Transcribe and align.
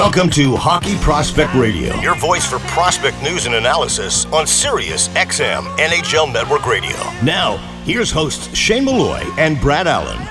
Welcome 0.00 0.30
to 0.30 0.56
Hockey 0.56 0.96
Prospect 0.96 1.52
Radio, 1.54 1.94
your 1.96 2.14
voice 2.16 2.46
for 2.46 2.58
prospect 2.60 3.22
news 3.22 3.44
and 3.44 3.54
analysis 3.54 4.24
on 4.32 4.46
Sirius 4.46 5.08
XM 5.08 5.76
NHL 5.76 6.32
Network 6.32 6.64
Radio. 6.64 6.96
Now, 7.22 7.58
here's 7.84 8.10
hosts 8.10 8.56
Shane 8.56 8.86
Malloy 8.86 9.22
and 9.36 9.60
Brad 9.60 9.86
Allen. 9.86 10.26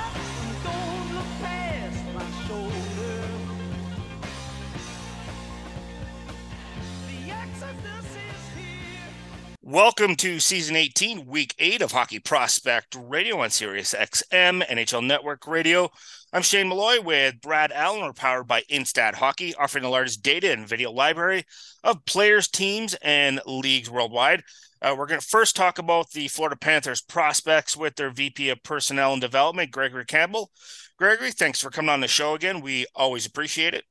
Welcome 10.00 10.16
to 10.16 10.40
season 10.40 10.78
18, 10.78 11.26
week 11.26 11.54
8 11.60 11.82
of 11.82 11.92
Hockey 11.92 12.20
Prospect 12.20 12.96
Radio 12.98 13.42
on 13.42 13.50
Sirius 13.50 13.94
XM 13.94 14.66
NHL 14.66 15.06
Network 15.06 15.46
Radio. 15.46 15.92
I'm 16.32 16.42
Shane 16.42 16.70
Malloy 16.70 17.02
with 17.02 17.42
Brad 17.42 17.74
Allen. 17.74 18.04
We're 18.04 18.14
powered 18.14 18.48
by 18.48 18.62
Instat 18.72 19.16
Hockey, 19.16 19.54
offering 19.56 19.82
the 19.82 19.90
largest 19.90 20.24
data 20.24 20.54
and 20.54 20.66
video 20.66 20.90
library 20.94 21.44
of 21.84 22.06
players, 22.06 22.48
teams, 22.48 22.96
and 23.02 23.42
leagues 23.46 23.90
worldwide. 23.90 24.44
Uh, 24.82 24.96
we're 24.98 25.06
going 25.06 25.20
to 25.20 25.28
first 25.28 25.58
talk 25.58 25.80
about 25.80 26.10
the 26.12 26.30
Florida 26.30 26.56
Panthers 26.56 27.02
prospects 27.02 27.76
with 27.76 27.96
their 27.96 28.10
VP 28.10 28.52
of 28.52 28.64
Personnel 28.64 29.12
and 29.12 29.22
Development, 29.22 29.70
Gregory 29.70 30.06
Campbell. 30.06 30.50
Gregory, 30.98 31.32
thanks 31.32 31.60
for 31.60 31.72
coming 31.72 31.90
on 31.90 32.00
the 32.00 32.08
show 32.08 32.36
again. 32.36 32.62
We 32.62 32.86
always 32.96 33.26
appreciate 33.26 33.74
it. 33.74 33.84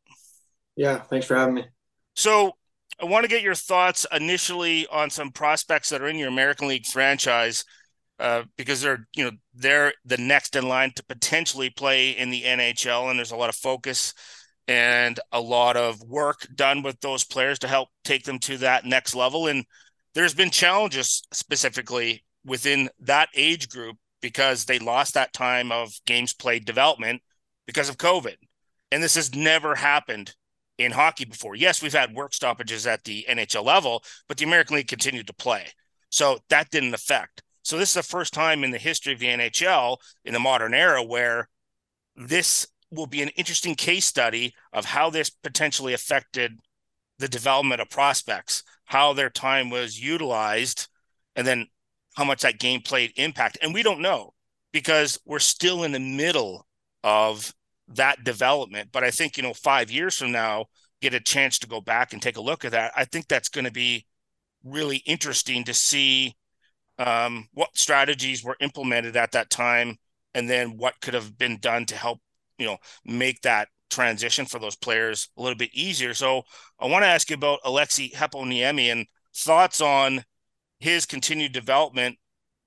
Yeah, 0.75 1.01
thanks 1.01 1.27
for 1.27 1.37
having 1.37 1.57
me. 1.57 1.67
So, 2.17 2.53
I 3.01 3.05
want 3.05 3.25
to 3.25 3.29
get 3.29 3.43
your 3.43 3.55
thoughts 3.55 4.07
initially 4.13 4.87
on 4.89 5.11
some 5.11 5.31
prospects 5.31 5.91
that 5.91 6.03
are 6.03 6.09
in 6.09 6.17
your 6.19 6.29
American 6.29 6.67
League 6.69 6.87
franchise 6.87 7.65
uh, 8.19 8.43
because 8.57 8.81
they're 8.81 9.07
you 9.15 9.25
know 9.25 9.31
they're 9.55 9.93
the 10.05 10.17
next 10.17 10.57
in 10.57 10.69
line 10.69 10.93
to 10.97 11.05
potentially 11.05 11.71
play 11.71 12.11
in 12.11 12.31
the 12.31 12.43
NHL, 12.43 13.09
and 13.09 13.19
there's 13.19 13.31
a 13.31 13.37
lot 13.37 13.49
of 13.49 13.55
focus 13.55 14.15
and 14.67 15.21
a 15.33 15.41
lot 15.41 15.77
of 15.77 16.03
work 16.03 16.47
done 16.55 16.83
with 16.83 17.01
those 17.01 17.25
players 17.25 17.59
to 17.61 17.69
help 17.69 17.89
take 18.05 18.25
them 18.25 18.39
to 18.41 18.59
that 18.59 18.85
next 18.85 19.15
level. 19.15 19.47
And 19.47 19.65
there's 20.15 20.35
been 20.35 20.51
challenges 20.51 21.23
specifically 21.33 22.25
within 22.45 22.91
that 23.01 23.29
age 23.35 23.69
group 23.69 23.97
because 24.21 24.65
they 24.65 24.79
lost 24.79 25.15
that 25.15 25.33
time 25.33 25.73
of 25.73 25.93
games 26.05 26.35
played 26.35 26.65
development 26.65 27.23
because 27.67 27.89
of 27.89 27.97
COVID. 27.97 28.35
And 28.91 29.03
this 29.03 29.15
has 29.15 29.35
never 29.35 29.75
happened 29.75 30.35
in 30.79 30.93
hockey 30.93 31.25
before. 31.25 31.55
Yes, 31.55 31.83
we've 31.83 31.93
had 31.93 32.15
work 32.15 32.33
stoppages 32.33 32.87
at 32.87 33.05
the 33.05 33.27
NHL 33.29 33.65
level, 33.65 34.03
but 34.29 34.39
the 34.39 34.45
American 34.45 34.77
League 34.77 34.89
continued 34.89 35.27
to 35.27 35.35
play. 35.35 35.67
So 36.11 36.39
that 36.49 36.71
didn't 36.71 36.95
affect. 36.95 37.43
So 37.63 37.77
this 37.77 37.91
is 37.91 37.95
the 37.95 38.03
first 38.03 38.33
time 38.33 38.65
in 38.65 38.71
the 38.71 38.79
history 38.79 39.13
of 39.13 39.19
the 39.19 39.27
NHL 39.27 39.99
in 40.25 40.33
the 40.33 40.41
modern 40.41 40.73
era 40.73 41.03
where 41.03 41.49
this 42.17 42.67
will 42.91 43.07
be 43.07 43.21
an 43.21 43.29
interesting 43.31 43.75
case 43.75 44.07
study 44.07 44.55
of 44.73 44.87
how 44.87 45.11
this 45.11 45.29
potentially 45.29 45.93
affected 45.93 46.59
the 47.19 47.29
development 47.29 47.81
of 47.81 47.91
prospects, 47.91 48.63
how 48.87 49.13
their 49.13 49.29
time 49.29 49.69
was 49.69 50.01
utilized, 50.01 50.89
and 51.37 51.47
then 51.47 51.67
how 52.17 52.25
much 52.25 52.43
that 52.43 52.59
game 52.59 52.81
played 52.81 53.13
impact. 53.17 53.59
And 53.61 53.75
we 53.75 53.83
don't 53.83 54.01
know 54.01 54.33
because 54.73 55.19
we're 55.27 55.39
still 55.39 55.85
in 55.85 55.93
the 55.93 56.01
middle 56.01 56.67
of 57.05 57.53
that 57.95 58.25
development. 58.25 58.91
But 58.93 59.05
I 59.05 59.11
think, 59.11 59.37
you 59.37 59.43
know, 59.43 59.55
five 59.55 59.91
years 59.91 60.17
from 60.17 60.33
now, 60.33 60.67
get 61.01 61.15
a 61.15 61.21
chance 61.21 61.59
to 61.61 61.69
go 61.69 61.81
back 61.81 62.13
and 62.13 62.21
take 62.21 62.37
a 62.37 62.43
look 62.43 62.65
at 62.65 62.73
that. 62.73 62.93
I 62.97 63.05
think 63.05 63.29
that's 63.29 63.49
going 63.49 63.65
to 63.65 63.73
be 63.73 64.07
really 64.65 64.99
interesting 65.07 65.65
to 65.65 65.75
see 65.75 66.35
um, 66.99 67.49
what 67.55 67.77
strategies 67.77 68.43
were 68.43 68.57
implemented 68.61 69.17
at 69.17 69.33
that 69.33 69.51
time, 69.51 69.97
and 70.35 70.51
then 70.51 70.77
what 70.77 71.01
could 71.01 71.15
have 71.15 71.39
been 71.39 71.59
done 71.59 71.87
to 71.87 71.97
help 71.97 72.21
you 72.59 72.67
know 72.67 72.79
make 73.05 73.41
that 73.43 73.69
transition 73.91 74.45
for 74.45 74.59
those 74.59 74.77
players 74.77 75.29
a 75.37 75.43
little 75.43 75.57
bit 75.57 75.73
easier. 75.73 76.13
So 76.13 76.43
I 76.79 76.87
want 76.87 77.05
to 77.05 77.09
ask 77.09 77.31
you 77.31 77.35
about 77.35 77.63
Aleksi 77.65 78.13
Heponiemi 78.13 78.93
and 78.93 79.07
thoughts 79.35 79.81
on 79.81 80.25
his 80.79 81.07
continued 81.07 81.53
development. 81.53 82.19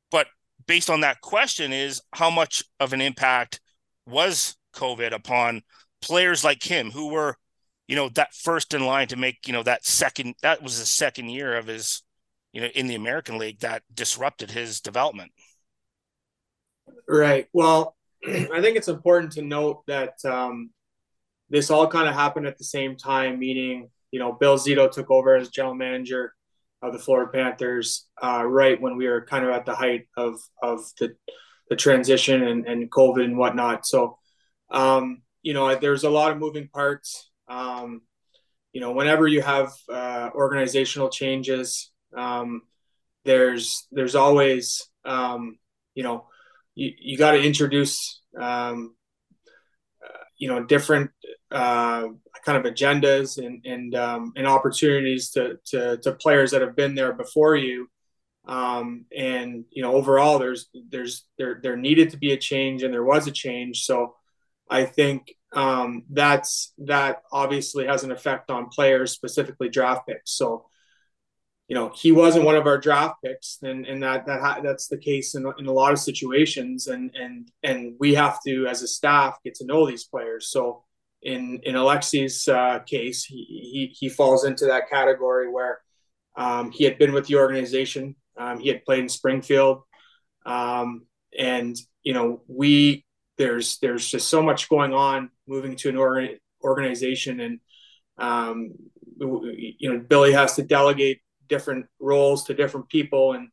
But 0.09 0.27
based 0.65 0.89
on 0.89 1.01
that 1.01 1.21
question, 1.21 1.71
is 1.71 2.01
how 2.13 2.29
much 2.29 2.63
of 2.79 2.93
an 2.93 3.01
impact 3.01 3.59
was 4.07 4.55
COVID 4.73 5.13
upon 5.13 5.61
players 6.01 6.43
like 6.43 6.63
him 6.63 6.91
who 6.91 7.09
were, 7.09 7.37
you 7.87 7.95
know, 7.95 8.09
that 8.09 8.33
first 8.33 8.73
in 8.73 8.85
line 8.85 9.07
to 9.09 9.15
make, 9.15 9.47
you 9.47 9.53
know, 9.53 9.63
that 9.63 9.85
second 9.85 10.35
that 10.41 10.61
was 10.61 10.79
the 10.79 10.85
second 10.85 11.29
year 11.29 11.57
of 11.57 11.67
his 11.67 12.03
you 12.53 12.61
know, 12.61 12.67
in 12.67 12.87
the 12.87 12.95
American 12.95 13.37
League 13.37 13.59
that 13.59 13.83
disrupted 13.93 14.51
his 14.51 14.81
development. 14.81 15.31
Right. 17.07 17.47
Well, 17.53 17.95
I 18.27 18.61
think 18.61 18.77
it's 18.77 18.87
important 18.87 19.33
to 19.33 19.41
note 19.41 19.83
that 19.87 20.13
um, 20.25 20.71
this 21.49 21.71
all 21.71 21.87
kind 21.87 22.07
of 22.07 22.13
happened 22.13 22.47
at 22.47 22.57
the 22.57 22.63
same 22.63 22.95
time, 22.95 23.39
meaning, 23.39 23.89
you 24.11 24.19
know, 24.19 24.33
Bill 24.33 24.57
Zito 24.57 24.91
took 24.91 25.09
over 25.09 25.35
as 25.35 25.49
general 25.49 25.75
manager 25.75 26.33
of 26.81 26.93
the 26.93 26.99
Florida 26.99 27.31
Panthers 27.31 28.07
uh, 28.21 28.43
right 28.45 28.81
when 28.81 28.97
we 28.97 29.07
were 29.07 29.25
kind 29.25 29.45
of 29.45 29.51
at 29.51 29.65
the 29.65 29.75
height 29.75 30.07
of, 30.17 30.39
of 30.61 30.81
the, 30.99 31.15
the 31.69 31.75
transition 31.75 32.43
and, 32.43 32.65
and 32.65 32.91
COVID 32.91 33.23
and 33.23 33.37
whatnot. 33.37 33.85
So, 33.85 34.17
um, 34.71 35.21
you 35.43 35.53
know, 35.53 35.75
there's 35.75 36.03
a 36.03 36.09
lot 36.09 36.31
of 36.31 36.37
moving 36.37 36.67
parts. 36.67 37.29
Um, 37.47 38.01
you 38.73 38.79
know, 38.79 38.93
whenever 38.93 39.27
you 39.27 39.41
have 39.41 39.73
uh, 39.89 40.29
organizational 40.33 41.09
changes, 41.09 41.91
um, 42.15 42.61
there's 43.25 43.87
there's 43.91 44.15
always 44.15 44.87
um, 45.05 45.57
you 45.93 46.03
know 46.03 46.27
you, 46.75 46.91
you 46.97 47.17
got 47.17 47.31
to 47.31 47.41
introduce 47.41 48.21
um, 48.39 48.95
uh, 50.03 50.23
you 50.37 50.47
know 50.47 50.63
different 50.63 51.11
uh, 51.51 52.07
kind 52.45 52.65
of 52.65 52.71
agendas 52.71 53.37
and 53.37 53.65
and 53.65 53.95
um, 53.95 54.33
and 54.35 54.47
opportunities 54.47 55.31
to, 55.31 55.59
to 55.65 55.97
to 55.97 56.13
players 56.13 56.51
that 56.51 56.61
have 56.61 56.75
been 56.75 56.95
there 56.95 57.13
before 57.13 57.55
you 57.55 57.89
um, 58.45 59.05
and 59.15 59.65
you 59.69 59.83
know 59.83 59.93
overall 59.93 60.39
there's 60.39 60.69
there's 60.89 61.25
there 61.37 61.59
there 61.61 61.77
needed 61.77 62.09
to 62.11 62.17
be 62.17 62.31
a 62.31 62.37
change 62.37 62.83
and 62.83 62.93
there 62.93 63.03
was 63.03 63.27
a 63.27 63.31
change 63.31 63.83
so 63.83 64.15
I 64.71 64.85
think 64.85 65.35
um, 65.53 66.03
that's 66.09 66.73
that 66.79 67.23
obviously 67.31 67.85
has 67.85 68.03
an 68.03 68.11
effect 68.11 68.49
on 68.49 68.69
players 68.69 69.11
specifically 69.11 69.69
draft 69.69 70.07
picks. 70.07 70.31
So 70.31 70.65
you 71.67 71.75
know 71.75 71.91
he 71.93 72.11
wasn't 72.11 72.45
one 72.45 72.55
of 72.55 72.67
our 72.67 72.77
draft 72.77 73.15
picks 73.23 73.59
and 73.61 73.85
and 73.85 74.01
that 74.03 74.25
that 74.25 74.63
that's 74.63 74.87
the 74.87 74.97
case 74.97 75.35
in, 75.35 75.45
in 75.59 75.67
a 75.67 75.71
lot 75.71 75.93
of 75.93 75.99
situations 75.99 76.87
and 76.87 77.11
and 77.15 77.51
and 77.63 77.95
we 77.99 78.13
have 78.15 78.39
to 78.47 78.65
as 78.67 78.81
a 78.81 78.87
staff 78.87 79.37
get 79.43 79.55
to 79.55 79.65
know 79.65 79.85
these 79.85 80.05
players. 80.05 80.49
So 80.49 80.83
in 81.21 81.59
in 81.63 81.75
Aleksi's 81.75 82.47
uh, 82.47 82.79
case 82.79 83.25
he, 83.25 83.43
he 83.45 83.95
he 83.97 84.09
falls 84.09 84.45
into 84.45 84.65
that 84.65 84.89
category 84.89 85.49
where 85.51 85.81
um, 86.37 86.71
he 86.71 86.85
had 86.85 86.97
been 86.97 87.11
with 87.11 87.27
the 87.27 87.35
organization. 87.35 88.15
Um, 88.37 88.59
he 88.59 88.69
had 88.69 88.85
played 88.85 88.99
in 88.99 89.09
Springfield. 89.09 89.83
Um, 90.45 91.05
and 91.37 91.77
you 92.03 92.13
know 92.13 92.41
we 92.47 93.05
there's 93.41 93.79
there's 93.79 94.07
just 94.07 94.29
so 94.29 94.41
much 94.43 94.69
going 94.69 94.93
on 94.93 95.31
moving 95.47 95.75
to 95.75 95.89
an 95.89 95.97
organ, 95.97 96.37
organization 96.63 97.39
and 97.39 97.59
um, 98.19 98.73
you 99.19 99.91
know 99.91 99.97
Billy 99.97 100.31
has 100.31 100.55
to 100.57 100.63
delegate 100.63 101.21
different 101.47 101.87
roles 101.99 102.43
to 102.45 102.53
different 102.53 102.87
people 102.87 103.33
and 103.33 103.49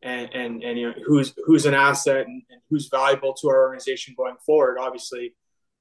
and 0.00 0.30
and, 0.32 0.62
and 0.62 0.78
you 0.78 0.88
know 0.88 0.94
who's 1.04 1.34
who's 1.44 1.66
an 1.66 1.74
asset 1.74 2.26
and, 2.26 2.42
and 2.48 2.62
who's 2.70 2.88
valuable 2.88 3.34
to 3.34 3.48
our 3.48 3.66
organization 3.66 4.14
going 4.16 4.36
forward. 4.46 4.78
Obviously, 4.80 5.34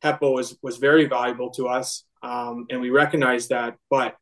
Hepo 0.03 0.33
was 0.33 0.57
was 0.61 0.75
very 0.75 1.05
valuable 1.05 1.51
to 1.51 1.67
us, 1.69 2.03
um, 2.23 2.65
and 2.69 2.81
we 2.81 2.89
recognize 2.89 3.47
that. 3.47 3.77
But 3.89 4.17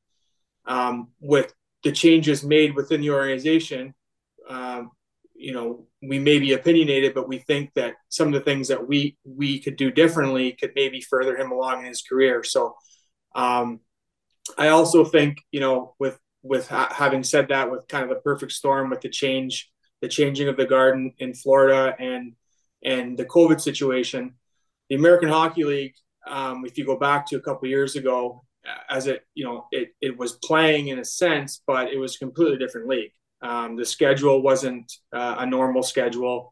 um, 0.65 1.09
with 1.19 1.51
the 1.83 1.91
changes 1.91 2.44
made 2.44 2.75
within 2.75 3.01
the 3.01 3.09
organization, 3.09 3.95
um, 4.47 4.91
you 5.44 5.51
know, 5.51 5.86
we 6.01 6.19
may 6.19 6.40
be 6.40 6.54
opinionated, 6.54 7.13
but 7.13 7.28
we 7.28 7.38
think 7.38 7.72
that 7.75 7.95
some 8.07 8.28
of 8.28 8.34
the 8.34 8.40
things 8.40 8.69
that 8.69 8.88
we 8.88 9.18
we 9.25 9.60
could 9.60 9.75
do 9.75 9.92
differently 9.92 10.54
could 10.54 10.72
maybe 10.74 11.01
further 11.01 11.36
him 11.36 11.51
along 11.51 11.81
in 11.81 11.88
his 11.88 12.01
career. 12.01 12.44
So, 12.45 12.75
um, 13.36 13.81
I 14.57 14.69
also 14.69 15.04
think 15.04 15.40
you 15.51 15.60
know 15.60 15.95
with 16.00 16.18
with 16.44 16.69
ha- 16.69 16.94
having 16.95 17.24
said 17.24 17.50
that, 17.50 17.69
with 17.69 17.90
kind 17.90 18.04
of 18.04 18.10
the 18.10 18.22
perfect 18.22 18.54
storm 18.54 18.90
with 18.90 19.01
the 19.01 19.10
change, 19.10 19.69
the 20.01 20.07
changing 20.07 20.48
of 20.48 20.56
the 20.56 20.66
garden 20.66 21.13
in 21.18 21.34
Florida 21.34 21.94
and 22.00 22.36
and 22.81 23.18
the 23.18 23.25
COVID 23.25 23.60
situation, 23.60 24.36
the 24.89 24.96
American 24.96 25.28
Hockey 25.28 25.66
League, 25.66 25.96
um, 26.25 26.66
if 26.66 26.78
you 26.78 26.86
go 26.86 26.98
back 26.98 27.28
to 27.28 27.36
a 27.36 27.42
couple 27.42 27.68
years 27.68 27.98
ago, 27.98 28.46
as 28.89 29.07
it 29.07 29.25
you 29.34 29.44
know 29.44 29.68
it 29.72 29.89
it 30.00 30.18
was 30.18 30.34
playing 30.34 30.88
in 30.88 31.00
a 31.00 31.06
sense, 31.06 31.62
but 31.68 31.92
it 31.92 31.98
was 31.98 32.16
a 32.16 32.19
completely 32.19 32.57
different 32.57 32.88
league. 32.88 33.12
Um, 33.44 33.75
the 33.75 33.86
schedule 33.86 34.42
wasn't 34.42 34.92
uh, 35.12 35.36
a 35.40 35.45
normal 35.45 35.84
schedule. 35.84 36.51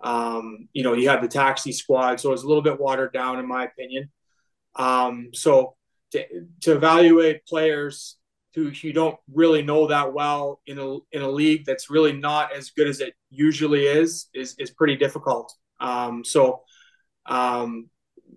Um, 0.00 0.68
you 0.74 0.82
know, 0.82 0.92
you 0.92 1.08
had 1.08 1.22
the 1.22 1.28
taxi 1.28 1.72
squad, 1.72 2.20
so 2.20 2.28
it 2.28 2.32
was 2.32 2.42
a 2.42 2.48
little 2.48 2.62
bit 2.62 2.78
watered 2.78 3.12
down, 3.12 3.38
in 3.38 3.48
my 3.48 3.64
opinion. 3.64 4.10
Um, 4.74 5.30
so 5.32 5.74
to, 6.12 6.24
to 6.62 6.72
evaluate 6.72 7.46
players 7.46 8.18
who 8.54 8.70
you 8.82 8.92
don't 8.92 9.18
really 9.32 9.62
know 9.62 9.86
that 9.86 10.12
well 10.12 10.60
in 10.66 10.78
a 10.78 10.96
in 11.12 11.22
a 11.22 11.28
league 11.28 11.64
that's 11.66 11.90
really 11.90 12.12
not 12.12 12.54
as 12.54 12.70
good 12.70 12.88
as 12.88 13.00
it 13.00 13.14
usually 13.30 13.86
is 13.86 14.28
is 14.34 14.54
is 14.58 14.70
pretty 14.70 14.96
difficult. 14.96 15.52
Um, 15.80 16.24
so 16.24 16.62
um, 17.26 17.90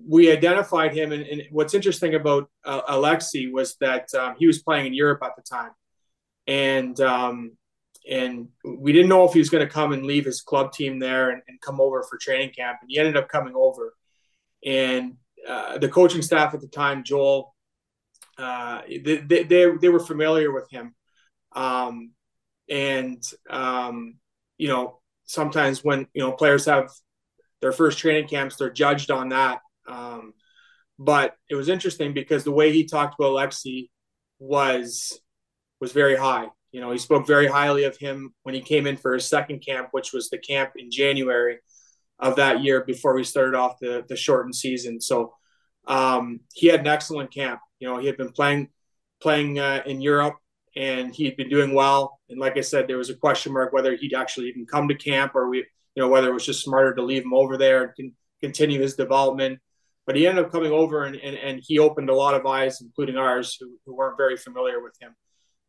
we 0.07 0.31
identified 0.31 0.93
him, 0.93 1.11
and, 1.11 1.23
and 1.23 1.43
what's 1.51 1.73
interesting 1.73 2.15
about 2.15 2.49
uh, 2.65 2.81
Aleksi 2.89 3.51
was 3.51 3.75
that 3.81 4.13
um, 4.13 4.35
he 4.39 4.47
was 4.47 4.61
playing 4.61 4.87
in 4.87 4.93
Europe 4.93 5.21
at 5.23 5.35
the 5.35 5.41
time, 5.41 5.71
and 6.47 6.99
um, 7.01 7.51
and 8.09 8.49
we 8.63 8.91
didn't 8.91 9.09
know 9.09 9.25
if 9.25 9.33
he 9.33 9.39
was 9.39 9.49
going 9.49 9.65
to 9.65 9.71
come 9.71 9.91
and 9.91 10.05
leave 10.05 10.25
his 10.25 10.41
club 10.41 10.71
team 10.71 10.99
there 10.99 11.31
and, 11.31 11.41
and, 11.47 11.61
come 11.61 11.81
over 11.81 12.03
for 12.03 12.17
training 12.17 12.51
camp, 12.51 12.79
and 12.81 12.89
he 12.89 12.99
ended 12.99 13.17
up 13.17 13.29
coming 13.29 13.53
over, 13.55 13.93
and 14.65 15.15
uh, 15.47 15.77
the 15.77 15.89
coaching 15.89 16.21
staff 16.21 16.53
at 16.53 16.61
the 16.61 16.67
time, 16.67 17.03
Joel, 17.03 17.55
uh, 18.37 18.81
they, 18.87 19.17
they, 19.17 19.43
they 19.43 19.89
were 19.89 19.99
familiar 19.99 20.51
with 20.51 20.69
him, 20.69 20.95
um, 21.53 22.11
and 22.69 23.21
um, 23.49 24.15
you 24.57 24.67
know 24.67 24.99
sometimes 25.25 25.83
when 25.83 26.07
you 26.13 26.21
know 26.21 26.31
players 26.31 26.65
have 26.65 26.89
their 27.61 27.71
first 27.71 27.99
training 27.99 28.27
camps, 28.27 28.55
they're 28.55 28.71
judged 28.71 29.11
on 29.11 29.29
that. 29.29 29.59
Um, 29.87 30.33
but 30.97 31.35
it 31.49 31.55
was 31.55 31.69
interesting 31.69 32.13
because 32.13 32.43
the 32.43 32.51
way 32.51 32.71
he 32.71 32.85
talked 32.85 33.15
about 33.19 33.31
Aleksi 33.31 33.89
was 34.39 35.19
was 35.79 35.91
very 35.91 36.17
high. 36.17 36.47
You 36.71 36.81
know, 36.81 36.91
he 36.91 36.97
spoke 36.97 37.25
very 37.25 37.47
highly 37.47 37.83
of 37.85 37.97
him 37.97 38.33
when 38.43 38.55
he 38.55 38.61
came 38.61 38.85
in 38.87 38.97
for 38.97 39.13
his 39.13 39.25
second 39.25 39.59
camp, 39.65 39.89
which 39.91 40.13
was 40.13 40.29
the 40.29 40.37
camp 40.37 40.71
in 40.75 40.91
January 40.91 41.59
of 42.19 42.35
that 42.35 42.61
year 42.61 42.83
before 42.83 43.15
we 43.15 43.23
started 43.23 43.55
off 43.55 43.79
the 43.79 44.05
the 44.07 44.15
shortened 44.15 44.55
season. 44.55 45.01
So 45.01 45.33
um, 45.87 46.41
he 46.53 46.67
had 46.67 46.81
an 46.81 46.87
excellent 46.87 47.33
camp. 47.33 47.59
You 47.79 47.87
know, 47.87 47.97
he 47.97 48.07
had 48.07 48.17
been 48.17 48.31
playing 48.31 48.69
playing 49.21 49.59
uh, 49.59 49.81
in 49.85 50.01
Europe 50.01 50.37
and 50.75 51.13
he'd 51.13 51.37
been 51.37 51.49
doing 51.49 51.73
well. 51.73 52.19
And 52.29 52.39
like 52.39 52.57
I 52.57 52.61
said, 52.61 52.87
there 52.87 52.97
was 52.97 53.09
a 53.09 53.15
question 53.15 53.53
mark 53.53 53.73
whether 53.73 53.95
he'd 53.95 54.13
actually 54.13 54.47
even 54.47 54.65
come 54.65 54.87
to 54.87 54.95
camp 54.95 55.33
or 55.35 55.49
we 55.49 55.65
you 55.95 56.03
know, 56.03 56.09
whether 56.09 56.29
it 56.29 56.33
was 56.33 56.45
just 56.45 56.63
smarter 56.63 56.93
to 56.93 57.01
leave 57.01 57.23
him 57.23 57.33
over 57.33 57.57
there 57.57 57.83
and 57.83 57.95
can 57.95 58.13
continue 58.41 58.81
his 58.81 58.95
development. 58.95 59.59
But 60.05 60.15
he 60.15 60.25
ended 60.25 60.45
up 60.45 60.51
coming 60.51 60.71
over 60.71 61.03
and, 61.03 61.15
and, 61.15 61.35
and 61.35 61.61
he 61.61 61.77
opened 61.77 62.09
a 62.09 62.15
lot 62.15 62.35
of 62.35 62.45
eyes, 62.45 62.79
including 62.81 63.17
ours, 63.17 63.57
who, 63.59 63.77
who 63.85 63.95
weren't 63.95 64.17
very 64.17 64.37
familiar 64.37 64.81
with 64.81 64.95
him. 65.01 65.15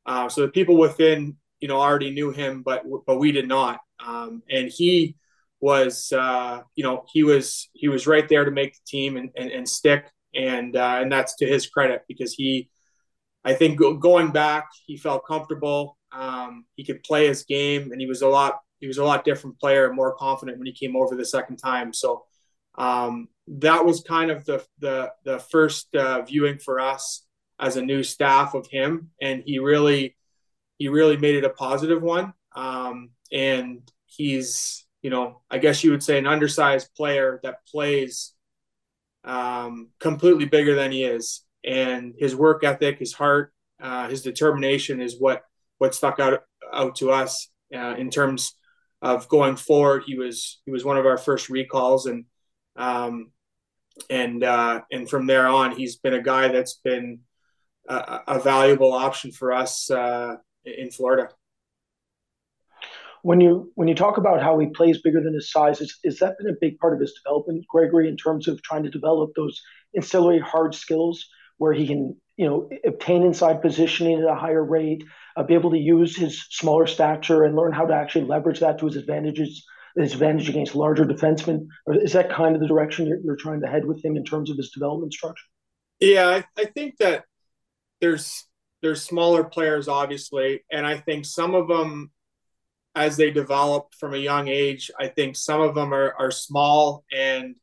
Uh, 0.07 0.29
so 0.29 0.43
the 0.43 0.49
people 0.49 0.77
within, 0.77 1.37
you 1.61 1.69
know, 1.69 1.81
already 1.81 2.11
knew 2.11 2.31
him, 2.31 2.63
but 2.63 2.85
but 3.07 3.19
we 3.19 3.33
did 3.33 3.49
not. 3.49 3.81
Um, 4.05 4.43
and 4.51 4.71
he 4.75 5.17
was, 5.61 6.13
uh, 6.13 6.63
you 6.75 6.85
know, 6.85 7.05
he 7.13 7.23
was 7.23 7.69
he 7.75 7.89
was 7.89 8.07
right 8.07 8.29
there 8.29 8.45
to 8.45 8.51
make 8.51 8.75
the 8.75 8.81
team 8.87 9.17
and, 9.17 9.31
and, 9.37 9.51
and 9.51 9.69
stick. 9.69 10.11
And 10.35 10.77
uh, 10.77 10.99
and 11.01 11.11
that's 11.11 11.37
to 11.37 11.47
his 11.47 11.67
credit 11.67 12.03
because 12.09 12.33
he, 12.35 12.71
I 13.45 13.55
think, 13.55 13.79
go, 13.79 13.95
going 13.95 14.31
back, 14.31 14.69
he 14.87 14.97
felt 14.97 15.27
comfortable. 15.27 15.99
Um, 16.13 16.65
he 16.77 16.85
could 16.85 17.03
play 17.03 17.27
his 17.27 17.45
game, 17.45 17.91
and 17.93 18.01
he 18.01 18.07
was 18.07 18.23
a 18.23 18.29
lot 18.29 18.61
he 18.79 18.87
was 18.87 18.99
a 18.99 19.05
lot 19.05 19.25
different 19.25 19.61
player 19.61 19.87
and 19.87 19.95
more 19.95 20.15
confident 20.15 20.59
when 20.59 20.67
he 20.67 20.73
came 20.73 20.97
over 20.97 21.15
the 21.15 21.25
second 21.25 21.59
time. 21.59 21.93
So 21.93 22.25
um, 22.79 23.29
that 23.49 23.85
was 23.85 24.03
kind 24.03 24.31
of 24.31 24.45
the 24.45 24.65
the 24.79 25.13
the 25.25 25.39
first 25.39 25.95
uh, 25.95 26.23
viewing 26.23 26.59
for 26.59 26.81
us 26.81 27.27
as 27.61 27.77
a 27.77 27.83
new 27.83 28.03
staff 28.03 28.55
of 28.55 28.67
him, 28.67 29.11
and 29.21 29.43
he 29.45 29.59
really 29.59 30.17
he 30.79 30.89
really 30.89 31.19
made 31.19 31.37
it 31.37 31.45
a 31.45 31.51
positive 31.51 32.03
one. 32.03 32.33
Um, 32.57 33.11
and 33.31 33.83
he's 34.07 34.87
you 35.03 35.11
know 35.11 35.43
I 35.51 35.59
guess 35.59 35.85
you 35.85 35.91
would 35.91 36.03
say 36.03 36.19
an 36.19 36.27
undersized 36.27 36.95
player 36.97 37.41
that 37.43 37.67
plays 37.67 38.33
um, 39.25 39.91
completely 40.01 40.47
bigger 40.47 40.75
than 40.75 40.91
he 40.91 41.05
is, 41.05 41.45
and 41.63 42.15
his 42.19 42.35
work 42.35 42.65
ethic, 42.65 42.99
his 42.99 43.13
heart, 43.13 43.53
uh, 43.81 44.09
his 44.09 44.23
determination 44.23 45.01
is 45.01 45.21
what 45.21 45.43
what 45.79 45.95
stuck 45.95 46.19
out 46.19 46.41
out 46.73 46.97
to 46.97 47.11
us 47.11 47.49
uh, 47.75 47.95
in 47.99 48.11
terms 48.11 48.55
of 49.03 49.29
going 49.29 49.57
forward. 49.57 50.05
He 50.07 50.17
was 50.17 50.61
he 50.65 50.71
was 50.71 50.85
one 50.85 50.97
of 50.97 51.07
our 51.07 51.19
first 51.19 51.51
recalls, 51.51 52.07
and 52.07 52.25
um, 52.77 53.33
and 54.09 54.43
uh, 54.43 54.81
and 54.91 55.09
from 55.09 55.27
there 55.27 55.47
on, 55.47 55.77
he's 55.77 55.97
been 55.97 56.15
a 56.15 56.23
guy 56.23 56.49
that's 56.49 56.81
been 56.83 57.21
a, 57.91 58.23
a 58.29 58.41
valuable 58.41 58.93
option 58.93 59.33
for 59.33 59.53
us 59.53 59.91
uh, 59.91 60.37
in 60.65 60.91
Florida. 60.91 61.29
When 63.23 63.41
you 63.41 63.71
when 63.75 63.89
you 63.89 63.95
talk 63.95 64.17
about 64.17 64.43
how 64.43 64.59
he 64.59 64.69
plays 64.69 65.03
bigger 65.03 65.21
than 65.23 65.35
his 65.35 65.51
size, 65.51 65.81
is, 65.81 65.99
is 66.05 66.19
that 66.21 66.39
been 66.39 66.49
a 66.49 66.57
big 66.59 66.79
part 66.79 66.95
of 66.95 67.01
his 67.01 67.13
development, 67.13 67.67
Gregory, 67.69 68.09
in 68.09 68.17
terms 68.17 68.49
of 68.49 68.63
trying 68.63 68.85
to 68.85 68.91
develop 68.91 69.33
those 69.37 69.61
ancillary 69.95 70.39
hard 70.39 70.75
skills 70.75 71.27
where 71.59 71.75
he 71.75 71.87
can 71.87 72.17
you 72.37 72.47
know 72.47 72.71
obtain 72.87 73.23
inside 73.23 73.61
positioning 73.61 74.23
at 74.23 74.29
a 74.29 74.35
higher 74.35 74.65
rate, 74.65 75.05
uh, 75.37 75.43
be 75.43 75.55
able 75.55 75.71
to 75.73 75.79
use 75.79 76.17
his 76.17 76.47
smaller 76.51 76.87
stature 76.87 77.45
and 77.45 77.57
learn 77.57 77.73
how 77.73 77.85
to 77.85 77.95
actually 77.95 78.25
leverage 78.25 78.61
that 78.61 78.79
to 78.79 78.87
his 78.87 78.97
advantages, 78.97 79.67
his 79.97 80.15
advantage 80.15 80.49
against 80.49 80.75
larger 80.75 81.05
defensemen? 81.05 81.67
Or 81.85 82.01
is 82.01 82.15
that 82.15 82.31
kind 82.31 82.55
of 82.55 82.63
the 82.63 82.69
direction 82.69 83.07
you're, 83.07 83.21
you're 83.23 83.37
trying 83.37 83.61
to 83.61 83.67
head 83.67 83.85
with 83.85 84.03
him 84.03 84.17
in 84.17 84.25
terms 84.25 84.51
of 84.51 84.57
his 84.57 84.71
development 84.71 85.13
structure? 85.13 85.45
Yeah, 85.99 86.29
I, 86.29 86.45
I 86.57 86.65
think 86.65 86.97
that 87.01 87.25
there's 88.01 88.45
there's 88.83 89.03
smaller 89.03 89.45
players 89.45 89.89
obviously, 89.89 90.63
and 90.71 90.87
I 90.87 90.99
think 90.99 91.25
some 91.25 91.55
of 91.55 91.69
them 91.69 92.11
as 92.95 93.17
they 93.17 93.31
develop 93.31 93.95
from 93.99 94.15
a 94.15 94.19
young 94.19 94.49
age, 94.49 94.91
I 94.99 95.09
think 95.09 95.37
some 95.37 95.61
of 95.61 95.75
them 95.75 95.95
are, 95.95 96.15
are 96.19 96.31
small 96.31 97.05
and 97.13 97.55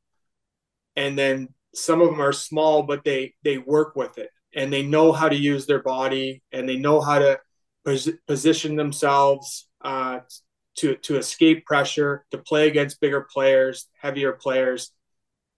and 0.96 1.18
then 1.18 1.50
some 1.76 2.02
of 2.02 2.10
them 2.10 2.22
are 2.22 2.34
small, 2.34 2.84
but 2.84 3.04
they 3.04 3.36
they 3.44 3.58
work 3.58 3.96
with 3.96 4.18
it 4.18 4.30
and 4.56 4.72
they 4.72 4.84
know 4.84 5.12
how 5.12 5.30
to 5.30 5.36
use 5.36 5.66
their 5.66 5.82
body 5.82 6.42
and 6.52 6.68
they 6.68 6.78
know 6.78 7.02
how 7.02 7.20
to 7.20 7.40
pos- 7.86 8.10
position 8.28 8.76
themselves 8.76 9.68
uh, 9.82 10.20
to 10.78 10.96
to 10.98 11.18
escape 11.18 11.66
pressure, 11.66 12.26
to 12.32 12.38
play 12.38 12.68
against 12.68 13.00
bigger 13.00 13.28
players, 13.32 13.88
heavier 14.02 14.34
players. 14.34 14.92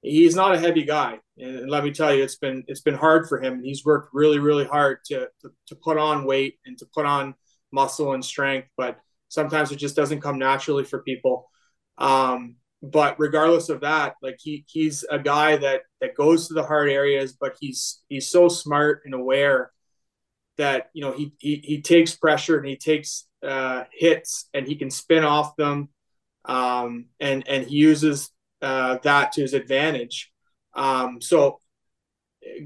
He's 0.02 0.36
not 0.36 0.56
a 0.56 0.60
heavy 0.60 0.84
guy, 0.84 1.20
and 1.38 1.70
let 1.70 1.84
me 1.84 1.92
tell 1.92 2.14
you, 2.14 2.24
it's 2.24 2.38
been 2.38 2.64
it's 2.68 2.82
been 2.82 2.96
hard 2.96 3.28
for 3.28 3.42
him. 3.42 3.62
He's 3.64 3.84
worked 3.84 4.14
really, 4.14 4.40
really 4.40 4.66
hard 4.66 5.00
to, 5.08 5.28
to 5.42 5.52
to 5.68 5.76
put 5.76 5.98
on 5.98 6.26
weight 6.26 6.56
and 6.66 6.78
to 6.78 6.86
put 6.94 7.06
on 7.06 7.36
muscle 7.72 8.14
and 8.14 8.24
strength, 8.24 8.70
but 8.78 8.98
sometimes 9.28 9.72
it 9.72 9.76
just 9.76 9.96
doesn't 9.96 10.22
come 10.22 10.40
naturally 10.40 10.84
for 10.84 11.04
people. 11.04 11.50
Um, 11.98 12.56
but 12.82 13.20
regardless 13.20 13.70
of 13.70 13.82
that, 13.82 14.16
like 14.22 14.38
he 14.40 14.66
he's 14.68 15.04
a 15.10 15.20
guy 15.20 15.58
that 15.58 15.82
that 16.00 16.16
goes 16.16 16.48
to 16.48 16.54
the 16.54 16.64
hard 16.64 16.90
areas, 16.90 17.34
but 17.34 17.58
he's 17.60 18.02
he's 18.08 18.30
so 18.30 18.48
smart 18.48 19.02
and 19.06 19.14
aware 19.14 19.72
that 20.58 20.90
you 20.94 21.02
know 21.02 21.12
he 21.12 21.34
he, 21.40 21.56
he 21.58 21.82
takes 21.82 22.16
pressure 22.16 22.58
and 22.58 22.68
he 22.68 22.78
takes 22.78 23.28
uh, 23.46 23.84
hits 23.92 24.48
and 24.54 24.66
he 24.66 24.76
can 24.76 24.90
spin 24.90 25.26
off 25.26 25.58
them, 25.58 25.90
um, 26.46 27.08
and 27.20 27.46
and 27.50 27.68
he 27.68 27.76
uses 27.76 28.32
uh, 28.62 28.98
that 29.04 29.32
to 29.34 29.42
his 29.42 29.54
advantage. 29.54 30.32
Um, 30.74 31.22
so 31.22 31.60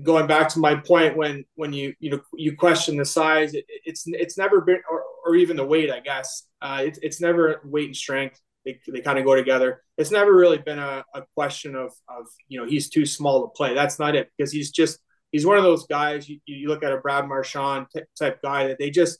going 0.03 0.27
back 0.27 0.49
to 0.49 0.59
my 0.59 0.75
point 0.75 1.17
when 1.17 1.45
when 1.55 1.73
you 1.73 1.93
you 1.99 2.11
know 2.11 2.21
you 2.33 2.55
question 2.55 2.97
the 2.97 3.05
size, 3.05 3.53
it, 3.53 3.65
it's 3.85 4.03
it's 4.07 4.37
never 4.37 4.61
been 4.61 4.81
or, 4.89 5.03
or 5.25 5.35
even 5.35 5.57
the 5.57 5.65
weight, 5.65 5.91
I 5.91 5.99
guess. 5.99 6.43
Uh, 6.61 6.83
it, 6.85 6.99
it's 7.01 7.21
never 7.21 7.61
weight 7.63 7.87
and 7.87 7.95
strength. 7.95 8.39
They, 8.65 8.79
they 8.87 9.01
kind 9.01 9.19
of 9.19 9.25
go 9.25 9.35
together. 9.35 9.83
It's 9.97 10.11
never 10.11 10.33
really 10.33 10.57
been 10.57 10.79
a, 10.79 11.03
a 11.13 11.23
question 11.35 11.75
of, 11.75 11.91
of, 12.07 12.27
you 12.47 12.61
know, 12.61 12.65
he's 12.65 12.89
too 12.89 13.05
small 13.05 13.41
to 13.41 13.49
play. 13.49 13.73
That's 13.73 13.99
not 13.99 14.15
it 14.15 14.31
because 14.37 14.53
he's 14.53 14.71
just 14.71 14.99
he's 15.31 15.45
one 15.45 15.57
of 15.57 15.63
those 15.63 15.85
guys. 15.85 16.29
You, 16.29 16.39
you 16.45 16.69
look 16.69 16.83
at 16.83 16.93
a 16.93 16.97
Brad 16.97 17.27
Marchand 17.27 17.87
type 18.17 18.41
guy 18.41 18.67
that 18.67 18.79
they 18.79 18.89
just, 18.89 19.19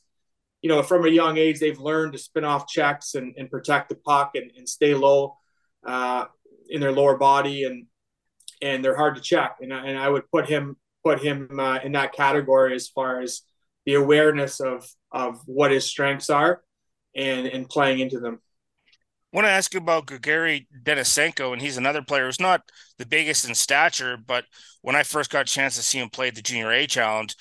you 0.62 0.70
know, 0.70 0.82
from 0.82 1.04
a 1.04 1.10
young 1.10 1.36
age 1.36 1.60
they've 1.60 1.78
learned 1.78 2.14
to 2.14 2.18
spin 2.18 2.44
off 2.44 2.66
checks 2.66 3.14
and, 3.14 3.34
and 3.36 3.50
protect 3.50 3.90
the 3.90 3.96
puck 3.96 4.32
and, 4.34 4.50
and 4.56 4.66
stay 4.66 4.94
low 4.94 5.36
uh, 5.84 6.24
in 6.68 6.80
their 6.80 6.92
lower 6.92 7.16
body 7.16 7.64
and 7.64 7.86
and 8.62 8.84
they're 8.84 8.96
hard 8.96 9.16
to 9.16 9.20
check. 9.20 9.56
And 9.60 9.72
I, 9.72 9.86
and 9.86 9.98
I 9.98 10.08
would 10.08 10.30
put 10.30 10.48
him 10.48 10.76
put 11.04 11.20
him 11.20 11.60
uh, 11.60 11.80
in 11.84 11.92
that 11.92 12.12
category 12.12 12.74
as 12.74 12.88
far 12.88 13.20
as 13.20 13.42
the 13.86 13.94
awareness 13.94 14.60
of 14.60 14.88
of 15.12 15.40
what 15.46 15.70
his 15.70 15.86
strengths 15.86 16.30
are 16.30 16.62
and 17.14 17.46
and 17.46 17.68
playing 17.68 18.00
into 18.00 18.20
them. 18.20 18.40
I 19.32 19.36
want 19.36 19.46
to 19.46 19.50
ask 19.50 19.74
you 19.74 19.80
about 19.80 20.06
Gary 20.22 20.68
Denisenko, 20.84 21.52
and 21.52 21.60
he's 21.60 21.76
another 21.76 22.02
player 22.02 22.26
who's 22.26 22.40
not 22.40 22.62
the 22.98 23.06
biggest 23.06 23.48
in 23.48 23.54
stature, 23.56 24.16
but 24.16 24.44
when 24.82 24.94
I 24.94 25.02
first 25.02 25.30
got 25.30 25.50
a 25.50 25.52
chance 25.52 25.74
to 25.74 25.82
see 25.82 25.98
him 25.98 26.08
play 26.08 26.30
the 26.30 26.40
Junior 26.40 26.70
A 26.70 26.86
Challenge, 26.86 27.34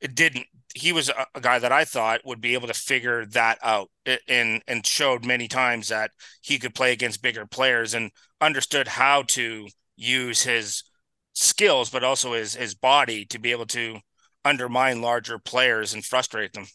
it 0.00 0.16
didn't. 0.16 0.46
He 0.74 0.92
was 0.92 1.08
a, 1.08 1.26
a, 1.34 1.40
guy 1.40 1.58
that 1.58 1.72
I 1.72 1.84
thought 1.84 2.24
would 2.24 2.40
be 2.40 2.54
able 2.54 2.68
to 2.68 2.74
figure 2.74 3.24
that 3.26 3.58
out, 3.62 3.90
and 4.28 4.62
and 4.66 4.86
showed 4.86 5.24
many 5.24 5.48
times 5.48 5.88
that 5.88 6.10
he 6.42 6.58
could 6.58 6.74
play 6.74 6.92
against 6.92 7.22
bigger 7.22 7.46
players 7.46 7.94
and 7.94 8.10
understood 8.40 8.88
how 8.88 9.22
to 9.28 9.68
use 9.96 10.42
his 10.42 10.84
skills, 11.32 11.90
but 11.90 12.04
also 12.04 12.32
his 12.34 12.54
his 12.54 12.74
body 12.74 13.24
to 13.26 13.38
be 13.38 13.50
able 13.52 13.66
to 13.66 13.98
undermine 14.44 15.02
larger 15.02 15.38
players 15.38 15.94
and 15.94 16.04
frustrate 16.04 16.52
them. 16.52 16.66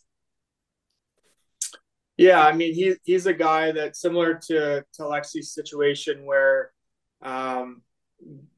Yeah, 2.18 2.46
I 2.46 2.54
mean 2.54 2.74
he 2.74 2.96
he's 3.04 3.26
a 3.26 3.34
guy 3.34 3.72
that's 3.72 4.00
similar 4.00 4.36
to 4.48 4.84
to 4.94 5.02
Lexi's 5.04 5.54
situation 5.54 6.26
where 6.26 6.72
um, 7.22 7.82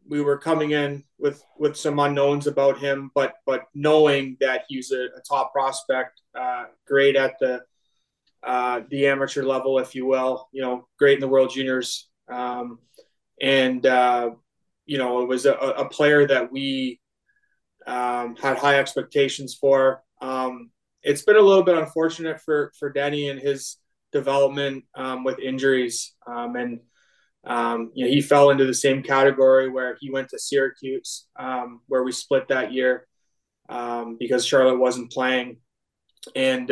we 0.08 0.22
were 0.22 0.38
coming 0.38 0.72
in 0.72 1.04
with 1.18 1.44
with 1.58 1.76
some 1.76 2.00
unknowns 2.00 2.48
about 2.48 2.80
him, 2.80 3.12
but 3.16 3.36
but 3.46 3.64
knowing 3.74 4.38
that 4.40 4.66
he's 4.68 4.92
a, 4.92 5.06
a 5.18 5.22
top 5.28 5.52
prospect, 5.54 6.22
uh, 6.38 6.66
great 6.88 7.16
at 7.16 7.40
the 7.40 7.62
uh, 8.44 8.82
the 8.90 9.08
amateur 9.08 9.44
level, 9.44 9.80
if 9.80 9.96
you 9.96 10.06
will, 10.06 10.48
you 10.52 10.62
know, 10.62 10.88
great 11.00 11.16
in 11.16 11.22
the 11.22 11.28
World 11.28 11.52
Juniors, 11.52 12.10
um, 12.30 12.80
and 13.42 13.86
uh, 13.86 14.32
you 14.86 14.98
know, 14.98 15.22
it 15.22 15.28
was 15.28 15.46
a, 15.46 15.54
a 15.54 15.90
player 15.90 16.28
that 16.28 16.52
we 16.52 17.00
um, 17.88 18.36
had 18.36 18.58
high 18.58 18.80
expectations 18.80 19.56
for. 19.56 20.04
Um, 20.22 20.72
it's 21.02 21.24
been 21.24 21.36
a 21.36 21.42
little 21.42 21.64
bit 21.64 21.78
unfortunate 21.78 22.42
for 22.42 22.72
for 22.78 22.92
Denny 22.92 23.30
and 23.30 23.40
his 23.40 23.78
development 24.12 24.86
um, 24.96 25.24
with 25.24 25.40
injuries, 25.40 26.14
um, 26.28 26.56
and 26.56 26.80
um, 27.46 27.92
you 27.94 28.06
know 28.06 28.12
he 28.12 28.22
fell 28.22 28.50
into 28.50 28.66
the 28.66 28.74
same 28.74 29.04
category 29.04 29.70
where 29.70 29.98
he 30.00 30.12
went 30.12 30.30
to 30.30 30.40
Syracuse, 30.40 31.28
um, 31.38 31.82
where 31.88 32.04
we 32.04 32.12
split 32.12 32.48
that 32.50 32.74
year 32.74 33.08
um, 33.70 34.18
because 34.20 34.46
Charlotte 34.46 34.80
wasn't 34.80 35.12
playing, 35.12 35.58
and 36.36 36.70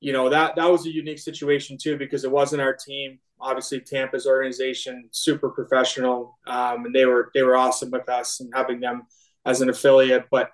you 0.00 0.12
know 0.12 0.28
that 0.28 0.56
that 0.56 0.70
was 0.70 0.86
a 0.86 0.92
unique 0.92 1.18
situation 1.18 1.78
too 1.80 1.96
because 1.96 2.24
it 2.24 2.30
wasn't 2.30 2.62
our 2.62 2.74
team 2.74 3.18
obviously 3.44 3.80
Tampa's 3.80 4.26
organization 4.26 5.08
super 5.12 5.50
professional, 5.50 6.38
um, 6.46 6.86
and 6.86 6.94
they 6.94 7.04
were 7.04 7.30
they 7.34 7.42
were 7.42 7.56
awesome 7.56 7.90
with 7.90 8.08
us 8.08 8.40
and 8.40 8.52
having 8.54 8.80
them 8.80 9.06
as 9.44 9.60
an 9.60 9.68
affiliate. 9.68 10.26
But 10.30 10.50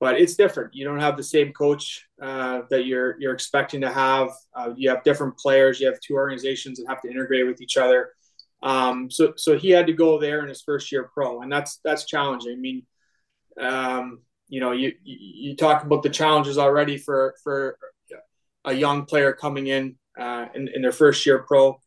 but 0.00 0.20
it's 0.20 0.36
different. 0.36 0.74
You 0.74 0.84
don't 0.84 1.00
have 1.00 1.16
the 1.16 1.22
same 1.22 1.52
coach 1.52 2.06
uh, 2.20 2.62
that 2.70 2.86
you're 2.86 3.20
you're 3.20 3.34
expecting 3.34 3.80
to 3.80 3.92
have. 3.92 4.30
Uh, 4.54 4.72
you 4.76 4.90
have 4.90 5.02
different 5.02 5.38
players. 5.38 5.80
You 5.80 5.86
have 5.86 6.00
two 6.00 6.14
organizations 6.14 6.78
that 6.78 6.86
have 6.88 7.00
to 7.02 7.10
integrate 7.10 7.46
with 7.46 7.60
each 7.60 7.76
other. 7.76 8.10
Um, 8.64 9.10
so 9.10 9.34
so 9.36 9.56
he 9.56 9.70
had 9.70 9.86
to 9.86 9.92
go 9.92 10.18
there 10.18 10.42
in 10.42 10.48
his 10.48 10.62
first 10.62 10.90
year 10.90 11.08
pro, 11.14 11.42
and 11.42 11.52
that's 11.52 11.78
that's 11.84 12.06
challenging. 12.06 12.52
I 12.52 12.56
mean, 12.56 12.86
um, 13.60 14.22
you 14.48 14.60
know, 14.60 14.72
you 14.72 14.92
you 15.04 15.54
talk 15.54 15.84
about 15.84 16.02
the 16.02 16.10
challenges 16.10 16.58
already 16.58 16.98
for 16.98 17.36
for 17.44 17.78
a 18.64 18.72
young 18.72 19.04
player 19.04 19.32
coming 19.32 19.68
in 19.68 19.96
uh, 20.18 20.46
in, 20.54 20.68
in 20.74 20.82
their 20.82 20.92
first 20.92 21.24
year 21.26 21.44
pro 21.46 21.78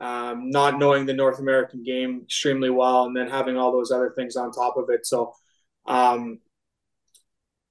um, 0.00 0.50
not 0.50 0.78
knowing 0.78 1.06
the 1.06 1.14
North 1.14 1.38
American 1.38 1.82
game 1.82 2.22
extremely 2.24 2.70
well, 2.70 3.06
and 3.06 3.16
then 3.16 3.28
having 3.28 3.56
all 3.56 3.72
those 3.72 3.90
other 3.90 4.12
things 4.14 4.36
on 4.36 4.52
top 4.52 4.76
of 4.76 4.90
it. 4.90 5.06
So, 5.06 5.32
um, 5.86 6.40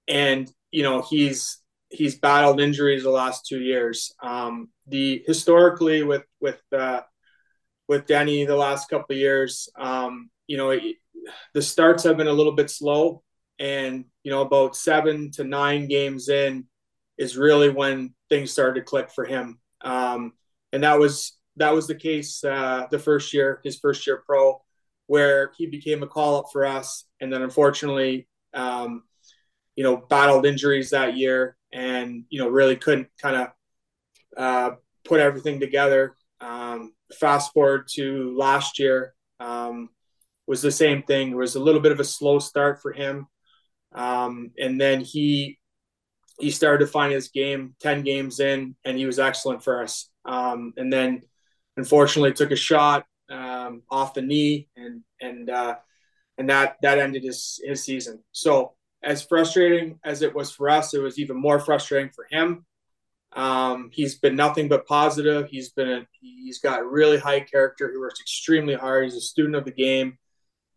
and 0.08 0.52
you 0.72 0.84
know 0.84 1.02
he's 1.02 1.60
he's 1.90 2.18
battled 2.18 2.60
injuries 2.60 3.04
the 3.04 3.12
last 3.12 3.46
two 3.46 3.62
years. 3.62 4.14
Um, 4.24 4.70
the 4.88 5.24
historically 5.28 6.04
with 6.04 6.24
with 6.40 6.60
uh, 6.72 7.02
with 7.88 8.08
Denny 8.08 8.46
the 8.46 8.56
last 8.56 8.90
couple 8.90 9.14
of 9.14 9.20
years, 9.20 9.70
um, 9.78 10.30
you 10.48 10.58
know, 10.58 10.72
it, 10.72 10.96
the 11.54 11.62
starts 11.62 12.04
have 12.04 12.18
been 12.18 12.28
a 12.28 12.34
little 12.34 12.54
bit 12.54 12.70
slow, 12.70 13.24
and 13.60 14.06
you 14.24 14.32
know 14.32 14.42
about 14.42 14.76
seven 14.76 15.32
to 15.32 15.44
nine 15.44 15.88
games 15.88 16.30
in 16.30 16.66
is 17.18 17.38
really 17.38 17.70
when 17.70 18.14
things 18.30 18.52
started 18.52 18.80
to 18.80 18.86
click 18.86 19.10
for 19.12 19.26
him. 19.26 19.60
Um, 19.82 20.34
and 20.74 20.84
that 20.84 21.00
was 21.00 21.38
that 21.58 21.74
was 21.74 21.88
the 21.88 21.96
case 21.96 22.44
uh, 22.44 22.88
the 22.92 23.00
first 23.00 23.34
year, 23.34 23.62
his 23.64 23.80
first 23.80 24.06
year 24.06 24.24
pro, 24.26 24.62
where 25.08 25.52
he 25.58 25.68
became 25.68 26.04
a 26.04 26.08
call 26.08 26.38
up 26.38 26.46
for 26.52 26.66
us, 26.66 27.06
and 27.22 27.32
then 27.32 27.42
unfortunately, 27.42 28.28
um, 28.54 29.04
you 29.76 29.84
know, 29.84 29.98
battled 29.98 30.46
injuries 30.46 30.90
that 30.90 31.16
year, 31.18 31.56
and 31.72 32.26
you 32.30 32.40
know, 32.42 32.50
really 32.50 32.76
couldn't 32.76 33.08
kind 33.22 33.36
of 33.36 33.48
uh, 34.38 34.76
put 35.06 35.20
everything 35.20 35.60
together. 35.60 36.16
Um, 36.76 36.94
fast 37.14 37.54
forward 37.54 37.88
to 37.94 38.36
last 38.38 38.80
year, 38.80 39.14
um, 39.40 39.90
was 40.48 40.62
the 40.62 40.72
same 40.72 41.04
thing. 41.04 41.32
It 41.32 41.36
was 41.36 41.56
a 41.56 41.60
little 41.60 41.82
bit 41.82 41.92
of 41.92 42.00
a 42.00 42.04
slow 42.04 42.40
start 42.40 42.82
for 42.82 42.94
him, 42.94 43.28
um, 43.94 44.52
and 44.60 44.80
then 44.80 45.02
he 45.02 45.60
he 46.40 46.52
started 46.52 46.86
to 46.86 46.92
find 46.92 47.14
his 47.14 47.30
game 47.30 47.76
10 47.80 48.04
games 48.04 48.42
in 48.42 48.76
and 48.84 48.98
he 48.98 49.06
was 49.06 49.20
excellent 49.20 49.64
for 49.64 49.82
us 49.82 50.10
um, 50.26 50.74
and 50.76 50.92
then 50.92 51.22
unfortunately 51.78 52.34
took 52.34 52.52
a 52.52 52.58
shot 52.58 53.06
um, 53.30 53.84
off 53.90 54.14
the 54.14 54.22
knee 54.22 54.68
and 54.76 55.02
and 55.22 55.50
uh, 55.50 55.76
and 56.38 56.50
that 56.50 56.76
that 56.82 57.00
ended 57.00 57.24
his 57.24 57.60
his 57.64 57.84
season. 57.84 58.24
So 58.32 58.74
as 59.04 59.24
frustrating 59.24 60.00
as 60.04 60.22
it 60.22 60.34
was 60.34 60.52
for 60.52 60.70
us, 60.70 60.94
it 60.94 61.00
was 61.00 61.20
even 61.20 61.38
more 61.38 61.60
frustrating 61.60 62.12
for 62.12 62.28
him. 62.30 62.66
Um, 63.36 63.90
he's 63.92 64.16
been 64.16 64.36
nothing 64.36 64.70
but 64.70 64.88
positive. 64.88 65.50
He's 65.50 65.70
been 65.72 65.90
a, 65.90 66.08
he's 66.22 66.60
got 66.60 66.90
really 66.90 67.18
high 67.18 67.42
character. 67.42 67.92
He 67.92 67.98
works 67.98 68.22
extremely 68.22 68.76
hard. 68.76 69.04
He's 69.04 69.16
a 69.16 69.22
student 69.22 69.56
of 69.56 69.66
the 69.66 69.72
game, 69.72 70.18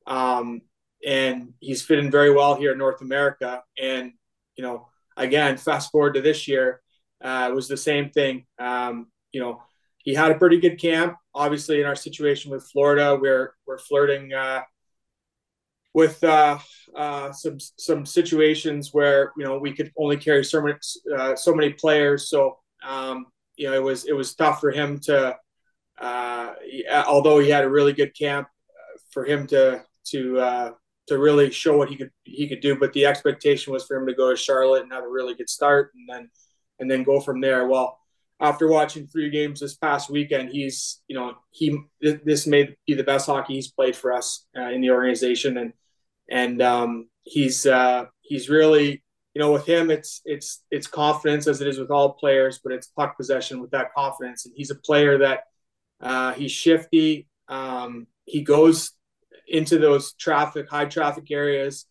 um, 0.07 0.63
and 1.07 1.55
he's 1.61 1.83
fitting 1.83 2.11
very 2.11 2.33
well 2.33 2.57
here 2.57 2.73
in 2.73 2.79
North 2.79 3.01
America. 3.01 3.63
And 3.81 4.13
you 4.57 4.65
know, 4.65 4.89
again, 5.17 5.57
fast 5.57 5.93
forward 5.93 6.15
to 6.15 6.21
this 6.21 6.49
year, 6.49 6.83
uh, 7.23 7.49
it 7.51 7.55
was 7.55 7.69
the 7.69 7.77
same 7.77 8.11
thing. 8.11 8.47
Um, 8.59 9.07
you 9.33 9.41
know, 9.41 9.63
he 9.99 10.15
had 10.15 10.33
a 10.33 10.39
pretty 10.39 10.59
good 10.59 10.81
camp. 10.81 11.15
Obviously, 11.35 11.81
in 11.81 11.87
our 11.87 11.95
situation 11.95 12.51
with 12.51 12.67
Florida, 12.67 13.17
we're 13.21 13.53
we're 13.67 13.79
flirting 13.79 14.33
uh, 14.33 14.63
with 15.99 16.23
uh, 16.23 16.57
uh, 16.95 17.33
some 17.33 17.59
some 17.59 18.07
situations 18.07 18.95
where 18.95 19.33
you 19.37 19.45
know 19.45 19.59
we 19.59 19.73
could 19.73 19.91
only 19.99 20.17
carry 20.17 20.45
so 20.45 20.63
many 20.63 20.79
uh, 21.19 21.35
so 21.35 21.53
many 21.53 21.73
players. 21.73 22.31
So 22.31 22.59
um, 22.87 23.27
you 23.57 23.67
know 23.67 23.75
it 23.75 23.83
was 23.83 24.07
it 24.07 24.13
was 24.13 24.37
tough 24.37 24.61
for 24.61 24.71
him 24.71 25.01
to, 25.07 25.37
uh, 26.01 26.51
although 27.09 27.41
he 27.41 27.51
had 27.51 27.65
a 27.65 27.69
really 27.77 27.93
good 27.93 28.17
camp, 28.17 28.47
uh, 28.47 28.99
for 29.11 29.25
him 29.25 29.49
to 29.49 29.83
to 30.11 30.75
to 31.09 31.19
really 31.19 31.51
show 31.51 31.77
what 31.77 31.89
he 31.89 31.97
could 31.97 32.13
he 32.23 32.49
could 32.49 32.61
do. 32.61 32.79
But 32.79 32.93
the 32.93 33.07
expectation 33.07 33.73
was 33.73 33.85
for 33.85 33.97
him 33.97 34.07
to 34.07 34.15
go 34.15 34.31
to 34.31 34.37
Charlotte 34.37 34.85
and 34.85 34.93
have 34.93 35.03
a 35.03 35.15
really 35.19 35.35
good 35.35 35.51
start, 35.51 35.91
and 35.97 36.09
then 36.09 36.31
and 36.79 36.89
then 36.89 37.03
go 37.03 37.19
from 37.19 37.41
there. 37.41 37.67
Well, 37.67 37.99
after 38.39 38.69
watching 38.69 39.09
three 39.09 39.31
games 39.31 39.59
this 39.59 39.75
past 39.75 40.11
weekend, 40.11 40.51
he's 40.51 41.03
you 41.09 41.17
know 41.17 41.35
he 41.51 41.77
this 42.01 42.47
may 42.47 42.77
be 42.87 42.95
the 42.95 43.11
best 43.13 43.27
hockey 43.27 43.55
he's 43.55 43.73
played 43.73 43.97
for 43.97 44.13
us 44.13 44.47
uh, 44.57 44.71
in 44.71 44.81
the 44.81 44.93
organization, 44.93 45.59
and 45.59 45.73
and 46.31 46.61
um, 46.63 47.09
he's 47.25 47.67
uh, 47.67 48.07
he's 48.23 48.49
really 48.49 49.03
you 49.35 49.41
know 49.41 49.53
with 49.53 49.67
him 49.67 49.91
it's 49.91 50.21
it's 50.25 50.65
it's 50.71 50.87
confidence 50.87 51.47
as 51.47 51.61
it 51.61 51.69
is 51.69 51.79
with 51.79 51.91
all 51.91 52.15
players, 52.15 52.61
but 52.63 52.73
it's 52.73 52.89
puck 52.89 53.17
possession 53.17 53.61
with 53.61 53.71
that 53.73 53.95
confidence, 53.95 54.47
and 54.47 54.55
he's 54.57 54.71
a 54.71 54.77
player 54.77 55.19
that 55.19 55.45
uh, 56.01 56.33
he's 56.33 56.53
shifty. 56.53 57.29
Um, 57.49 58.07
he 58.25 58.43
goes 58.43 58.93
into 59.47 59.79
those 59.79 60.13
traffic 60.15 60.69
high 60.69 60.85
traffic 60.85 61.31
areas 61.31 61.87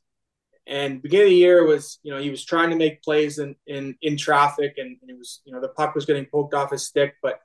and 0.68 1.02
beginning 1.02 1.28
of 1.28 1.30
the 1.30 1.36
year 1.38 1.66
was, 1.66 1.98
you 2.04 2.12
know, 2.12 2.20
he 2.20 2.30
was 2.30 2.44
trying 2.44 2.72
to 2.72 2.76
make 2.76 3.02
plays 3.02 3.40
in 3.40 3.56
in, 3.68 3.96
in 4.02 4.18
traffic, 4.18 4.74
and, 4.78 4.98
it 5.08 5.18
was, 5.18 5.42
you 5.46 5.54
know, 5.54 5.62
the 5.62 5.70
puck 5.70 5.96
was 5.96 6.06
getting 6.06 6.26
poked 6.26 6.54
off 6.54 6.72
his 6.72 6.86
stick. 6.86 7.16
But 7.24 7.40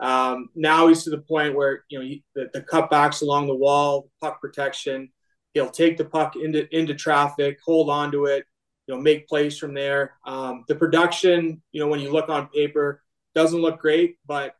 um, 0.00 0.50
now 0.54 0.86
he's 0.86 1.02
to 1.04 1.10
the 1.10 1.18
point 1.18 1.56
where, 1.56 1.84
you 1.88 1.98
know, 1.98 2.04
he, 2.04 2.24
the, 2.34 2.48
the 2.52 2.62
cutbacks 2.62 3.22
along 3.22 3.48
the 3.48 3.56
wall, 3.56 4.08
puck 4.20 4.40
protection. 4.40 5.10
He'll 5.54 5.70
take 5.70 5.96
the 5.96 6.04
puck 6.04 6.36
into 6.36 6.72
into 6.76 6.94
traffic, 6.94 7.58
hold 7.64 7.90
on 7.90 8.12
to 8.12 8.26
it, 8.26 8.44
you 8.86 8.94
know, 8.94 9.00
make 9.00 9.28
plays 9.28 9.58
from 9.58 9.74
there. 9.74 10.16
Um, 10.24 10.64
the 10.68 10.74
production, 10.74 11.62
you 11.72 11.80
know, 11.80 11.88
when 11.88 12.00
you 12.00 12.12
look 12.12 12.28
on 12.28 12.48
paper, 12.48 13.02
doesn't 13.34 13.60
look 13.60 13.80
great, 13.80 14.16
but 14.26 14.54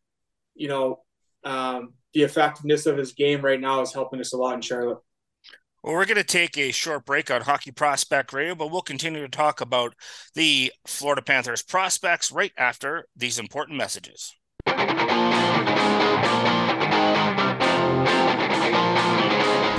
you 0.55 0.69
know, 0.69 1.01
um, 1.45 1.95
the 2.15 2.23
effectiveness 2.23 2.87
of 2.87 2.97
his 2.97 3.13
game 3.13 3.41
right 3.41 3.61
now 3.61 3.81
is 3.81 3.93
helping 3.93 4.21
us 4.21 4.33
a 4.33 4.37
lot 4.37 4.55
in 4.55 4.61
Charlotte. 4.61 4.99
Well, 5.83 5.95
we're 5.95 6.05
going 6.05 6.17
to 6.17 6.25
take 6.25 6.59
a 6.59 6.73
short 6.73 7.07
break 7.07 7.31
on 7.31 7.41
Hockey 7.41 7.71
Prospect 7.71 8.35
Radio, 8.35 8.55
but 8.55 8.71
we'll 8.71 8.83
continue 8.83 9.23
to 9.23 9.29
talk 9.29 9.63
about 9.63 9.95
the 10.35 10.73
Florida 10.87 11.23
Panthers 11.23 11.63
prospects 11.63 12.31
right 12.31 12.53
after 12.59 13.07
these 13.17 13.39
important 13.39 13.79
messages. 13.79 14.35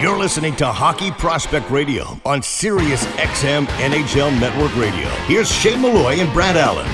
You're 0.02 0.18
listening 0.18 0.56
to 0.56 0.66
Hockey 0.66 1.12
Prospect 1.12 1.70
Radio 1.70 2.20
on 2.26 2.42
Sirius 2.42 3.06
XM 3.18 3.68
NHL 3.68 4.32
Network 4.40 4.76
Radio. 4.76 5.08
Here's 5.28 5.52
Shane 5.52 5.80
Malloy 5.80 6.16
and 6.16 6.34
Brad 6.34 6.58
Allen. 6.58 6.90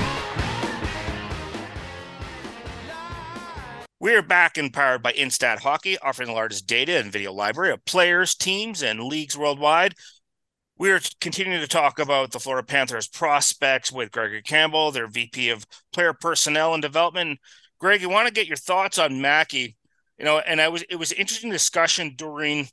We're 3.98 4.20
back 4.20 4.58
and 4.58 4.70
powered 4.70 5.02
by 5.02 5.14
Instat 5.14 5.60
Hockey, 5.60 5.96
offering 6.00 6.28
the 6.28 6.34
largest 6.34 6.66
data 6.66 6.98
and 6.98 7.10
video 7.10 7.32
library 7.32 7.72
of 7.72 7.82
players, 7.86 8.34
teams, 8.34 8.82
and 8.82 9.02
leagues 9.02 9.38
worldwide. 9.38 9.94
We're 10.76 11.00
continuing 11.18 11.62
to 11.62 11.66
talk 11.66 11.98
about 11.98 12.32
the 12.32 12.40
Florida 12.40 12.66
Panthers 12.66 13.08
prospects 13.08 13.90
with 13.90 14.12
Gregory 14.12 14.42
Campbell, 14.42 14.90
their 14.90 15.08
VP 15.08 15.48
of 15.48 15.64
Player 15.94 16.12
Personnel 16.12 16.74
and 16.74 16.82
Development. 16.82 17.40
Greg, 17.78 18.02
you 18.02 18.10
want 18.10 18.28
to 18.28 18.34
get 18.34 18.48
your 18.48 18.58
thoughts 18.58 18.98
on 18.98 19.22
Mackie? 19.22 19.78
You 20.18 20.26
know, 20.26 20.40
and 20.40 20.60
I 20.60 20.68
was 20.68 20.82
it 20.90 20.96
was 20.96 21.10
an 21.10 21.16
interesting 21.16 21.50
discussion 21.50 22.12
during 22.14 22.68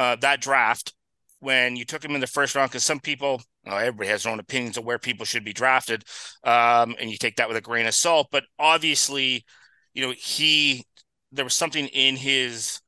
uh, 0.00 0.16
that 0.16 0.40
draft 0.40 0.94
when 1.40 1.76
you 1.76 1.84
took 1.84 2.02
him 2.02 2.14
in 2.14 2.22
the 2.22 2.26
first 2.26 2.54
round 2.54 2.70
because 2.70 2.84
some 2.84 3.00
people, 3.00 3.42
well, 3.66 3.76
everybody 3.76 4.08
has 4.08 4.22
their 4.22 4.32
own 4.32 4.40
opinions 4.40 4.78
of 4.78 4.84
where 4.84 4.98
people 4.98 5.26
should 5.26 5.44
be 5.44 5.52
drafted, 5.52 6.04
um, 6.42 6.96
and 6.98 7.10
you 7.10 7.18
take 7.18 7.36
that 7.36 7.48
with 7.48 7.56
a 7.58 7.60
grain 7.60 7.86
of 7.86 7.94
salt. 7.94 8.28
But 8.32 8.44
obviously, 8.58 9.44
you 9.92 10.06
know, 10.06 10.14
he 10.16 10.86
there 11.32 11.44
was 11.44 11.52
something 11.52 11.86
in 11.88 12.16
his 12.16 12.80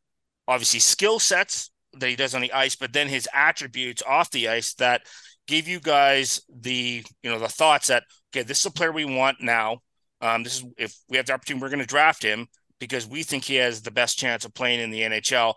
obviously 0.49 0.81
skill 0.81 1.19
sets 1.19 1.71
that 1.93 2.09
he 2.09 2.17
does 2.17 2.35
on 2.35 2.41
the 2.41 2.53
ice, 2.55 2.77
but 2.77 2.95
then 2.95 3.09
his 3.09 3.29
attributes 3.35 4.03
off 4.07 4.31
the 4.31 4.49
ice 4.49 4.73
that 4.75 5.03
gave 5.47 5.69
you 5.69 5.81
guys 5.81 6.41
the 6.49 7.05
you 7.23 7.31
know 7.31 7.39
the 7.39 7.49
thoughts 7.49 7.89
that 7.89 8.05
okay, 8.35 8.43
this 8.43 8.61
is 8.61 8.67
a 8.67 8.71
player 8.71 8.91
we 8.91 9.05
want 9.05 9.37
now. 9.43 9.81
Um, 10.23 10.45
this 10.45 10.57
is 10.57 10.65
if 10.79 10.97
we 11.11 11.19
have 11.19 11.27
the 11.27 11.35
opportunity, 11.35 11.63
we're 11.63 11.69
going 11.69 11.81
to 11.81 11.87
draft 11.87 12.23
him 12.23 12.47
because 12.79 13.07
we 13.07 13.23
think 13.23 13.45
he 13.45 13.57
has 13.57 13.83
the 13.83 13.91
best 13.91 14.19
chance 14.19 14.47
of 14.47 14.55
playing 14.55 14.81
in 14.81 14.91
the 14.91 15.03
NHL. 15.03 15.55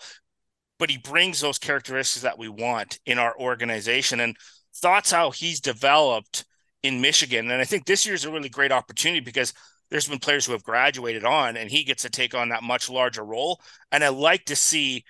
But 0.77 0.89
he 0.89 0.97
brings 0.97 1.39
those 1.39 1.57
characteristics 1.57 2.23
that 2.23 2.37
we 2.37 2.49
want 2.49 2.99
in 3.05 3.17
our 3.17 3.37
organization. 3.39 4.19
And 4.19 4.35
thoughts 4.75 5.11
how 5.11 5.31
he's 5.31 5.59
developed 5.59 6.45
in 6.83 7.01
Michigan. 7.01 7.49
And 7.49 7.61
I 7.61 7.65
think 7.65 7.85
this 7.85 8.05
year's 8.05 8.25
a 8.25 8.31
really 8.31 8.49
great 8.49 8.71
opportunity 8.71 9.21
because 9.21 9.53
there's 9.89 10.07
been 10.07 10.19
players 10.19 10.45
who 10.45 10.51
have 10.51 10.63
graduated 10.63 11.23
on 11.23 11.57
and 11.57 11.69
he 11.69 11.83
gets 11.83 12.03
to 12.03 12.09
take 12.09 12.35
on 12.35 12.49
that 12.49 12.63
much 12.63 12.89
larger 12.89 13.23
role. 13.23 13.61
And 13.91 14.03
I 14.03 14.09
like 14.09 14.45
to 14.45 14.55
see 14.55 15.03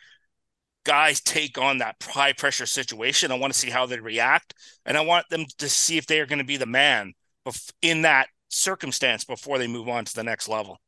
guys 0.86 1.20
take 1.20 1.58
on 1.58 1.80
that 1.80 1.96
high 2.02 2.34
pressure 2.34 2.66
situation. 2.66 3.32
I 3.32 3.40
want 3.40 3.54
to 3.54 3.60
see 3.60 3.70
how 3.70 3.86
they 3.86 4.00
react. 4.00 4.54
And 4.86 4.98
I 4.98 5.02
want 5.02 5.28
them 5.30 5.46
to 5.58 5.68
see 5.68 5.98
if 5.98 6.06
they 6.06 6.20
are 6.20 6.28
going 6.28 6.40
to 6.40 6.46
be 6.46 6.58
the 6.58 6.66
man 6.66 7.14
in 7.82 8.04
that 8.04 8.28
circumstance 8.50 9.26
before 9.26 9.58
they 9.58 9.68
move 9.68 9.90
on 9.90 10.06
to 10.06 10.16
the 10.16 10.24
next 10.24 10.48
level. 10.48 10.80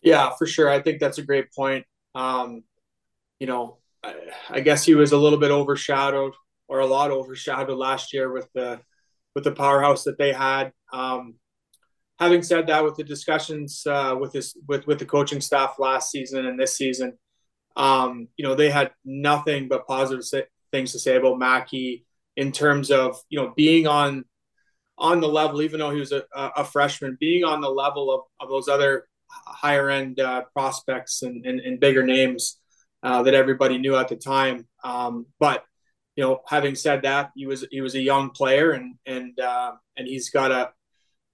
Yeah, 0.00 0.30
for 0.36 0.46
sure. 0.46 0.68
I 0.68 0.80
think 0.80 0.98
that's 0.98 1.18
a 1.18 1.22
great 1.22 1.52
point. 1.52 1.84
Um, 2.14 2.64
you 3.42 3.48
know, 3.48 3.78
I, 4.04 4.14
I 4.50 4.60
guess 4.60 4.84
he 4.84 4.94
was 4.94 5.10
a 5.10 5.18
little 5.18 5.38
bit 5.40 5.50
overshadowed 5.50 6.34
or 6.68 6.78
a 6.78 6.86
lot 6.86 7.10
overshadowed 7.10 7.76
last 7.76 8.12
year 8.12 8.32
with 8.32 8.48
the 8.54 8.80
with 9.34 9.42
the 9.42 9.50
powerhouse 9.50 10.04
that 10.04 10.16
they 10.16 10.32
had. 10.32 10.72
Um, 10.92 11.34
having 12.20 12.44
said 12.44 12.68
that, 12.68 12.84
with 12.84 12.94
the 12.94 13.02
discussions 13.02 13.84
uh, 13.84 14.14
with 14.16 14.30
this 14.30 14.56
with 14.68 14.86
with 14.86 15.00
the 15.00 15.06
coaching 15.06 15.40
staff 15.40 15.80
last 15.80 16.12
season 16.12 16.46
and 16.46 16.56
this 16.56 16.76
season, 16.76 17.18
um, 17.74 18.28
you 18.36 18.44
know 18.44 18.54
they 18.54 18.70
had 18.70 18.92
nothing 19.04 19.66
but 19.66 19.88
positive 19.88 20.24
things 20.70 20.92
to 20.92 21.00
say 21.00 21.16
about 21.16 21.40
Mackie 21.40 22.06
in 22.36 22.52
terms 22.52 22.92
of 22.92 23.20
you 23.28 23.40
know 23.40 23.52
being 23.56 23.88
on 23.88 24.24
on 24.96 25.20
the 25.20 25.26
level, 25.26 25.62
even 25.62 25.80
though 25.80 25.90
he 25.90 25.98
was 25.98 26.12
a, 26.12 26.22
a 26.32 26.64
freshman, 26.64 27.16
being 27.18 27.42
on 27.42 27.60
the 27.60 27.68
level 27.68 28.14
of, 28.14 28.20
of 28.38 28.48
those 28.48 28.68
other 28.68 29.08
higher 29.28 29.90
end 29.90 30.20
uh, 30.20 30.42
prospects 30.52 31.22
and, 31.22 31.44
and, 31.44 31.58
and, 31.58 31.80
bigger 31.80 32.04
names 32.04 32.58
uh, 33.02 33.22
that 33.22 33.34
everybody 33.34 33.78
knew 33.78 33.96
at 33.96 34.08
the 34.08 34.16
time. 34.16 34.66
Um, 34.84 35.26
but 35.38 35.64
you 36.16 36.22
know, 36.22 36.40
having 36.46 36.74
said 36.74 37.02
that, 37.02 37.30
he 37.34 37.46
was 37.46 37.64
he 37.70 37.80
was 37.80 37.94
a 37.94 38.00
young 38.00 38.30
player, 38.30 38.72
and 38.72 38.96
and 39.06 39.38
uh, 39.40 39.72
and 39.96 40.06
he's 40.06 40.30
got 40.30 40.48
to 40.48 40.70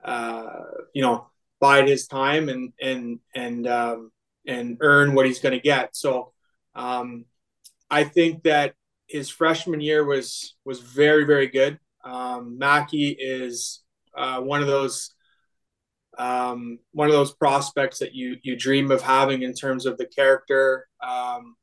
uh, 0.04 0.64
you 0.94 1.02
know 1.02 1.26
bide 1.60 1.88
his 1.88 2.06
time 2.06 2.48
and 2.48 2.72
and 2.80 3.18
and 3.34 3.66
um, 3.66 4.12
and 4.46 4.78
earn 4.80 5.14
what 5.14 5.26
he's 5.26 5.40
going 5.40 5.54
to 5.54 5.60
get. 5.60 5.96
So 5.96 6.32
um, 6.74 7.24
I 7.90 8.04
think 8.04 8.44
that 8.44 8.74
his 9.08 9.28
freshman 9.28 9.80
year 9.80 10.04
was 10.04 10.56
was 10.64 10.80
very 10.80 11.24
very 11.24 11.48
good. 11.48 11.78
Um, 12.04 12.58
Mackie 12.58 13.16
is 13.18 13.82
uh, 14.16 14.40
one 14.40 14.60
of 14.62 14.68
those 14.68 15.14
um, 16.18 16.80
one 16.92 17.08
of 17.08 17.14
those 17.14 17.32
prospects 17.32 17.98
that 18.00 18.14
you 18.14 18.36
you 18.42 18.56
dream 18.56 18.90
of 18.90 19.02
having 19.02 19.42
in 19.42 19.54
terms 19.54 19.86
of 19.86 19.98
the 19.98 20.06
character, 20.06 20.86
um, 21.00 21.56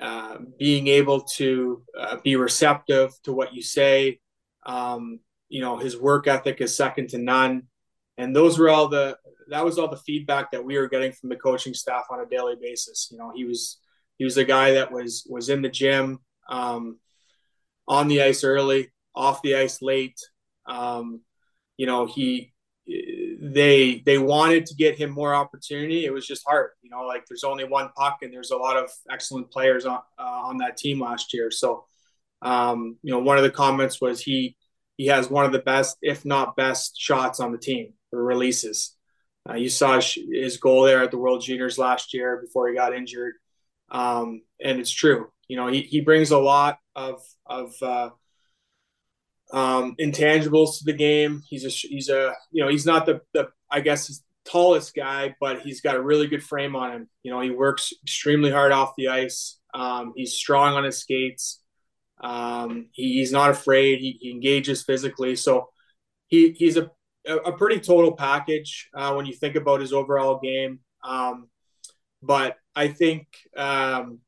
uh, 0.00 0.38
being 0.58 0.88
able 0.88 1.20
to 1.20 1.82
uh, 1.98 2.16
be 2.22 2.36
receptive 2.36 3.12
to 3.24 3.32
what 3.32 3.54
you 3.54 3.62
say. 3.62 4.20
Um, 4.66 5.20
you 5.48 5.60
know, 5.60 5.76
his 5.76 5.96
work 5.96 6.26
ethic 6.26 6.60
is 6.60 6.76
second 6.76 7.10
to 7.10 7.18
none, 7.18 7.64
and 8.16 8.34
those 8.34 8.58
were 8.58 8.70
all 8.70 8.88
the 8.88 9.16
that 9.48 9.64
was 9.64 9.78
all 9.78 9.88
the 9.88 9.96
feedback 9.98 10.50
that 10.50 10.64
we 10.64 10.78
were 10.78 10.88
getting 10.88 11.12
from 11.12 11.28
the 11.28 11.36
coaching 11.36 11.74
staff 11.74 12.04
on 12.10 12.20
a 12.20 12.26
daily 12.26 12.54
basis. 12.60 13.08
You 13.12 13.18
know, 13.18 13.30
he 13.34 13.44
was 13.44 13.78
he 14.16 14.24
was 14.24 14.36
a 14.36 14.44
guy 14.44 14.72
that 14.72 14.90
was 14.90 15.26
was 15.28 15.48
in 15.48 15.62
the 15.62 15.68
gym, 15.68 16.20
um, 16.48 16.98
on 17.86 18.08
the 18.08 18.22
ice 18.22 18.42
early, 18.42 18.90
off 19.14 19.42
the 19.42 19.56
ice 19.56 19.82
late. 19.82 20.18
Um, 20.66 21.20
you 21.76 21.86
know, 21.86 22.06
he 22.06 22.53
they 23.54 24.02
they 24.04 24.18
wanted 24.18 24.66
to 24.66 24.74
get 24.74 24.98
him 24.98 25.10
more 25.10 25.34
opportunity. 25.34 26.04
It 26.04 26.12
was 26.12 26.26
just 26.26 26.44
hard, 26.46 26.70
you 26.82 26.90
know. 26.90 27.02
Like 27.02 27.24
there's 27.26 27.44
only 27.44 27.64
one 27.64 27.88
puck, 27.96 28.18
and 28.22 28.32
there's 28.32 28.50
a 28.50 28.56
lot 28.56 28.76
of 28.76 28.90
excellent 29.10 29.50
players 29.50 29.86
on 29.86 30.00
uh, 30.18 30.22
on 30.22 30.58
that 30.58 30.76
team 30.76 31.00
last 31.00 31.32
year. 31.32 31.50
So, 31.50 31.86
um, 32.42 32.96
you 33.02 33.12
know, 33.12 33.20
one 33.20 33.38
of 33.38 33.44
the 33.44 33.50
comments 33.50 34.00
was 34.00 34.20
he 34.20 34.56
he 34.96 35.06
has 35.06 35.30
one 35.30 35.44
of 35.44 35.52
the 35.52 35.60
best, 35.60 35.96
if 36.02 36.24
not 36.24 36.56
best, 36.56 37.00
shots 37.00 37.40
on 37.40 37.52
the 37.52 37.58
team 37.58 37.94
for 38.10 38.22
releases. 38.22 38.96
Uh, 39.48 39.54
you 39.54 39.68
saw 39.68 40.00
his 40.00 40.56
goal 40.56 40.82
there 40.82 41.02
at 41.02 41.10
the 41.10 41.18
World 41.18 41.42
Juniors 41.42 41.78
last 41.78 42.14
year 42.14 42.40
before 42.40 42.68
he 42.68 42.74
got 42.74 42.94
injured, 42.94 43.34
um, 43.90 44.42
and 44.62 44.80
it's 44.80 44.90
true. 44.90 45.30
You 45.48 45.56
know, 45.56 45.66
he, 45.66 45.82
he 45.82 46.00
brings 46.00 46.30
a 46.30 46.38
lot 46.38 46.78
of 46.94 47.22
of 47.46 47.74
uh, 47.82 48.10
um, 49.54 49.94
intangibles 50.00 50.78
to 50.78 50.84
the 50.84 50.92
game. 50.92 51.42
He's 51.48 51.64
a 51.64 51.68
he's 51.68 52.08
a 52.08 52.34
you 52.50 52.62
know 52.62 52.68
he's 52.68 52.84
not 52.84 53.06
the 53.06 53.20
the 53.32 53.48
I 53.70 53.80
guess 53.80 54.08
he's 54.08 54.22
tallest 54.44 54.94
guy, 54.94 55.34
but 55.40 55.60
he's 55.60 55.80
got 55.80 55.94
a 55.94 56.02
really 56.02 56.26
good 56.26 56.42
frame 56.42 56.74
on 56.74 56.92
him. 56.92 57.08
You 57.22 57.30
know, 57.30 57.40
he 57.40 57.50
works 57.50 57.92
extremely 58.02 58.50
hard 58.50 58.72
off 58.72 58.94
the 58.98 59.08
ice. 59.08 59.58
Um, 59.72 60.12
he's 60.16 60.34
strong 60.34 60.74
on 60.74 60.84
his 60.84 60.98
skates. 60.98 61.62
Um, 62.20 62.88
he, 62.92 63.14
he's 63.14 63.32
not 63.32 63.50
afraid. 63.50 64.00
He, 64.00 64.18
he, 64.20 64.30
engages 64.30 64.82
physically. 64.82 65.36
So 65.36 65.68
he 66.26 66.50
he's 66.50 66.76
a 66.76 66.90
a 67.26 67.52
pretty 67.52 67.80
total 67.80 68.12
package 68.12 68.88
uh, 68.92 69.14
when 69.14 69.24
you 69.24 69.34
think 69.34 69.54
about 69.54 69.80
his 69.80 69.92
overall 69.92 70.40
game. 70.42 70.80
Um, 71.04 71.48
but 72.22 72.56
I 72.74 72.88
think 72.88 73.28
um, 73.56 74.18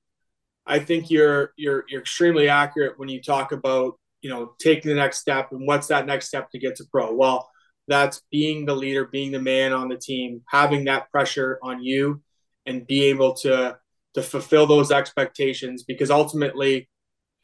I 0.65 0.79
think 0.79 1.11
you're 1.11 1.53
you're 1.57 1.85
you're 1.89 2.01
extremely 2.01 2.49
accurate 2.49 2.97
when 2.97 3.09
you 3.09 3.21
talk 3.21 3.51
about 3.51 3.99
you 4.21 4.31
know, 4.31 4.53
taking 4.59 4.89
the 4.89 4.97
next 4.97 5.19
step. 5.19 5.53
And 5.53 5.67
what's 5.67 5.89
that 5.89 6.07
next 6.07 6.29
step 6.29 6.51
to 6.51 6.59
get 6.59 6.77
to 6.77 6.85
pro? 6.91 7.15
Well, 7.15 7.49
that's 7.89 8.23
being 8.31 8.67
the 8.67 8.75
leader, 8.75 9.05
being 9.05 9.33
the 9.33 9.41
man 9.41 9.73
on 9.73 9.89
the 9.89 9.97
team, 9.97 10.43
having 10.49 10.85
that 10.85 11.11
pressure 11.11 11.59
on 11.63 11.83
you, 11.83 12.23
and 12.65 12.87
be 12.87 13.05
able 13.05 13.35
to 13.35 13.79
to 14.15 14.23
fulfill 14.23 14.67
those 14.67 14.91
expectations. 14.91 15.85
Because 15.85 16.11
ultimately, 16.11 16.89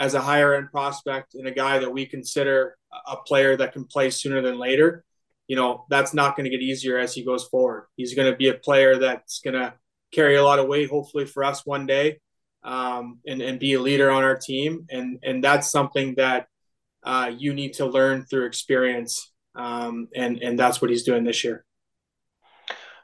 as 0.01 0.15
a 0.15 0.21
higher 0.21 0.55
end 0.55 0.71
prospect 0.71 1.35
and 1.35 1.47
a 1.47 1.53
guy 1.53 1.79
that 1.79 1.93
we 1.93 2.07
consider 2.07 2.77
a 3.07 3.17
player 3.17 3.57
that 3.57 3.73
can 3.73 3.85
play 3.85 4.11
sooner 4.11 4.43
than 4.43 4.59
later, 4.59 5.05
you 5.47 5.57
know, 5.57 5.85
that's 5.91 6.15
not 6.15 6.37
going 6.37 6.45
to 6.45 6.51
get 6.51 6.63
easier 6.63 6.99
as 6.99 7.15
he 7.15 7.25
goes 7.25 7.45
forward. 7.45 7.87
He's 7.97 8.15
going 8.15 8.31
to 8.31 8.37
be 8.37 8.49
a 8.49 8.55
player 8.55 8.99
that's 8.99 9.41
going 9.41 9.55
to 9.55 9.75
carry 10.13 10.37
a 10.37 10.45
lot 10.45 10.59
of 10.59 10.67
weight, 10.67 10.91
hopefully 10.91 11.27
for 11.27 11.45
us 11.45 11.65
one 11.67 11.87
day, 11.87 12.21
um, 12.65 13.19
and 13.27 13.41
and 13.43 13.59
be 13.59 13.75
a 13.75 13.81
leader 13.81 14.11
on 14.11 14.25
our 14.25 14.37
team. 14.37 14.87
And 14.91 15.19
and 15.23 15.43
that's 15.43 15.71
something 15.71 16.15
that 16.17 16.47
uh, 17.05 17.33
you 17.37 17.55
need 17.55 17.75
to 17.75 17.87
learn 17.87 18.25
through 18.25 18.47
experience, 18.47 19.33
um, 19.55 20.09
and 20.15 20.39
and 20.43 20.59
that's 20.59 20.81
what 20.81 20.91
he's 20.91 21.03
doing 21.03 21.25
this 21.25 21.45
year. 21.45 21.65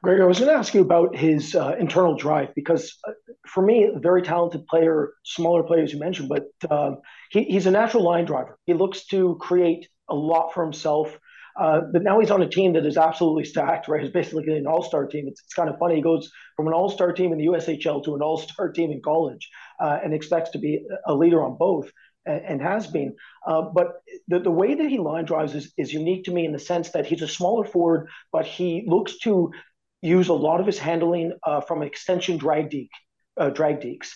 Greg, 0.03 0.21
I 0.21 0.27
was 0.27 0.39
going 0.39 0.51
to 0.51 0.57
ask 0.57 0.75
you 0.75 0.81
about 0.81 1.17
his 1.17 1.57
uh, 1.57 1.75
internal 1.79 2.15
drive 2.15 2.55
because, 2.55 2.97
uh, 3.07 3.13
for 3.49 3.65
me, 3.65 3.91
a 3.93 3.99
very 3.99 4.23
talented 4.23 4.65
player, 4.69 5.13
smaller 5.25 5.65
player 5.65 5.83
as 5.83 5.93
you 5.93 5.99
mentioned, 5.99 6.29
but 6.29 6.45
um, 6.71 6.99
he, 7.31 7.43
he's 7.45 7.67
a 7.67 7.71
natural 7.73 8.05
line 8.05 8.25
driver. 8.25 8.59
He 8.65 8.75
looks 8.75 9.07
to 9.07 9.37
create 9.41 9.89
a 10.09 10.15
lot 10.15 10.55
for 10.55 10.63
himself. 10.63 11.19
Uh, 11.59 11.81
but 11.93 12.05
now 12.05 12.21
he's 12.21 12.31
on 12.31 12.41
a 12.41 12.49
team 12.49 12.75
that 12.75 12.87
is 12.87 12.97
absolutely 12.97 13.45
stacked, 13.45 13.89
right? 13.89 14.01
He's 14.01 14.13
basically 14.13 14.57
an 14.57 14.69
all 14.69 14.85
star 14.85 15.07
team. 15.07 15.27
It's, 15.27 15.41
it's, 15.41 15.55
kind 15.55 15.69
of 15.69 15.77
funny. 15.81 15.97
He 15.97 16.03
goes 16.03 16.31
from 16.55 16.69
an 16.69 16.73
all 16.73 16.89
star 16.89 17.13
team 17.13 17.33
in 17.33 17.39
the 17.39 17.47
USHL 17.47 18.05
to 18.05 18.15
an 18.15 18.23
all 18.23 18.39
star 18.39 18.71
team 18.71 18.93
in 18.93 19.03
college 19.03 19.51
uh, 19.81 19.99
and 20.05 20.15
expects 20.15 20.51
to 20.51 20.59
be 20.59 20.87
a 21.07 21.15
leader 21.15 21.43
on 21.43 21.57
both 21.59 21.91
and, 22.27 22.61
has 22.61 22.87
been. 22.87 23.17
Uh, 23.47 23.63
but 23.63 24.03
the, 24.29 24.39
the 24.39 24.51
way 24.51 24.75
that 24.75 24.89
he 24.89 24.99
line 24.99 25.25
drives 25.25 25.55
is, 25.55 25.73
is 25.77 25.93
unique 25.93 26.25
to 26.25 26.31
me 26.31 26.45
in 26.45 26.53
the 26.53 26.59
sense 26.59 26.91
that 26.91 27.07
he's 27.07 27.23
a 27.23 27.29
smaller 27.29 27.65
forward, 27.65 28.09
but 28.33 28.47
he 28.47 28.85
looks 28.87 29.19
to 29.19 29.53
use 30.03 30.29
a 30.29 30.35
lot 30.35 30.61
of 30.61 30.67
his 30.67 30.79
handling 30.79 31.33
uh, 31.43 31.61
from 31.61 31.83
extension 31.83 32.37
drag 32.37 32.71
deke, 32.71 32.91
uh, 33.37 33.51
drag 33.51 33.81
dekes. 33.81 34.11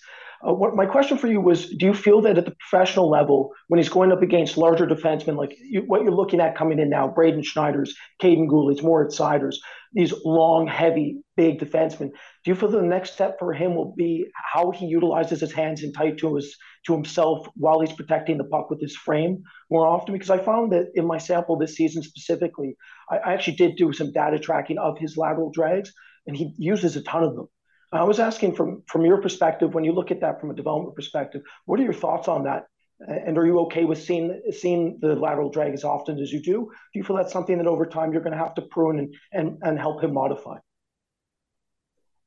Uh, 0.46 0.52
what 0.52 0.74
my 0.74 0.87
question 0.87 1.16
for 1.16 1.28
you 1.28 1.40
was: 1.40 1.68
Do 1.68 1.87
you 1.87 1.94
feel 1.94 2.20
that 2.22 2.38
at 2.38 2.44
the 2.44 2.57
professional 2.68 3.09
level, 3.09 3.52
when 3.68 3.78
he's 3.78 3.88
going 3.88 4.11
up 4.11 4.22
against 4.22 4.57
larger 4.57 4.87
defensemen, 4.87 5.37
like 5.37 5.57
you, 5.61 5.83
what 5.83 6.02
you're 6.02 6.12
looking 6.12 6.40
at 6.40 6.57
coming 6.57 6.81
in 6.81 6.90
now, 6.90 7.07
Braden 7.09 7.42
Schneider's, 7.42 7.94
Kaiden 8.20 8.48
Guhle's, 8.48 8.83
Moritz 8.83 9.16
Seider's, 9.16 9.61
these 9.92 10.12
long, 10.24 10.66
heavy, 10.66 11.18
big 11.37 11.61
defensemen, 11.61 12.11
do 12.44 12.50
you 12.50 12.55
feel 12.57 12.70
the 12.70 12.83
next 12.83 13.12
step 13.12 13.38
for 13.38 13.52
him 13.52 13.76
will 13.76 13.94
be 13.96 14.26
how 14.35 14.72
he 14.72 14.87
utilizes 14.87 15.40
his 15.40 15.52
hands 15.52 15.83
and 15.83 15.94
tight 15.94 16.18
to 16.18 16.35
his 16.35 16.57
to 16.87 16.92
himself 16.92 17.46
while 17.55 17.81
he's 17.81 17.92
protecting 17.92 18.37
the 18.37 18.44
puck 18.44 18.68
with 18.68 18.81
his 18.81 18.96
frame 18.96 19.42
more 19.70 19.87
often? 19.87 20.12
Because 20.12 20.31
I 20.31 20.38
found 20.38 20.72
that 20.72 20.87
in 20.94 21.07
my 21.07 21.18
sample 21.18 21.57
this 21.57 21.76
season 21.76 22.02
specifically, 22.02 22.74
I, 23.09 23.18
I 23.18 23.35
actually 23.35 23.57
did 23.57 23.76
do 23.76 23.92
some 23.92 24.12
data 24.12 24.40
tracking 24.40 24.78
of 24.78 24.98
his 24.98 25.16
lateral 25.16 25.52
drags, 25.52 25.92
and 26.26 26.37
he 26.37 26.52
uses 26.59 26.96
a 26.96 27.02
ton 27.02 27.22
of 27.22 27.37
them. 27.37 27.48
I 27.92 28.05
was 28.05 28.18
asking 28.18 28.55
from 28.55 28.83
from 28.87 29.05
your 29.05 29.20
perspective, 29.20 29.74
when 29.74 29.85
you 29.85 29.92
look 29.92 30.11
at 30.11 30.20
that 30.20 30.40
from 30.40 30.50
a 30.50 30.55
development 30.55 30.94
perspective, 30.94 31.42
what 31.66 31.78
are 31.78 31.85
your 31.85 31.92
thoughts 31.92 32.28
on 32.28 32.44
that? 32.44 32.66
And 33.07 33.37
are 33.37 33.44
you 33.44 33.59
okay 33.61 33.85
with 33.85 34.02
seeing 34.02 34.40
seeing 34.52 34.98
the 35.00 35.14
lateral 35.14 35.50
drag 35.50 35.74
as 35.74 35.85
often 35.85 36.18
as 36.18 36.33
you 36.33 36.40
do? 36.40 36.70
Do 36.92 36.98
you 36.98 37.05
feel 37.05 37.16
that's 37.16 37.33
something 37.33 37.59
that 37.59 37.66
over 37.66 37.85
time 37.85 38.12
you're 38.12 38.22
going 38.22 38.33
to 38.33 38.38
have 38.38 38.55
to 38.55 38.62
prune 38.62 38.98
and 38.98 39.14
and, 39.33 39.59
and 39.62 39.78
help 39.78 40.02
him 40.02 40.14
modify? 40.14 40.59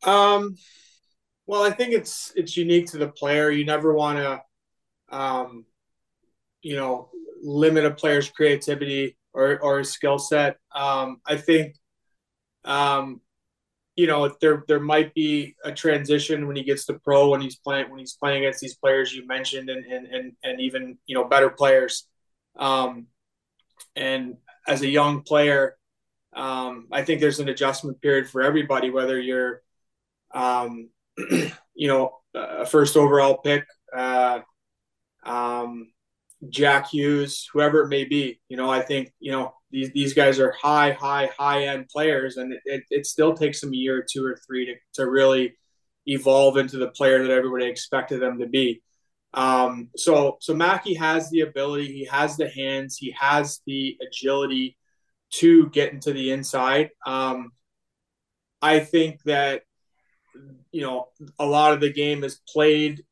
Um, 0.04 0.56
well, 1.48 1.64
I 1.64 1.72
think 1.72 1.94
it's 1.94 2.32
it's 2.36 2.58
unique 2.58 2.88
to 2.92 2.98
the 2.98 3.08
player. 3.08 3.50
You 3.50 3.66
never 3.66 3.94
want 3.94 4.20
to, 4.20 5.18
um, 5.18 5.66
you 6.62 6.76
know, 6.76 7.10
limit 7.42 7.86
a 7.86 7.92
player's 7.92 8.30
creativity 8.30 9.18
or 9.34 9.60
or 9.60 9.80
his 9.80 9.92
skill 9.92 10.20
set. 10.20 10.58
Um, 10.74 11.22
I 11.26 11.38
think 11.38 11.76
um, 12.66 13.22
you 13.96 14.08
know, 14.08 14.34
there 14.42 14.64
there 14.68 14.80
might 14.80 15.14
be 15.14 15.56
a 15.64 15.72
transition 15.72 16.48
when 16.48 16.56
he 16.56 16.64
gets 16.64 16.86
to 16.86 17.00
pro 17.00 17.30
when 17.30 17.42
he's 17.42 17.56
playing 17.56 17.90
when 17.90 18.00
he's 18.00 18.14
playing 18.14 18.44
against 18.44 18.60
these 18.60 18.76
players 18.76 19.14
you 19.14 19.26
mentioned 19.26 19.70
and 19.70 19.86
and 19.86 20.08
and, 20.08 20.34
and 20.44 20.62
even 20.62 20.98
you 21.06 21.16
know 21.16 21.24
better 21.24 21.50
players. 21.50 22.08
Um, 22.58 23.08
and 23.96 24.36
as 24.68 24.82
a 24.82 24.88
young 24.88 25.22
player, 25.22 25.78
um, 26.36 26.88
I 26.92 27.04
think 27.04 27.22
there's 27.22 27.40
an 27.40 27.50
adjustment 27.50 28.02
period 28.02 28.30
for 28.30 28.42
everybody, 28.42 28.90
whether 28.90 29.20
you're, 29.20 29.62
um, 30.34 30.90
you 31.18 31.88
know, 31.88 32.18
a 32.34 32.66
first 32.66 32.98
overall 32.98 33.38
pick, 33.38 33.66
uh, 33.96 34.40
um, 35.26 35.92
Jack 36.50 36.90
Hughes, 36.90 37.50
whoever 37.54 37.84
it 37.84 37.88
may 37.88 38.04
be. 38.04 38.42
You 38.50 38.58
know, 38.58 38.70
I 38.70 38.82
think 38.82 39.14
you 39.20 39.32
know 39.32 39.54
these 39.76 39.92
these 39.92 40.14
guys 40.14 40.40
are 40.40 40.54
high, 40.54 40.94
high, 40.94 41.30
high 41.38 41.66
end 41.66 41.90
players, 41.90 42.38
and 42.38 42.54
it, 42.64 42.84
it 42.90 43.06
still 43.06 43.34
takes 43.34 43.60
them 43.60 43.74
a 43.74 43.76
year 43.76 44.00
or 44.00 44.06
two 44.10 44.26
or 44.26 44.40
three 44.48 44.66
to 44.68 44.76
to 44.94 45.10
really 45.10 45.58
evolve 46.06 46.56
into 46.56 46.78
the 46.78 46.88
player 46.88 47.22
that 47.22 47.32
everybody 47.32 47.66
expected 47.66 48.22
them 48.22 48.40
to 48.40 48.48
be. 48.48 48.82
Um, 49.34 49.90
so 49.98 50.38
so 50.40 50.54
Mackie 50.54 50.94
has 50.94 51.30
the 51.30 51.42
ability, 51.42 51.88
he 51.88 52.06
has 52.06 52.38
the 52.38 52.48
hands, 52.50 52.96
he 52.96 53.14
has 53.20 53.60
the 53.68 53.98
agility 54.02 54.78
to 55.42 55.70
get 55.72 55.92
into 55.92 56.14
the 56.14 56.32
inside. 56.32 56.92
Um, 57.06 57.52
I 58.62 58.80
think 58.80 59.24
that 59.24 59.64
you 60.72 60.84
know 60.84 61.10
a 61.38 61.46
lot 61.46 61.74
of 61.74 61.82
the 61.82 61.92
game 61.92 62.24
is 62.24 62.40
played 62.48 63.04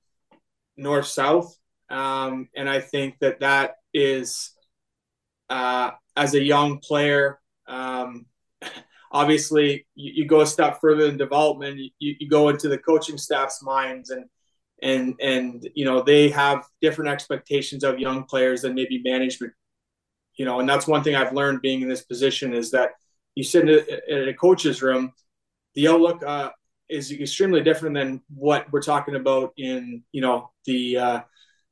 north 0.78 1.08
south, 1.08 1.58
um, 1.90 2.48
and 2.56 2.70
I 2.70 2.80
think 2.80 3.20
that 3.20 3.42
that 3.42 3.76
is 3.94 4.53
uh, 5.54 5.92
as 6.16 6.34
a 6.34 6.44
young 6.44 6.80
player. 6.80 7.40
Um, 7.68 8.26
obviously, 9.12 9.86
you, 9.94 10.12
you, 10.16 10.26
go 10.26 10.42
a 10.42 10.48
step 10.48 10.80
further 10.82 11.06
in 11.06 11.18
development. 11.18 11.78
You, 11.78 12.16
you 12.20 12.28
go 12.28 12.50
into 12.50 12.70
the 12.70 12.78
coaching 12.80 13.20
staff's 13.20 13.62
minds 13.62 14.10
and 14.10 14.26
and 14.82 15.16
and 15.22 15.70
you 15.76 15.86
know 15.86 16.02
they 16.02 16.30
have 16.30 16.66
different 16.82 17.12
expectations 17.12 17.84
of 17.84 18.00
young 18.00 18.24
players 18.24 18.64
than 18.64 18.74
maybe 18.74 19.02
management 19.04 19.54
you 20.36 20.46
know 20.46 20.60
and 20.60 20.68
that's 20.68 20.88
one 20.88 21.04
thing 21.04 21.16
i've 21.16 21.34
learned 21.34 21.62
being 21.62 21.82
in 21.82 21.88
this 21.88 22.04
position 22.04 22.54
is 22.54 22.72
that 22.72 22.92
you 23.36 23.44
sit 23.44 23.70
in 23.70 24.28
a 24.28 24.34
coach's 24.34 24.82
room 24.82 25.14
the 25.76 25.88
outlook 25.88 26.22
uh, 26.24 26.50
is 26.90 27.12
extremely 27.12 27.62
different 27.62 27.96
than 27.96 28.22
what 28.36 28.66
we're 28.72 28.82
talking 28.82 29.16
about 29.16 29.54
in 29.58 30.04
you 30.12 30.22
know 30.22 30.52
the 30.66 30.98
uh, 30.98 31.20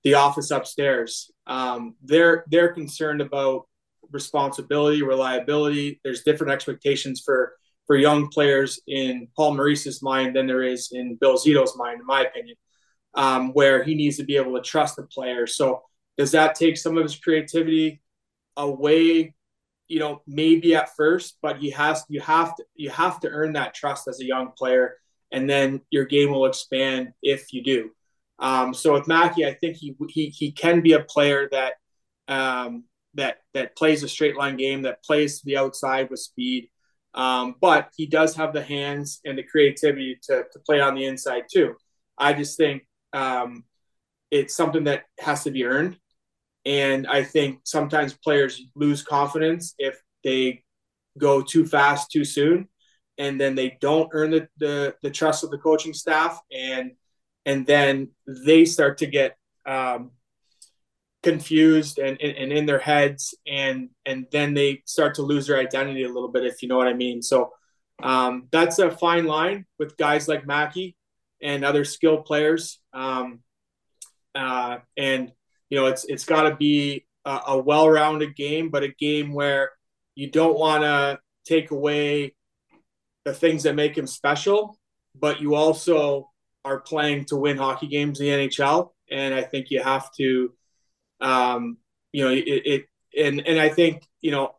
the 0.03 0.13
office 0.13 0.51
upstairs 0.51 1.31
um, 1.47 1.95
they're 2.03 2.45
they're 2.49 2.73
concerned 2.73 3.19
about 3.19 3.67
responsibility 4.11 5.01
reliability 5.01 5.99
there's 6.03 6.23
different 6.23 6.53
expectations 6.53 7.21
for 7.23 7.53
for 7.87 7.95
young 7.95 8.27
players 8.27 8.79
in 8.87 9.27
paul 9.35 9.53
maurice's 9.53 10.01
mind 10.01 10.35
than 10.35 10.47
there 10.47 10.63
is 10.63 10.89
in 10.91 11.17
bill 11.19 11.37
zito's 11.37 11.77
mind 11.77 11.99
in 11.99 12.05
my 12.05 12.21
opinion 12.21 12.55
um, 13.13 13.53
where 13.53 13.83
he 13.83 13.95
needs 13.95 14.17
to 14.17 14.23
be 14.23 14.37
able 14.37 14.55
to 14.55 14.61
trust 14.61 14.95
the 14.95 15.03
player. 15.03 15.47
So 15.47 15.83
does 16.17 16.31
that 16.31 16.55
take 16.55 16.77
some 16.77 16.97
of 16.97 17.03
his 17.03 17.17
creativity 17.17 18.01
away? 18.57 19.35
You 19.87 19.99
know, 19.99 20.21
maybe 20.25 20.75
at 20.75 20.95
first, 20.95 21.37
but 21.41 21.57
he 21.57 21.69
has 21.71 22.05
you 22.07 22.21
have 22.21 22.55
to 22.55 22.63
you 22.75 22.89
have 22.91 23.19
to 23.21 23.29
earn 23.29 23.53
that 23.53 23.73
trust 23.73 24.07
as 24.07 24.21
a 24.21 24.25
young 24.25 24.51
player, 24.57 24.95
and 25.31 25.49
then 25.49 25.81
your 25.89 26.05
game 26.05 26.31
will 26.31 26.45
expand 26.45 27.09
if 27.21 27.51
you 27.51 27.61
do. 27.61 27.91
Um, 28.39 28.73
so 28.73 28.93
with 28.93 29.07
Mackie, 29.07 29.45
I 29.45 29.53
think 29.53 29.75
he 29.75 29.95
he 30.09 30.27
he 30.29 30.51
can 30.53 30.81
be 30.81 30.93
a 30.93 31.03
player 31.03 31.49
that 31.51 31.73
um, 32.29 32.85
that 33.15 33.37
that 33.53 33.75
plays 33.75 34.03
a 34.03 34.07
straight 34.07 34.37
line 34.37 34.57
game, 34.57 34.83
that 34.83 35.03
plays 35.03 35.39
to 35.39 35.45
the 35.45 35.57
outside 35.57 36.09
with 36.09 36.19
speed. 36.19 36.69
Um, 37.13 37.55
but 37.59 37.89
he 37.97 38.05
does 38.05 38.35
have 38.35 38.53
the 38.53 38.63
hands 38.63 39.19
and 39.25 39.37
the 39.37 39.43
creativity 39.43 40.17
to, 40.23 40.45
to 40.51 40.59
play 40.59 40.79
on 40.79 40.95
the 40.95 41.05
inside 41.05 41.43
too. 41.51 41.75
I 42.17 42.33
just 42.33 42.57
think 42.57 42.87
um, 43.11 43.65
it's 44.29 44.55
something 44.55 44.85
that 44.85 45.03
has 45.19 45.43
to 45.43 45.51
be 45.51 45.65
earned. 45.65 45.97
And 46.65 47.07
I 47.07 47.23
think 47.23 47.61
sometimes 47.65 48.13
players 48.13 48.61
lose 48.75 49.03
confidence 49.03 49.73
if 49.77 49.99
they 50.23 50.63
go 51.17 51.41
too 51.41 51.65
fast 51.65 52.11
too 52.11 52.23
soon 52.23 52.69
and 53.17 53.39
then 53.39 53.55
they 53.55 53.77
don't 53.81 54.09
earn 54.13 54.31
the, 54.31 54.47
the, 54.57 54.95
the 55.01 55.09
trust 55.09 55.43
of 55.43 55.51
the 55.51 55.57
coaching 55.57 55.93
staff 55.93 56.39
and 56.51 56.91
and 57.45 57.65
then 57.65 58.09
they 58.27 58.65
start 58.65 58.99
to 58.99 59.07
get 59.07 59.35
um, 59.65 60.11
confused 61.23 61.99
and, 61.99 62.19
and, 62.21 62.35
and, 62.35 62.51
in 62.51 62.65
their 62.65 62.79
heads 62.79 63.35
and 63.45 63.89
and 64.07 64.25
then 64.31 64.55
they 64.55 64.81
start 64.85 65.13
to 65.13 65.21
lose 65.21 65.45
their 65.45 65.59
identity 65.59 66.03
a 66.03 66.07
little 66.09 66.29
bit 66.29 66.43
if 66.43 66.63
you 66.63 66.67
know 66.67 66.77
what 66.77 66.87
i 66.87 66.93
mean 66.93 67.21
so 67.21 67.51
um, 68.03 68.47
that's 68.51 68.79
a 68.79 68.91
fine 68.91 69.25
line 69.25 69.65
with 69.77 69.97
guys 69.97 70.27
like 70.27 70.47
mackie 70.47 70.95
and 71.41 71.63
other 71.65 71.85
skilled 71.85 72.25
players. 72.25 72.79
Um, 72.93 73.39
uh, 74.35 74.77
and 74.97 75.31
you 75.69 75.77
know, 75.77 75.87
it's 75.87 76.05
it's 76.05 76.25
got 76.25 76.43
to 76.43 76.55
be 76.55 77.05
a, 77.25 77.39
a 77.47 77.57
well-rounded 77.57 78.35
game, 78.35 78.69
but 78.69 78.83
a 78.83 78.89
game 78.99 79.33
where 79.33 79.71
you 80.15 80.29
don't 80.29 80.57
want 80.57 80.83
to 80.83 81.19
take 81.45 81.71
away 81.71 82.35
the 83.25 83.33
things 83.33 83.63
that 83.63 83.75
make 83.75 83.97
him 83.97 84.07
special, 84.07 84.77
but 85.15 85.41
you 85.41 85.55
also 85.55 86.29
are 86.65 86.79
playing 86.79 87.25
to 87.25 87.35
win 87.35 87.57
hockey 87.57 87.87
games 87.87 88.19
in 88.19 88.25
the 88.25 88.47
NHL, 88.47 88.89
and 89.09 89.33
I 89.33 89.43
think 89.43 89.69
you 89.69 89.81
have 89.81 90.11
to, 90.13 90.53
um, 91.21 91.77
you 92.11 92.23
know, 92.23 92.31
it, 92.31 92.45
it 92.45 92.85
and 93.17 93.45
and 93.47 93.59
I 93.59 93.69
think 93.69 94.07
you 94.21 94.31
know 94.31 94.55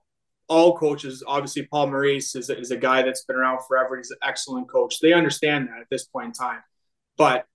all 0.48 0.76
coaches, 0.76 1.22
obviously 1.26 1.66
Paul 1.66 1.88
Maurice 1.88 2.34
is, 2.36 2.50
is 2.50 2.70
a 2.70 2.76
guy 2.76 3.02
that's 3.02 3.24
been 3.24 3.36
around 3.36 3.60
forever. 3.66 3.96
He's 3.96 4.10
an 4.10 4.18
excellent 4.22 4.68
coach. 4.68 5.00
They 5.00 5.14
understand 5.14 5.68
that 5.68 5.80
at 5.80 5.86
this 5.90 6.04
point 6.04 6.26
in 6.26 6.32
time. 6.32 6.62
But 7.16 7.46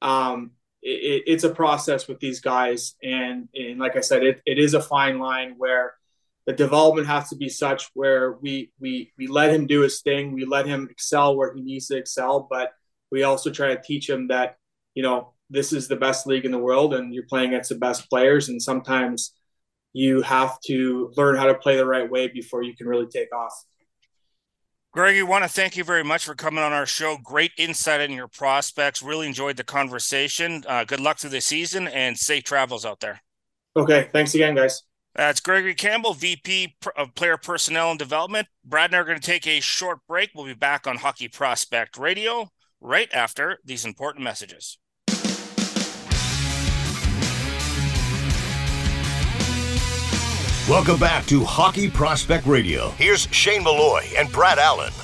um, 0.00 0.52
it, 0.80 1.24
it's 1.26 1.44
a 1.44 1.50
process 1.50 2.06
with 2.06 2.20
these 2.20 2.40
guys, 2.40 2.94
and 3.02 3.48
and 3.54 3.78
like 3.78 3.96
I 3.96 4.00
said, 4.00 4.22
it, 4.22 4.42
it 4.46 4.58
is 4.58 4.74
a 4.74 4.80
fine 4.80 5.18
line 5.18 5.54
where 5.58 5.94
the 6.46 6.52
development 6.52 7.06
has 7.06 7.30
to 7.30 7.36
be 7.36 7.48
such 7.48 7.90
where 7.94 8.32
we 8.32 8.70
we 8.78 9.12
we 9.18 9.26
let 9.26 9.52
him 9.52 9.66
do 9.66 9.80
his 9.80 10.00
thing, 10.00 10.32
we 10.32 10.44
let 10.44 10.66
him 10.66 10.88
excel 10.90 11.36
where 11.36 11.52
he 11.54 11.60
needs 11.60 11.88
to 11.88 11.96
excel, 11.96 12.46
but 12.48 12.72
we 13.10 13.22
also 13.22 13.50
try 13.50 13.74
to 13.74 13.82
teach 13.82 14.08
him 14.08 14.28
that 14.28 14.58
you 14.94 15.02
know 15.02 15.33
this 15.54 15.72
is 15.72 15.88
the 15.88 15.96
best 15.96 16.26
league 16.26 16.44
in 16.44 16.50
the 16.50 16.58
world, 16.58 16.94
and 16.94 17.14
you're 17.14 17.26
playing 17.26 17.50
against 17.50 17.70
the 17.70 17.76
best 17.76 18.10
players, 18.10 18.48
and 18.48 18.60
sometimes 18.60 19.32
you 19.92 20.22
have 20.22 20.60
to 20.66 21.12
learn 21.16 21.36
how 21.36 21.46
to 21.46 21.54
play 21.54 21.76
the 21.76 21.86
right 21.86 22.10
way 22.10 22.28
before 22.28 22.62
you 22.62 22.74
can 22.74 22.86
really 22.86 23.06
take 23.06 23.34
off. 23.34 23.52
Greg, 24.92 25.16
we 25.16 25.22
want 25.22 25.42
to 25.42 25.48
thank 25.48 25.76
you 25.76 25.82
very 25.82 26.04
much 26.04 26.24
for 26.24 26.34
coming 26.34 26.62
on 26.62 26.72
our 26.72 26.86
show. 26.86 27.16
Great 27.24 27.50
insight 27.58 28.00
in 28.00 28.12
your 28.12 28.28
prospects. 28.28 29.02
Really 29.02 29.26
enjoyed 29.26 29.56
the 29.56 29.64
conversation. 29.64 30.62
Uh, 30.68 30.84
good 30.84 31.00
luck 31.00 31.18
through 31.18 31.30
the 31.30 31.40
season 31.40 31.88
and 31.88 32.16
safe 32.16 32.44
travels 32.44 32.84
out 32.84 33.00
there. 33.00 33.20
Okay. 33.76 34.08
Thanks 34.12 34.36
again, 34.36 34.54
guys. 34.54 34.82
That's 35.16 35.40
Gregory 35.40 35.74
Campbell, 35.74 36.14
VP 36.14 36.76
of 36.96 37.14
Player 37.16 37.36
Personnel 37.36 37.90
and 37.90 37.98
Development. 37.98 38.46
Brad 38.64 38.90
and 38.90 38.96
I 38.96 38.98
are 39.00 39.04
going 39.04 39.18
to 39.18 39.26
take 39.26 39.48
a 39.48 39.58
short 39.58 39.98
break. 40.08 40.30
We'll 40.34 40.46
be 40.46 40.54
back 40.54 40.86
on 40.86 40.96
Hockey 40.96 41.26
Prospect 41.26 41.98
Radio 41.98 42.48
right 42.80 43.12
after 43.12 43.58
these 43.64 43.84
important 43.84 44.22
messages. 44.22 44.78
Welcome 50.66 50.98
back 50.98 51.26
to 51.26 51.44
Hockey 51.44 51.90
Prospect 51.90 52.46
Radio. 52.46 52.88
Here's 52.92 53.28
Shane 53.32 53.64
Malloy 53.64 54.02
and 54.16 54.32
Brad 54.32 54.58
Allen. 54.58 54.94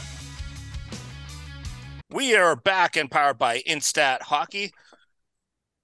We 2.09 2.35
are 2.35 2.57
back 2.57 2.97
and 2.97 3.11
powered 3.11 3.37
by 3.37 3.59
Instat 3.69 4.23
Hockey, 4.23 4.73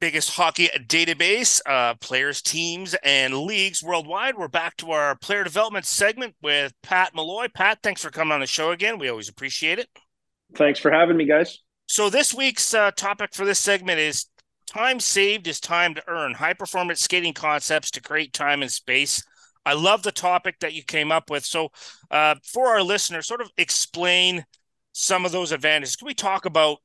biggest 0.00 0.30
hockey 0.30 0.70
database, 0.88 1.60
uh, 1.66 1.92
players, 1.96 2.40
teams, 2.40 2.94
and 3.04 3.34
leagues 3.34 3.82
worldwide. 3.82 4.38
We're 4.38 4.48
back 4.48 4.78
to 4.78 4.92
our 4.92 5.14
player 5.14 5.44
development 5.44 5.84
segment 5.84 6.36
with 6.40 6.72
Pat 6.82 7.14
Malloy. 7.14 7.48
Pat, 7.54 7.80
thanks 7.82 8.00
for 8.00 8.08
coming 8.08 8.32
on 8.32 8.40
the 8.40 8.46
show 8.46 8.70
again. 8.70 8.98
We 8.98 9.10
always 9.10 9.28
appreciate 9.28 9.78
it. 9.78 9.90
Thanks 10.54 10.80
for 10.80 10.90
having 10.90 11.18
me, 11.18 11.26
guys. 11.26 11.58
So 11.86 12.08
this 12.08 12.32
week's 12.32 12.72
uh, 12.72 12.92
topic 12.92 13.34
for 13.34 13.44
this 13.44 13.58
segment 13.58 14.00
is 14.00 14.24
time 14.66 15.00
saved 15.00 15.46
is 15.46 15.60
time 15.60 15.94
to 15.96 16.02
earn. 16.08 16.32
High 16.32 16.54
performance 16.54 17.02
skating 17.02 17.34
concepts 17.34 17.90
to 17.90 18.00
create 18.00 18.32
time 18.32 18.62
and 18.62 18.72
space 18.72 19.22
I 19.66 19.74
love 19.74 20.04
the 20.04 20.12
topic 20.12 20.60
that 20.60 20.74
you 20.74 20.84
came 20.84 21.10
up 21.10 21.28
with. 21.28 21.44
So, 21.44 21.70
uh, 22.10 22.36
for 22.44 22.68
our 22.68 22.82
listeners, 22.82 23.26
sort 23.26 23.40
of 23.40 23.50
explain 23.58 24.44
some 24.92 25.26
of 25.26 25.32
those 25.32 25.50
advantages. 25.52 25.96
Can 25.96 26.06
we 26.06 26.14
talk 26.14 26.46
about, 26.46 26.78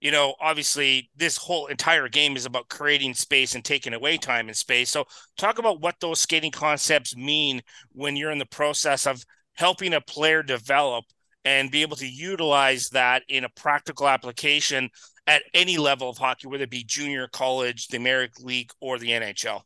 you 0.00 0.10
know, 0.10 0.34
obviously 0.38 1.10
this 1.16 1.38
whole 1.38 1.66
entire 1.66 2.08
game 2.08 2.36
is 2.36 2.44
about 2.44 2.68
creating 2.68 3.14
space 3.14 3.54
and 3.54 3.64
taking 3.64 3.94
away 3.94 4.18
time 4.18 4.48
and 4.48 4.56
space. 4.56 4.90
So, 4.90 5.06
talk 5.38 5.58
about 5.58 5.80
what 5.80 5.96
those 6.00 6.20
skating 6.20 6.52
concepts 6.52 7.16
mean 7.16 7.62
when 7.92 8.14
you're 8.14 8.30
in 8.30 8.38
the 8.38 8.46
process 8.46 9.06
of 9.06 9.24
helping 9.54 9.94
a 9.94 10.00
player 10.02 10.42
develop 10.42 11.06
and 11.46 11.70
be 11.70 11.80
able 11.80 11.96
to 11.96 12.06
utilize 12.06 12.90
that 12.90 13.22
in 13.28 13.44
a 13.44 13.48
practical 13.48 14.06
application 14.06 14.90
at 15.26 15.42
any 15.54 15.78
level 15.78 16.10
of 16.10 16.18
hockey, 16.18 16.46
whether 16.46 16.64
it 16.64 16.70
be 16.70 16.84
junior, 16.84 17.26
college, 17.28 17.88
the 17.88 17.96
American 17.96 18.44
League, 18.44 18.70
or 18.80 18.98
the 18.98 19.10
NHL. 19.10 19.62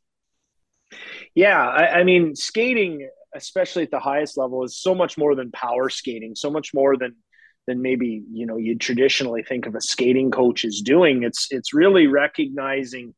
Yeah, 1.35 1.59
I, 1.59 2.01
I, 2.01 2.05
mean, 2.05 2.35
skating, 2.37 3.09
especially 3.35 3.85
at 3.85 3.91
the 3.91 3.99
highest 3.99 4.37
level, 4.37 4.65
is 4.65 4.77
so 4.77 4.95
much 4.95 5.17
more 5.17 5.35
than 5.35 5.51
power 5.51 5.89
skating, 5.89 6.35
so 6.35 6.51
much 6.51 6.73
more 6.75 6.97
than 6.97 7.17
than 7.69 7.81
maybe 7.81 8.25
you 8.33 8.45
know 8.45 8.57
you'd 8.57 8.81
traditionally 8.81 9.45
think 9.45 9.67
of 9.67 9.75
a 9.75 9.81
skating 9.81 10.31
coach 10.31 10.65
is 10.65 10.83
doing. 10.83 11.23
It's 11.23 11.49
it's 11.51 11.75
really 11.75 12.07
recognizing 12.07 13.15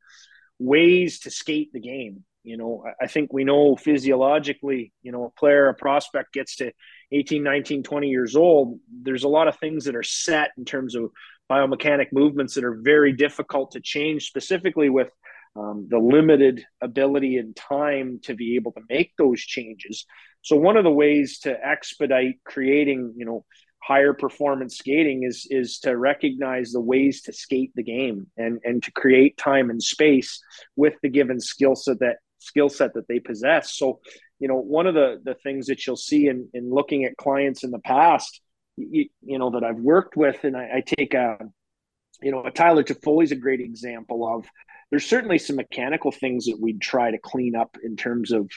ways 0.59 1.21
to 1.21 1.31
skate 1.31 1.73
the 1.73 1.81
game. 1.81 2.25
You 2.43 2.59
know, 2.59 2.85
I 3.01 3.07
think 3.07 3.33
we 3.33 3.45
know 3.45 3.75
physiologically, 3.75 4.93
you 5.03 5.13
know, 5.13 5.25
a 5.25 5.31
player, 5.31 5.69
a 5.69 5.75
prospect 5.75 6.35
gets 6.35 6.57
to 6.57 6.73
18, 7.11 7.43
19, 7.43 7.83
20 7.83 8.09
years 8.09 8.37
old. 8.37 8.81
There's 9.03 9.25
a 9.25 9.29
lot 9.29 9.49
of 9.49 9.59
things 9.59 9.87
that 9.87 9.97
are 9.97 10.03
set 10.03 10.51
in 10.59 10.67
terms 10.67 10.95
of 10.95 11.11
biomechanic 11.51 12.09
movements 12.13 12.55
that 12.55 12.65
are 12.65 12.79
very 12.83 13.13
difficult 13.13 13.73
to 13.73 13.81
change, 13.81 14.27
specifically 14.27 14.91
with 14.91 15.11
um, 15.57 15.87
the 15.89 15.99
limited 15.99 16.65
ability 16.81 17.37
and 17.37 17.55
time 17.55 18.21
to 18.25 18.35
be 18.35 18.57
able 18.57 18.73
to 18.73 18.81
make 18.89 19.13
those 19.17 19.41
changes. 19.41 20.05
So 20.43 20.57
one 20.57 20.77
of 20.77 20.85
the 20.85 20.91
ways 20.91 21.39
to 21.41 21.57
expedite 21.67 22.37
creating, 22.45 23.15
you 23.17 23.25
know, 23.25 23.45
higher 23.83 24.15
performance 24.15 24.79
skating 24.79 25.25
is 25.25 25.47
is 25.51 25.79
to 25.79 25.97
recognize 25.97 26.73
the 26.73 26.81
ways 26.81 27.23
to 27.23 27.33
skate 27.33 27.71
the 27.75 27.83
game 27.83 28.27
and 28.37 28.59
and 28.65 28.83
to 28.83 28.91
create 28.93 29.37
time 29.37 29.71
and 29.71 29.83
space 29.83 30.41
with 30.75 30.95
the 31.03 31.09
given 31.09 31.39
skill 31.39 31.77
set 31.77 31.99
that 32.01 32.17
skill 32.39 32.69
set 32.69 32.95
that 32.95 33.07
they 33.09 33.21
possess. 33.21 33.75
So, 33.77 34.01
you 34.39 34.49
know, 34.49 34.57
one 34.57 34.87
of 34.87 34.95
the 34.95 35.21
the 35.23 35.35
things 35.35 35.67
that 35.67 35.87
you'll 35.87 35.97
see 35.97 36.29
in 36.29 36.49
in 36.55 36.73
looking 36.73 37.05
at 37.05 37.17
clients 37.17 37.63
in 37.63 37.71
the 37.71 37.79
past, 37.79 38.41
you, 38.77 39.09
you 39.23 39.39
know, 39.39 39.51
that 39.51 39.65
I've 39.65 39.81
worked 39.81 40.17
with, 40.17 40.45
and 40.45 40.57
I, 40.57 40.77
I 40.77 40.83
take 40.85 41.15
a, 41.15 41.39
you 42.23 42.33
know, 42.33 42.45
a 42.45 42.51
Tyler 42.51 42.85
Toffoli 42.85 43.25
is 43.25 43.33
a 43.33 43.37
great 43.37 43.61
example 43.61 44.27
of. 44.27 44.47
There's 44.91 45.07
certainly 45.07 45.39
some 45.39 45.57
mechanical 45.57 46.13
things 46.13 46.47
that 46.47 46.61
we'd 46.61 46.81
try 46.81 47.11
to 47.11 47.19
clean 47.19 47.57
up 47.57 47.77
in 47.83 47.97
terms 47.97 48.33
of, 48.33 48.51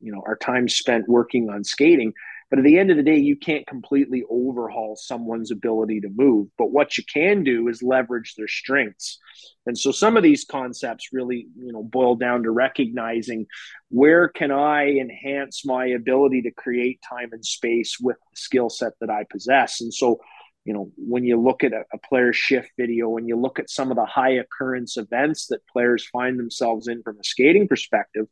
you 0.00 0.12
know, 0.12 0.22
our 0.26 0.36
time 0.36 0.68
spent 0.68 1.08
working 1.08 1.50
on 1.50 1.64
skating 1.64 2.12
but 2.52 2.58
at 2.58 2.66
the 2.66 2.78
end 2.78 2.90
of 2.90 2.98
the 2.98 3.02
day, 3.02 3.16
you 3.16 3.34
can't 3.34 3.66
completely 3.66 4.24
overhaul 4.28 4.94
someone's 4.94 5.50
ability 5.50 6.02
to 6.02 6.10
move. 6.10 6.48
But 6.58 6.70
what 6.70 6.98
you 6.98 7.04
can 7.10 7.44
do 7.44 7.68
is 7.68 7.82
leverage 7.82 8.34
their 8.34 8.46
strengths. 8.46 9.18
And 9.64 9.78
so 9.78 9.90
some 9.90 10.18
of 10.18 10.22
these 10.22 10.44
concepts 10.44 11.14
really, 11.14 11.46
you 11.56 11.72
know, 11.72 11.82
boil 11.82 12.14
down 12.14 12.42
to 12.42 12.50
recognizing 12.50 13.46
where 13.88 14.28
can 14.28 14.50
I 14.50 14.88
enhance 14.88 15.64
my 15.64 15.86
ability 15.86 16.42
to 16.42 16.50
create 16.50 17.00
time 17.08 17.30
and 17.32 17.42
space 17.42 17.96
with 17.98 18.18
the 18.18 18.36
skill 18.36 18.68
set 18.68 18.92
that 19.00 19.08
I 19.08 19.24
possess. 19.30 19.80
And 19.80 19.94
so, 19.94 20.20
you 20.64 20.72
know, 20.72 20.90
when 20.96 21.24
you 21.24 21.40
look 21.40 21.64
at 21.64 21.72
a, 21.72 21.84
a 21.92 21.98
player 21.98 22.32
shift 22.32 22.70
video, 22.78 23.08
when 23.08 23.26
you 23.26 23.36
look 23.36 23.58
at 23.58 23.70
some 23.70 23.90
of 23.90 23.96
the 23.96 24.06
high 24.06 24.34
occurrence 24.34 24.96
events 24.96 25.46
that 25.48 25.66
players 25.66 26.06
find 26.06 26.38
themselves 26.38 26.88
in 26.88 27.02
from 27.02 27.18
a 27.18 27.24
skating 27.24 27.66
perspective, 27.66 28.26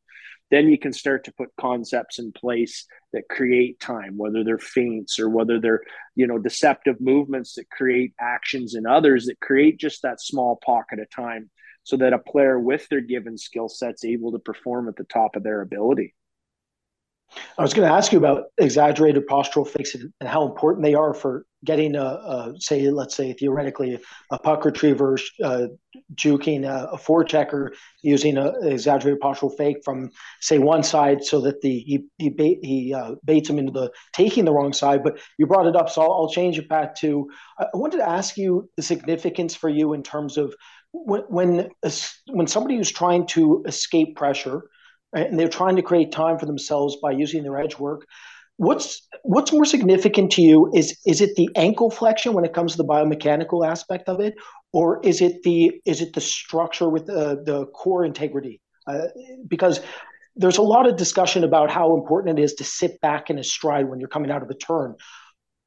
then 0.50 0.68
you 0.68 0.78
can 0.78 0.92
start 0.92 1.24
to 1.24 1.32
put 1.32 1.48
concepts 1.58 2.18
in 2.18 2.32
place 2.32 2.86
that 3.12 3.28
create 3.28 3.80
time 3.80 4.16
whether 4.16 4.44
they're 4.44 4.58
feints 4.58 5.18
or 5.18 5.28
whether 5.28 5.60
they're 5.60 5.82
you 6.16 6.26
know 6.26 6.38
deceptive 6.38 7.00
movements 7.00 7.54
that 7.54 7.70
create 7.70 8.12
actions 8.20 8.74
in 8.74 8.86
others 8.86 9.26
that 9.26 9.38
create 9.40 9.78
just 9.78 10.02
that 10.02 10.20
small 10.20 10.58
pocket 10.64 10.98
of 10.98 11.08
time 11.10 11.50
so 11.84 11.96
that 11.96 12.12
a 12.12 12.18
player 12.18 12.58
with 12.58 12.88
their 12.88 13.00
given 13.00 13.38
skill 13.38 13.68
sets 13.68 14.04
able 14.04 14.32
to 14.32 14.38
perform 14.38 14.88
at 14.88 14.96
the 14.96 15.04
top 15.04 15.34
of 15.34 15.42
their 15.42 15.60
ability. 15.60 16.14
I 17.56 17.62
was 17.62 17.74
going 17.74 17.88
to 17.88 17.94
ask 17.94 18.12
you 18.12 18.18
about 18.18 18.46
exaggerated 18.58 19.26
postural 19.26 19.66
fakes 19.66 19.94
and 19.94 20.12
how 20.22 20.46
important 20.46 20.84
they 20.84 20.94
are 20.94 21.14
for 21.14 21.46
getting 21.64 21.94
a, 21.94 22.04
a 22.04 22.54
say, 22.58 22.88
let's 22.90 23.14
say 23.14 23.32
theoretically, 23.32 23.98
a 24.30 24.38
puck 24.38 24.64
retriever 24.64 25.18
uh, 25.42 25.66
juking 26.14 26.64
a, 26.64 26.90
a 26.92 26.98
forechecker 26.98 27.70
using 28.02 28.38
an 28.38 28.54
exaggerated 28.62 29.20
postural 29.20 29.56
fake 29.56 29.78
from 29.84 30.10
say 30.40 30.58
one 30.58 30.82
side, 30.82 31.24
so 31.24 31.40
that 31.40 31.60
the 31.60 31.78
he 31.80 32.04
he, 32.18 32.30
bait, 32.30 32.58
he 32.62 32.94
uh, 32.94 33.14
baits 33.24 33.50
him 33.50 33.58
into 33.58 33.72
the 33.72 33.90
taking 34.12 34.44
the 34.44 34.52
wrong 34.52 34.72
side. 34.72 35.02
But 35.02 35.18
you 35.38 35.46
brought 35.46 35.66
it 35.66 35.76
up, 35.76 35.90
so 35.90 36.02
I'll, 36.02 36.12
I'll 36.12 36.30
change 36.30 36.58
it 36.58 36.68
back 36.68 36.94
to. 36.96 37.28
I 37.58 37.66
wanted 37.74 37.98
to 37.98 38.08
ask 38.08 38.36
you 38.36 38.68
the 38.76 38.82
significance 38.82 39.54
for 39.54 39.68
you 39.68 39.92
in 39.92 40.02
terms 40.02 40.38
of 40.38 40.54
when 40.92 41.22
when 41.28 41.68
when 42.30 42.46
somebody 42.46 42.76
who's 42.76 42.90
trying 42.90 43.26
to 43.28 43.62
escape 43.66 44.16
pressure 44.16 44.62
and 45.12 45.38
they're 45.38 45.48
trying 45.48 45.76
to 45.76 45.82
create 45.82 46.12
time 46.12 46.38
for 46.38 46.46
themselves 46.46 46.96
by 47.02 47.10
using 47.10 47.42
their 47.42 47.58
edge 47.58 47.78
work. 47.78 48.06
What's 48.60 49.08
what's 49.22 49.54
more 49.54 49.64
significant 49.64 50.32
to 50.32 50.42
you? 50.42 50.70
Is 50.74 50.94
is 51.06 51.22
it 51.22 51.34
the 51.34 51.48
ankle 51.56 51.90
flexion 51.90 52.34
when 52.34 52.44
it 52.44 52.52
comes 52.52 52.72
to 52.72 52.76
the 52.76 52.84
biomechanical 52.84 53.66
aspect 53.66 54.06
of 54.06 54.20
it, 54.20 54.34
or 54.74 55.00
is 55.02 55.22
it 55.22 55.42
the 55.44 55.80
is 55.86 56.02
it 56.02 56.12
the 56.12 56.20
structure 56.20 56.90
with 56.90 57.06
the 57.06 57.42
the 57.42 57.64
core 57.68 58.04
integrity? 58.04 58.60
Uh, 58.86 59.06
because 59.48 59.80
there's 60.36 60.58
a 60.58 60.62
lot 60.74 60.86
of 60.86 60.98
discussion 60.98 61.42
about 61.42 61.70
how 61.70 61.96
important 61.96 62.38
it 62.38 62.42
is 62.42 62.52
to 62.56 62.64
sit 62.64 63.00
back 63.00 63.30
in 63.30 63.38
a 63.38 63.44
stride 63.44 63.88
when 63.88 63.98
you're 63.98 64.10
coming 64.10 64.30
out 64.30 64.42
of 64.42 64.50
a 64.50 64.54
turn. 64.54 64.94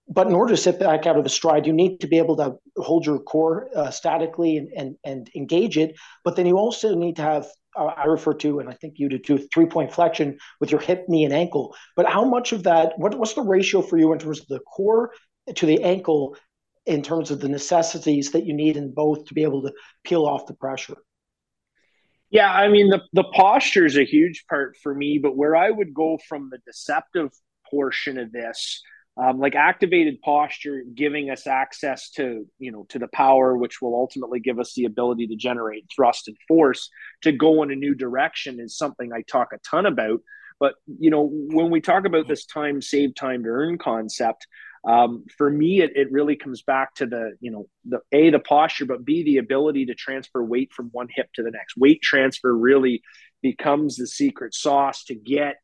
But 0.08 0.27
in 0.27 0.36
order 0.36 0.53
to 0.53 0.62
sit 0.62 0.79
back 0.79 1.08
out 1.08 1.17
of 1.17 1.25
a 1.25 1.29
stride, 1.29 1.65
you 1.65 1.73
need 1.73 1.99
to 2.01 2.08
be 2.08 2.19
able 2.19 2.36
to 2.38 2.58
hold 2.77 3.08
your 3.08 3.17
core 3.17 3.69
uh, 3.75 3.89
statically 3.89 4.58
and, 4.58 4.69
and, 4.77 4.95
and 5.03 5.29
engage 5.36 5.79
it. 5.79 5.95
But 6.23 6.36
then 6.36 6.45
you 6.45 6.58
also 6.58 6.93
need 6.93 7.15
to 7.15 7.23
have 7.23 7.47
uh, 7.78 7.86
I 7.86 8.06
refer 8.06 8.34
to, 8.36 8.60
and 8.60 8.70
I 8.70 8.74
think 8.74 8.96
you 8.98 9.10
do 9.10 9.18
too, 9.18 9.48
three 9.54 9.66
point 9.66 9.94
flexion 9.94 10.38
with 10.60 10.72
your 10.72 10.80
hip, 10.80 11.06
knee, 11.08 11.26
and 11.26 11.34
ankle. 11.34 11.76
But 11.96 12.10
how 12.10 12.26
much 12.26 12.52
of 12.52 12.64
that, 12.64 12.94
what, 12.98 13.18
what's 13.18 13.34
the 13.34 13.42
ratio 13.42 13.82
for 13.82 13.98
you 13.98 14.14
in 14.14 14.20
terms 14.20 14.42
of 14.42 14.48
the 14.48 14.60
core 14.60 15.12
to 15.56 15.66
the 15.66 15.84
ankle 15.84 16.38
in 16.86 17.02
terms 17.02 17.32
of 17.32 17.40
the 17.40 17.50
necessities 17.50 18.32
that 18.32 18.46
you 18.46 18.54
need 18.54 18.78
in 18.78 18.94
both 18.94 19.26
to 19.26 19.34
be 19.34 19.44
able 19.44 19.62
to 19.64 19.74
peel 20.04 20.26
off 20.26 20.48
the 20.48 20.54
pressure? 20.54 20.98
Yeah, 22.30 22.52
I 22.52 22.68
mean, 22.68 22.90
the, 22.90 23.02
the 23.14 23.24
posture 23.26 23.86
is 23.86 23.96
a 23.96 24.04
huge 24.04 24.46
part 24.50 24.76
for 24.82 24.94
me, 24.94 25.20
but 25.22 25.38
where 25.38 25.56
I 25.56 25.70
would 25.70 25.94
go 25.94 26.18
from 26.28 26.50
the 26.50 26.58
deceptive 26.66 27.30
portion 27.70 28.18
of 28.18 28.32
this 28.32 28.82
um, 29.15 29.39
like 29.39 29.56
activated 29.56 30.21
posture 30.21 30.84
giving 30.95 31.30
us 31.30 31.45
access 31.45 32.10
to 32.12 32.47
you 32.58 32.71
know 32.71 32.86
to 32.89 32.99
the 32.99 33.08
power 33.08 33.56
which 33.56 33.82
will 33.82 33.95
ultimately 33.95 34.39
give 34.39 34.60
us 34.60 34.73
the 34.73 34.86
ability 34.86 35.28
to 35.28 35.36
generate 35.36 35.86
thrust 35.95 36.28
and 36.28 36.38
force 36.47 36.89
to 37.21 37.32
go 37.32 37.62
in 37.63 37.71
a 37.71 37.76
new 37.76 37.93
direction 37.93 38.60
is 38.60 38.78
something 38.78 39.12
i 39.13 39.21
talk 39.21 39.49
a 39.54 39.58
ton 39.60 39.86
about. 39.86 40.21
But 40.60 40.76
you 40.99 41.10
know 41.10 41.30
when 41.32 41.69
we 41.71 41.82
talk 41.82 42.06
about 42.06 42.28
this 42.28 42.45
time 42.45 42.82
save 42.82 43.15
time 43.15 43.43
to 43.43 43.49
earn 43.49 43.78
concept 43.78 44.47
um, 44.86 45.23
for 45.38 45.49
me 45.49 45.82
it, 45.82 45.95
it 45.95 46.12
really 46.12 46.36
comes 46.36 46.62
back 46.62 46.95
to 46.95 47.06
the 47.06 47.34
you 47.39 47.52
know 47.52 47.67
the 47.86 47.99
a 48.12 48.30
the 48.30 48.39
posture 48.39 48.86
but 48.86 49.06
b 49.06 49.23
the 49.23 49.38
ability 49.38 49.86
to 49.88 49.95
transfer 49.95 50.43
weight 50.43 50.71
from 50.73 50.89
one 50.91 51.08
hip 51.13 51.30
to 51.36 51.43
the 51.43 51.52
next. 51.52 51.78
Weight 51.78 52.02
transfer 52.02 52.56
really 52.56 53.02
becomes 53.41 53.97
the 53.97 54.08
secret 54.08 54.56
sauce 54.56 55.04
to 55.06 55.15
get 55.15 55.58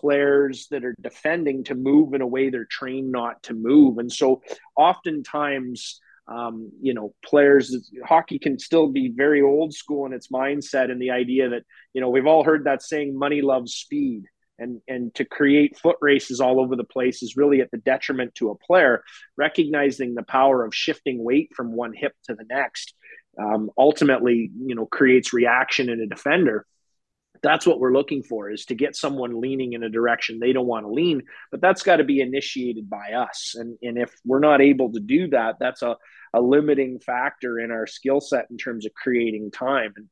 players 0.00 0.68
that 0.70 0.84
are 0.84 0.94
defending 1.00 1.64
to 1.64 1.74
move 1.74 2.14
in 2.14 2.20
a 2.20 2.26
way 2.26 2.50
they're 2.50 2.64
trained 2.64 3.10
not 3.12 3.42
to 3.44 3.54
move. 3.54 3.98
And 3.98 4.12
so 4.12 4.42
oftentimes, 4.76 6.00
um, 6.28 6.70
you 6.80 6.94
know, 6.94 7.14
players, 7.24 7.90
hockey 8.04 8.38
can 8.38 8.58
still 8.58 8.88
be 8.88 9.12
very 9.14 9.42
old 9.42 9.72
school 9.72 10.06
in 10.06 10.12
its 10.12 10.28
mindset 10.28 10.90
and 10.90 11.00
the 11.00 11.10
idea 11.10 11.50
that, 11.50 11.62
you 11.92 12.00
know, 12.00 12.10
we've 12.10 12.26
all 12.26 12.44
heard 12.44 12.64
that 12.64 12.82
saying, 12.82 13.18
money 13.18 13.42
loves 13.42 13.74
speed. 13.74 14.24
And, 14.58 14.80
and 14.88 15.14
to 15.16 15.26
create 15.26 15.78
foot 15.78 15.98
races 16.00 16.40
all 16.40 16.60
over 16.60 16.76
the 16.76 16.84
place 16.84 17.22
is 17.22 17.36
really 17.36 17.60
at 17.60 17.70
the 17.70 17.76
detriment 17.76 18.34
to 18.36 18.50
a 18.50 18.54
player. 18.54 19.02
Recognizing 19.36 20.14
the 20.14 20.22
power 20.22 20.64
of 20.64 20.74
shifting 20.74 21.22
weight 21.22 21.50
from 21.54 21.72
one 21.72 21.92
hip 21.92 22.14
to 22.24 22.34
the 22.34 22.46
next 22.48 22.94
um, 23.38 23.70
ultimately, 23.76 24.50
you 24.66 24.74
know, 24.74 24.86
creates 24.86 25.32
reaction 25.32 25.88
in 25.88 26.00
a 26.00 26.06
defender 26.06 26.66
that's 27.42 27.66
what 27.66 27.80
we're 27.80 27.92
looking 27.92 28.22
for 28.22 28.50
is 28.50 28.64
to 28.66 28.74
get 28.74 28.96
someone 28.96 29.40
leaning 29.40 29.72
in 29.72 29.82
a 29.82 29.88
direction 29.88 30.38
they 30.38 30.52
don't 30.52 30.66
want 30.66 30.84
to 30.84 30.92
lean 30.92 31.22
but 31.50 31.60
that's 31.60 31.82
got 31.82 31.96
to 31.96 32.04
be 32.04 32.20
initiated 32.20 32.88
by 32.88 33.12
us. 33.12 33.54
And 33.56 33.78
and 33.82 33.98
if 33.98 34.14
we're 34.24 34.40
not 34.40 34.60
able 34.60 34.92
to 34.92 35.00
do 35.00 35.28
that 35.28 35.56
that's 35.58 35.82
a, 35.82 35.96
a 36.34 36.40
limiting 36.40 36.98
factor 37.00 37.58
in 37.58 37.70
our 37.70 37.86
skill 37.86 38.20
set 38.20 38.46
in 38.50 38.56
terms 38.56 38.86
of 38.86 38.94
creating 38.94 39.50
time. 39.50 39.92
And 39.96 40.06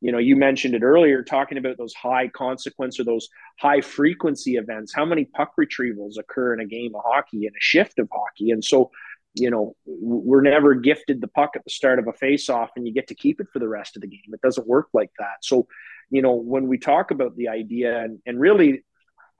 you 0.00 0.12
know 0.12 0.18
you 0.18 0.36
mentioned 0.36 0.74
it 0.74 0.82
earlier 0.82 1.22
talking 1.22 1.58
about 1.58 1.76
those 1.78 1.94
high 1.94 2.28
consequence 2.28 2.98
or 2.98 3.04
those 3.04 3.28
high 3.58 3.80
frequency 3.80 4.56
events 4.56 4.94
how 4.94 5.04
many 5.04 5.26
puck 5.26 5.52
retrievals 5.60 6.18
occur 6.18 6.54
in 6.54 6.60
a 6.60 6.66
game 6.66 6.94
of 6.94 7.02
hockey 7.04 7.46
and 7.46 7.54
a 7.54 7.60
shift 7.60 7.98
of 7.98 8.08
hockey? 8.12 8.50
And 8.50 8.64
so 8.64 8.90
you 9.34 9.50
know 9.50 9.76
we're 9.86 10.42
never 10.42 10.74
gifted 10.74 11.20
the 11.20 11.28
puck 11.28 11.50
at 11.54 11.64
the 11.64 11.70
start 11.70 11.98
of 11.98 12.08
a 12.08 12.12
face 12.12 12.48
off 12.48 12.70
and 12.76 12.86
you 12.86 12.92
get 12.92 13.08
to 13.08 13.14
keep 13.14 13.40
it 13.40 13.46
for 13.52 13.58
the 13.58 13.68
rest 13.68 13.96
of 13.96 14.02
the 14.02 14.08
game. 14.08 14.32
It 14.32 14.40
doesn't 14.40 14.66
work 14.66 14.88
like 14.92 15.12
that. 15.18 15.38
So 15.42 15.68
you 16.10 16.22
know, 16.22 16.34
when 16.34 16.68
we 16.68 16.78
talk 16.78 17.10
about 17.10 17.36
the 17.36 17.48
idea, 17.48 18.02
and, 18.02 18.18
and 18.26 18.40
really, 18.40 18.84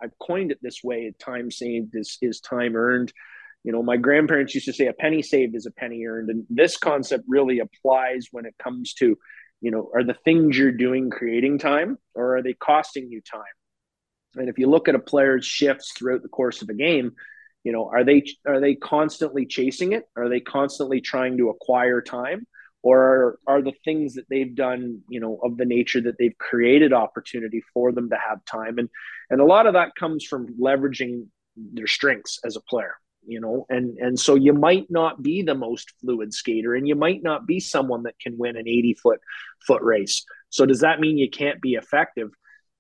I've 0.02 0.18
coined 0.18 0.52
it 0.52 0.58
this 0.62 0.82
way: 0.82 1.12
time 1.18 1.50
saved 1.50 1.94
is 1.94 2.16
is 2.22 2.40
time 2.40 2.76
earned. 2.76 3.12
You 3.64 3.72
know, 3.72 3.82
my 3.82 3.98
grandparents 3.98 4.54
used 4.54 4.66
to 4.66 4.72
say 4.72 4.86
a 4.86 4.94
penny 4.94 5.22
saved 5.22 5.54
is 5.54 5.66
a 5.66 5.70
penny 5.70 6.06
earned, 6.06 6.30
and 6.30 6.46
this 6.48 6.78
concept 6.78 7.24
really 7.28 7.58
applies 7.58 8.28
when 8.30 8.46
it 8.46 8.54
comes 8.62 8.94
to, 8.94 9.18
you 9.60 9.70
know, 9.70 9.90
are 9.94 10.04
the 10.04 10.16
things 10.24 10.56
you're 10.56 10.72
doing 10.72 11.10
creating 11.10 11.58
time, 11.58 11.98
or 12.14 12.36
are 12.36 12.42
they 12.42 12.54
costing 12.54 13.10
you 13.10 13.20
time? 13.20 13.42
And 14.36 14.48
if 14.48 14.58
you 14.58 14.68
look 14.68 14.88
at 14.88 14.94
a 14.94 15.00
player's 15.00 15.44
shifts 15.44 15.92
throughout 15.92 16.22
the 16.22 16.28
course 16.28 16.62
of 16.62 16.68
a 16.68 16.74
game, 16.74 17.12
you 17.64 17.72
know, 17.72 17.90
are 17.92 18.04
they 18.04 18.24
are 18.46 18.60
they 18.60 18.74
constantly 18.74 19.44
chasing 19.44 19.92
it? 19.92 20.04
Are 20.16 20.28
they 20.28 20.40
constantly 20.40 21.00
trying 21.00 21.36
to 21.38 21.50
acquire 21.50 22.00
time? 22.00 22.46
Or 22.82 23.38
are 23.46 23.62
the 23.62 23.74
things 23.84 24.14
that 24.14 24.28
they've 24.30 24.54
done 24.54 25.00
you 25.08 25.20
know 25.20 25.38
of 25.42 25.56
the 25.56 25.64
nature 25.64 26.00
that 26.00 26.16
they've 26.18 26.38
created 26.38 26.92
opportunity 26.92 27.62
for 27.72 27.92
them 27.92 28.10
to 28.10 28.16
have 28.16 28.44
time 28.44 28.78
and 28.78 28.88
and 29.30 29.40
a 29.40 29.44
lot 29.44 29.66
of 29.66 29.74
that 29.74 29.94
comes 29.98 30.24
from 30.24 30.46
leveraging 30.60 31.26
their 31.56 31.86
strengths 31.86 32.38
as 32.44 32.56
a 32.56 32.60
player 32.60 32.94
you 33.26 33.40
know, 33.40 33.66
and 33.68 33.98
and 33.98 34.18
so 34.18 34.34
you 34.34 34.52
might 34.52 34.90
not 34.90 35.22
be 35.22 35.42
the 35.42 35.54
most 35.54 35.92
fluid 36.00 36.32
skater, 36.32 36.74
and 36.74 36.88
you 36.88 36.94
might 36.94 37.22
not 37.22 37.46
be 37.46 37.60
someone 37.60 38.04
that 38.04 38.18
can 38.18 38.38
win 38.38 38.56
an 38.56 38.66
80 38.66 38.94
foot 38.94 39.20
foot 39.66 39.82
race. 39.82 40.24
So 40.48 40.66
does 40.66 40.80
that 40.80 41.00
mean 41.00 41.18
you 41.18 41.30
can't 41.30 41.60
be 41.60 41.74
effective? 41.74 42.30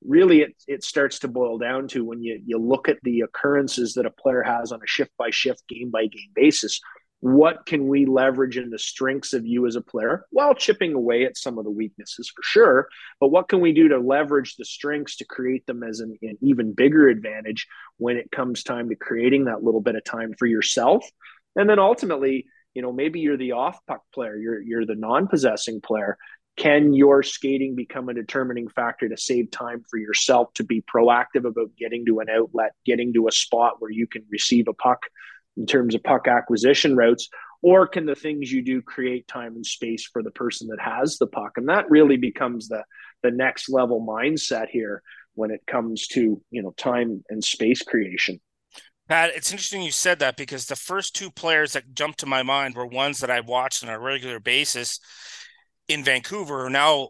Really, 0.02 0.40
it, 0.40 0.54
it 0.66 0.82
starts 0.82 1.18
to 1.20 1.28
boil 1.28 1.58
down 1.58 1.88
to 1.88 2.04
when 2.04 2.22
you, 2.22 2.40
you 2.44 2.58
look 2.58 2.88
at 2.88 2.98
the 3.02 3.20
occurrences 3.20 3.94
that 3.94 4.06
a 4.06 4.10
player 4.10 4.42
has 4.42 4.72
on 4.72 4.80
a 4.82 4.86
shift 4.86 5.10
by 5.18 5.30
shift, 5.30 5.62
game 5.68 5.90
by 5.90 6.06
game 6.06 6.30
basis 6.34 6.80
what 7.20 7.66
can 7.66 7.86
we 7.86 8.06
leverage 8.06 8.56
in 8.56 8.70
the 8.70 8.78
strengths 8.78 9.34
of 9.34 9.46
you 9.46 9.66
as 9.66 9.76
a 9.76 9.82
player 9.82 10.24
while 10.30 10.54
chipping 10.54 10.94
away 10.94 11.24
at 11.24 11.36
some 11.36 11.58
of 11.58 11.64
the 11.64 11.70
weaknesses 11.70 12.32
for 12.34 12.42
sure 12.42 12.88
but 13.20 13.28
what 13.28 13.48
can 13.48 13.60
we 13.60 13.72
do 13.72 13.88
to 13.88 13.98
leverage 13.98 14.56
the 14.56 14.64
strengths 14.64 15.16
to 15.16 15.26
create 15.26 15.66
them 15.66 15.82
as 15.82 16.00
an, 16.00 16.16
an, 16.22 16.38
even 16.40 16.72
bigger 16.72 17.08
advantage 17.08 17.66
when 17.98 18.16
it 18.16 18.30
comes 18.30 18.62
time 18.62 18.88
to 18.88 18.96
creating 18.96 19.44
that 19.44 19.62
little 19.62 19.82
bit 19.82 19.94
of 19.94 20.04
time 20.04 20.34
for 20.38 20.46
yourself? 20.46 21.04
And 21.56 21.68
then 21.68 21.78
ultimately 21.78 22.46
you 22.74 22.82
know 22.82 22.92
maybe 22.92 23.20
you're 23.20 23.36
the 23.36 23.52
off 23.52 23.78
puck 23.86 24.02
player 24.14 24.36
you're 24.36 24.60
you're 24.60 24.86
the 24.86 24.94
non-possessing 24.94 25.80
player. 25.80 26.16
Can 26.56 26.92
your 26.92 27.22
skating 27.22 27.74
become 27.74 28.08
a 28.08 28.14
determining 28.14 28.68
factor 28.68 29.08
to 29.08 29.16
save 29.16 29.50
time 29.50 29.82
for 29.88 29.98
yourself 29.98 30.52
to 30.54 30.64
be 30.64 30.82
proactive 30.82 31.46
about 31.46 31.70
getting 31.78 32.04
to 32.06 32.20
an 32.20 32.28
outlet 32.28 32.72
getting 32.84 33.12
to 33.14 33.28
a 33.28 33.32
spot 33.32 33.76
where 33.80 33.90
you 33.90 34.06
can 34.06 34.24
receive 34.30 34.68
a 34.68 34.74
puck 34.74 35.06
in 35.60 35.66
terms 35.66 35.94
of 35.94 36.02
puck 36.02 36.26
acquisition 36.26 36.96
routes 36.96 37.28
or 37.62 37.86
can 37.86 38.06
the 38.06 38.14
things 38.14 38.50
you 38.50 38.62
do 38.62 38.80
create 38.80 39.28
time 39.28 39.54
and 39.54 39.66
space 39.66 40.08
for 40.10 40.22
the 40.22 40.30
person 40.30 40.66
that 40.68 40.80
has 40.80 41.18
the 41.18 41.26
puck 41.26 41.52
and 41.56 41.68
that 41.68 41.88
really 41.90 42.16
becomes 42.16 42.68
the 42.68 42.82
the 43.22 43.30
next 43.30 43.68
level 43.68 44.04
mindset 44.04 44.66
here 44.70 45.02
when 45.34 45.50
it 45.50 45.60
comes 45.66 46.06
to 46.08 46.42
you 46.50 46.62
know 46.62 46.72
time 46.76 47.22
and 47.28 47.44
space 47.44 47.82
creation 47.82 48.40
Pat, 49.08 49.32
it's 49.34 49.50
interesting 49.50 49.82
you 49.82 49.90
said 49.90 50.20
that 50.20 50.36
because 50.36 50.66
the 50.66 50.76
first 50.76 51.16
two 51.16 51.32
players 51.32 51.72
that 51.72 51.94
jumped 51.94 52.20
to 52.20 52.26
my 52.26 52.44
mind 52.44 52.76
were 52.76 52.86
ones 52.86 53.18
that 53.18 53.30
I 53.30 53.40
watched 53.40 53.82
on 53.82 53.90
a 53.90 53.98
regular 53.98 54.38
basis 54.38 55.00
in 55.88 56.04
Vancouver 56.04 56.66
are 56.66 56.70
now 56.70 57.08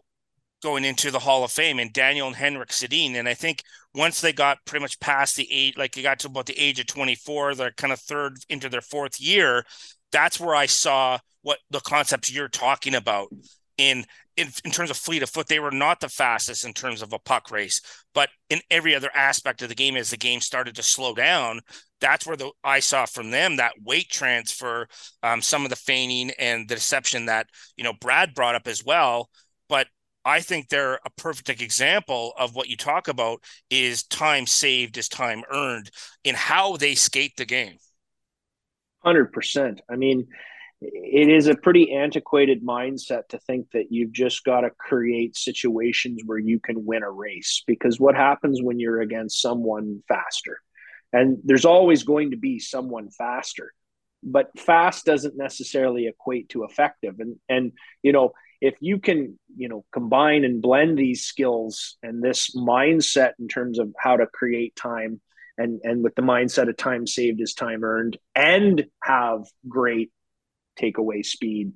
going 0.63 0.83
into 0.83 1.11
the 1.11 1.19
Hall 1.19 1.43
of 1.43 1.51
Fame 1.51 1.77
and 1.77 1.93
Daniel 1.93 2.25
and 2.25 2.35
Henrik 2.35 2.69
Sedin. 2.69 3.13
And 3.15 3.29
I 3.29 3.35
think 3.35 3.61
once 3.93 4.21
they 4.21 4.33
got 4.33 4.63
pretty 4.65 4.81
much 4.81 4.99
past 4.99 5.35
the 5.35 5.47
age, 5.51 5.75
like 5.77 5.93
they 5.93 6.01
got 6.01 6.19
to 6.19 6.27
about 6.27 6.45
the 6.45 6.59
age 6.59 6.79
of 6.79 6.87
24, 6.87 7.55
they're 7.55 7.71
kind 7.71 7.93
of 7.93 7.99
third 7.99 8.37
into 8.49 8.69
their 8.69 8.81
fourth 8.81 9.19
year. 9.19 9.63
That's 10.11 10.39
where 10.39 10.55
I 10.55 10.65
saw 10.65 11.19
what 11.41 11.59
the 11.69 11.79
concepts 11.79 12.33
you're 12.33 12.47
talking 12.47 12.95
about 12.95 13.29
in, 13.77 14.05
in 14.37 14.49
in 14.63 14.71
terms 14.71 14.89
of 14.89 14.97
fleet 14.97 15.23
of 15.23 15.29
foot. 15.29 15.47
They 15.47 15.59
were 15.59 15.71
not 15.71 15.99
the 15.99 16.09
fastest 16.09 16.65
in 16.65 16.73
terms 16.73 17.01
of 17.01 17.13
a 17.13 17.19
puck 17.19 17.51
race, 17.51 17.81
but 18.13 18.29
in 18.49 18.61
every 18.69 18.95
other 18.95 19.09
aspect 19.13 19.61
of 19.61 19.69
the 19.69 19.75
game, 19.75 19.97
as 19.97 20.09
the 20.09 20.17
game 20.17 20.39
started 20.39 20.75
to 20.75 20.83
slow 20.83 21.13
down, 21.13 21.59
that's 21.99 22.25
where 22.25 22.37
the 22.37 22.51
I 22.63 22.79
saw 22.79 23.05
from 23.05 23.31
them 23.31 23.57
that 23.57 23.73
weight 23.83 24.09
transfer, 24.09 24.87
um, 25.23 25.41
some 25.41 25.63
of 25.63 25.69
the 25.69 25.75
feigning 25.75 26.31
and 26.39 26.67
the 26.67 26.75
deception 26.75 27.25
that 27.25 27.47
you 27.75 27.83
know 27.83 27.93
Brad 27.99 28.33
brought 28.33 28.55
up 28.55 28.67
as 28.67 28.85
well. 28.85 29.29
I 30.23 30.41
think 30.41 30.69
they're 30.69 30.99
a 31.05 31.09
perfect 31.17 31.61
example 31.61 32.33
of 32.37 32.55
what 32.55 32.69
you 32.69 32.77
talk 32.77 33.07
about 33.07 33.43
is 33.69 34.03
time 34.03 34.45
saved 34.45 34.97
is 34.97 35.09
time 35.09 35.43
earned 35.51 35.89
in 36.23 36.35
how 36.35 36.77
they 36.77 36.95
skate 36.95 37.35
the 37.37 37.45
game. 37.45 37.77
100%. 39.05 39.79
I 39.89 39.95
mean, 39.95 40.27
it 40.81 41.29
is 41.29 41.47
a 41.47 41.55
pretty 41.55 41.93
antiquated 41.93 42.63
mindset 42.63 43.27
to 43.29 43.39
think 43.39 43.69
that 43.71 43.91
you've 43.91 44.11
just 44.11 44.43
got 44.43 44.61
to 44.61 44.71
create 44.71 45.35
situations 45.35 46.21
where 46.25 46.39
you 46.39 46.59
can 46.59 46.85
win 46.85 47.03
a 47.03 47.11
race 47.11 47.63
because 47.67 47.99
what 47.99 48.15
happens 48.15 48.61
when 48.61 48.79
you're 48.79 49.01
against 49.01 49.41
someone 49.41 50.01
faster? 50.07 50.59
And 51.13 51.37
there's 51.43 51.65
always 51.65 52.03
going 52.03 52.31
to 52.31 52.37
be 52.37 52.59
someone 52.59 53.09
faster, 53.11 53.73
but 54.23 54.57
fast 54.57 55.05
doesn't 55.05 55.37
necessarily 55.37 56.07
equate 56.07 56.49
to 56.49 56.63
effective. 56.63 57.19
And, 57.19 57.35
and, 57.49 57.73
you 58.01 58.11
know, 58.11 58.31
if 58.61 58.75
you 58.79 58.99
can 58.99 59.37
you 59.57 59.67
know 59.67 59.83
combine 59.91 60.45
and 60.45 60.61
blend 60.61 60.97
these 60.97 61.25
skills 61.25 61.97
and 62.03 62.23
this 62.23 62.55
mindset 62.55 63.31
in 63.39 63.47
terms 63.47 63.79
of 63.79 63.93
how 63.97 64.15
to 64.15 64.27
create 64.27 64.75
time 64.75 65.19
and 65.57 65.81
and 65.83 66.03
with 66.03 66.15
the 66.15 66.21
mindset 66.21 66.69
of 66.69 66.77
time 66.77 67.05
saved 67.05 67.41
is 67.41 67.53
time 67.53 67.83
earned 67.83 68.17
and 68.35 68.85
have 69.03 69.41
great 69.67 70.11
takeaway 70.79 71.25
speed 71.25 71.73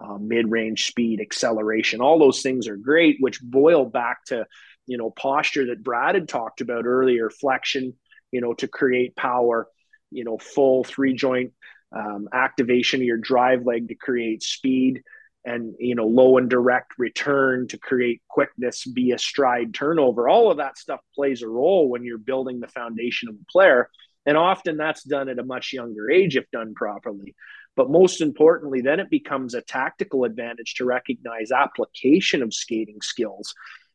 uh, 0.00 0.16
mid-range 0.18 0.86
speed 0.86 1.20
acceleration 1.20 2.00
all 2.00 2.18
those 2.18 2.40
things 2.40 2.68
are 2.68 2.76
great 2.76 3.16
which 3.20 3.42
boil 3.42 3.84
back 3.84 4.24
to 4.24 4.46
you 4.86 4.96
know 4.96 5.10
posture 5.10 5.66
that 5.66 5.82
brad 5.82 6.14
had 6.14 6.28
talked 6.28 6.60
about 6.60 6.86
earlier 6.86 7.28
flexion 7.28 7.94
you 8.30 8.40
know 8.40 8.54
to 8.54 8.68
create 8.68 9.16
power 9.16 9.66
you 10.10 10.24
know 10.24 10.38
full 10.38 10.84
three 10.84 11.14
joint 11.14 11.52
um, 11.90 12.28
activation 12.32 13.00
of 13.00 13.06
your 13.06 13.16
drive 13.16 13.64
leg 13.64 13.88
to 13.88 13.94
create 13.94 14.42
speed 14.42 15.02
and 15.44 15.74
you 15.78 15.94
know 15.94 16.06
low 16.06 16.36
and 16.36 16.50
direct 16.50 16.98
return 16.98 17.68
to 17.68 17.78
create 17.78 18.20
quickness 18.28 18.84
via 18.84 19.18
stride 19.18 19.72
turnover 19.72 20.28
all 20.28 20.50
of 20.50 20.58
that 20.58 20.78
stuff 20.78 21.00
plays 21.14 21.42
a 21.42 21.48
role 21.48 21.88
when 21.88 22.04
you're 22.04 22.18
building 22.18 22.60
the 22.60 22.68
foundation 22.68 23.28
of 23.28 23.34
a 23.34 23.52
player. 23.52 23.88
And 24.26 24.36
often 24.36 24.76
that's 24.76 25.04
done 25.04 25.30
at 25.30 25.38
a 25.38 25.44
much 25.44 25.72
younger 25.72 26.10
age 26.10 26.36
if 26.36 26.50
done 26.50 26.74
properly. 26.74 27.34
But 27.76 27.90
most 27.90 28.20
importantly 28.20 28.80
then 28.80 29.00
it 29.00 29.10
becomes 29.10 29.54
a 29.54 29.62
tactical 29.62 30.24
advantage 30.24 30.74
to 30.74 30.84
recognize 30.84 31.50
application 31.50 32.42
of 32.42 32.52
skating 32.52 33.00
skills. 33.00 33.54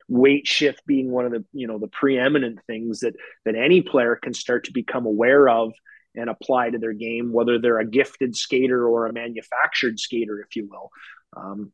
Weight 0.10 0.48
shift 0.48 0.86
being 0.86 1.12
one 1.12 1.26
of 1.26 1.32
the 1.32 1.46
you 1.54 1.68
know 1.68 1.80
the 1.80 1.88
preeminent 1.88 2.60
things 2.68 3.02
that 3.02 3.16
that 3.46 3.56
any 3.56 3.82
player 3.82 4.16
can 4.16 4.34
start 4.34 4.66
to 4.66 4.74
become 4.74 5.06
aware 5.06 5.48
of 5.48 5.74
and 6.16 6.30
apply 6.30 6.70
to 6.70 6.78
their 6.78 6.94
game 6.94 7.32
whether 7.32 7.58
they're 7.58 7.80
a 7.80 7.90
gifted 7.90 8.36
skater 8.36 8.86
or 8.88 9.08
a 9.08 9.14
manufactured 9.14 10.00
skater 10.00 10.42
if 10.42 10.56
you 10.56 10.68
will 10.70 10.92
um, 11.36 11.72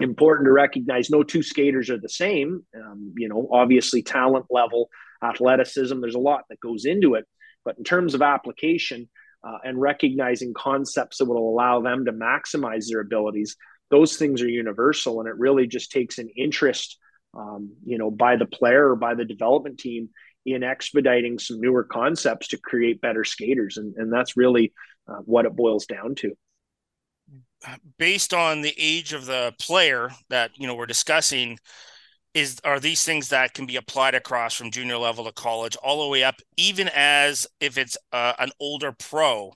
important 0.00 0.46
to 0.46 0.52
recognize 0.52 1.10
no 1.10 1.22
two 1.22 1.42
skaters 1.42 1.90
are 1.90 1.98
the 1.98 2.08
same. 2.08 2.64
Um, 2.74 3.14
you 3.16 3.28
know, 3.28 3.48
obviously, 3.52 4.02
talent 4.02 4.46
level, 4.50 4.88
athleticism, 5.22 6.00
there's 6.00 6.14
a 6.14 6.20
lot 6.20 6.44
that 6.50 6.60
goes 6.60 6.84
into 6.84 7.14
it. 7.14 7.26
But 7.64 7.78
in 7.78 7.84
terms 7.84 8.14
of 8.14 8.22
application 8.22 9.08
uh, 9.46 9.58
and 9.64 9.80
recognizing 9.80 10.52
concepts 10.54 11.18
that 11.18 11.26
will 11.26 11.48
allow 11.48 11.80
them 11.80 12.04
to 12.04 12.12
maximize 12.12 12.86
their 12.88 13.00
abilities, 13.00 13.56
those 13.90 14.16
things 14.16 14.42
are 14.42 14.48
universal. 14.48 15.20
And 15.20 15.28
it 15.28 15.36
really 15.38 15.66
just 15.66 15.92
takes 15.92 16.18
an 16.18 16.28
interest, 16.36 16.98
um, 17.36 17.74
you 17.84 17.98
know, 17.98 18.10
by 18.10 18.36
the 18.36 18.46
player 18.46 18.90
or 18.90 18.96
by 18.96 19.14
the 19.14 19.24
development 19.24 19.78
team 19.78 20.10
in 20.44 20.62
expediting 20.62 21.38
some 21.38 21.60
newer 21.60 21.84
concepts 21.84 22.48
to 22.48 22.58
create 22.58 23.00
better 23.00 23.24
skaters. 23.24 23.78
And, 23.78 23.94
and 23.96 24.12
that's 24.12 24.36
really 24.36 24.72
uh, 25.08 25.20
what 25.24 25.46
it 25.46 25.56
boils 25.56 25.86
down 25.86 26.16
to 26.16 26.36
based 27.98 28.34
on 28.34 28.60
the 28.60 28.74
age 28.78 29.12
of 29.12 29.26
the 29.26 29.54
player 29.60 30.10
that 30.30 30.50
you 30.56 30.66
know 30.66 30.74
we're 30.74 30.86
discussing 30.86 31.58
is 32.34 32.58
are 32.64 32.80
these 32.80 33.04
things 33.04 33.28
that 33.28 33.54
can 33.54 33.66
be 33.66 33.76
applied 33.76 34.14
across 34.14 34.54
from 34.54 34.70
junior 34.70 34.98
level 34.98 35.24
to 35.24 35.32
college 35.32 35.76
all 35.76 36.02
the 36.02 36.10
way 36.10 36.24
up 36.24 36.36
even 36.56 36.90
as 36.94 37.46
if 37.60 37.78
it's 37.78 37.96
uh, 38.12 38.32
an 38.38 38.50
older 38.60 38.92
pro 38.92 39.52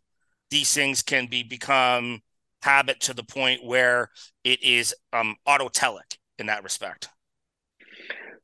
these 0.51 0.73
things 0.73 1.03
can 1.03 1.27
be 1.27 1.43
become 1.43 2.21
habit 2.63 3.01
to 3.01 3.15
the 3.15 3.23
point 3.23 3.65
where 3.65 4.11
it 4.45 4.63
is 4.63 4.95
um, 5.13 5.37
autotelic 5.47 6.19
in 6.39 6.47
that 6.47 6.65
respect. 6.65 7.09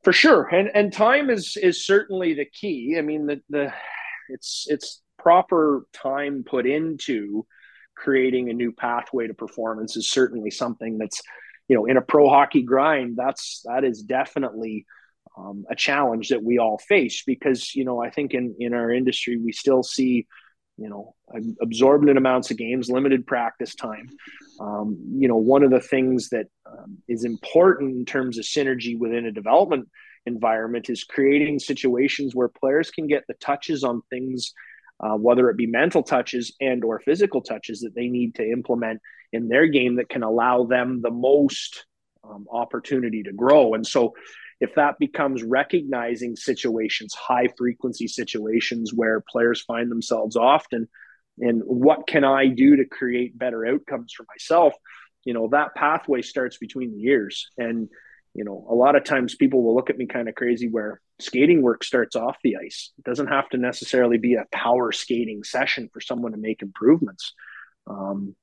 For 0.03 0.13
sure. 0.13 0.43
And 0.43 0.69
and 0.75 0.93
time 0.93 1.29
is 1.29 1.57
is 1.57 1.85
certainly 1.85 2.33
the 2.35 2.45
key. 2.45 2.95
I 2.97 3.01
mean 3.01 3.25
the 3.25 3.41
the 3.49 3.73
it's 4.29 4.67
it's 4.69 5.01
proper 5.17 5.87
time 5.93 6.43
put 6.45 6.67
into 6.67 7.45
creating 8.05 8.49
a 8.49 8.53
new 8.53 8.71
pathway 8.71 9.25
to 9.25 9.33
performance 9.33 9.97
is 9.97 10.09
certainly 10.09 10.51
something 10.51 10.99
that's 10.99 11.21
you 11.67 11.75
know 11.75 11.85
in 11.85 11.97
a 11.97 12.01
pro 12.01 12.29
hockey 12.29 12.61
grind 12.61 13.17
that's 13.17 13.63
that 13.65 13.83
is 13.83 14.03
definitely 14.03 14.85
um, 15.37 15.65
a 15.71 15.75
challenge 15.75 16.29
that 16.29 16.43
we 16.43 16.59
all 16.59 16.77
face 16.77 17.23
because 17.25 17.73
you 17.73 17.83
know 17.83 17.99
i 18.01 18.11
think 18.11 18.35
in 18.35 18.55
in 18.59 18.75
our 18.75 18.91
industry 18.91 19.37
we 19.37 19.51
still 19.51 19.81
see 19.81 20.27
you 20.77 20.89
know 20.89 21.15
absorbent 21.61 22.17
amounts 22.17 22.51
of 22.51 22.57
games 22.57 22.89
limited 22.89 23.25
practice 23.25 23.75
time. 23.75 24.07
Um, 24.59 24.97
you 25.17 25.27
know 25.27 25.37
one 25.37 25.63
of 25.63 25.71
the 25.71 25.79
things 25.79 26.29
that 26.29 26.47
um, 26.65 26.97
is 27.07 27.23
important 27.23 27.95
in 27.95 28.05
terms 28.05 28.37
of 28.37 28.45
synergy 28.45 28.97
within 28.97 29.25
a 29.25 29.31
development 29.31 29.89
environment 30.25 30.89
is 30.89 31.03
creating 31.03 31.59
situations 31.59 32.33
where 32.33 32.49
players 32.49 32.89
can 32.89 33.07
get 33.07 33.23
the 33.27 33.35
touches 33.35 33.83
on 33.83 34.01
things 34.09 34.53
uh, 34.99 35.15
whether 35.15 35.49
it 35.49 35.57
be 35.57 35.67
mental 35.67 36.03
touches 36.03 36.55
and 36.61 36.83
or 36.83 36.99
physical 36.99 37.41
touches 37.41 37.81
that 37.81 37.95
they 37.95 38.07
need 38.07 38.35
to 38.35 38.49
implement 38.49 39.01
in 39.33 39.47
their 39.47 39.67
game 39.67 39.95
that 39.95 40.09
can 40.09 40.23
allow 40.23 40.63
them 40.63 41.01
the 41.01 41.11
most 41.11 41.85
um, 42.23 42.45
opportunity 42.51 43.23
to 43.23 43.33
grow. 43.33 43.73
And 43.73 43.85
so 43.85 44.13
if 44.59 44.75
that 44.75 44.97
becomes 44.99 45.43
recognizing 45.43 46.35
situations 46.35 47.13
high 47.13 47.49
frequency 47.57 48.07
situations 48.07 48.93
where 48.93 49.23
players 49.29 49.61
find 49.61 49.91
themselves 49.91 50.35
often 50.35 50.87
and 51.39 51.61
what 51.65 52.07
can 52.07 52.23
i 52.23 52.47
do 52.47 52.77
to 52.77 52.85
create 52.85 53.37
better 53.37 53.65
outcomes 53.67 54.13
for 54.13 54.25
myself? 54.29 54.73
You 55.25 55.33
know 55.33 55.49
that 55.51 55.75
pathway 55.75 56.21
starts 56.21 56.57
between 56.57 56.91
the 56.91 57.01
years 57.01 57.49
and 57.57 57.89
you 58.35 58.43
know, 58.43 58.67
a 58.69 58.75
lot 58.75 58.97
of 58.97 59.05
times 59.05 59.33
people 59.33 59.63
will 59.63 59.73
look 59.73 59.89
at 59.89 59.97
me 59.97 60.05
kind 60.05 60.27
of 60.27 60.35
crazy 60.35 60.67
where 60.67 60.99
skating 61.19 61.61
work 61.61 61.85
starts 61.85 62.17
off 62.17 62.35
the 62.43 62.57
ice. 62.57 62.91
It 62.97 63.05
doesn't 63.05 63.27
have 63.27 63.47
to 63.49 63.57
necessarily 63.57 64.17
be 64.17 64.35
a 64.35 64.43
power 64.51 64.91
skating 64.91 65.45
session 65.45 65.89
for 65.93 66.01
someone 66.01 66.33
to 66.33 66.37
make 66.37 66.61
improvements. 66.61 67.33
Um, 67.87 68.35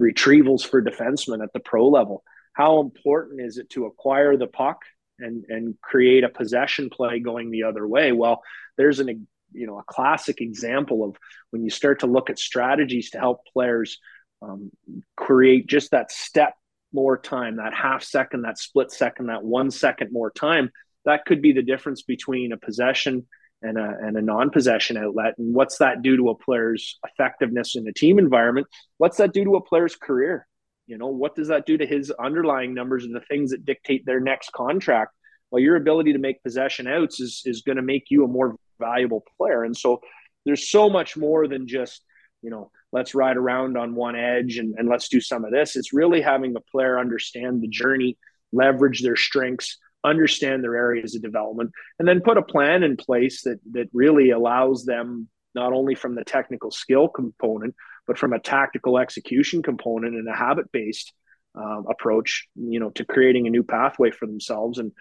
retrievals 0.00 0.66
for 0.66 0.82
defensemen 0.82 1.42
at 1.42 1.52
the 1.52 1.60
pro 1.60 1.88
level. 1.88 2.24
How 2.52 2.80
important 2.80 3.40
is 3.40 3.58
it 3.58 3.70
to 3.70 3.86
acquire 3.86 4.36
the 4.36 4.48
puck 4.48 4.80
and 5.20 5.44
and 5.48 5.80
create 5.80 6.24
a 6.24 6.28
possession 6.28 6.90
play 6.90 7.20
going 7.20 7.50
the 7.50 7.62
other 7.62 7.86
way? 7.86 8.10
Well, 8.10 8.42
there's 8.76 8.98
an 8.98 9.28
you 9.52 9.66
know 9.68 9.78
a 9.78 9.84
classic 9.84 10.40
example 10.40 11.04
of 11.04 11.16
when 11.50 11.62
you 11.62 11.70
start 11.70 12.00
to 12.00 12.06
look 12.06 12.28
at 12.28 12.40
strategies 12.40 13.10
to 13.10 13.20
help 13.20 13.42
players 13.52 13.98
um, 14.40 14.72
create 15.16 15.68
just 15.68 15.92
that 15.92 16.10
step 16.10 16.54
more 16.92 17.18
time, 17.18 17.56
that 17.56 17.74
half 17.74 18.02
second, 18.02 18.42
that 18.42 18.58
split 18.58 18.90
second, 18.90 19.26
that 19.26 19.44
one 19.44 19.70
second 19.70 20.10
more 20.12 20.30
time. 20.30 20.70
That 21.04 21.24
could 21.24 21.42
be 21.42 21.52
the 21.52 21.62
difference 21.62 22.02
between 22.02 22.52
a 22.52 22.56
possession 22.56 23.26
and 23.62 23.78
a, 23.78 23.96
and 24.00 24.16
a 24.16 24.22
non-possession 24.22 24.96
outlet. 24.96 25.34
And 25.38 25.54
what's 25.54 25.78
that 25.78 26.02
do 26.02 26.16
to 26.16 26.30
a 26.30 26.34
player's 26.34 26.98
effectiveness 27.06 27.76
in 27.76 27.86
a 27.86 27.92
team 27.92 28.18
environment? 28.18 28.66
What's 28.98 29.16
that 29.18 29.32
do 29.32 29.44
to 29.44 29.56
a 29.56 29.64
player's 29.64 29.96
career? 29.96 30.46
You 30.86 30.98
know, 30.98 31.08
what 31.08 31.34
does 31.34 31.48
that 31.48 31.66
do 31.66 31.76
to 31.78 31.86
his 31.86 32.10
underlying 32.10 32.74
numbers 32.74 33.04
and 33.04 33.14
the 33.14 33.20
things 33.20 33.50
that 33.50 33.64
dictate 33.64 34.04
their 34.04 34.20
next 34.20 34.52
contract? 34.52 35.12
Well, 35.50 35.62
your 35.62 35.76
ability 35.76 36.12
to 36.14 36.18
make 36.18 36.42
possession 36.42 36.86
outs 36.86 37.20
is 37.20 37.42
is 37.44 37.62
going 37.62 37.76
to 37.76 37.82
make 37.82 38.04
you 38.10 38.24
a 38.24 38.28
more 38.28 38.56
valuable 38.80 39.24
player. 39.36 39.62
And 39.62 39.76
so 39.76 40.00
there's 40.44 40.68
so 40.68 40.90
much 40.90 41.16
more 41.16 41.46
than 41.46 41.68
just, 41.68 42.02
you 42.42 42.50
know, 42.50 42.70
let's 42.92 43.14
ride 43.14 43.36
around 43.36 43.76
on 43.76 43.94
one 43.94 44.16
edge 44.16 44.58
and, 44.58 44.74
and 44.78 44.88
let's 44.88 45.08
do 45.08 45.20
some 45.20 45.44
of 45.44 45.50
this. 45.50 45.76
It's 45.76 45.92
really 45.92 46.20
having 46.20 46.52
the 46.52 46.60
player 46.60 46.98
understand 46.98 47.62
the 47.62 47.68
journey, 47.68 48.18
leverage 48.52 49.02
their 49.02 49.16
strengths, 49.16 49.78
understand 50.04 50.62
their 50.62 50.76
areas 50.76 51.14
of 51.14 51.22
development, 51.22 51.70
and 51.98 52.06
then 52.06 52.20
put 52.20 52.38
a 52.38 52.42
plan 52.42 52.82
in 52.82 52.96
place 52.96 53.42
that 53.42 53.60
that 53.72 53.88
really 53.92 54.30
allows 54.30 54.84
them 54.84 55.28
not 55.54 55.72
only 55.72 55.94
from 55.94 56.14
the 56.14 56.24
technical 56.24 56.70
skill 56.70 57.08
component, 57.08 57.74
but 58.06 58.18
from 58.18 58.32
a 58.32 58.38
tactical 58.38 58.98
execution 58.98 59.62
component 59.62 60.14
and 60.14 60.28
a 60.28 60.34
habit 60.34 60.70
based 60.72 61.12
uh, 61.58 61.82
approach, 61.88 62.48
you 62.54 62.80
know, 62.80 62.90
to 62.90 63.04
creating 63.04 63.46
a 63.46 63.50
new 63.50 63.62
pathway 63.62 64.10
for 64.10 64.26
themselves 64.26 64.78
and 64.78 64.92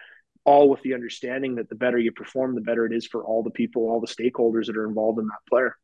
all 0.44 0.70
with 0.70 0.82
the 0.82 0.94
understanding 0.94 1.56
that 1.56 1.70
the 1.70 1.76
better 1.76 1.98
you 1.98 2.12
perform, 2.12 2.56
the 2.56 2.62
better 2.62 2.86
it 2.86 2.94
is 2.94 3.08
for 3.08 3.24
all 3.24 3.44
the 3.44 3.52
people, 3.52 3.84
all 3.84 4.02
the 4.02 4.08
stakeholders 4.08 4.66
that 4.66 4.78
are 4.78 4.88
involved 4.88 5.20
in 5.20 5.26
that 5.26 5.50
player. 5.50 5.76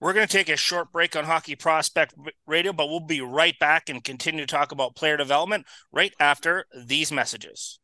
We're 0.00 0.14
going 0.14 0.26
to 0.26 0.32
take 0.32 0.48
a 0.48 0.56
short 0.56 0.92
break 0.92 1.14
on 1.14 1.24
Hockey 1.24 1.54
Prospect 1.54 2.14
Radio, 2.46 2.72
but 2.72 2.88
we'll 2.88 3.00
be 3.00 3.20
right 3.20 3.58
back 3.58 3.90
and 3.90 4.02
continue 4.02 4.40
to 4.40 4.46
talk 4.46 4.72
about 4.72 4.96
player 4.96 5.18
development 5.18 5.66
right 5.92 6.14
after 6.18 6.64
these 6.74 7.12
messages. 7.12 7.78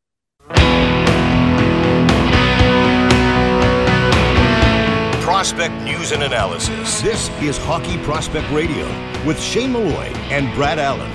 Prospect 5.21 5.75
news 5.83 6.11
and 6.11 6.23
analysis. 6.23 7.01
This 7.01 7.29
is 7.41 7.57
Hockey 7.59 7.99
Prospect 7.99 8.49
Radio 8.49 8.87
with 9.23 9.39
Shane 9.39 9.73
Malloy 9.73 10.07
and 10.31 10.51
Brad 10.55 10.79
Allen. 10.79 11.11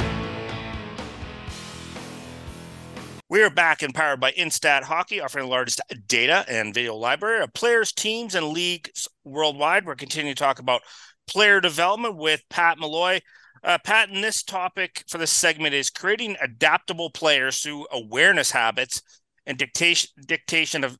We 3.32 3.42
are 3.42 3.48
back 3.48 3.80
and 3.80 3.94
powered 3.94 4.20
by 4.20 4.32
Instat 4.32 4.82
Hockey, 4.82 5.18
offering 5.18 5.46
the 5.46 5.50
largest 5.50 5.80
data 6.06 6.44
and 6.48 6.74
video 6.74 6.94
library 6.94 7.42
of 7.42 7.54
players, 7.54 7.90
teams, 7.90 8.34
and 8.34 8.48
leagues 8.48 9.08
worldwide. 9.24 9.86
We're 9.86 9.94
continuing 9.94 10.34
to 10.34 10.38
talk 10.38 10.58
about 10.58 10.82
player 11.26 11.58
development 11.58 12.18
with 12.18 12.42
Pat 12.50 12.78
Malloy. 12.78 13.20
Uh, 13.64 13.78
Pat, 13.82 14.10
and 14.10 14.22
this 14.22 14.42
topic 14.42 15.04
for 15.08 15.16
this 15.16 15.30
segment 15.30 15.72
is 15.72 15.88
creating 15.88 16.36
adaptable 16.42 17.08
players 17.08 17.60
through 17.60 17.86
awareness 17.90 18.50
habits 18.50 19.00
and 19.46 19.56
dictation 19.56 20.10
dictation 20.26 20.84
of 20.84 20.98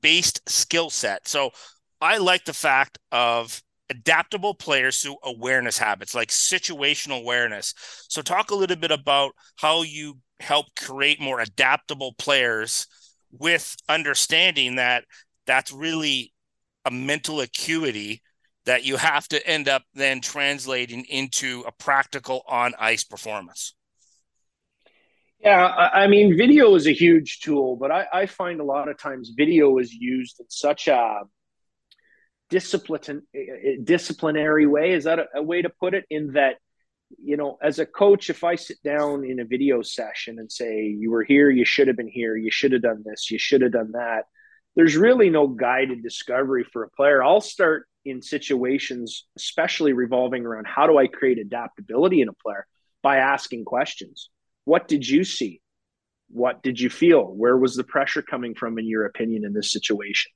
based 0.00 0.48
skill 0.48 0.90
set. 0.90 1.28
So 1.28 1.50
I 2.00 2.18
like 2.18 2.44
the 2.44 2.54
fact 2.54 2.98
of 3.12 3.62
adaptable 3.88 4.54
players 4.54 4.98
through 4.98 5.18
awareness 5.22 5.78
habits 5.78 6.12
like 6.12 6.30
situational 6.30 7.20
awareness. 7.20 7.72
So 8.08 8.20
talk 8.20 8.50
a 8.50 8.56
little 8.56 8.76
bit 8.76 8.90
about 8.90 9.30
how 9.54 9.82
you 9.82 10.18
help 10.40 10.66
create 10.76 11.20
more 11.20 11.40
adaptable 11.40 12.12
players 12.12 12.86
with 13.30 13.76
understanding 13.88 14.76
that 14.76 15.04
that's 15.46 15.72
really 15.72 16.32
a 16.84 16.90
mental 16.90 17.40
acuity 17.40 18.22
that 18.64 18.84
you 18.84 18.96
have 18.96 19.26
to 19.28 19.46
end 19.46 19.68
up 19.68 19.82
then 19.94 20.20
translating 20.20 21.04
into 21.06 21.64
a 21.66 21.72
practical 21.72 22.42
on 22.46 22.74
ice 22.78 23.04
performance. 23.04 23.74
Yeah, 25.40 25.66
I 25.66 26.08
mean, 26.08 26.36
video 26.36 26.74
is 26.74 26.86
a 26.88 26.92
huge 26.92 27.40
tool, 27.40 27.76
but 27.76 27.92
I, 27.92 28.06
I 28.12 28.26
find 28.26 28.60
a 28.60 28.64
lot 28.64 28.88
of 28.88 28.98
times 28.98 29.32
video 29.36 29.78
is 29.78 29.92
used 29.92 30.40
in 30.40 30.46
such 30.50 30.88
a 30.88 31.20
discipline, 32.50 33.22
disciplinary 33.84 34.66
way. 34.66 34.92
Is 34.92 35.04
that 35.04 35.20
a, 35.20 35.26
a 35.36 35.42
way 35.42 35.62
to 35.62 35.70
put 35.70 35.94
it? 35.94 36.04
In 36.10 36.32
that 36.32 36.56
you 37.16 37.36
know, 37.36 37.58
as 37.62 37.78
a 37.78 37.86
coach, 37.86 38.30
if 38.30 38.44
I 38.44 38.54
sit 38.54 38.82
down 38.82 39.24
in 39.24 39.40
a 39.40 39.44
video 39.44 39.82
session 39.82 40.38
and 40.38 40.50
say, 40.50 40.84
you 40.84 41.10
were 41.10 41.24
here, 41.24 41.50
you 41.50 41.64
should 41.64 41.88
have 41.88 41.96
been 41.96 42.08
here, 42.08 42.36
you 42.36 42.50
should 42.50 42.72
have 42.72 42.82
done 42.82 43.02
this, 43.04 43.30
you 43.30 43.38
should 43.38 43.62
have 43.62 43.72
done 43.72 43.92
that, 43.92 44.24
there's 44.76 44.96
really 44.96 45.30
no 45.30 45.48
guided 45.48 46.02
discovery 46.02 46.64
for 46.64 46.84
a 46.84 46.90
player. 46.90 47.22
I'll 47.22 47.40
start 47.40 47.86
in 48.04 48.22
situations, 48.22 49.26
especially 49.36 49.92
revolving 49.92 50.46
around 50.46 50.66
how 50.66 50.86
do 50.86 50.98
I 50.98 51.06
create 51.06 51.38
adaptability 51.38 52.20
in 52.20 52.28
a 52.28 52.32
player 52.32 52.66
by 53.02 53.16
asking 53.16 53.64
questions. 53.64 54.30
What 54.64 54.86
did 54.86 55.08
you 55.08 55.24
see? 55.24 55.60
What 56.30 56.62
did 56.62 56.78
you 56.78 56.90
feel? 56.90 57.24
Where 57.24 57.56
was 57.56 57.74
the 57.74 57.84
pressure 57.84 58.22
coming 58.22 58.54
from, 58.54 58.78
in 58.78 58.86
your 58.86 59.06
opinion, 59.06 59.44
in 59.44 59.52
this 59.52 59.72
situation? 59.72 60.30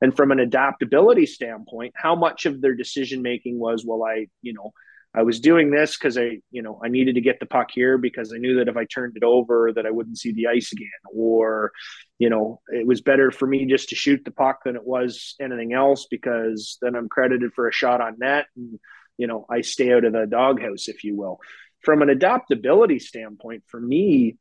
And 0.00 0.14
from 0.16 0.30
an 0.30 0.40
adaptability 0.40 1.26
standpoint, 1.26 1.94
how 1.96 2.14
much 2.16 2.46
of 2.46 2.60
their 2.60 2.74
decision 2.74 3.22
making 3.22 3.58
was, 3.58 3.84
well, 3.86 4.02
I, 4.02 4.26
you 4.42 4.52
know, 4.52 4.72
I 5.16 5.22
was 5.22 5.40
doing 5.40 5.70
this 5.70 5.96
because 5.96 6.18
I, 6.18 6.40
you 6.50 6.62
know, 6.62 6.78
I 6.84 6.88
needed 6.88 7.14
to 7.14 7.22
get 7.22 7.40
the 7.40 7.46
puck 7.46 7.70
here 7.72 7.96
because 7.96 8.34
I 8.34 8.38
knew 8.38 8.56
that 8.56 8.68
if 8.68 8.76
I 8.76 8.84
turned 8.84 9.16
it 9.16 9.24
over 9.24 9.72
that 9.72 9.86
I 9.86 9.90
wouldn't 9.90 10.18
see 10.18 10.32
the 10.32 10.48
ice 10.48 10.72
again. 10.72 10.90
Or, 11.14 11.72
you 12.18 12.28
know, 12.28 12.60
it 12.68 12.86
was 12.86 13.00
better 13.00 13.30
for 13.30 13.46
me 13.46 13.64
just 13.64 13.88
to 13.88 13.94
shoot 13.94 14.22
the 14.24 14.30
puck 14.30 14.64
than 14.64 14.76
it 14.76 14.84
was 14.86 15.34
anything 15.40 15.72
else 15.72 16.06
because 16.10 16.76
then 16.82 16.94
I'm 16.94 17.08
credited 17.08 17.54
for 17.54 17.66
a 17.66 17.72
shot 17.72 18.02
on 18.02 18.18
net 18.18 18.46
and, 18.56 18.78
you 19.16 19.26
know, 19.26 19.46
I 19.48 19.62
stay 19.62 19.90
out 19.92 20.04
of 20.04 20.12
the 20.12 20.26
doghouse, 20.26 20.88
if 20.88 21.02
you 21.02 21.16
will. 21.16 21.40
From 21.82 22.02
an 22.02 22.10
adaptability 22.10 22.98
standpoint, 22.98 23.64
for 23.68 23.80
me, 23.80 24.36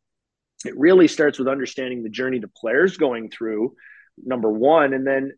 it 0.66 0.78
really 0.78 1.08
starts 1.08 1.40
with 1.40 1.48
understanding 1.48 2.04
the 2.04 2.10
journey 2.10 2.40
the 2.40 2.50
players 2.50 2.98
going 2.98 3.30
through, 3.30 3.76
number 4.22 4.50
one, 4.50 4.94
and 4.94 5.08
then 5.08 5.32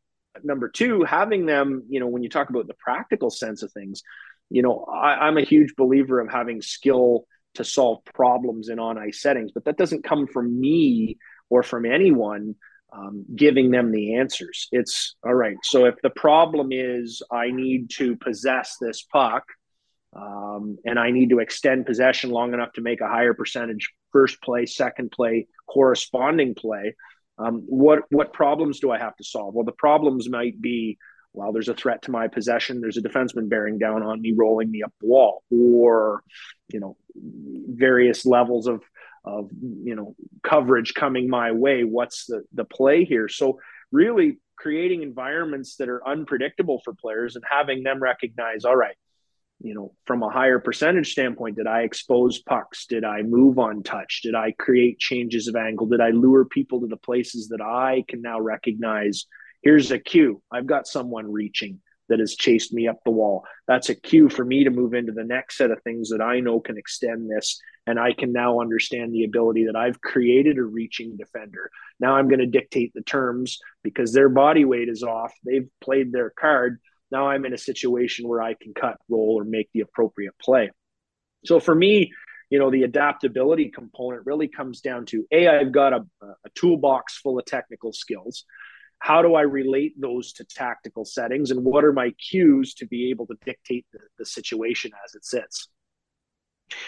number 0.43 0.69
two, 0.69 1.03
having 1.03 1.45
them, 1.45 1.83
you 1.89 1.99
know, 1.99 2.07
when 2.07 2.23
you 2.23 2.29
talk 2.29 2.49
about 2.49 2.67
the 2.67 2.75
practical 2.75 3.29
sense 3.29 3.61
of 3.61 3.71
things, 3.71 4.01
you 4.49 4.61
know, 4.61 4.85
I, 4.85 5.27
I'm 5.27 5.37
a 5.37 5.43
huge 5.43 5.75
believer 5.75 6.19
of 6.19 6.29
having 6.29 6.61
skill 6.61 7.25
to 7.55 7.63
solve 7.63 8.03
problems 8.05 8.69
in 8.69 8.79
on 8.79 8.97
ice 8.97 9.21
settings, 9.21 9.51
but 9.51 9.65
that 9.65 9.77
doesn't 9.77 10.03
come 10.03 10.27
from 10.27 10.59
me 10.59 11.17
or 11.49 11.63
from 11.63 11.85
anyone 11.85 12.55
um, 12.93 13.25
giving 13.35 13.71
them 13.71 13.91
the 13.91 14.15
answers. 14.15 14.67
It's 14.71 15.15
all 15.25 15.33
right. 15.33 15.57
So 15.63 15.85
if 15.85 15.95
the 16.01 16.09
problem 16.09 16.69
is 16.71 17.21
I 17.31 17.51
need 17.51 17.89
to 17.97 18.15
possess 18.15 18.77
this 18.79 19.01
puck 19.01 19.43
um, 20.15 20.77
and 20.85 20.97
I 20.97 21.11
need 21.11 21.31
to 21.31 21.39
extend 21.39 21.85
possession 21.85 22.29
long 22.29 22.53
enough 22.53 22.73
to 22.73 22.81
make 22.81 23.01
a 23.01 23.07
higher 23.07 23.33
percentage 23.33 23.91
first 24.11 24.41
play, 24.41 24.65
second 24.65 25.11
play, 25.11 25.47
corresponding 25.67 26.55
play, 26.55 26.95
um, 27.37 27.63
what 27.67 28.03
what 28.09 28.33
problems 28.33 28.79
do 28.79 28.89
I 28.89 28.97
have 28.97 29.15
to 29.17 29.23
solve? 29.23 29.53
Well, 29.53 29.65
the 29.65 29.71
problems 29.71 30.29
might 30.29 30.59
be 30.59 30.97
well, 31.37 31.51
there's 31.51 31.69
a 31.69 31.75
threat 31.75 32.01
to 32.01 32.11
my 32.11 32.27
possession. 32.27 32.81
There's 32.81 32.97
a 32.97 33.01
defenseman 33.01 33.47
bearing 33.47 33.77
down 33.77 34.01
on 34.01 34.21
me, 34.21 34.33
rolling 34.35 34.71
me 34.71 34.81
up 34.81 34.91
the 34.99 35.07
wall, 35.07 35.43
or 35.51 36.23
you 36.73 36.79
know, 36.79 36.97
various 37.15 38.25
levels 38.25 38.65
of 38.65 38.81
of 39.23 39.51
you 39.61 39.95
know 39.95 40.15
coverage 40.43 40.95
coming 40.95 41.29
my 41.29 41.51
way. 41.51 41.83
What's 41.83 42.25
the 42.25 42.43
the 42.53 42.65
play 42.65 43.05
here? 43.05 43.27
So 43.27 43.59
really 43.91 44.39
creating 44.57 45.03
environments 45.03 45.75
that 45.75 45.89
are 45.89 46.05
unpredictable 46.07 46.81
for 46.83 46.95
players 46.95 47.35
and 47.35 47.45
having 47.47 47.83
them 47.83 48.01
recognize, 48.01 48.65
all 48.65 48.75
right, 48.75 48.95
you 49.61 49.75
know, 49.75 49.93
from 50.05 50.23
a 50.23 50.29
higher 50.31 50.57
percentage 50.57 51.11
standpoint, 51.11 51.57
did 51.57 51.67
I 51.67 51.81
expose 51.81 52.39
pucks? 52.39 52.87
Did 52.87 53.03
I 53.03 53.21
move 53.21 53.59
on 53.59 53.83
touch? 53.83 54.21
Did 54.23 54.33
I 54.33 54.53
create 54.57 54.97
changes 54.97 55.47
of 55.47 55.55
angle? 55.55 55.85
Did 55.85 56.01
I 56.01 56.09
lure 56.09 56.45
people 56.45 56.81
to 56.81 56.87
the 56.87 56.97
places 56.97 57.49
that 57.49 57.61
I 57.61 58.03
can 58.07 58.23
now 58.23 58.39
recognize 58.39 59.27
Here's 59.61 59.91
a 59.91 59.99
cue. 59.99 60.41
I've 60.51 60.67
got 60.67 60.87
someone 60.87 61.31
reaching 61.31 61.81
that 62.09 62.19
has 62.19 62.35
chased 62.35 62.73
me 62.73 62.87
up 62.87 62.97
the 63.03 63.11
wall. 63.11 63.43
That's 63.67 63.89
a 63.89 63.95
cue 63.95 64.29
for 64.29 64.45
me 64.45 64.63
to 64.63 64.69
move 64.69 64.93
into 64.93 65.11
the 65.11 65.23
next 65.23 65.57
set 65.57 65.71
of 65.71 65.81
things 65.83 66.09
that 66.09 66.21
I 66.21 66.39
know 66.39 66.59
can 66.59 66.77
extend 66.77 67.29
this. 67.29 67.59
And 67.85 67.99
I 67.99 68.13
can 68.13 68.33
now 68.33 68.59
understand 68.59 69.13
the 69.13 69.23
ability 69.23 69.65
that 69.65 69.75
I've 69.75 70.01
created 70.01 70.57
a 70.57 70.63
reaching 70.63 71.17
defender. 71.17 71.69
Now 71.99 72.15
I'm 72.15 72.27
going 72.27 72.39
to 72.39 72.45
dictate 72.45 72.93
the 72.93 73.01
terms 73.01 73.59
because 73.83 74.13
their 74.13 74.29
body 74.29 74.65
weight 74.65 74.89
is 74.89 75.03
off. 75.03 75.33
They've 75.45 75.67
played 75.81 76.11
their 76.11 76.29
card. 76.29 76.79
Now 77.11 77.29
I'm 77.29 77.45
in 77.45 77.53
a 77.53 77.57
situation 77.57 78.27
where 78.27 78.41
I 78.41 78.55
can 78.61 78.73
cut, 78.73 78.97
roll, 79.09 79.35
or 79.39 79.45
make 79.45 79.69
the 79.73 79.81
appropriate 79.81 80.33
play. 80.41 80.71
So 81.45 81.59
for 81.59 81.73
me, 81.73 82.11
you 82.49 82.59
know, 82.59 82.71
the 82.71 82.83
adaptability 82.83 83.69
component 83.69 84.25
really 84.25 84.47
comes 84.47 84.81
down 84.81 85.05
to 85.07 85.25
a 85.31 85.47
I've 85.47 85.71
got 85.71 85.93
a, 85.93 86.05
a 86.21 86.49
toolbox 86.55 87.17
full 87.19 87.39
of 87.39 87.45
technical 87.45 87.91
skills. 87.93 88.45
How 88.99 89.21
do 89.21 89.35
I 89.35 89.41
relate 89.41 89.93
those 89.99 90.33
to 90.33 90.43
tactical 90.43 91.05
settings, 91.05 91.51
and 91.51 91.63
what 91.63 91.85
are 91.85 91.93
my 91.93 92.11
cues 92.11 92.73
to 92.75 92.87
be 92.87 93.09
able 93.09 93.27
to 93.27 93.35
dictate 93.45 93.85
the, 93.93 93.99
the 94.17 94.25
situation 94.25 94.91
as 95.05 95.15
it 95.15 95.23
sits? 95.23 95.69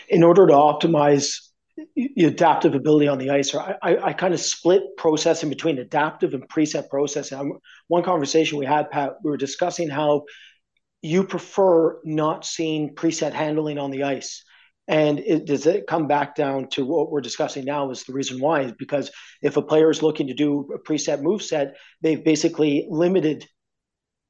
In 0.09 0.23
order 0.23 0.47
to 0.47 0.53
optimize 0.53 1.49
the 1.95 2.25
adaptive 2.25 2.75
ability 2.75 3.07
on 3.07 3.17
the 3.17 3.29
ice, 3.29 3.55
I, 3.55 3.75
I, 3.81 3.97
I 4.07 4.13
kind 4.13 4.33
of 4.33 4.39
split 4.39 4.81
processing 4.97 5.49
between 5.49 5.77
adaptive 5.77 6.33
and 6.33 6.47
preset 6.49 6.89
processing. 6.89 7.57
one 7.87 8.03
conversation 8.03 8.57
we 8.57 8.65
had, 8.65 8.89
Pat, 8.89 9.13
we 9.23 9.31
were 9.31 9.37
discussing 9.37 9.89
how 9.89 10.23
you 11.01 11.23
prefer 11.23 12.01
not 12.03 12.45
seeing 12.45 12.95
preset 12.95 13.33
handling 13.33 13.77
on 13.77 13.91
the 13.91 14.03
ice. 14.03 14.43
And 14.89 15.19
it, 15.19 15.45
does 15.45 15.67
it 15.67 15.85
come 15.85 16.07
back 16.07 16.35
down 16.35 16.67
to 16.69 16.83
what 16.83 17.11
we're 17.11 17.21
discussing 17.21 17.63
now? 17.63 17.91
Is 17.91 18.03
the 18.03 18.13
reason 18.13 18.39
why 18.41 18.61
is 18.61 18.71
because 18.71 19.11
if 19.39 19.55
a 19.55 19.61
player 19.61 19.91
is 19.91 20.01
looking 20.01 20.27
to 20.27 20.33
do 20.33 20.67
a 20.73 20.79
preset 20.79 21.21
move 21.21 21.43
set, 21.43 21.75
they've 22.01 22.23
basically 22.23 22.87
limited 22.89 23.47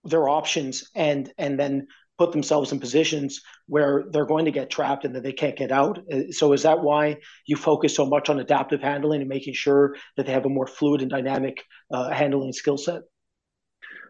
their 0.04 0.28
options 0.28 0.90
and 0.94 1.32
and 1.38 1.58
then 1.58 1.88
put 2.18 2.34
themselves 2.34 2.74
in 2.74 2.80
positions 2.82 3.42
where 3.68 4.04
they're 4.12 4.26
going 4.26 4.44
to 4.44 4.52
get 4.52 4.70
trapped 4.70 5.06
and 5.06 5.16
that 5.16 5.24
they 5.24 5.32
can't 5.32 5.56
get 5.56 5.72
out. 5.72 6.00
So 6.32 6.52
is 6.52 6.64
that 6.64 6.82
why 6.82 7.20
you 7.46 7.56
focus 7.56 7.96
so 7.96 8.06
much 8.06 8.30
on 8.30 8.38
adaptive 8.40 8.82
handling 8.82 9.22
and 9.22 9.30
making 9.30 9.54
sure 9.54 9.96
that 10.18 10.26
they 10.26 10.34
have 10.34 10.46
a 10.46 10.50
more 10.50 10.68
fluid 10.68 11.02
and 11.02 11.10
dynamic 11.10 11.64
uh, 11.90 12.10
handling 12.10 12.52
skill 12.52 12.78
set? 12.78 13.04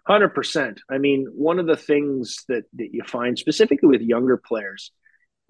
Hundred 0.08 0.30
percent. 0.30 0.82
I 0.90 0.98
mean, 0.98 1.28
one 1.32 1.60
of 1.60 1.68
the 1.68 1.78
things 1.78 2.44
that 2.48 2.64
that 2.74 2.90
you 2.92 3.04
find 3.06 3.38
specifically 3.38 3.90
with 3.90 4.02
younger 4.02 4.42
players 4.44 4.92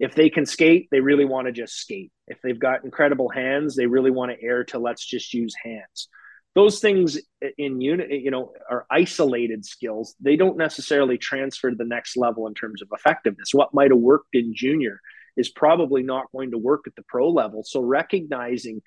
if 0.00 0.14
they 0.14 0.30
can 0.30 0.46
skate, 0.46 0.88
they 0.90 1.00
really 1.00 1.26
want 1.26 1.46
to 1.46 1.52
just 1.52 1.76
skate. 1.76 2.10
If 2.26 2.40
they've 2.42 2.58
got 2.58 2.84
incredible 2.84 3.28
hands, 3.28 3.76
they 3.76 3.84
really 3.84 4.10
want 4.10 4.32
to 4.32 4.42
air 4.42 4.64
to 4.64 4.78
let's 4.78 5.04
just 5.04 5.34
use 5.34 5.54
hands. 5.62 6.08
Those 6.54 6.80
things 6.80 7.20
in 7.58 7.82
unit, 7.82 8.10
you 8.10 8.30
know, 8.30 8.54
are 8.68 8.86
isolated 8.90 9.64
skills. 9.64 10.16
They 10.18 10.36
don't 10.36 10.56
necessarily 10.56 11.18
transfer 11.18 11.70
to 11.70 11.76
the 11.76 11.84
next 11.84 12.16
level 12.16 12.46
in 12.46 12.54
terms 12.54 12.80
of 12.80 12.88
effectiveness. 12.92 13.50
What 13.52 13.74
might 13.74 13.90
have 13.90 14.00
worked 14.00 14.34
in 14.34 14.54
junior 14.54 15.00
is 15.36 15.50
probably 15.50 16.02
not 16.02 16.32
going 16.32 16.52
to 16.52 16.58
work 16.58 16.84
at 16.86 16.96
the 16.96 17.04
pro 17.06 17.28
level. 17.28 17.62
So 17.62 17.82
recognizing 17.82 18.80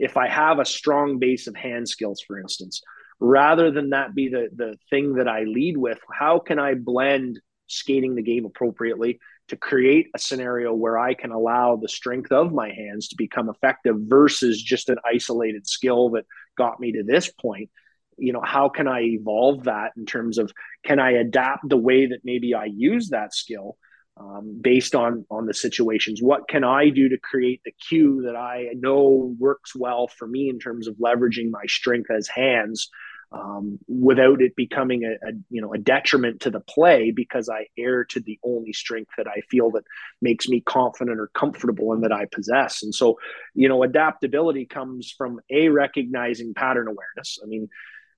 if 0.00 0.16
I 0.16 0.28
have 0.28 0.58
a 0.58 0.64
strong 0.64 1.20
base 1.20 1.46
of 1.46 1.54
hand 1.54 1.88
skills, 1.88 2.20
for 2.26 2.40
instance, 2.40 2.82
rather 3.20 3.70
than 3.70 3.90
that 3.90 4.14
be 4.14 4.28
the 4.28 4.48
the 4.54 4.76
thing 4.90 5.14
that 5.14 5.28
I 5.28 5.44
lead 5.44 5.76
with, 5.76 6.00
how 6.12 6.40
can 6.40 6.58
I 6.58 6.74
blend 6.74 7.40
skating 7.68 8.14
the 8.14 8.22
game 8.22 8.44
appropriately 8.44 9.20
to 9.48 9.56
create 9.56 10.08
a 10.14 10.18
scenario 10.18 10.72
where 10.72 10.98
I 10.98 11.14
can 11.14 11.30
allow 11.30 11.76
the 11.76 11.88
strength 11.88 12.32
of 12.32 12.52
my 12.52 12.72
hands 12.72 13.08
to 13.08 13.16
become 13.16 13.48
effective 13.48 13.96
versus 13.98 14.60
just 14.60 14.88
an 14.88 14.98
isolated 15.04 15.66
skill 15.66 16.10
that 16.10 16.24
got 16.56 16.80
me 16.80 16.92
to 16.92 17.02
this 17.04 17.30
point. 17.30 17.70
You 18.18 18.32
know, 18.32 18.42
how 18.42 18.68
can 18.68 18.88
I 18.88 19.02
evolve 19.02 19.64
that 19.64 19.92
in 19.96 20.06
terms 20.06 20.38
of 20.38 20.52
can 20.84 20.98
I 20.98 21.12
adapt 21.12 21.68
the 21.68 21.76
way 21.76 22.06
that 22.06 22.20
maybe 22.24 22.54
I 22.54 22.64
use 22.64 23.10
that 23.10 23.34
skill 23.34 23.76
um, 24.16 24.58
based 24.60 24.94
on 24.94 25.26
on 25.30 25.46
the 25.46 25.54
situations? 25.54 26.22
What 26.22 26.48
can 26.48 26.64
I 26.64 26.88
do 26.88 27.10
to 27.10 27.18
create 27.18 27.60
the 27.64 27.72
cue 27.72 28.22
that 28.22 28.36
I 28.36 28.70
know 28.74 29.34
works 29.38 29.76
well 29.76 30.08
for 30.08 30.26
me 30.26 30.48
in 30.48 30.58
terms 30.58 30.88
of 30.88 30.96
leveraging 30.96 31.50
my 31.50 31.66
strength 31.66 32.10
as 32.10 32.26
hands 32.26 32.88
um, 33.32 33.78
without 33.88 34.40
it 34.40 34.54
becoming 34.56 35.04
a, 35.04 35.28
a, 35.28 35.32
you 35.50 35.60
know 35.60 35.72
a 35.74 35.78
detriment 35.78 36.40
to 36.40 36.50
the 36.50 36.60
play 36.60 37.10
because 37.10 37.48
I 37.48 37.66
err 37.76 38.04
to 38.06 38.20
the 38.20 38.38
only 38.44 38.72
strength 38.72 39.10
that 39.16 39.26
I 39.26 39.40
feel 39.50 39.70
that 39.72 39.84
makes 40.22 40.48
me 40.48 40.60
confident 40.60 41.18
or 41.18 41.28
comfortable 41.34 41.92
and 41.92 42.04
that 42.04 42.12
I 42.12 42.26
possess. 42.26 42.82
And 42.82 42.94
so, 42.94 43.18
you 43.54 43.68
know, 43.68 43.82
adaptability 43.82 44.66
comes 44.66 45.12
from 45.16 45.40
a 45.50 45.68
recognizing 45.68 46.54
pattern 46.54 46.88
awareness. 46.88 47.38
I 47.42 47.46
mean, 47.46 47.68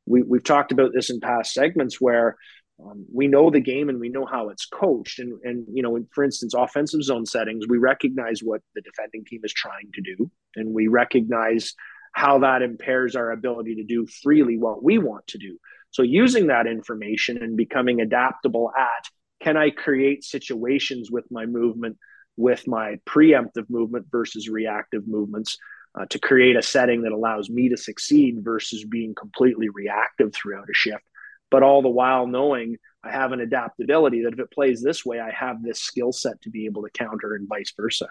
we, 0.07 0.23
we've 0.23 0.45
talked 0.45 0.73
about 0.73 0.93
this 0.95 1.11
in 1.11 1.21
past 1.21 1.53
segments 1.53 2.01
where 2.01 2.37
um, 2.85 3.07
we 3.13 3.27
know 3.27 3.51
the 3.51 3.61
game 3.61 3.89
and 3.89 3.99
we 3.99 4.09
know 4.09 4.25
how 4.25 4.51
it's 4.51 4.67
coached. 4.67 5.19
And, 5.19 5.41
and 5.43 5.67
you 5.73 5.83
know, 5.83 5.99
for 6.13 6.23
instance, 6.23 6.55
offensive 6.55 7.03
zone 7.03 7.27
settings, 7.27 7.67
we 7.69 7.79
recognize 7.79 8.41
what 8.43 8.61
the 8.75 8.83
defending 8.83 9.25
team 9.25 9.41
is 9.43 9.53
trying 9.53 9.91
to 9.95 10.01
do, 10.01 10.31
and 10.55 10.73
we 10.73 10.87
recognize 10.87 11.75
how 12.13 12.41
that 12.41 12.63
impairs 12.63 13.17
our 13.17 13.31
ability 13.31 13.77
to 13.77 13.85
do 13.85 14.07
freely 14.07 14.59
what 14.59 14.83
we 14.83 14.99
want 14.99 15.27
to 15.29 15.39
do. 15.39 15.59
So, 15.91 16.03
using 16.03 16.49
that 16.49 16.67
information 16.67 17.43
and 17.43 17.57
becoming 17.57 18.01
adaptable 18.01 18.71
at 18.77 19.09
can 19.41 19.57
I 19.57 19.71
create 19.71 20.25
situations 20.25 21.11
with 21.11 21.25
my 21.31 21.47
movement, 21.47 21.97
with 22.37 22.67
my 22.67 22.97
preemptive 23.07 23.71
movement 23.71 24.07
versus 24.11 24.49
reactive 24.49 25.07
movements 25.07 25.57
uh, 25.99 26.07
to 26.07 26.19
create 26.19 26.57
a 26.57 26.63
setting 26.63 27.03
that 27.03 27.13
allows 27.13 27.49
me 27.49 27.69
to 27.69 27.77
succeed 27.77 28.39
versus 28.43 28.85
being 28.85 29.15
completely 29.15 29.69
reactive 29.69 30.35
throughout 30.35 30.69
a 30.69 30.75
shift. 30.75 31.05
But 31.51 31.63
all 31.63 31.83
the 31.83 31.89
while 31.89 32.27
knowing 32.27 32.77
I 33.03 33.13
have 33.13 33.33
an 33.33 33.41
adaptability 33.41 34.23
that 34.25 34.33
if 34.33 34.41
it 34.41 34.51
plays 34.51 34.83
this 34.83 35.05
way, 35.05 35.21
I 35.21 35.31
have 35.31 35.63
this 35.63 35.81
skill 35.81 36.13
set 36.13 36.43
to 36.43 36.51
be 36.51 36.67
able 36.67 36.83
to 36.83 36.91
counter 36.91 37.35
and 37.35 37.49
vice 37.49 37.73
versa. 37.77 38.09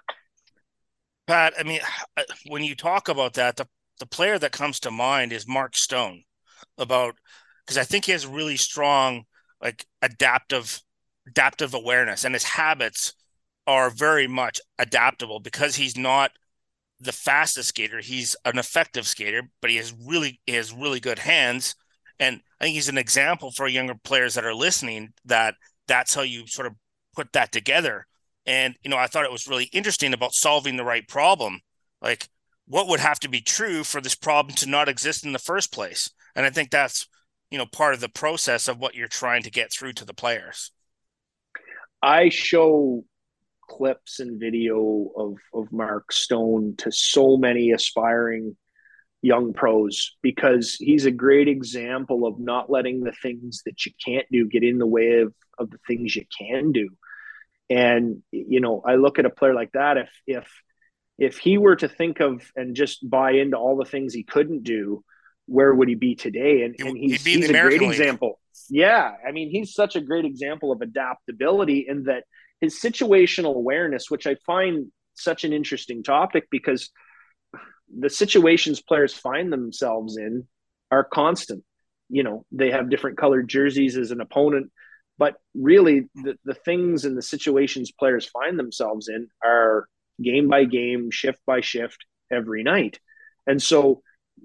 Pat, 1.28 1.54
I 1.60 1.64
mean, 1.64 1.82
uh, 2.18 2.24
when 2.48 2.64
you 2.64 2.76
talk 2.76 3.10
about 3.10 3.34
that, 3.34 3.58
the 3.58 3.68
the 4.00 4.06
player 4.06 4.38
that 4.39 4.52
comes 4.52 4.80
to 4.82 4.91
mind 4.91 5.34
is 5.34 5.48
Mark 5.48 5.76
Stone 5.76 6.24
about 6.78 7.16
because 7.66 7.78
I 7.78 7.84
think 7.84 8.06
he 8.06 8.12
has 8.12 8.26
really 8.26 8.58
strong 8.58 9.24
like 9.62 9.86
adaptive 10.02 10.82
adaptive 11.28 11.74
awareness 11.74 12.24
and 12.24 12.36
his 12.36 12.43
habits 12.43 13.14
are 13.66 13.89
very 13.89 14.28
much 14.28 14.62
adaptable 14.80 15.39
because 15.39 15.76
he's 15.76 15.98
not 15.98 16.32
the 17.00 17.12
fastest 17.12 17.70
skater. 17.70 18.00
He's 18.00 18.36
an 18.45 18.58
effective 18.58 19.08
skater 19.08 19.43
but 19.62 19.70
he 19.70 19.78
has 19.78 19.93
really 20.06 20.39
he 20.45 20.54
has 20.54 20.74
really 20.74 21.00
good 21.00 21.20
hands. 21.20 21.76
And 22.20 22.41
I 22.60 22.66
think 22.66 22.76
he's 22.76 22.89
an 22.89 22.98
example 22.98 23.52
for 23.52 23.68
younger 23.68 23.95
players 23.95 24.34
that 24.36 24.45
are 24.45 24.56
listening 24.56 25.14
that 25.26 25.56
that's 25.88 26.16
how 26.16 26.22
you 26.24 26.48
sort 26.48 26.68
of 26.68 26.74
put 27.16 27.34
that 27.34 27.52
together. 27.52 28.06
And 28.45 28.76
you 28.84 28.89
know 28.89 28.98
I 28.98 29.08
thought 29.08 29.26
it 29.26 29.32
was 29.32 29.48
really 29.48 29.66
interesting 29.66 30.14
about 30.14 30.34
solving 30.34 30.78
the 30.78 30.86
right 30.86 31.08
problem. 31.08 31.60
Like 32.02 32.30
what 32.68 32.88
would 32.88 32.99
have 32.99 33.20
to 33.22 33.30
be 33.30 33.41
true 33.41 33.84
for 33.84 34.01
this 34.01 34.15
problem 34.15 34.53
to 34.55 34.70
not 34.70 34.89
exist 34.89 35.26
in 35.26 35.32
the 35.32 35.39
first 35.39 35.72
place. 35.72 36.11
And 36.36 36.45
i 36.45 36.49
think 36.49 36.70
that's 36.70 37.07
you 37.49 37.57
know 37.57 37.65
part 37.65 37.93
of 37.93 37.99
the 37.99 38.09
process 38.09 38.68
of 38.68 38.78
what 38.78 38.95
you're 38.95 39.07
trying 39.07 39.43
to 39.43 39.51
get 39.51 39.72
through 39.72 39.93
to 39.93 40.05
the 40.05 40.13
players. 40.13 40.72
I 42.01 42.30
show 42.30 43.03
clips 43.70 44.20
and 44.20 44.39
video 44.39 45.09
of 45.15 45.38
of 45.53 45.72
mark 45.72 46.11
stone 46.11 46.76
to 46.78 46.91
so 46.91 47.38
many 47.38 47.72
aspiring 47.72 48.55
young 49.22 49.51
pros 49.51 50.15
because 50.22 50.76
he's 50.76 51.05
a 51.05 51.11
great 51.11 51.47
example 51.47 52.28
of 52.28 52.39
not 52.39 52.70
letting 52.70 53.01
the 53.01 53.11
things 53.11 53.63
that 53.65 53.86
you 53.86 53.91
can't 54.05 54.28
do 54.32 54.47
get 54.47 54.63
in 54.63 54.78
the 54.78 54.86
way 54.86 55.20
of, 55.20 55.34
of 55.57 55.70
the 55.72 55.80
things 55.88 56.15
you 56.15 56.24
can 56.38 56.72
do. 56.72 56.89
And 57.70 58.24
you 58.32 58.61
know 58.61 58.82
i 58.86 58.95
look 58.95 59.20
at 59.20 59.26
a 59.26 59.30
player 59.30 59.53
like 59.53 59.72
that 59.74 59.97
if 59.97 60.09
if 60.26 60.47
if 61.18 61.38
he 61.38 61.57
were 61.57 61.76
to 61.76 61.88
think 61.88 62.20
of 62.20 62.51
and 62.55 62.76
just 62.76 63.07
buy 63.07 63.32
into 63.32 63.57
all 63.57 63.78
the 63.78 63.86
things 63.86 64.13
he 64.13 64.24
couldn't 64.24 64.63
do, 64.63 65.03
where 65.47 65.74
would 65.74 65.88
he 65.88 65.95
be 65.95 66.15
today? 66.15 66.63
And, 66.63 66.76
and 66.80 66.97
he's, 66.97 67.24
he's 67.24 67.49
a 67.49 67.53
great 67.53 67.82
League. 67.82 67.89
example. 67.89 68.39
Yeah. 68.70 69.13
I 69.28 69.32
mean, 69.32 69.49
he's 69.49 69.74
such 69.74 69.95
a 69.95 70.01
great 70.01 70.26
example 70.26 70.72
of 70.72 70.82
adaptability 70.82 71.86
in 71.88 72.03
that 72.03 72.26
his 72.59 72.80
situational 72.80 73.55
awareness, 73.55 74.11
which 74.11 74.28
I 74.28 74.36
find 74.45 74.91
such 75.15 75.43
an 75.43 75.53
interesting 75.53 76.03
topic 76.03 76.47
because 76.51 76.89
the 77.97 78.09
situations 78.09 78.82
players 78.82 79.13
find 79.13 79.51
themselves 79.51 80.18
in 80.18 80.47
are 80.91 81.03
constant. 81.03 81.63
You 82.09 82.24
know, 82.24 82.45
they 82.51 82.72
have 82.72 82.89
different 82.89 83.18
colored 83.18 83.47
jerseys 83.47 83.97
as 83.97 84.11
an 84.11 84.22
opponent, 84.22 84.72
but 85.18 85.36
really 85.55 86.09
the, 86.15 86.38
the 86.45 86.53
things 86.53 87.05
and 87.05 87.18
the 87.18 87.22
situations 87.22 87.91
players 87.91 88.26
find 88.26 88.59
themselves 88.59 89.07
in 89.07 89.30
are 89.43 89.88
game 90.22 90.47
by 90.47 90.65
game, 90.65 91.11
shift 91.11 91.39
by 91.45 91.61
shift 91.61 92.05
every 92.32 92.63
night. 92.63 92.99
And 93.45 93.61
so, 93.61 94.01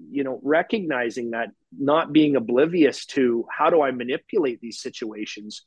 you 0.09 0.23
know, 0.23 0.39
recognizing 0.43 1.31
that, 1.31 1.49
not 1.75 2.13
being 2.13 2.35
oblivious 2.35 3.05
to 3.07 3.45
how 3.49 3.69
do 3.69 3.81
I 3.81 3.91
manipulate 3.91 4.61
these 4.61 4.79
situations 4.79 5.63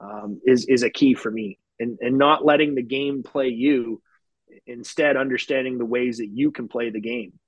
um, 0.00 0.40
is 0.44 0.66
is 0.66 0.82
a 0.82 0.90
key 0.90 1.14
for 1.14 1.30
me, 1.30 1.58
and 1.78 1.98
and 2.00 2.18
not 2.18 2.44
letting 2.44 2.74
the 2.74 2.82
game 2.82 3.22
play 3.22 3.48
you, 3.48 4.02
instead 4.66 5.16
understanding 5.16 5.78
the 5.78 5.84
ways 5.84 6.18
that 6.18 6.28
you 6.28 6.50
can 6.50 6.68
play 6.68 6.90
the 6.90 7.00
game. 7.00 7.38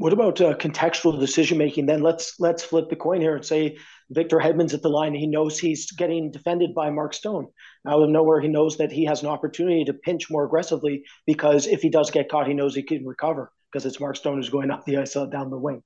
What 0.00 0.14
about 0.14 0.40
uh, 0.40 0.54
contextual 0.54 1.20
decision 1.20 1.58
making? 1.58 1.84
Then 1.84 2.00
let's 2.00 2.40
let's 2.40 2.64
flip 2.64 2.88
the 2.88 2.96
coin 2.96 3.20
here 3.20 3.36
and 3.36 3.44
say 3.44 3.76
Victor 4.08 4.38
Hedman's 4.38 4.72
at 4.72 4.80
the 4.80 4.88
line. 4.88 5.12
He 5.12 5.26
knows 5.26 5.58
he's 5.58 5.92
getting 5.92 6.30
defended 6.30 6.74
by 6.74 6.88
Mark 6.88 7.12
Stone. 7.12 7.48
Out 7.86 8.02
of 8.02 8.08
nowhere, 8.08 8.40
he 8.40 8.48
knows 8.48 8.78
that 8.78 8.90
he 8.90 9.04
has 9.04 9.20
an 9.20 9.28
opportunity 9.28 9.84
to 9.84 9.92
pinch 9.92 10.30
more 10.30 10.46
aggressively 10.46 11.04
because 11.26 11.66
if 11.66 11.82
he 11.82 11.90
does 11.90 12.10
get 12.10 12.30
caught, 12.30 12.48
he 12.48 12.54
knows 12.54 12.74
he 12.74 12.82
can 12.82 13.04
recover 13.04 13.52
because 13.70 13.84
it's 13.84 14.00
Mark 14.00 14.16
Stone 14.16 14.36
who's 14.36 14.48
going 14.48 14.70
up 14.70 14.86
the 14.86 14.96
ice 14.96 15.14
uh, 15.16 15.26
down 15.26 15.50
the 15.50 15.58
wing. 15.58 15.82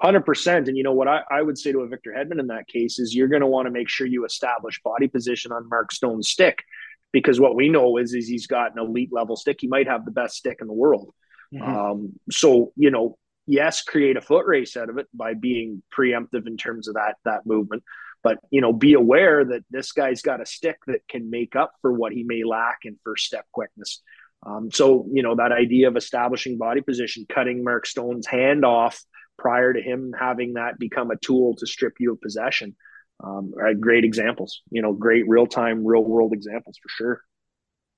Hundred 0.00 0.24
percent. 0.24 0.68
And 0.68 0.76
you 0.78 0.82
know 0.82 0.94
what 0.94 1.08
I, 1.08 1.20
I 1.30 1.42
would 1.42 1.58
say 1.58 1.72
to 1.72 1.80
a 1.80 1.88
Victor 1.88 2.14
Hedman 2.16 2.40
in 2.40 2.46
that 2.46 2.68
case 2.68 2.98
is 2.98 3.14
you're 3.14 3.28
going 3.28 3.42
to 3.42 3.46
want 3.46 3.66
to 3.66 3.70
make 3.70 3.90
sure 3.90 4.06
you 4.06 4.24
establish 4.24 4.80
body 4.82 5.08
position 5.08 5.52
on 5.52 5.68
Mark 5.68 5.92
Stone's 5.92 6.30
stick 6.30 6.64
because 7.12 7.38
what 7.38 7.54
we 7.54 7.68
know 7.68 7.98
is, 7.98 8.14
is 8.14 8.26
he's 8.26 8.46
got 8.46 8.72
an 8.72 8.78
elite 8.78 9.12
level 9.12 9.36
stick. 9.36 9.58
He 9.60 9.68
might 9.68 9.88
have 9.88 10.06
the 10.06 10.10
best 10.10 10.36
stick 10.36 10.60
in 10.62 10.68
the 10.68 10.72
world. 10.72 11.12
Mm-hmm. 11.54 11.76
Um, 11.76 12.12
so, 12.30 12.72
you 12.76 12.90
know, 12.90 13.16
yes, 13.46 13.82
create 13.82 14.16
a 14.16 14.20
foot 14.20 14.46
race 14.46 14.76
out 14.76 14.90
of 14.90 14.98
it 14.98 15.06
by 15.14 15.34
being 15.34 15.82
preemptive 15.96 16.46
in 16.46 16.56
terms 16.56 16.88
of 16.88 16.94
that, 16.94 17.16
that 17.24 17.46
movement. 17.46 17.82
But, 18.22 18.38
you 18.50 18.60
know, 18.60 18.72
be 18.72 18.94
aware 18.94 19.44
that 19.44 19.64
this 19.70 19.92
guy's 19.92 20.22
got 20.22 20.42
a 20.42 20.46
stick 20.46 20.78
that 20.86 21.06
can 21.08 21.30
make 21.30 21.54
up 21.56 21.72
for 21.80 21.92
what 21.92 22.12
he 22.12 22.24
may 22.24 22.42
lack 22.44 22.80
in 22.84 22.98
first 23.04 23.24
step 23.24 23.46
quickness. 23.52 24.02
Um, 24.44 24.70
so, 24.70 25.06
you 25.12 25.22
know, 25.22 25.36
that 25.36 25.52
idea 25.52 25.88
of 25.88 25.96
establishing 25.96 26.58
body 26.58 26.80
position, 26.80 27.26
cutting 27.28 27.64
Mark 27.64 27.86
Stone's 27.86 28.26
hand 28.26 28.64
off 28.64 29.02
prior 29.38 29.72
to 29.72 29.80
him 29.80 30.12
having 30.18 30.54
that 30.54 30.78
become 30.78 31.10
a 31.10 31.16
tool 31.16 31.54
to 31.56 31.66
strip 31.66 31.94
you 32.00 32.12
of 32.12 32.20
possession 32.20 32.76
um, 33.22 33.52
are 33.60 33.74
great 33.74 34.04
examples, 34.04 34.62
you 34.70 34.82
know, 34.82 34.92
great 34.92 35.28
real 35.28 35.46
time, 35.46 35.86
real 35.86 36.04
world 36.04 36.32
examples 36.32 36.76
for 36.82 36.88
sure. 36.88 37.22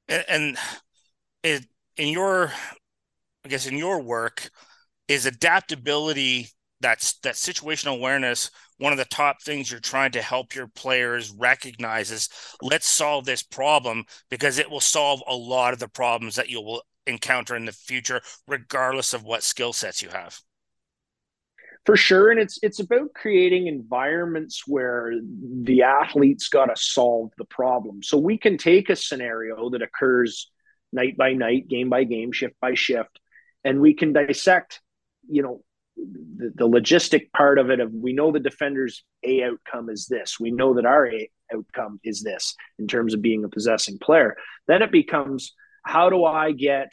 And, 0.08 0.24
and 0.28 0.58
it, 1.42 1.66
in 1.96 2.08
your, 2.08 2.52
I 3.44 3.48
guess, 3.48 3.66
in 3.66 3.76
your 3.76 4.00
work, 4.00 4.50
is 5.08 5.26
adaptability 5.26 6.48
that's 6.80 7.18
that 7.20 7.34
situational 7.34 7.96
awareness 7.96 8.50
one 8.80 8.92
of 8.92 8.98
the 8.98 9.04
top 9.04 9.42
things 9.42 9.70
you're 9.70 9.78
trying 9.78 10.10
to 10.12 10.22
help 10.22 10.54
your 10.54 10.66
players 10.66 11.30
recognize 11.38 12.10
is 12.10 12.30
let's 12.62 12.88
solve 12.88 13.26
this 13.26 13.42
problem 13.42 14.04
because 14.30 14.58
it 14.58 14.70
will 14.70 14.80
solve 14.80 15.22
a 15.28 15.36
lot 15.36 15.74
of 15.74 15.78
the 15.78 15.88
problems 15.88 16.36
that 16.36 16.48
you 16.48 16.62
will 16.62 16.82
encounter 17.06 17.54
in 17.54 17.66
the 17.66 17.72
future 17.72 18.22
regardless 18.48 19.12
of 19.12 19.22
what 19.22 19.42
skill 19.42 19.74
sets 19.74 20.02
you 20.02 20.08
have. 20.08 20.40
For 21.84 21.96
sure 21.96 22.30
and 22.30 22.40
it's 22.40 22.58
it's 22.62 22.80
about 22.80 23.12
creating 23.14 23.66
environments 23.66 24.66
where 24.66 25.12
the 25.62 25.82
athletes 25.82 26.48
got 26.48 26.66
to 26.66 26.76
solve 26.76 27.32
the 27.36 27.44
problem. 27.44 28.02
So 28.02 28.16
we 28.16 28.38
can 28.38 28.56
take 28.56 28.88
a 28.88 28.96
scenario 28.96 29.68
that 29.70 29.82
occurs 29.82 30.50
night 30.92 31.18
by 31.18 31.34
night 31.34 31.68
game 31.68 31.90
by 31.90 32.04
game 32.04 32.32
shift 32.32 32.54
by 32.60 32.74
shift 32.74 33.20
and 33.64 33.80
we 33.80 33.94
can 33.94 34.12
dissect 34.12 34.80
you 35.28 35.42
know 35.42 35.62
the, 35.96 36.52
the 36.54 36.68
logistic 36.68 37.30
part 37.32 37.58
of 37.58 37.70
it 37.70 37.80
of 37.80 37.92
we 37.92 38.12
know 38.12 38.32
the 38.32 38.40
defender's 38.40 39.04
a 39.24 39.42
outcome 39.42 39.90
is 39.90 40.06
this 40.06 40.40
we 40.40 40.50
know 40.50 40.74
that 40.74 40.86
our 40.86 41.06
a 41.12 41.28
outcome 41.54 42.00
is 42.04 42.22
this 42.22 42.54
in 42.78 42.86
terms 42.86 43.12
of 43.14 43.22
being 43.22 43.44
a 43.44 43.48
possessing 43.48 43.98
player 43.98 44.36
then 44.66 44.82
it 44.82 44.92
becomes 44.92 45.52
how 45.84 46.08
do 46.08 46.24
i 46.24 46.52
get 46.52 46.90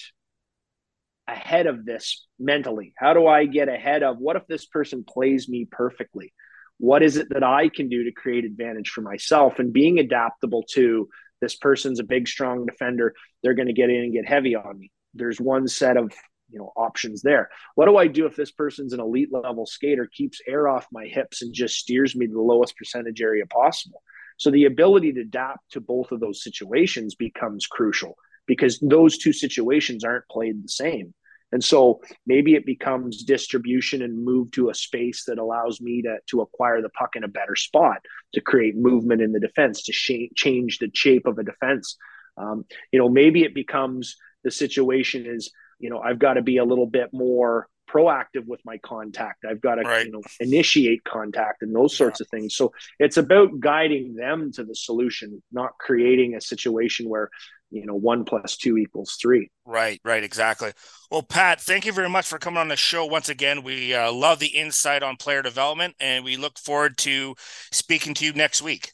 ahead 1.28 1.68
of 1.68 1.86
this 1.86 2.26
mentally? 2.40 2.94
How 2.98 3.14
do 3.14 3.28
I 3.28 3.46
get 3.46 3.68
ahead 3.70 4.04
of 4.04 4.18
what 4.18 4.38
if 4.38 4.48
this 4.48 4.66
person 4.66 5.04
plays 5.04 5.50
me 5.50 5.68
perfectly? 5.70 6.34
What 6.78 7.04
is 7.04 7.18
it 7.18 7.30
that 7.32 7.44
I 7.44 7.70
can 7.70 7.90
do 7.90 8.06
to 8.06 8.12
create 8.12 8.46
advantage 8.46 8.90
for 8.90 9.02
myself 9.02 9.60
and 9.60 9.74
being 9.74 10.00
adaptable 10.00 10.64
to 10.72 11.10
this 11.42 11.56
person's 11.56 12.00
a 12.00 12.04
big, 12.04 12.28
strong 12.28 12.66
defender. 12.66 13.14
They're 13.44 13.54
going 13.54 13.68
to 13.68 13.74
get 13.74 13.90
in 13.90 13.98
and 13.98 14.14
get 14.14 14.28
heavy 14.28 14.56
on 14.56 14.80
me. 14.80 14.92
There's 15.14 15.40
one 15.40 15.68
set 15.68 15.98
of 15.98 16.12
you 16.50 16.60
know 16.60 16.72
options 16.76 17.22
there. 17.22 17.50
What 17.76 17.86
do 17.86 17.98
I 17.98 18.08
do 18.08 18.26
if 18.26 18.36
this 18.36 18.52
person's 18.52 18.94
an 18.94 19.00
elite 19.00 19.30
level 19.32 19.66
skater, 19.66 20.10
keeps 20.12 20.42
air 20.48 20.68
off 20.68 20.88
my 20.92 21.06
hips 21.06 21.42
and 21.42 21.54
just 21.54 21.78
steers 21.78 22.16
me 22.16 22.28
to 22.28 22.34
the 22.34 22.42
lowest 22.42 22.78
percentage 22.78 23.22
area 23.22 23.46
possible? 23.46 24.02
So 24.38 24.52
the 24.52 24.66
ability 24.66 25.14
to 25.14 25.22
adapt 25.22 25.72
to 25.72 25.82
both 25.82 26.12
of 26.12 26.20
those 26.20 26.44
situations 26.44 27.16
becomes 27.16 27.66
crucial 27.66 28.16
because 28.46 28.80
those 28.80 29.18
two 29.18 29.34
situations 29.34 30.04
aren't 30.04 30.28
played 30.30 30.64
the 30.64 30.70
same. 30.70 31.14
And 31.52 31.64
so 31.64 32.02
maybe 32.26 32.56
it 32.56 32.66
becomes 32.66 33.24
distribution 33.24 34.02
and 34.02 34.24
move 34.24 34.52
to 34.52 34.70
a 34.70 34.76
space 34.76 35.24
that 35.26 35.38
allows 35.38 35.80
me 35.80 36.02
to, 36.02 36.18
to 36.30 36.42
acquire 36.42 36.82
the 36.82 36.90
puck 36.90 37.16
in 37.16 37.24
a 37.24 37.30
better 37.30 37.56
spot, 37.56 38.02
to 38.34 38.42
create 38.42 38.76
movement 38.76 39.22
in 39.22 39.32
the 39.32 39.40
defense, 39.40 39.84
to 39.84 39.94
sh- 39.94 40.34
change 40.36 40.80
the 40.80 40.92
shape 40.94 41.26
of 41.26 41.38
a 41.38 41.44
defense. 41.44 41.98
Um, 42.36 42.66
you 42.92 43.00
know, 43.00 43.10
maybe 43.10 43.44
it 43.44 43.56
becomes 43.56 44.18
the 44.44 44.52
situation 44.52 45.26
is, 45.26 45.52
you 45.80 45.90
know, 45.90 46.00
I've 46.00 46.20
got 46.20 46.34
to 46.34 46.42
be 46.42 46.58
a 46.58 46.66
little 46.66 46.88
bit 46.88 47.10
more 47.14 47.68
proactive 47.90 48.46
with 48.46 48.60
my 48.66 48.78
contact. 48.80 49.46
I've 49.46 49.62
got 49.62 49.76
to, 49.76 49.84
right. 49.84 50.06
you 50.06 50.12
know, 50.12 50.22
initiate 50.40 51.04
contact 51.04 51.62
and 51.62 51.74
those 51.74 51.96
sorts 51.96 52.20
yeah. 52.20 52.26
of 52.26 52.30
things. 52.30 52.56
So 52.56 52.74
it's 53.00 53.18
about 53.18 53.60
guiding 53.60 54.16
them 54.16 54.52
to 54.54 54.64
the 54.64 54.76
solution, 54.76 55.42
not 55.52 55.78
creating 55.78 56.36
a 56.36 56.42
situation 56.42 57.10
where 57.10 57.30
you 57.70 57.86
know 57.86 57.96
one 57.96 58.24
plus 58.24 58.56
two 58.56 58.78
equals 58.78 59.18
three 59.22 59.50
right 59.66 60.00
right 60.06 60.24
exactly 60.24 60.72
well 61.12 61.22
pat 61.22 61.60
thank 61.60 61.86
you 61.86 61.92
very 61.92 62.08
much 62.08 62.26
for 62.26 62.40
coming 62.40 62.60
on 62.60 62.70
the 62.70 62.78
show 62.78 63.06
once 63.06 63.28
again 63.28 63.62
we 63.62 63.94
uh, 63.94 64.10
love 64.10 64.40
the 64.40 64.48
insight 64.48 65.04
on 65.04 65.18
player 65.18 65.42
development 65.42 65.94
and 66.00 66.24
we 66.24 66.38
look 66.38 66.58
forward 66.58 66.98
to 66.98 67.36
speaking 67.72 68.14
to 68.14 68.24
you 68.24 68.32
next 68.32 68.62
week 68.62 68.94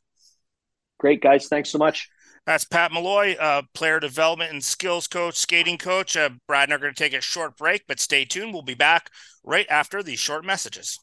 great 1.00 1.22
guys 1.22 1.48
thanks 1.48 1.70
so 1.70 1.78
much 1.78 2.10
that's 2.46 2.66
pat 2.66 2.92
malloy 2.92 3.36
uh, 3.40 3.62
player 3.74 4.00
development 4.00 4.52
and 4.52 4.64
skills 4.64 5.08
coach 5.08 5.36
skating 5.36 5.78
coach 5.78 6.16
uh, 6.18 6.30
brad 6.48 6.70
and 6.70 6.74
I 6.74 6.76
are 6.76 6.80
going 6.80 6.94
to 6.94 7.04
take 7.04 7.14
a 7.14 7.22
short 7.22 7.58
break 7.58 7.84
but 7.88 8.00
stay 8.00 8.26
tuned 8.26 8.54
we'll 8.54 8.62
be 8.62 8.74
back 8.74 9.10
right 9.44 9.68
after 9.70 10.04
these 10.04 10.20
short 10.20 10.46
messages 10.46 11.00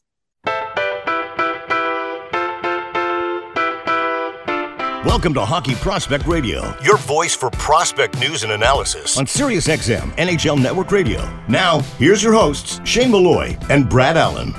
Welcome 5.03 5.33
to 5.33 5.43
Hockey 5.43 5.73
Prospect 5.75 6.27
Radio, 6.27 6.75
your 6.83 6.95
voice 6.97 7.35
for 7.35 7.49
prospect 7.49 8.19
news 8.19 8.43
and 8.43 8.51
analysis 8.51 9.17
on 9.17 9.25
SiriusXM 9.25 10.15
NHL 10.15 10.61
Network 10.61 10.91
Radio. 10.91 11.27
Now, 11.47 11.79
here's 11.97 12.21
your 12.21 12.33
hosts, 12.33 12.79
Shane 12.83 13.09
Malloy 13.09 13.57
and 13.69 13.89
Brad 13.89 14.15
Allen. 14.15 14.53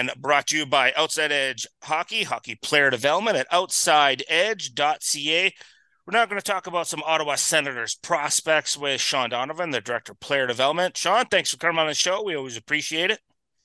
And 0.00 0.10
brought 0.16 0.46
to 0.46 0.56
you 0.56 0.64
by 0.64 0.94
Outside 0.96 1.30
Edge 1.30 1.66
Hockey, 1.82 2.22
hockey 2.22 2.54
player 2.54 2.88
development 2.88 3.36
at 3.36 3.50
outsideedge.ca. 3.50 5.54
We're 6.06 6.18
now 6.18 6.24
going 6.24 6.40
to 6.40 6.42
talk 6.42 6.66
about 6.66 6.86
some 6.86 7.02
Ottawa 7.04 7.34
Senators 7.34 7.96
prospects 7.96 8.78
with 8.78 9.02
Shean 9.02 9.28
Donovan, 9.28 9.72
the 9.72 9.82
director 9.82 10.12
of 10.12 10.20
player 10.20 10.46
development. 10.46 10.96
Sean, 10.96 11.26
thanks 11.26 11.50
for 11.50 11.58
coming 11.58 11.78
on 11.78 11.86
the 11.86 11.92
show. 11.92 12.22
We 12.22 12.34
always 12.34 12.56
appreciate 12.56 13.10
it. 13.10 13.20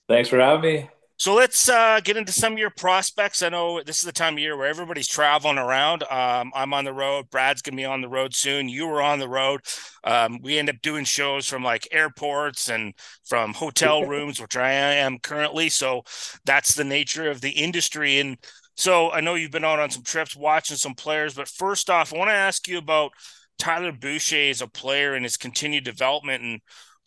Thanks 0.10 0.28
for 0.28 0.38
having 0.38 0.62
me. 0.62 0.90
So 1.18 1.34
let's 1.34 1.70
uh, 1.70 2.02
get 2.04 2.18
into 2.18 2.34
some 2.34 2.54
of 2.54 2.60
your 2.60 2.72
prospects. 2.72 3.42
I 3.42 3.48
know 3.48 3.82
this 3.82 4.00
is 4.00 4.04
the 4.04 4.12
time 4.12 4.34
of 4.34 4.40
year 4.40 4.58
where 4.58 4.68
everybody's 4.68 5.08
traveling 5.08 5.58
around. 5.58 6.04
Um, 6.04 6.52
I'm 6.54 6.74
on 6.74 6.84
the 6.84 6.92
road. 6.92 7.30
Brad's 7.30 7.62
gonna 7.62 7.78
be 7.78 7.86
on 7.86 8.02
the 8.02 8.10
road 8.10 8.36
soon. 8.36 8.68
You 8.68 8.88
were 8.88 9.02
on 9.02 9.20
the 9.20 9.30
road. 9.30 9.62
Um, 10.04 10.40
we 10.42 10.60
end 10.60 10.70
up 10.70 10.82
doing 10.82 11.06
shows 11.06 11.48
from 11.48 11.64
like 11.64 11.88
airports 11.92 12.70
and 12.70 12.94
from 13.24 13.54
hotel 13.54 14.04
rooms, 14.04 14.42
which 14.42 14.58
I 14.58 14.72
am 14.72 15.20
currently. 15.20 15.70
So 15.70 16.04
that's 16.44 16.74
the 16.74 16.84
nature 16.84 17.32
of 17.32 17.40
the 17.40 17.52
industry. 17.52 18.20
And 18.20 18.38
so 18.76 19.10
I 19.12 19.22
know 19.22 19.36
you've 19.36 19.52
been 19.52 19.64
out 19.64 19.80
on 19.80 19.90
some 19.92 20.04
trips, 20.04 20.36
watching 20.36 20.76
some 20.76 20.96
players. 20.96 21.34
But 21.34 21.48
first 21.48 21.90
off, 21.90 22.14
I 22.14 22.18
want 22.18 22.30
to 22.30 22.34
ask 22.34 22.68
you 22.68 22.78
about 22.78 23.12
Tyler 23.58 23.94
Boucher 23.94 24.50
as 24.50 24.62
a 24.62 24.68
player 24.68 25.14
and 25.14 25.24
his 25.24 25.38
continued 25.38 25.86
development. 25.86 26.44
And 26.44 26.60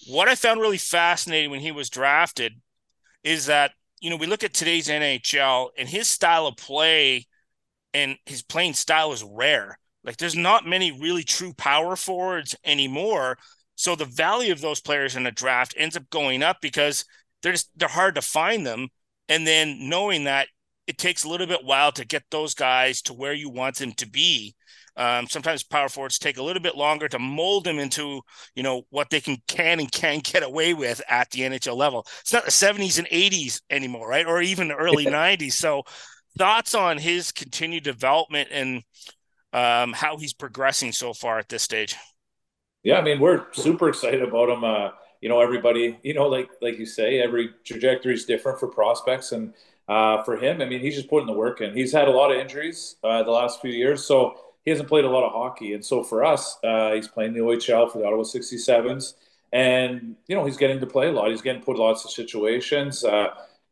what 0.06 0.28
I 0.28 0.34
found 0.34 0.62
really 0.62 0.78
fascinating 0.78 1.50
when 1.50 1.60
he 1.60 1.72
was 1.72 1.90
drafted 1.90 2.54
is 3.22 3.46
that 3.46 3.72
you 4.00 4.10
know, 4.10 4.16
we 4.16 4.26
look 4.26 4.44
at 4.44 4.54
today's 4.54 4.88
NHL 4.88 5.70
and 5.76 5.88
his 5.88 6.08
style 6.08 6.46
of 6.46 6.56
play 6.56 7.26
and 7.94 8.16
his 8.26 8.42
playing 8.42 8.74
style 8.74 9.12
is 9.12 9.24
rare. 9.24 9.78
Like 10.04 10.16
there's 10.16 10.36
not 10.36 10.66
many 10.66 10.92
really 10.92 11.24
true 11.24 11.52
power 11.54 11.96
forwards 11.96 12.54
anymore. 12.64 13.38
So 13.74 13.94
the 13.94 14.04
value 14.04 14.52
of 14.52 14.60
those 14.60 14.80
players 14.80 15.16
in 15.16 15.26
a 15.26 15.32
draft 15.32 15.74
ends 15.76 15.96
up 15.96 16.08
going 16.10 16.42
up 16.42 16.58
because 16.60 17.04
they're 17.42 17.52
just 17.52 17.70
they're 17.76 17.88
hard 17.88 18.14
to 18.16 18.22
find 18.22 18.66
them. 18.66 18.88
And 19.28 19.46
then 19.46 19.88
knowing 19.88 20.24
that 20.24 20.48
it 20.86 20.98
takes 20.98 21.24
a 21.24 21.28
little 21.28 21.46
bit 21.46 21.64
while 21.64 21.92
to 21.92 22.06
get 22.06 22.24
those 22.30 22.54
guys 22.54 23.02
to 23.02 23.12
where 23.12 23.34
you 23.34 23.50
want 23.50 23.76
them 23.76 23.92
to 23.92 24.08
be. 24.08 24.54
Um, 24.98 25.28
sometimes 25.28 25.62
power 25.62 25.88
forwards 25.88 26.18
take 26.18 26.38
a 26.38 26.42
little 26.42 26.60
bit 26.60 26.76
longer 26.76 27.08
to 27.08 27.18
mold 27.20 27.64
them 27.64 27.78
into, 27.78 28.20
you 28.56 28.64
know, 28.64 28.82
what 28.90 29.10
they 29.10 29.20
can 29.20 29.38
can 29.46 29.78
and 29.78 29.90
can 29.90 30.18
get 30.18 30.42
away 30.42 30.74
with 30.74 31.00
at 31.08 31.30
the 31.30 31.42
NHL 31.42 31.76
level. 31.76 32.04
It's 32.20 32.32
not 32.32 32.44
the 32.44 32.50
70s 32.50 32.98
and 32.98 33.06
80s 33.06 33.62
anymore, 33.70 34.08
right? 34.08 34.26
Or 34.26 34.42
even 34.42 34.68
the 34.68 34.74
early 34.74 35.06
90s. 35.06 35.52
So, 35.52 35.84
thoughts 36.36 36.74
on 36.74 36.98
his 36.98 37.30
continued 37.30 37.84
development 37.84 38.48
and 38.50 38.82
um, 39.52 39.92
how 39.92 40.16
he's 40.16 40.32
progressing 40.32 40.92
so 40.92 41.12
far 41.12 41.38
at 41.38 41.48
this 41.48 41.62
stage? 41.62 41.96
Yeah, 42.82 42.98
I 42.98 43.02
mean, 43.02 43.20
we're 43.20 43.46
super 43.52 43.88
excited 43.88 44.22
about 44.22 44.48
him. 44.48 44.64
Uh, 44.64 44.90
you 45.20 45.28
know, 45.28 45.40
everybody, 45.40 45.98
you 46.02 46.14
know, 46.14 46.26
like 46.26 46.48
like 46.60 46.78
you 46.78 46.86
say, 46.86 47.20
every 47.20 47.50
trajectory 47.64 48.14
is 48.14 48.24
different 48.24 48.60
for 48.60 48.68
prospects, 48.68 49.32
and 49.32 49.54
uh, 49.88 50.22
for 50.22 50.36
him, 50.36 50.60
I 50.60 50.64
mean, 50.64 50.80
he's 50.80 50.94
just 50.94 51.08
putting 51.08 51.26
the 51.26 51.32
work 51.32 51.60
in. 51.60 51.74
He's 51.74 51.92
had 51.92 52.08
a 52.08 52.10
lot 52.10 52.30
of 52.30 52.38
injuries 52.38 52.96
uh, 53.02 53.22
the 53.22 53.30
last 53.30 53.60
few 53.60 53.72
years, 53.72 54.04
so 54.04 54.36
he 54.64 54.70
hasn't 54.70 54.88
played 54.88 55.04
a 55.04 55.10
lot 55.10 55.24
of 55.24 55.32
hockey. 55.32 55.72
And 55.72 55.84
so 55.84 56.02
for 56.02 56.24
us, 56.24 56.58
uh, 56.62 56.92
he's 56.92 57.08
playing 57.08 57.32
the 57.32 57.40
OHL 57.40 57.90
for 57.90 57.98
the 57.98 58.04
Ottawa 58.04 58.22
67s. 58.22 59.14
And, 59.52 60.16
you 60.26 60.36
know, 60.36 60.44
he's 60.44 60.56
getting 60.56 60.80
to 60.80 60.86
play 60.86 61.08
a 61.08 61.12
lot. 61.12 61.30
He's 61.30 61.42
getting 61.42 61.62
put 61.62 61.76
in 61.76 61.82
lots 61.82 62.04
of 62.04 62.10
situations. 62.10 63.02
Uh, 63.04 63.28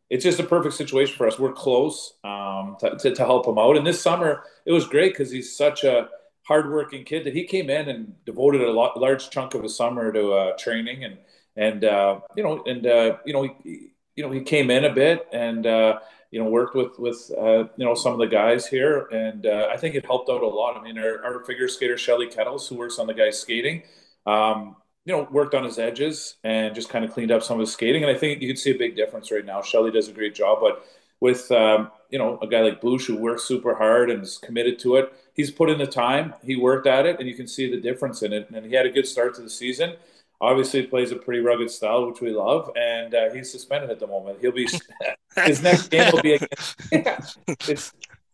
it's 0.08 0.24
just 0.24 0.40
a 0.40 0.44
perfect 0.44 0.74
situation 0.74 1.16
for 1.16 1.26
us. 1.26 1.38
We're 1.38 1.52
close 1.52 2.14
um, 2.24 2.76
to, 2.80 2.96
to, 2.96 3.14
to, 3.14 3.24
help 3.24 3.46
him 3.46 3.58
out. 3.58 3.76
And 3.76 3.86
this 3.86 4.00
summer, 4.00 4.44
it 4.64 4.72
was 4.72 4.86
great 4.86 5.12
because 5.12 5.30
he's 5.30 5.56
such 5.56 5.84
a 5.84 6.08
hardworking 6.44 7.04
kid 7.04 7.24
that 7.24 7.34
he 7.34 7.44
came 7.44 7.68
in 7.68 7.88
and 7.88 8.14
devoted 8.24 8.62
a 8.62 8.70
lot, 8.70 8.98
large 8.98 9.30
chunk 9.30 9.54
of 9.54 9.62
his 9.62 9.76
summer 9.76 10.12
to 10.12 10.32
uh, 10.32 10.56
training. 10.56 11.04
And, 11.04 11.18
and 11.56 11.84
uh, 11.84 12.20
you 12.36 12.42
know, 12.42 12.62
and, 12.64 12.86
uh, 12.86 13.16
you 13.26 13.32
know, 13.32 13.42
he, 13.42 13.90
you 14.14 14.24
know, 14.24 14.30
he 14.30 14.40
came 14.40 14.70
in 14.70 14.84
a 14.84 14.94
bit 14.94 15.26
and, 15.32 15.66
uh, 15.66 15.98
you 16.36 16.44
know, 16.44 16.50
worked 16.50 16.74
with 16.74 16.98
with 16.98 17.32
uh, 17.38 17.64
you 17.78 17.86
know 17.86 17.94
some 17.94 18.12
of 18.12 18.18
the 18.18 18.26
guys 18.26 18.66
here, 18.66 19.06
and 19.06 19.46
uh, 19.46 19.68
I 19.72 19.78
think 19.78 19.94
it 19.94 20.04
helped 20.04 20.28
out 20.28 20.42
a 20.42 20.46
lot. 20.46 20.76
I 20.76 20.82
mean, 20.82 20.98
our, 20.98 21.24
our 21.24 21.42
figure 21.44 21.66
skater 21.66 21.96
Shelly 21.96 22.26
Kettles, 22.26 22.68
who 22.68 22.76
works 22.76 22.98
on 22.98 23.06
the 23.06 23.14
guys 23.14 23.40
skating, 23.40 23.84
um, 24.26 24.76
you 25.06 25.14
know, 25.14 25.26
worked 25.30 25.54
on 25.54 25.64
his 25.64 25.78
edges 25.78 26.34
and 26.44 26.74
just 26.74 26.90
kind 26.90 27.06
of 27.06 27.10
cleaned 27.10 27.30
up 27.30 27.42
some 27.42 27.58
of 27.58 27.60
his 27.60 27.72
skating, 27.72 28.02
and 28.04 28.14
I 28.14 28.18
think 28.18 28.42
you 28.42 28.48
can 28.48 28.56
see 28.58 28.70
a 28.70 28.76
big 28.76 28.96
difference 28.96 29.32
right 29.32 29.46
now. 29.46 29.62
Shelly 29.62 29.90
does 29.90 30.08
a 30.08 30.12
great 30.12 30.34
job, 30.34 30.58
but 30.60 30.84
with 31.20 31.50
um, 31.52 31.90
you 32.10 32.18
know 32.18 32.38
a 32.42 32.46
guy 32.46 32.60
like 32.60 32.82
Bush 32.82 33.06
who 33.06 33.16
works 33.16 33.44
super 33.44 33.74
hard 33.74 34.10
and 34.10 34.22
is 34.22 34.36
committed 34.36 34.78
to 34.80 34.96
it, 34.96 35.14
he's 35.32 35.50
put 35.50 35.70
in 35.70 35.78
the 35.78 35.86
time, 35.86 36.34
he 36.44 36.54
worked 36.54 36.86
at 36.86 37.06
it, 37.06 37.18
and 37.18 37.26
you 37.26 37.34
can 37.34 37.48
see 37.48 37.70
the 37.70 37.80
difference 37.80 38.22
in 38.22 38.34
it. 38.34 38.50
And 38.50 38.66
he 38.66 38.74
had 38.74 38.84
a 38.84 38.90
good 38.90 39.06
start 39.06 39.34
to 39.36 39.40
the 39.40 39.48
season 39.48 39.94
obviously 40.40 40.82
plays 40.86 41.12
a 41.12 41.16
pretty 41.16 41.40
rugged 41.40 41.70
style, 41.70 42.06
which 42.06 42.20
we 42.20 42.30
love, 42.30 42.70
and 42.76 43.14
uh, 43.14 43.32
he's 43.32 43.50
suspended 43.50 43.90
at 43.90 43.98
the 43.98 44.06
moment. 44.06 44.38
He'll 44.40 44.52
be 44.52 44.68
his 45.44 45.62
next 45.62 45.88
game 45.88 46.12
will 46.12 46.22
be 46.22 46.34
against. 46.34 46.76
yeah, 46.92 47.20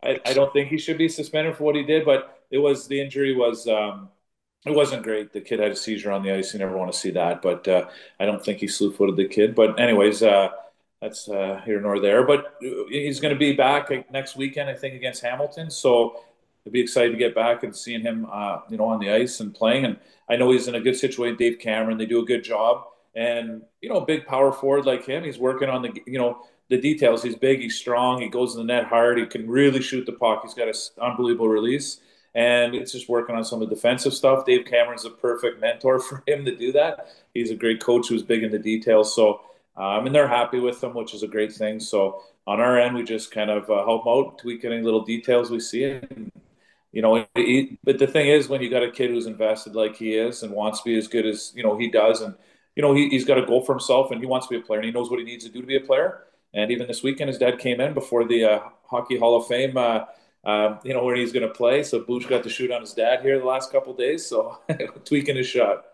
I, 0.03 0.21
I, 0.27 0.33
don't 0.33 0.53
think 0.53 0.69
he 0.69 0.79
should 0.79 0.99
be 0.99 1.09
suspended 1.09 1.57
for 1.57 1.65
what 1.65 1.77
he 1.77 1.83
did, 1.83 2.05
but 2.05 2.43
it 2.51 2.59
was 2.59 2.87
the 2.87 3.01
injury 3.01 3.35
was 3.35 3.69
um, 3.69 4.09
it 4.67 4.75
wasn't 4.75 5.03
great. 5.03 5.33
The 5.33 5.41
kid 5.41 5.61
had 5.61 5.73
a 5.73 5.77
seizure 5.77 6.13
on 6.13 6.23
the 6.23 6.33
ice. 6.33 6.53
You 6.53 6.59
never 6.59 6.77
want 6.77 6.93
to 6.93 6.99
see 6.99 7.11
that, 7.13 7.43
but 7.43 7.67
uh, 7.69 7.89
I 8.19 8.27
don't 8.27 8.45
think 8.45 8.59
he 8.59 8.69
slew 8.69 8.93
footed 8.93 9.17
the 9.17 9.29
kid. 9.29 9.55
But 9.55 9.79
anyways. 9.79 10.23
Uh, 10.23 10.51
that's 11.01 11.29
uh, 11.29 11.61
here 11.65 11.81
nor 11.81 11.99
there, 11.99 12.25
but 12.25 12.55
he's 12.61 13.19
going 13.19 13.35
to 13.35 13.39
be 13.39 13.55
back 13.55 13.91
next 14.13 14.37
weekend, 14.37 14.71
I 14.71 14.75
think, 14.75 14.95
against 14.95 15.21
Hamilton. 15.21 15.69
So 15.69 16.23
I'll 16.67 16.73
be 16.73 16.81
excited 16.81 17.13
to 17.13 17.19
get 17.19 17.35
back 17.35 17.63
and 17.63 17.75
seeing 17.75 18.03
him, 18.03 18.27
uh, 18.31 18.61
you 18.71 18.77
know, 18.77 18.85
on 18.85 19.01
the 19.01 19.11
ice 19.11 19.41
and 19.41 19.55
playing. 19.55 19.85
And 19.85 19.97
I 20.29 20.37
know 20.37 20.53
he's 20.53 20.69
in 20.69 20.75
a 20.75 20.81
good 20.81 20.97
situation. 20.97 21.37
Dave 21.37 21.59
Cameron, 21.59 21.99
they 21.99 22.07
do 22.07 22.21
a 22.21 22.25
good 22.25 22.45
job. 22.45 22.85
And 23.15 23.63
you 23.81 23.89
know, 23.89 24.01
big 24.01 24.27
power 24.27 24.53
forward 24.53 24.87
like 24.87 25.05
him, 25.05 25.25
he's 25.25 25.39
working 25.39 25.69
on 25.69 25.83
the 25.83 25.93
you 26.07 26.19
know 26.19 26.43
the 26.71 26.81
details. 26.81 27.23
He's 27.23 27.37
big, 27.37 27.61
he's 27.61 27.77
strong, 27.77 28.23
he 28.23 28.29
goes 28.29 28.53
to 28.53 28.59
the 28.59 28.65
net 28.65 28.87
hard, 28.87 29.19
he 29.19 29.27
can 29.27 29.49
really 29.49 29.83
shoot 29.83 30.07
the 30.07 30.13
puck. 30.13 30.41
He's 30.43 30.55
got 30.55 30.69
an 30.69 30.75
unbelievable 31.01 31.49
release, 31.49 32.01
and 32.35 32.75
it's 32.75 32.93
just 32.93 33.11
working 33.11 33.37
on 33.37 33.45
some 33.45 33.61
of 33.61 33.69
the 33.69 33.75
defensive 33.75 34.15
stuff. 34.15 34.47
Dave 34.47 34.65
Cameron's 34.65 35.05
a 35.05 35.11
perfect 35.11 35.61
mentor 35.61 36.01
for 36.01 36.23
him 36.27 36.45
to 36.47 36.57
do 36.57 36.73
that. 36.73 37.09
He's 37.35 37.51
a 37.51 37.55
great 37.55 37.83
coach 37.83 38.09
who's 38.09 38.23
big 38.23 38.43
in 38.43 38.51
the 38.51 38.59
details. 38.59 39.15
So, 39.15 39.43
um, 39.77 40.07
and 40.07 40.15
they're 40.15 40.29
happy 40.29 40.61
with 40.61 40.83
him, 40.83 40.95
which 40.95 41.13
is 41.13 41.23
a 41.23 41.29
great 41.29 41.53
thing. 41.53 41.81
So 41.81 42.23
on 42.47 42.61
our 42.61 42.79
end, 42.79 42.95
we 42.95 43.03
just 43.03 43.31
kind 43.31 43.51
of 43.51 43.69
uh, 43.69 43.85
help 43.85 44.07
out, 44.07 44.39
tweak 44.39 44.65
any 44.65 44.81
little 44.81 45.05
details 45.05 45.51
we 45.51 45.61
see, 45.61 45.85
and 45.85 46.33
you 46.93 47.01
know, 47.01 47.27
he, 47.35 47.79
but 47.83 47.99
the 47.99 48.07
thing 48.07 48.29
is, 48.29 48.49
when 48.49 48.61
you 48.61 48.69
got 48.69 48.83
a 48.83 48.91
kid 48.91 49.11
who's 49.11 49.27
invested 49.27 49.75
like 49.75 49.97
he 49.97 50.15
is 50.15 50.43
and 50.43 50.53
wants 50.53 50.81
to 50.81 50.85
be 50.85 50.97
as 50.97 51.09
good 51.09 51.27
as 51.27 51.53
you 51.57 51.63
know 51.63 51.77
he 51.77 51.91
does, 51.91 52.21
and 52.21 52.35
you 52.77 52.83
know 52.83 52.95
he, 52.95 53.09
he's 53.09 53.25
got 53.25 53.39
a 53.39 53.47
goal 53.47 53.65
for 53.65 53.73
himself 53.73 54.11
and 54.11 54.21
he 54.21 54.27
wants 54.27 54.47
to 54.47 54.55
be 54.55 54.61
a 54.61 54.65
player 54.65 54.81
and 54.81 54.87
he 54.87 54.93
knows 54.93 55.11
what 55.11 55.19
he 55.19 55.25
needs 55.25 55.45
to 55.45 55.51
do 55.51 55.63
to 55.63 55.67
be 55.67 55.77
a 55.77 55.81
player. 55.81 56.25
And 56.55 56.71
even 56.71 56.87
this 56.87 57.03
weekend, 57.03 57.29
his 57.29 57.39
dad 57.39 57.59
came 57.59 57.81
in 57.81 57.95
before 57.95 58.27
the 58.27 58.45
uh, 58.45 58.61
Hockey 58.85 59.19
Hall 59.19 59.37
of 59.37 59.47
Fame, 59.47 59.75
uh, 59.79 60.05
uh, 60.45 60.77
you 60.85 60.93
know, 60.93 61.03
where 61.03 61.17
he's 61.17 61.33
going 61.33 61.49
to 61.49 61.55
play. 61.55 61.83
So 61.83 62.01
Booch 62.01 62.29
got 62.29 62.43
to 62.43 62.51
shoot 62.51 62.71
on 62.71 62.83
his 62.83 62.93
dad 62.93 63.23
here 63.23 63.39
the 63.39 63.47
last 63.47 63.73
couple 63.73 63.95
days, 63.95 64.27
so 64.27 64.59
tweaking 65.07 65.37
his 65.37 65.47
shot. 65.47 65.87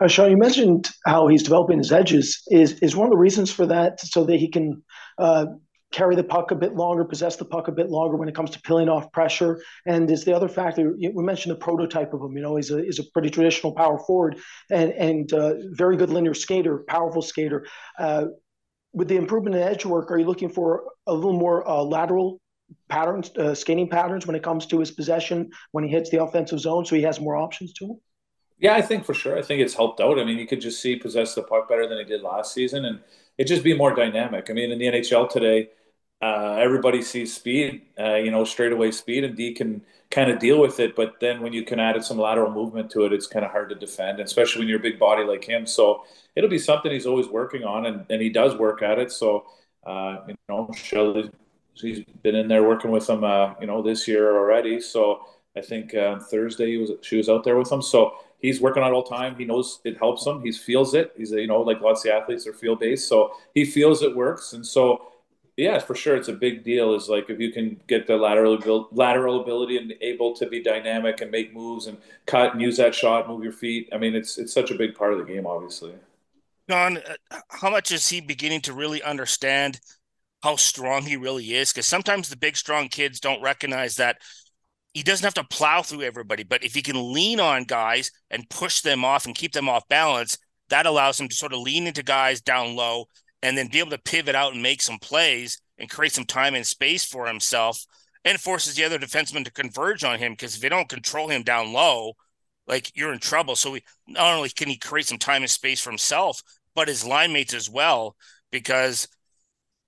Uh, 0.00 0.08
Shean, 0.08 0.30
you 0.30 0.36
mentioned 0.36 0.88
how 1.06 1.28
he's 1.28 1.42
developing 1.42 1.78
his 1.78 1.92
edges. 1.92 2.42
Is 2.50 2.78
is 2.80 2.94
one 2.94 3.06
of 3.06 3.10
the 3.10 3.16
reasons 3.16 3.50
for 3.50 3.64
that 3.66 4.00
so 4.00 4.24
that 4.24 4.36
he 4.36 4.48
can 4.48 4.82
uh, 5.16 5.46
carry 5.92 6.16
the 6.16 6.24
puck 6.24 6.50
a 6.50 6.54
bit 6.54 6.74
longer, 6.74 7.04
possess 7.04 7.36
the 7.36 7.44
puck 7.44 7.68
a 7.68 7.72
bit 7.72 7.90
longer 7.90 8.16
when 8.16 8.28
it 8.28 8.34
comes 8.34 8.50
to 8.50 8.60
peeling 8.60 8.88
off 8.88 9.10
pressure. 9.12 9.62
And 9.86 10.10
is 10.10 10.24
the 10.24 10.34
other 10.34 10.48
factor 10.48 10.94
we 10.98 11.22
mentioned 11.22 11.54
the 11.54 11.58
prototype 11.58 12.12
of 12.12 12.20
him. 12.20 12.36
You 12.36 12.42
know, 12.42 12.56
he's 12.56 12.70
a 12.70 12.82
he's 12.82 12.98
a 12.98 13.04
pretty 13.12 13.30
traditional 13.30 13.72
power 13.72 13.98
forward 13.98 14.38
and 14.70 14.92
and 14.92 15.32
uh, 15.32 15.54
very 15.70 15.96
good 15.96 16.10
linear 16.10 16.34
skater, 16.34 16.84
powerful 16.88 17.22
skater. 17.22 17.66
Uh, 17.98 18.26
with 18.92 19.08
the 19.08 19.16
improvement 19.16 19.54
in 19.54 19.62
edge 19.62 19.84
work, 19.84 20.10
are 20.10 20.18
you 20.18 20.24
looking 20.24 20.48
for 20.48 20.84
a 21.06 21.12
little 21.12 21.38
more 21.38 21.68
uh, 21.68 21.82
lateral 21.82 22.40
patterns, 22.88 23.30
uh, 23.36 23.54
skating 23.54 23.88
patterns 23.88 24.26
when 24.26 24.34
it 24.34 24.42
comes 24.42 24.66
to 24.66 24.80
his 24.80 24.90
possession 24.90 25.50
when 25.72 25.84
he 25.84 25.90
hits 25.90 26.10
the 26.10 26.22
offensive 26.22 26.58
zone, 26.60 26.84
so 26.84 26.96
he 26.96 27.02
has 27.02 27.20
more 27.20 27.36
options 27.36 27.72
to 27.74 27.84
him? 27.84 28.00
Yeah, 28.58 28.74
I 28.74 28.80
think 28.80 29.04
for 29.04 29.12
sure. 29.12 29.36
I 29.36 29.42
think 29.42 29.60
it's 29.60 29.74
helped 29.74 30.00
out. 30.00 30.18
I 30.18 30.24
mean, 30.24 30.38
you 30.38 30.46
could 30.46 30.62
just 30.62 30.80
see 30.80 30.96
possess 30.96 31.34
the 31.34 31.42
puck 31.42 31.68
better 31.68 31.86
than 31.86 31.98
he 31.98 32.04
did 32.04 32.22
last 32.22 32.54
season, 32.54 32.86
and 32.86 33.00
it 33.38 33.46
just 33.46 33.64
be 33.64 33.76
more 33.76 33.94
dynamic. 33.94 34.48
I 34.50 34.52
mean, 34.52 34.70
in 34.70 34.78
the 34.78 34.86
NHL 34.86 35.30
today, 35.30 35.70
uh, 36.22 36.56
everybody 36.58 37.02
sees 37.02 37.34
speed, 37.34 37.82
uh, 38.00 38.14
you 38.14 38.30
know, 38.30 38.44
straightaway 38.44 38.90
speed, 38.90 39.24
and 39.24 39.36
D 39.36 39.52
can 39.52 39.82
kind 40.10 40.30
of 40.30 40.38
deal 40.38 40.60
with 40.60 40.80
it. 40.80 40.96
But 40.96 41.20
then 41.20 41.40
when 41.42 41.52
you 41.52 41.64
can 41.64 41.78
add 41.78 42.02
some 42.04 42.18
lateral 42.18 42.50
movement 42.50 42.90
to 42.92 43.04
it, 43.04 43.12
it's 43.12 43.26
kind 43.26 43.44
of 43.44 43.50
hard 43.50 43.68
to 43.68 43.74
defend, 43.74 44.20
especially 44.20 44.60
when 44.60 44.68
you're 44.68 44.78
a 44.78 44.82
big 44.82 44.98
body 44.98 45.24
like 45.24 45.44
him. 45.44 45.66
So 45.66 46.04
it'll 46.34 46.50
be 46.50 46.58
something 46.58 46.90
he's 46.90 47.06
always 47.06 47.28
working 47.28 47.64
on, 47.64 47.86
and, 47.86 48.06
and 48.08 48.22
he 48.22 48.30
does 48.30 48.56
work 48.56 48.82
at 48.82 48.98
it. 48.98 49.12
So, 49.12 49.46
uh, 49.84 50.18
you 50.28 50.36
know, 50.48 50.70
Shelly, 50.74 51.30
he's 51.74 52.02
been 52.22 52.34
in 52.34 52.48
there 52.48 52.62
working 52.62 52.90
with 52.90 53.08
him, 53.08 53.22
uh, 53.22 53.54
you 53.60 53.66
know, 53.66 53.82
this 53.82 54.08
year 54.08 54.34
already. 54.36 54.80
So 54.80 55.26
I 55.56 55.60
think 55.60 55.94
uh, 55.94 56.18
Thursday 56.20 56.76
was 56.78 56.92
she 57.02 57.16
was 57.16 57.28
out 57.28 57.44
there 57.44 57.56
with 57.56 57.70
him. 57.70 57.82
So 57.82 58.14
he's 58.38 58.60
working 58.60 58.82
on 58.82 58.92
it 58.92 58.94
all 58.94 59.02
the 59.02 59.14
time. 59.14 59.36
He 59.36 59.44
knows 59.44 59.80
it 59.84 59.98
helps 59.98 60.26
him. 60.26 60.42
He 60.42 60.52
feels 60.52 60.94
it. 60.94 61.12
He's 61.16 61.30
you 61.30 61.46
know 61.46 61.60
like 61.60 61.80
lots 61.80 62.04
of 62.04 62.12
athletes 62.12 62.46
are 62.46 62.52
feel 62.52 62.76
based, 62.76 63.08
so 63.08 63.32
he 63.54 63.64
feels 63.64 64.02
it 64.02 64.14
works, 64.14 64.52
and 64.52 64.66
so 64.66 65.12
yeah, 65.56 65.78
for 65.78 65.94
sure, 65.94 66.16
it's 66.16 66.28
a 66.28 66.34
big 66.34 66.64
deal. 66.64 66.94
Is 66.94 67.08
like 67.08 67.30
if 67.30 67.40
you 67.40 67.50
can 67.50 67.80
get 67.86 68.06
the 68.06 68.16
lateral 68.16 68.88
lateral 68.92 69.40
ability 69.40 69.78
and 69.78 69.94
able 70.02 70.34
to 70.36 70.46
be 70.46 70.62
dynamic 70.62 71.22
and 71.22 71.30
make 71.30 71.54
moves 71.54 71.86
and 71.86 71.96
cut 72.26 72.52
and 72.52 72.60
use 72.60 72.76
that 72.76 72.94
shot, 72.94 73.26
move 73.26 73.42
your 73.42 73.52
feet. 73.52 73.88
I 73.92 73.98
mean, 73.98 74.14
it's 74.14 74.36
it's 74.36 74.52
such 74.52 74.70
a 74.70 74.74
big 74.74 74.94
part 74.94 75.12
of 75.12 75.18
the 75.18 75.24
game, 75.24 75.46
obviously. 75.46 75.94
John, 76.68 76.98
uh, 76.98 77.38
how 77.48 77.70
much 77.70 77.90
is 77.90 78.08
he 78.08 78.20
beginning 78.20 78.60
to 78.62 78.72
really 78.72 79.02
understand 79.02 79.80
how 80.42 80.56
strong 80.56 81.02
he 81.02 81.16
really 81.16 81.54
is? 81.54 81.72
Because 81.72 81.86
sometimes 81.86 82.28
the 82.28 82.36
big, 82.36 82.56
strong 82.56 82.88
kids 82.88 83.20
don't 83.20 83.40
recognize 83.40 83.96
that 83.96 84.18
he 84.96 85.02
doesn't 85.02 85.26
have 85.26 85.34
to 85.34 85.44
plow 85.44 85.82
through 85.82 86.00
everybody, 86.00 86.42
but 86.42 86.64
if 86.64 86.72
he 86.72 86.80
can 86.80 87.12
lean 87.12 87.38
on 87.38 87.64
guys 87.64 88.10
and 88.30 88.48
push 88.48 88.80
them 88.80 89.04
off 89.04 89.26
and 89.26 89.34
keep 89.34 89.52
them 89.52 89.68
off 89.68 89.86
balance, 89.88 90.38
that 90.70 90.86
allows 90.86 91.20
him 91.20 91.28
to 91.28 91.34
sort 91.34 91.52
of 91.52 91.58
lean 91.58 91.86
into 91.86 92.02
guys 92.02 92.40
down 92.40 92.74
low 92.74 93.04
and 93.42 93.58
then 93.58 93.68
be 93.68 93.78
able 93.78 93.90
to 93.90 93.98
pivot 93.98 94.34
out 94.34 94.54
and 94.54 94.62
make 94.62 94.80
some 94.80 94.98
plays 94.98 95.60
and 95.76 95.90
create 95.90 96.12
some 96.12 96.24
time 96.24 96.54
and 96.54 96.66
space 96.66 97.04
for 97.04 97.26
himself 97.26 97.84
and 98.24 98.40
forces 98.40 98.74
the 98.74 98.84
other 98.84 98.98
defensemen 98.98 99.44
to 99.44 99.52
converge 99.52 100.02
on 100.02 100.18
him 100.18 100.32
because 100.32 100.54
if 100.54 100.62
they 100.62 100.70
don't 100.70 100.88
control 100.88 101.28
him 101.28 101.42
down 101.42 101.74
low, 101.74 102.14
like 102.66 102.90
you're 102.96 103.12
in 103.12 103.18
trouble. 103.18 103.54
So 103.54 103.72
we, 103.72 103.82
not 104.08 104.34
only 104.34 104.48
can 104.48 104.70
he 104.70 104.78
create 104.78 105.08
some 105.08 105.18
time 105.18 105.42
and 105.42 105.50
space 105.50 105.78
for 105.78 105.90
himself, 105.90 106.40
but 106.74 106.88
his 106.88 107.04
line 107.04 107.34
mates 107.34 107.52
as 107.52 107.68
well, 107.68 108.16
because 108.50 109.08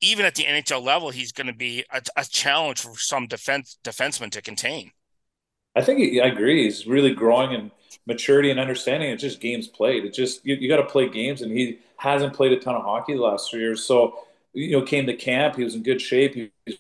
even 0.03 0.27
at 0.27 0.35
the 0.35 0.45
NHL 0.45 0.83
level, 0.83 1.09
he's 1.09 1.33
going 1.33 1.47
to 1.47 1.55
be 1.55 1.83
a, 1.91 2.03
a, 2.15 2.27
challenge 2.27 2.81
for 2.81 2.93
some 2.99 3.27
defense 3.27 3.79
defenseman 3.83 4.31
to 4.33 4.43
contain. 4.43 4.93
I 5.79 5.83
think 5.83 6.01
he, 6.01 6.20
I 6.20 6.26
agree. 6.26 6.64
He's 6.64 6.89
really 6.89 7.14
growing 7.14 7.53
in 7.53 7.70
maturity 8.05 8.51
and 8.51 8.59
understanding. 8.59 9.11
It's 9.11 9.22
just 9.22 9.41
games 9.41 9.68
played. 9.68 10.05
It's 10.05 10.16
just 10.16 10.45
you, 10.45 10.57
you 10.57 10.68
got 10.68 10.79
to 10.79 10.87
play 10.87 11.09
games, 11.09 11.41
and 11.41 11.53
he 11.53 11.79
hasn't 11.99 12.35
played 12.35 12.53
a 12.53 12.59
ton 12.59 12.74
of 12.74 12.83
hockey 12.83 13.14
the 13.14 13.20
last 13.22 13.49
three 13.49 13.61
years. 13.61 13.85
So 13.85 14.18
you 14.55 14.72
know, 14.72 14.83
came 14.83 15.07
to 15.07 15.14
camp. 15.14 15.55
He 15.55 15.62
was 15.62 15.76
in 15.76 15.85
good 15.85 16.01
shape. 16.01 16.35
He 16.35 16.51
was 16.66 16.76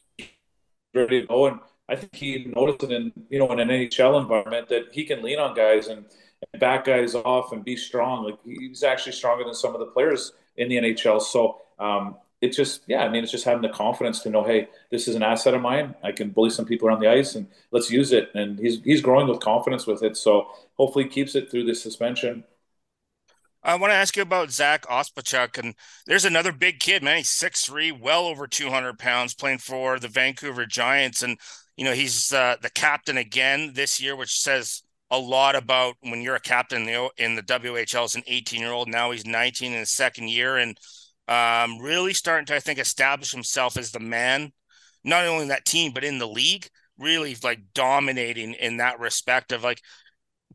ready 0.92 1.20
to 1.20 1.26
go, 1.28 1.46
and 1.46 1.60
I 1.88 1.94
think 1.94 2.12
he 2.12 2.52
noticed 2.56 2.82
it 2.82 2.90
in 2.90 3.12
you 3.30 3.38
know 3.38 3.52
in 3.52 3.60
an 3.60 3.68
NHL 3.68 4.20
environment 4.20 4.68
that 4.70 4.86
he 4.90 5.04
can 5.04 5.22
lean 5.22 5.38
on 5.38 5.54
guys 5.54 5.86
and, 5.86 6.04
and 6.52 6.60
back 6.60 6.84
guys 6.84 7.14
off 7.14 7.52
and 7.52 7.64
be 7.64 7.76
strong. 7.76 8.24
Like 8.24 8.38
he's 8.44 8.82
actually 8.82 9.12
stronger 9.12 9.44
than 9.44 9.54
some 9.54 9.74
of 9.74 9.78
the 9.80 9.86
players 9.86 10.32
in 10.56 10.68
the 10.68 10.76
NHL. 10.76 11.22
So 11.22 11.60
um, 11.78 12.16
it's 12.40 12.56
just 12.56 12.82
yeah 12.86 13.04
i 13.04 13.08
mean 13.08 13.22
it's 13.22 13.32
just 13.32 13.44
having 13.44 13.62
the 13.62 13.68
confidence 13.68 14.20
to 14.20 14.30
know 14.30 14.44
hey 14.44 14.68
this 14.90 15.08
is 15.08 15.14
an 15.14 15.22
asset 15.22 15.54
of 15.54 15.60
mine. 15.62 15.94
I 16.02 16.12
can 16.12 16.30
bully 16.30 16.50
some 16.50 16.64
people 16.64 16.88
around 16.88 17.00
the 17.00 17.10
ice 17.10 17.34
and 17.34 17.46
let's 17.70 17.90
use 17.90 18.12
it. 18.12 18.30
And 18.34 18.58
he's 18.58 18.82
he's 18.82 19.02
growing 19.02 19.28
with 19.28 19.40
confidence 19.40 19.86
with 19.86 20.02
it. 20.02 20.16
So 20.16 20.48
hopefully 20.74 21.06
keeps 21.08 21.34
it 21.34 21.50
through 21.50 21.64
this 21.64 21.82
suspension. 21.82 22.44
I 23.62 23.74
want 23.74 23.90
to 23.90 23.96
ask 23.96 24.16
you 24.16 24.22
about 24.22 24.52
Zack 24.52 24.86
Ostapchuk, 24.86 25.58
and 25.58 25.74
there's 26.06 26.24
another 26.24 26.52
big 26.52 26.78
kid, 26.78 27.02
man. 27.02 27.18
He's 27.18 27.28
six 27.28 27.64
three, 27.66 27.90
well 27.92 28.26
over 28.26 28.46
200 28.46 28.98
pounds, 28.98 29.34
playing 29.34 29.58
for 29.58 29.98
the 29.98 30.08
Vancouver 30.08 30.64
Giants, 30.64 31.22
and 31.22 31.38
you 31.76 31.84
know 31.84 31.92
he's 31.92 32.32
uh, 32.32 32.56
the 32.62 32.70
captain 32.70 33.18
again 33.18 33.72
this 33.74 34.00
year, 34.00 34.16
which 34.16 34.38
says 34.40 34.82
a 35.10 35.18
lot 35.18 35.56
about 35.56 35.96
when 36.02 36.22
you're 36.22 36.36
a 36.36 36.40
captain 36.40 36.82
in 36.82 36.86
the, 36.86 37.10
in 37.16 37.34
the 37.34 37.42
WHL 37.42 38.04
as 38.04 38.14
an 38.14 38.22
18 38.26 38.60
year 38.60 38.72
old. 38.72 38.88
Now 38.88 39.10
he's 39.10 39.26
19 39.26 39.72
in 39.72 39.78
his 39.80 39.90
second 39.90 40.28
year, 40.30 40.56
and 40.56 40.78
um, 41.28 41.78
really 41.78 42.14
starting 42.14 42.46
to, 42.46 42.56
I 42.56 42.60
think, 42.60 42.78
establish 42.78 43.32
himself 43.32 43.76
as 43.76 43.90
the 43.90 44.00
man, 44.00 44.52
not 45.04 45.26
only 45.26 45.42
in 45.42 45.48
that 45.48 45.64
team, 45.64 45.92
but 45.92 46.04
in 46.04 46.18
the 46.18 46.28
league, 46.28 46.68
really 46.98 47.36
like 47.42 47.60
dominating 47.74 48.54
in 48.54 48.78
that 48.78 48.98
respect 48.98 49.52
of 49.52 49.62
like 49.62 49.80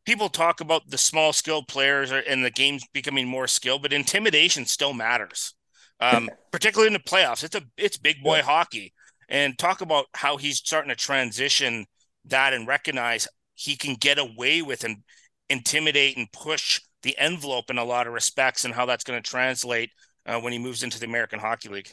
people 0.05 0.29
talk 0.29 0.61
about 0.61 0.89
the 0.89 0.97
small 0.97 1.31
skilled 1.31 1.67
players 1.67 2.11
and 2.11 2.43
the 2.43 2.51
games 2.51 2.85
becoming 2.93 3.27
more 3.27 3.47
skilled, 3.47 3.81
but 3.81 3.93
intimidation 3.93 4.65
still 4.65 4.93
matters. 4.93 5.53
Um, 5.99 6.29
particularly 6.51 6.87
in 6.87 6.93
the 6.93 6.99
playoffs. 6.99 7.43
It's 7.43 7.55
a 7.55 7.61
it's 7.77 7.97
big 7.97 8.21
boy 8.21 8.37
yeah. 8.37 8.43
hockey. 8.43 8.93
And 9.29 9.57
talk 9.57 9.79
about 9.79 10.07
how 10.13 10.35
he's 10.35 10.57
starting 10.57 10.89
to 10.89 10.95
transition 10.95 11.85
that 12.25 12.53
and 12.53 12.67
recognize 12.67 13.27
he 13.53 13.77
can 13.77 13.95
get 13.95 14.19
away 14.19 14.61
with 14.61 14.83
and 14.83 14.97
intimidate 15.49 16.17
and 16.17 16.31
push 16.33 16.81
the 17.03 17.17
envelope 17.17 17.69
in 17.69 17.77
a 17.77 17.83
lot 17.85 18.07
of 18.07 18.13
respects 18.13 18.65
and 18.65 18.73
how 18.73 18.85
that's 18.85 19.03
going 19.03 19.21
to 19.21 19.29
translate 19.29 19.91
uh, 20.25 20.39
when 20.39 20.53
he 20.53 20.59
moves 20.59 20.83
into 20.83 20.99
the 20.99 21.05
American 21.05 21.39
Hockey 21.39 21.69
League. 21.69 21.89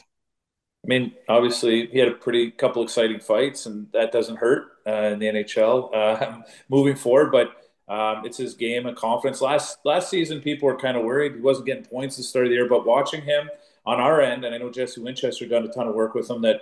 I 0.83 0.87
mean, 0.87 1.13
obviously, 1.29 1.87
he 1.87 1.99
had 1.99 2.07
a 2.07 2.13
pretty 2.13 2.49
couple 2.49 2.81
exciting 2.81 3.19
fights, 3.19 3.67
and 3.67 3.87
that 3.93 4.11
doesn't 4.11 4.37
hurt 4.37 4.69
uh, 4.87 5.11
in 5.13 5.19
the 5.19 5.27
NHL 5.27 5.95
uh, 5.95 6.41
moving 6.69 6.95
forward. 6.95 7.31
But 7.31 7.49
um, 7.87 8.25
it's 8.25 8.37
his 8.37 8.55
game 8.55 8.87
and 8.87 8.97
confidence. 8.97 9.41
Last 9.41 9.77
last 9.85 10.09
season, 10.09 10.41
people 10.41 10.67
were 10.67 10.77
kind 10.77 10.97
of 10.97 11.03
worried 11.03 11.35
he 11.35 11.41
wasn't 11.41 11.67
getting 11.67 11.85
points 11.85 12.15
at 12.15 12.17
the 12.17 12.23
start 12.23 12.45
of 12.45 12.49
the 12.49 12.55
year, 12.55 12.67
but 12.67 12.85
watching 12.85 13.21
him 13.21 13.49
on 13.85 13.99
our 13.99 14.21
end, 14.21 14.43
and 14.43 14.55
I 14.55 14.57
know 14.57 14.71
Jesse 14.71 15.01
Winchester 15.01 15.47
done 15.47 15.65
a 15.65 15.67
ton 15.67 15.87
of 15.87 15.93
work 15.93 16.15
with 16.15 16.29
him, 16.29 16.41
that 16.41 16.61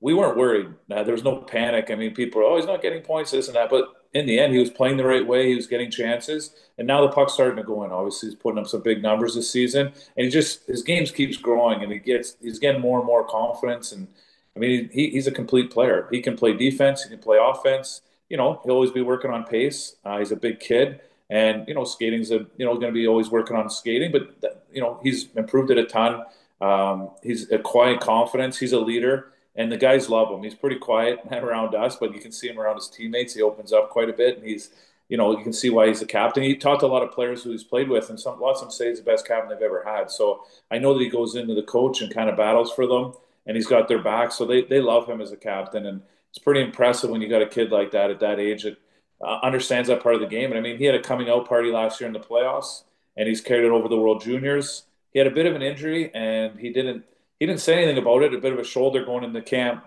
we 0.00 0.14
weren't 0.14 0.36
worried. 0.36 0.68
Uh, 0.90 1.02
there 1.04 1.14
was 1.14 1.24
no 1.24 1.36
panic. 1.36 1.90
I 1.90 1.94
mean, 1.94 2.14
people 2.14 2.40
are, 2.40 2.44
oh, 2.44 2.56
he's 2.56 2.66
not 2.66 2.82
getting 2.82 3.02
points, 3.02 3.30
this 3.30 3.46
and 3.46 3.56
that. 3.56 3.70
But 3.70 3.88
in 4.12 4.26
the 4.26 4.38
end, 4.40 4.52
he 4.52 4.58
was 4.58 4.70
playing 4.70 4.96
the 4.96 5.04
right 5.04 5.26
way. 5.26 5.48
He 5.48 5.54
was 5.54 5.66
getting 5.66 5.90
chances, 5.90 6.52
and 6.78 6.86
now 6.86 7.00
the 7.00 7.12
puck's 7.12 7.34
starting 7.34 7.56
to 7.56 7.62
go 7.62 7.84
in. 7.84 7.92
Obviously, 7.92 8.30
he's 8.30 8.36
putting 8.36 8.58
up 8.58 8.66
some 8.66 8.82
big 8.82 9.02
numbers 9.02 9.34
this 9.34 9.50
season, 9.50 9.86
and 10.16 10.24
he 10.24 10.28
just 10.28 10.66
his 10.66 10.82
games 10.82 11.10
keeps 11.10 11.36
growing, 11.36 11.82
and 11.82 11.92
he 11.92 11.98
gets 11.98 12.36
he's 12.40 12.58
getting 12.58 12.80
more 12.80 12.98
and 12.98 13.06
more 13.06 13.24
confidence. 13.24 13.92
And 13.92 14.08
I 14.56 14.58
mean, 14.58 14.90
he, 14.92 15.10
he's 15.10 15.28
a 15.28 15.32
complete 15.32 15.70
player. 15.70 16.08
He 16.10 16.20
can 16.20 16.36
play 16.36 16.54
defense. 16.54 17.04
He 17.04 17.10
can 17.10 17.20
play 17.20 17.38
offense. 17.40 18.02
You 18.28 18.36
know, 18.36 18.60
he'll 18.64 18.74
always 18.74 18.90
be 18.90 19.00
working 19.00 19.30
on 19.30 19.44
pace. 19.44 19.96
Uh, 20.04 20.18
he's 20.18 20.32
a 20.32 20.36
big 20.36 20.58
kid, 20.58 21.00
and 21.28 21.66
you 21.68 21.74
know, 21.74 21.84
skating's 21.84 22.32
a 22.32 22.46
you 22.56 22.66
know 22.66 22.74
going 22.74 22.92
to 22.92 22.92
be 22.92 23.06
always 23.06 23.30
working 23.30 23.56
on 23.56 23.70
skating. 23.70 24.10
But 24.10 24.60
you 24.72 24.80
know, 24.80 24.98
he's 25.04 25.28
improved 25.36 25.70
it 25.70 25.78
a 25.78 25.84
ton. 25.84 26.24
Um, 26.60 27.10
he's 27.22 27.50
a 27.52 27.58
quiet 27.58 28.00
confidence. 28.00 28.58
He's 28.58 28.72
a 28.72 28.80
leader 28.80 29.32
and 29.56 29.70
the 29.70 29.76
guys 29.76 30.08
love 30.08 30.30
him. 30.30 30.42
He's 30.42 30.54
pretty 30.54 30.76
quiet 30.76 31.20
around 31.32 31.74
us, 31.74 31.96
but 31.96 32.14
you 32.14 32.20
can 32.20 32.32
see 32.32 32.48
him 32.48 32.58
around 32.58 32.76
his 32.76 32.88
teammates. 32.88 33.34
He 33.34 33.42
opens 33.42 33.72
up 33.72 33.90
quite 33.90 34.08
a 34.08 34.12
bit, 34.12 34.38
and 34.38 34.46
he's, 34.46 34.70
you 35.08 35.16
know, 35.16 35.36
you 35.36 35.42
can 35.42 35.52
see 35.52 35.70
why 35.70 35.88
he's 35.88 36.02
a 36.02 36.06
captain. 36.06 36.42
He 36.42 36.56
talked 36.56 36.80
to 36.80 36.86
a 36.86 36.88
lot 36.88 37.02
of 37.02 37.12
players 37.12 37.42
who 37.42 37.50
he's 37.50 37.64
played 37.64 37.88
with, 37.88 38.10
and 38.10 38.18
some 38.18 38.40
lots 38.40 38.60
of 38.60 38.68
them 38.68 38.72
say 38.72 38.88
he's 38.88 38.98
the 38.98 39.04
best 39.04 39.26
captain 39.26 39.48
they've 39.48 39.62
ever 39.62 39.84
had. 39.84 40.10
So 40.10 40.44
I 40.70 40.78
know 40.78 40.94
that 40.94 41.02
he 41.02 41.10
goes 41.10 41.34
into 41.34 41.54
the 41.54 41.62
coach 41.62 42.00
and 42.00 42.14
kind 42.14 42.30
of 42.30 42.36
battles 42.36 42.72
for 42.72 42.86
them, 42.86 43.14
and 43.46 43.56
he's 43.56 43.66
got 43.66 43.88
their 43.88 44.02
back. 44.02 44.32
So 44.32 44.44
they 44.44 44.62
they 44.62 44.80
love 44.80 45.08
him 45.08 45.20
as 45.20 45.32
a 45.32 45.36
captain, 45.36 45.86
and 45.86 46.02
it's 46.30 46.38
pretty 46.38 46.60
impressive 46.60 47.10
when 47.10 47.20
you 47.20 47.28
got 47.28 47.42
a 47.42 47.46
kid 47.46 47.72
like 47.72 47.90
that 47.90 48.10
at 48.10 48.20
that 48.20 48.38
age 48.38 48.62
that 48.62 48.78
uh, 49.20 49.40
understands 49.42 49.88
that 49.88 50.02
part 50.02 50.14
of 50.14 50.20
the 50.20 50.26
game. 50.26 50.50
And 50.50 50.58
I 50.58 50.62
mean, 50.62 50.78
he 50.78 50.84
had 50.84 50.94
a 50.94 51.02
coming 51.02 51.28
out 51.28 51.48
party 51.48 51.70
last 51.70 52.00
year 52.00 52.06
in 52.06 52.12
the 52.12 52.20
playoffs, 52.20 52.84
and 53.16 53.28
he's 53.28 53.40
carried 53.40 53.66
it 53.66 53.72
over 53.72 53.88
the 53.88 53.96
World 53.96 54.22
Juniors. 54.22 54.84
He 55.12 55.18
had 55.18 55.26
a 55.26 55.32
bit 55.32 55.46
of 55.46 55.54
an 55.54 55.62
injury, 55.62 56.14
and 56.14 56.58
he 56.58 56.72
didn't 56.72 57.04
he 57.40 57.46
didn't 57.46 57.60
say 57.60 57.82
anything 57.82 57.98
about 57.98 58.22
it. 58.22 58.32
A 58.32 58.38
bit 58.38 58.52
of 58.52 58.58
a 58.60 58.64
shoulder 58.64 59.04
going 59.04 59.24
into 59.24 59.42
camp 59.42 59.84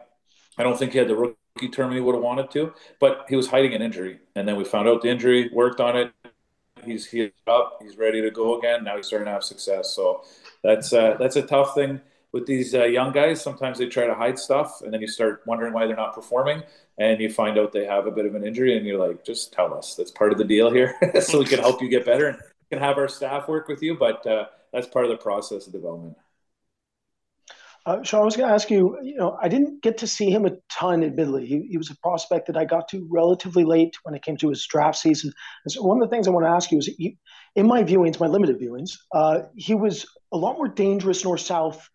I 0.58 0.64
don't 0.64 0.78
think 0.78 0.92
he 0.92 1.00
had 1.00 1.08
the 1.08 1.16
rookie 1.16 1.70
term 1.72 1.92
he 1.92 2.00
would 2.00 2.16
have 2.16 2.24
wanted 2.24 2.52
to, 2.52 2.74
but 3.00 3.26
he 3.30 3.36
was 3.36 3.48
hiding 3.48 3.74
an 3.74 3.82
injury. 3.82 4.20
And 4.36 4.48
then 4.48 4.56
we 4.56 4.64
found 4.64 4.88
out 4.88 5.02
the 5.02 5.10
injury, 5.10 5.50
worked 5.54 5.80
on 5.80 5.98
it. 5.98 6.14
He's 6.86 7.06
healed 7.06 7.32
up. 7.48 7.80
He's 7.82 7.98
ready 7.98 8.22
to 8.22 8.30
go 8.30 8.58
again. 8.60 8.84
Now 8.84 8.98
he's 8.98 9.08
starting 9.08 9.26
to 9.26 9.32
have 9.32 9.44
success. 9.44 9.94
So 9.96 10.24
that's 10.64 10.92
uh, 10.92 11.16
that's 11.18 11.38
a 11.38 11.42
tough 11.42 11.74
thing 11.76 12.02
with 12.34 12.46
these 12.46 12.76
uh, 12.76 12.84
young 12.84 13.14
guys. 13.14 13.42
Sometimes 13.42 13.78
they 13.78 13.88
try 13.88 14.06
to 14.06 14.14
hide 14.14 14.38
stuff, 14.38 14.82
and 14.82 14.94
then 14.94 15.00
you 15.00 15.08
start 15.08 15.44
wondering 15.46 15.72
why 15.72 15.88
they're 15.88 15.96
not 15.96 16.14
performing. 16.14 16.64
And 16.98 17.20
you 17.22 17.32
find 17.32 17.58
out 17.58 17.72
they 17.72 17.86
have 17.86 18.06
a 18.06 18.12
bit 18.12 18.26
of 18.26 18.36
an 18.36 18.46
injury, 18.46 18.76
and 18.78 18.86
you're 18.86 19.00
like, 19.00 19.26
just 19.26 19.54
tell 19.54 19.74
us. 19.74 19.96
That's 19.96 20.12
part 20.12 20.32
of 20.34 20.38
the 20.38 20.44
deal 20.44 20.70
here, 20.72 20.96
so 21.22 21.40
we 21.40 21.46
can 21.46 21.60
help 21.60 21.82
you 21.82 21.88
get 21.88 22.06
better 22.06 22.28
and 22.28 22.38
can 22.70 22.80
have 22.80 22.98
our 22.98 23.08
staff 23.08 23.48
work 23.48 23.68
with 23.68 23.82
you. 23.82 23.96
But 23.96 24.28
uh, 24.28 24.48
that's 24.74 24.88
part 24.88 25.06
of 25.06 25.12
the 25.12 25.18
process 25.18 25.68
of 25.68 25.74
development. 25.74 26.18
Uh, 27.86 28.02
Shean, 28.02 28.22
I 28.22 28.24
was 28.24 28.38
going 28.38 28.48
to 28.48 28.54
ask 28.54 28.70
you, 28.70 28.98
you 29.04 29.16
know, 29.16 29.38
I 29.42 29.50
didn't 29.50 29.84
get 29.84 29.98
to 30.00 30.08
see 30.08 30.30
him 30.30 30.46
a 30.46 30.52
ton, 30.72 31.04
admittedly. 31.04 31.46
He, 31.46 31.68
he, 31.72 31.78
was 31.78 31.90
a 31.90 31.98
prospect 31.98 32.48
that 32.48 32.56
I 32.56 32.64
got 32.64 32.88
to 32.90 33.06
relatively 33.12 33.66
late 33.66 33.96
when 34.04 34.16
it 34.16 34.24
came 34.24 34.38
to 34.38 34.50
his 34.50 34.66
draft 34.66 34.98
season. 34.98 35.34
And 35.66 35.72
so 35.72 35.84
one 35.84 36.02
of 36.02 36.10
the 36.10 36.16
things 36.16 36.26
I 36.26 36.32
want 36.32 36.46
to 36.46 36.52
ask 36.52 36.72
you 36.72 36.78
is, 36.78 36.86
he, 36.86 37.18
in 37.56 37.68
my 37.68 37.84
viewings, 37.84 38.22
my 38.22 38.28
limited 38.28 38.58
viewings, 38.58 38.92
uh, 39.14 39.42
he 39.56 39.76
was 39.76 40.06
a 40.32 40.38
lot 40.38 40.56
more 40.56 40.70
dangerous 40.70 41.26
north 41.26 41.42
south 41.42 41.90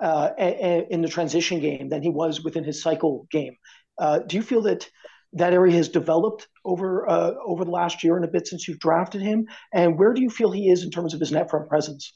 uh, 0.00 0.30
in 0.38 1.02
the 1.02 1.08
transition 1.08 1.60
game 1.60 1.90
than 1.90 2.02
he 2.02 2.10
was 2.10 2.42
within 2.42 2.64
his 2.64 2.82
cycle 2.82 3.26
game. 3.30 3.56
Uh, 3.98 4.20
do 4.20 4.36
you 4.36 4.42
feel 4.42 4.62
that 4.62 4.88
that 5.34 5.52
area 5.52 5.76
has 5.76 5.88
developed 5.88 6.48
over 6.64 7.08
uh, 7.08 7.32
over 7.44 7.64
the 7.64 7.70
last 7.70 8.02
year 8.02 8.16
and 8.16 8.24
a 8.24 8.28
bit 8.28 8.46
since 8.46 8.66
you've 8.66 8.78
drafted 8.78 9.20
him? 9.20 9.46
And 9.72 9.98
where 9.98 10.14
do 10.14 10.22
you 10.22 10.30
feel 10.30 10.50
he 10.50 10.70
is 10.70 10.82
in 10.82 10.90
terms 10.90 11.12
of 11.12 11.20
his 11.20 11.32
net 11.32 11.50
front 11.50 11.68
presence? 11.68 12.12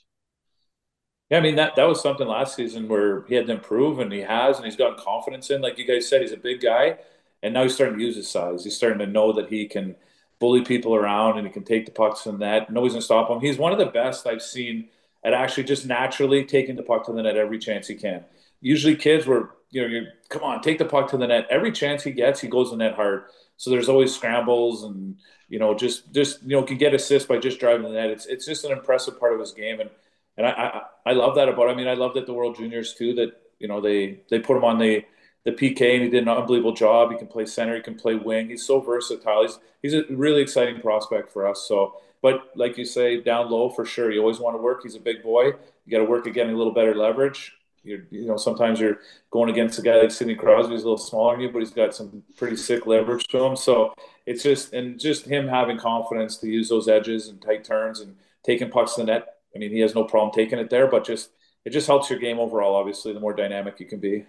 Yeah, 1.31 1.39
I 1.39 1.41
mean 1.41 1.57
that 1.57 1.77
that 1.77 1.87
was 1.87 2.01
something 2.01 2.27
last 2.27 2.57
season 2.57 2.89
where 2.89 3.23
he 3.27 3.35
had 3.35 3.47
to 3.47 3.53
improve, 3.53 3.99
and 3.99 4.13
he 4.13 4.21
has, 4.21 4.57
and 4.57 4.65
he's 4.65 4.77
gotten 4.77 4.99
confidence 4.99 5.51
in. 5.51 5.61
Like 5.61 5.79
you 5.79 5.87
guys 5.87 6.09
said, 6.09 6.23
he's 6.23 6.33
a 6.33 6.39
big 6.39 6.61
guy, 6.61 6.99
and 7.43 7.53
now 7.53 7.65
he's 7.65 7.75
starting 7.75 7.99
to 7.99 8.05
use 8.05 8.17
his 8.17 8.31
size. 8.31 8.65
He's 8.65 8.77
starting 8.77 8.99
to 9.01 9.07
know 9.07 9.33
that 9.33 9.49
he 9.49 9.67
can 9.67 9.97
bully 10.39 10.63
people 10.63 10.95
around 10.95 11.37
and 11.37 11.47
he 11.47 11.53
can 11.53 11.65
take 11.65 11.85
the 11.85 11.93
pucks 11.93 12.23
from 12.23 12.39
that. 12.39 12.71
Nobody's 12.71 12.93
gonna 12.95 13.03
stop 13.03 13.29
him. 13.31 13.41
He's 13.41 13.59
one 13.59 13.73
of 13.73 13.79
the 13.79 13.87
best 13.87 14.27
I've 14.27 14.43
seen 14.43 14.89
at 15.25 15.35
actually 15.35 15.65
just 15.65 15.85
naturally 15.87 16.45
taking 16.45 16.77
the 16.77 16.83
puck 16.83 17.05
to 17.07 17.13
the 17.13 17.23
net 17.23 17.37
every 17.37 17.59
chance 17.59 17.89
he 17.89 17.95
can. 17.97 18.25
Usually, 18.61 18.97
kids 18.97 19.27
were 19.27 19.57
you 19.71 19.83
know, 19.83 19.89
you 19.89 20.07
come 20.31 20.43
on, 20.43 20.63
take 20.63 20.79
the 20.79 20.85
puck 20.85 21.11
to 21.11 21.19
the 21.19 21.27
net. 21.27 21.47
Every 21.51 21.73
chance 21.73 22.03
he 22.03 22.13
gets, 22.13 22.41
he 22.41 22.49
goes 22.49 22.71
the 22.71 22.77
net 22.77 22.95
hard. 22.95 23.25
So 23.59 23.71
there's 23.71 23.89
always 23.89 24.15
scrambles 24.15 24.85
and 24.85 25.17
you 25.49 25.59
know 25.59 25.75
just 25.75 26.13
just 26.15 26.43
you 26.43 26.51
know 26.51 26.63
can 26.63 26.79
get 26.79 26.95
assists 26.95 27.29
by 27.29 27.39
just 27.39 27.61
driving 27.61 27.83
the 27.83 27.91
net. 27.91 28.11
It's 28.11 28.27
it's 28.27 28.47
just 28.47 28.65
an 28.65 28.73
impressive 28.73 29.19
part 29.21 29.35
of 29.35 29.41
his 29.41 29.53
game 29.53 29.81
and 29.81 29.91
and 30.39 30.47
I, 30.47 30.51
I, 30.51 31.11
I 31.11 31.13
love 31.13 31.35
that 31.35 31.49
about. 31.49 31.69
I 31.69 31.75
mean, 31.75 31.89
I 31.89 31.95
loved 31.95 32.17
at 32.17 32.27
the 32.27 32.33
World 32.33 32.57
Juniors 32.57 32.95
too 32.95 33.13
that 33.15 33.33
you 33.59 33.69
know 33.69 33.81
they 33.81 34.21
they 34.31 34.39
put 34.39 34.57
him 34.57 34.65
on 34.65 34.79
the 34.79 35.05
the 35.45 35.53
PK 35.53 35.95
and 35.95 36.05
he 36.05 36.09
did 36.09 36.23
an 36.23 36.29
unbelievable 36.29 36.73
job. 36.73 37.11
He 37.11 37.19
can 37.19 37.27
play 37.27 37.45
center, 37.45 37.75
he 37.75 37.83
can 37.83 37.97
play 37.97 38.15
wing. 38.15 38.49
He's 38.49 38.65
so 38.65 38.81
versatile. 38.81 39.43
He's 39.43 39.59
he's 39.83 39.95
a 39.95 40.05
really 40.11 40.41
exciting 40.41 40.81
prospect 40.81 41.33
for 41.33 41.47
us. 41.47 41.67
So, 41.67 42.01
but 42.23 42.51
like 42.55 42.79
you 42.79 42.85
say, 42.85 43.21
down 43.21 43.51
low 43.51 43.69
for 43.69 43.85
sure. 43.85 44.11
You 44.11 44.21
always 44.21 44.39
want 44.39 44.57
to 44.57 44.63
work. 44.63 44.83
He's 44.85 44.95
a 44.95 45.01
big 45.01 45.23
boy. 45.23 45.53
You 45.85 45.91
got 45.91 45.99
to 45.99 46.05
work 46.05 46.25
getting 46.25 46.55
a 46.55 46.57
little 46.57 46.73
better 46.73 46.95
leverage. 46.95 47.53
You're, 47.85 48.01
you 48.11 48.27
know, 48.27 48.37
sometimes 48.37 48.81
you're 48.81 48.99
going 49.31 49.49
against 49.49 49.79
a 49.79 49.83
guy 49.83 50.01
like 50.01 50.11
Sidney 50.11 50.35
Crosby, 50.35 50.75
who's 50.75 50.83
a 50.83 50.85
little 50.85 50.99
smaller 50.99 51.35
than 51.35 51.43
you, 51.43 51.51
but 51.51 51.61
he's 51.61 51.71
got 51.71 51.95
some 51.95 52.23
pretty 52.37 52.57
sick 52.57 52.87
leverage 52.87 53.25
to 53.29 53.43
him. 53.43 53.57
So 53.57 53.95
it's 54.27 54.43
just 54.43 54.73
and 54.73 55.01
just 55.01 55.27
him 55.27 55.49
having 55.49 55.79
confidence 55.79 56.37
to 56.39 56.49
use 56.49 56.69
those 56.69 56.89
edges 56.89 57.29
and 57.29 57.41
tight 57.41 57.65
turns 57.65 58.01
and 58.01 58.17
taking 58.45 58.69
pucks 58.69 58.95
to 58.95 59.03
the 59.03 59.07
net 59.07 59.38
I 59.59 59.61
mean, 59.61 59.73
he 59.73 59.81
has 59.81 59.97
no 59.97 60.05
problem 60.05 60.33
taking 60.33 60.61
it 60.61 60.71
there, 60.71 60.87
but 60.87 61.05
just 61.05 61.31
it 61.65 61.71
just 61.71 61.89
helps 61.89 62.09
your 62.09 62.21
game 62.21 62.39
overall. 62.39 62.77
Obviously, 62.77 63.13
the 63.13 63.19
more 63.19 63.35
dynamic 63.35 63.81
you 63.81 63.87
can 63.87 63.99
be. 63.99 64.25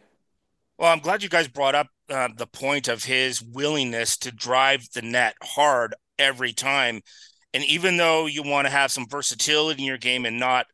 Well, 0.80 0.92
I'm 0.92 1.02
glad 1.02 1.22
you 1.22 1.30
guys 1.30 1.48
brought 1.48 1.76
up 1.76 1.88
uh, 2.10 2.30
the 2.36 2.48
point 2.48 2.88
of 2.88 3.04
his 3.04 3.40
willingness 3.40 4.18
to 4.18 4.32
drive 4.32 4.88
the 4.96 5.04
net 5.04 5.36
hard 5.44 5.94
every 6.18 6.52
time. 6.52 7.02
And 7.54 7.64
even 7.66 7.98
though 7.98 8.26
you 8.26 8.42
want 8.42 8.66
to 8.66 8.72
have 8.72 8.92
some 8.92 9.06
versatility 9.08 9.84
in 9.84 9.88
your 9.88 10.00
game 10.00 10.26
and 10.26 10.40
not 10.40 10.66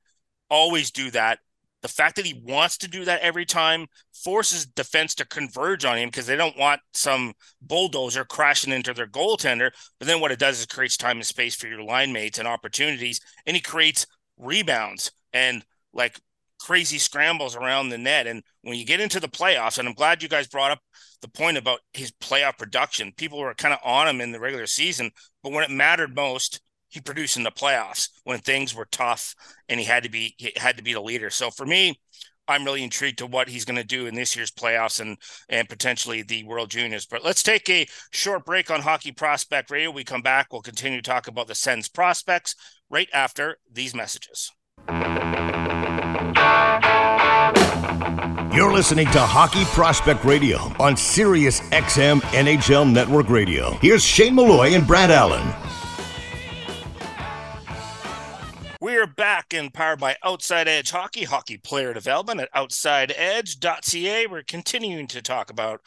always 0.49 0.89
do 0.89 1.11
that, 1.11 1.39
the 1.81 1.89
fact 1.89 2.15
that 2.15 2.25
he 2.25 2.41
wants 2.43 2.77
to 2.77 2.87
do 2.87 3.05
that 3.05 3.21
every 3.21 3.45
time 3.45 3.87
forces 4.11 4.65
defense 4.65 5.13
to 5.15 5.25
converge 5.25 5.85
on 5.85 5.97
him 5.97 6.07
because 6.07 6.25
they 6.25 6.35
don't 6.35 6.57
want 6.57 6.81
some 6.93 7.33
bulldozer 7.61 8.25
crashing 8.25 8.73
into 8.73 8.93
their 8.93 9.05
goaltender. 9.05 9.69
But 9.99 10.07
then 10.07 10.19
what 10.19 10.31
it 10.31 10.39
does 10.39 10.59
is 10.59 10.65
creates 10.65 10.97
time 10.97 11.17
and 11.17 11.25
space 11.25 11.53
for 11.53 11.67
your 11.67 11.83
line 11.83 12.11
mates 12.11 12.39
and 12.39 12.47
opportunities, 12.47 13.21
and 13.45 13.55
he 13.55 13.61
creates 13.61 14.07
rebounds 14.37 15.11
and 15.33 15.63
like 15.93 16.19
crazy 16.59 16.97
scrambles 16.97 17.55
around 17.55 17.89
the 17.89 17.97
net. 17.97 18.27
And 18.27 18.43
when 18.61 18.77
you 18.77 18.85
get 18.85 19.01
into 19.01 19.19
the 19.19 19.27
playoffs, 19.27 19.77
and 19.77 19.87
I'm 19.87 19.93
glad 19.93 20.23
you 20.23 20.29
guys 20.29 20.47
brought 20.47 20.71
up 20.71 20.79
the 21.21 21.27
point 21.27 21.57
about 21.57 21.79
his 21.93 22.11
playoff 22.11 22.57
production. 22.57 23.11
People 23.15 23.39
were 23.39 23.53
kind 23.53 23.73
of 23.73 23.79
on 23.83 24.07
him 24.07 24.21
in 24.21 24.31
the 24.31 24.39
regular 24.39 24.67
season, 24.67 25.11
but 25.41 25.51
when 25.51 25.63
it 25.63 25.71
mattered 25.71 26.15
most, 26.15 26.61
he 26.89 27.01
produced 27.01 27.35
in 27.35 27.43
the 27.43 27.51
playoffs 27.51 28.09
when 28.23 28.39
things 28.39 28.75
were 28.75 28.87
tough 28.91 29.35
and 29.67 29.79
he 29.79 29.85
had 29.85 30.03
to 30.03 30.09
be 30.09 30.35
he 30.37 30.53
had 30.55 30.77
to 30.77 30.83
be 30.83 30.93
the 30.93 31.01
leader. 31.01 31.29
So 31.29 31.49
for 31.49 31.65
me, 31.65 31.99
I'm 32.47 32.65
really 32.65 32.83
intrigued 32.83 33.19
to 33.19 33.27
what 33.27 33.49
he's 33.49 33.65
going 33.65 33.77
to 33.77 33.83
do 33.83 34.05
in 34.07 34.15
this 34.15 34.35
year's 34.35 34.51
playoffs 34.51 34.99
and 34.99 35.17
and 35.49 35.69
potentially 35.69 36.21
the 36.21 36.43
World 36.43 36.69
Juniors. 36.69 37.05
But 37.05 37.23
let's 37.23 37.43
take 37.43 37.69
a 37.69 37.87
short 38.11 38.45
break 38.45 38.69
on 38.69 38.81
Hockey 38.81 39.11
Prospect 39.11 39.71
Radio. 39.71 39.91
We 39.91 40.03
come 40.03 40.21
back, 40.21 40.51
we'll 40.51 40.61
continue 40.61 41.01
to 41.01 41.09
talk 41.09 41.27
about 41.27 41.47
the 41.47 41.55
Sens 41.55 41.87
prospects 41.87 42.55
right 42.89 43.09
after 43.13 43.57
these 43.71 43.95
messages. 43.95 44.51
You're 48.55 48.71
listening 48.71 49.07
to 49.07 49.19
Hockey 49.19 49.65
Prospect 49.65 50.23
Radio 50.23 50.57
on 50.79 50.95
Sirius 50.95 51.59
XM 51.71 52.21
NHL 52.21 52.89
Network 52.89 53.29
Radio. 53.29 53.71
Here's 53.81 54.03
Shane 54.03 54.35
Malloy 54.35 54.73
and 54.73 54.87
Brad 54.87 55.11
Allen. 55.11 55.45
We 58.85 58.97
are 58.97 59.07
back 59.07 59.51
and 59.51 59.73
powered 59.73 59.99
by 59.99 60.15
Outside 60.23 60.67
Edge 60.67 60.91
Hockey, 60.91 61.23
hockey 61.23 61.57
player 61.57 61.91
development 61.91 62.39
at 62.39 62.53
outsideedge.ca. 62.53 64.27
We're 64.27 64.43
continuing 64.43 65.07
to 65.07 65.23
talk 65.23 65.49
about 65.49 65.81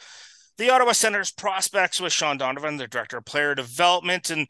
the 0.57 0.69
Ottawa 0.69 0.91
Senators 0.91 1.31
prospects 1.31 2.01
with 2.01 2.11
Shean 2.11 2.35
Donovan, 2.35 2.75
the 2.75 2.89
director 2.89 3.19
of 3.19 3.23
player 3.23 3.55
development. 3.55 4.29
And, 4.29 4.49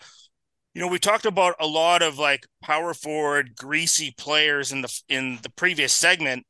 you 0.74 0.82
know, 0.82 0.88
we 0.88 0.98
talked 0.98 1.28
about 1.28 1.58
a 1.60 1.68
lot 1.68 2.02
of 2.02 2.18
like 2.18 2.48
power 2.64 2.96
forward, 2.96 3.56
greasy 3.56 4.16
players 4.18 4.72
in 4.72 4.82
the 4.82 5.02
in 5.08 5.38
the 5.44 5.52
previous 5.52 5.94
segment. 5.94 6.48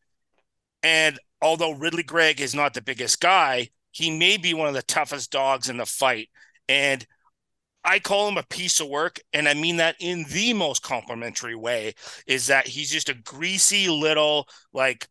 And 0.82 1.20
although 1.42 1.72
Ridley 1.72 2.04
Greig 2.04 2.40
is 2.40 2.56
not 2.56 2.74
the 2.74 2.82
biggest 2.82 3.20
guy, 3.20 3.72
he 3.92 4.10
may 4.10 4.38
be 4.38 4.54
one 4.54 4.70
of 4.70 4.74
the 4.74 4.84
toughest 4.84 5.32
dogs 5.32 5.68
in 5.68 5.76
the 5.76 5.86
fight. 5.86 6.30
And 6.70 7.06
I 7.84 8.00
call 8.00 8.28
him 8.28 8.38
a 8.38 8.44
piece 8.44 8.80
of 8.80 8.90
work, 8.90 9.20
and 9.32 9.48
I 9.48 9.54
mean 9.54 9.78
that 9.78 9.96
in 10.00 10.26
the 10.30 10.54
most 10.54 10.84
complimentary 10.84 11.56
way. 11.56 11.94
Is 12.28 12.48
that 12.48 12.68
he's 12.68 12.92
just 12.92 13.10
a 13.10 13.14
greasy 13.14 13.88
little 13.88 14.48
like 14.74 15.08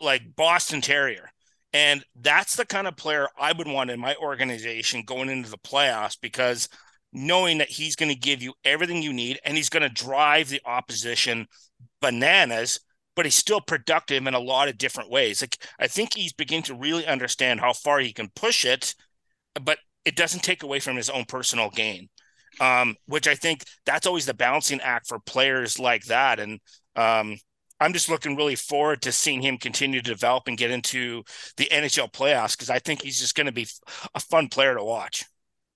like 0.00 0.36
Boston 0.36 0.80
Terrier. 0.80 1.30
And 1.72 2.04
that's 2.20 2.56
the 2.56 2.66
kind 2.66 2.86
of 2.86 2.96
player 2.96 3.28
I 3.38 3.52
would 3.52 3.66
want 3.66 3.90
in 3.90 3.98
my 3.98 4.14
organization 4.16 5.04
going 5.06 5.30
into 5.30 5.50
the 5.50 5.58
playoffs 5.58 6.18
because 6.20 6.68
knowing 7.12 7.58
that 7.58 7.70
he's 7.70 7.96
going 7.96 8.10
to 8.10 8.18
give 8.18 8.42
you 8.42 8.54
everything 8.64 9.02
you 9.02 9.12
need 9.12 9.38
and 9.44 9.56
he's 9.56 9.70
going 9.70 9.82
to 9.82 9.88
drive 9.88 10.48
the 10.48 10.60
opposition 10.66 11.46
bananas, 12.00 12.80
but 13.16 13.24
he's 13.24 13.34
still 13.34 13.60
productive 13.60 14.26
in 14.26 14.34
a 14.34 14.38
lot 14.38 14.68
of 14.68 14.78
different 14.78 15.10
ways. 15.10 15.42
Like 15.42 15.56
I 15.78 15.86
think 15.86 16.14
he's 16.14 16.32
beginning 16.32 16.64
to 16.64 16.74
really 16.74 17.06
understand 17.06 17.60
how 17.60 17.72
far 17.72 18.00
he 18.00 18.12
can 18.12 18.30
push 18.34 18.64
it, 18.64 18.94
but 19.62 19.78
it 20.04 20.16
doesn't 20.16 20.42
take 20.42 20.62
away 20.62 20.80
from 20.80 20.96
his 20.96 21.10
own 21.10 21.24
personal 21.24 21.70
gain. 21.70 22.08
Um, 22.60 22.96
which 23.06 23.26
I 23.26 23.34
think 23.34 23.64
that's 23.86 24.06
always 24.06 24.26
the 24.26 24.34
balancing 24.34 24.82
act 24.82 25.08
for 25.08 25.18
players 25.18 25.78
like 25.78 26.04
that. 26.04 26.38
And 26.38 26.60
um, 26.96 27.38
I'm 27.80 27.94
just 27.94 28.10
looking 28.10 28.36
really 28.36 28.56
forward 28.56 29.00
to 29.02 29.12
seeing 29.12 29.40
him 29.40 29.56
continue 29.56 30.02
to 30.02 30.10
develop 30.10 30.44
and 30.46 30.58
get 30.58 30.70
into 30.70 31.22
the 31.56 31.68
NHL 31.72 32.12
playoffs 32.12 32.52
because 32.52 32.68
I 32.68 32.78
think 32.78 33.02
he's 33.02 33.18
just 33.18 33.34
going 33.34 33.46
to 33.46 33.52
be 33.52 33.66
a 34.14 34.20
fun 34.20 34.48
player 34.48 34.76
to 34.76 34.84
watch. 34.84 35.24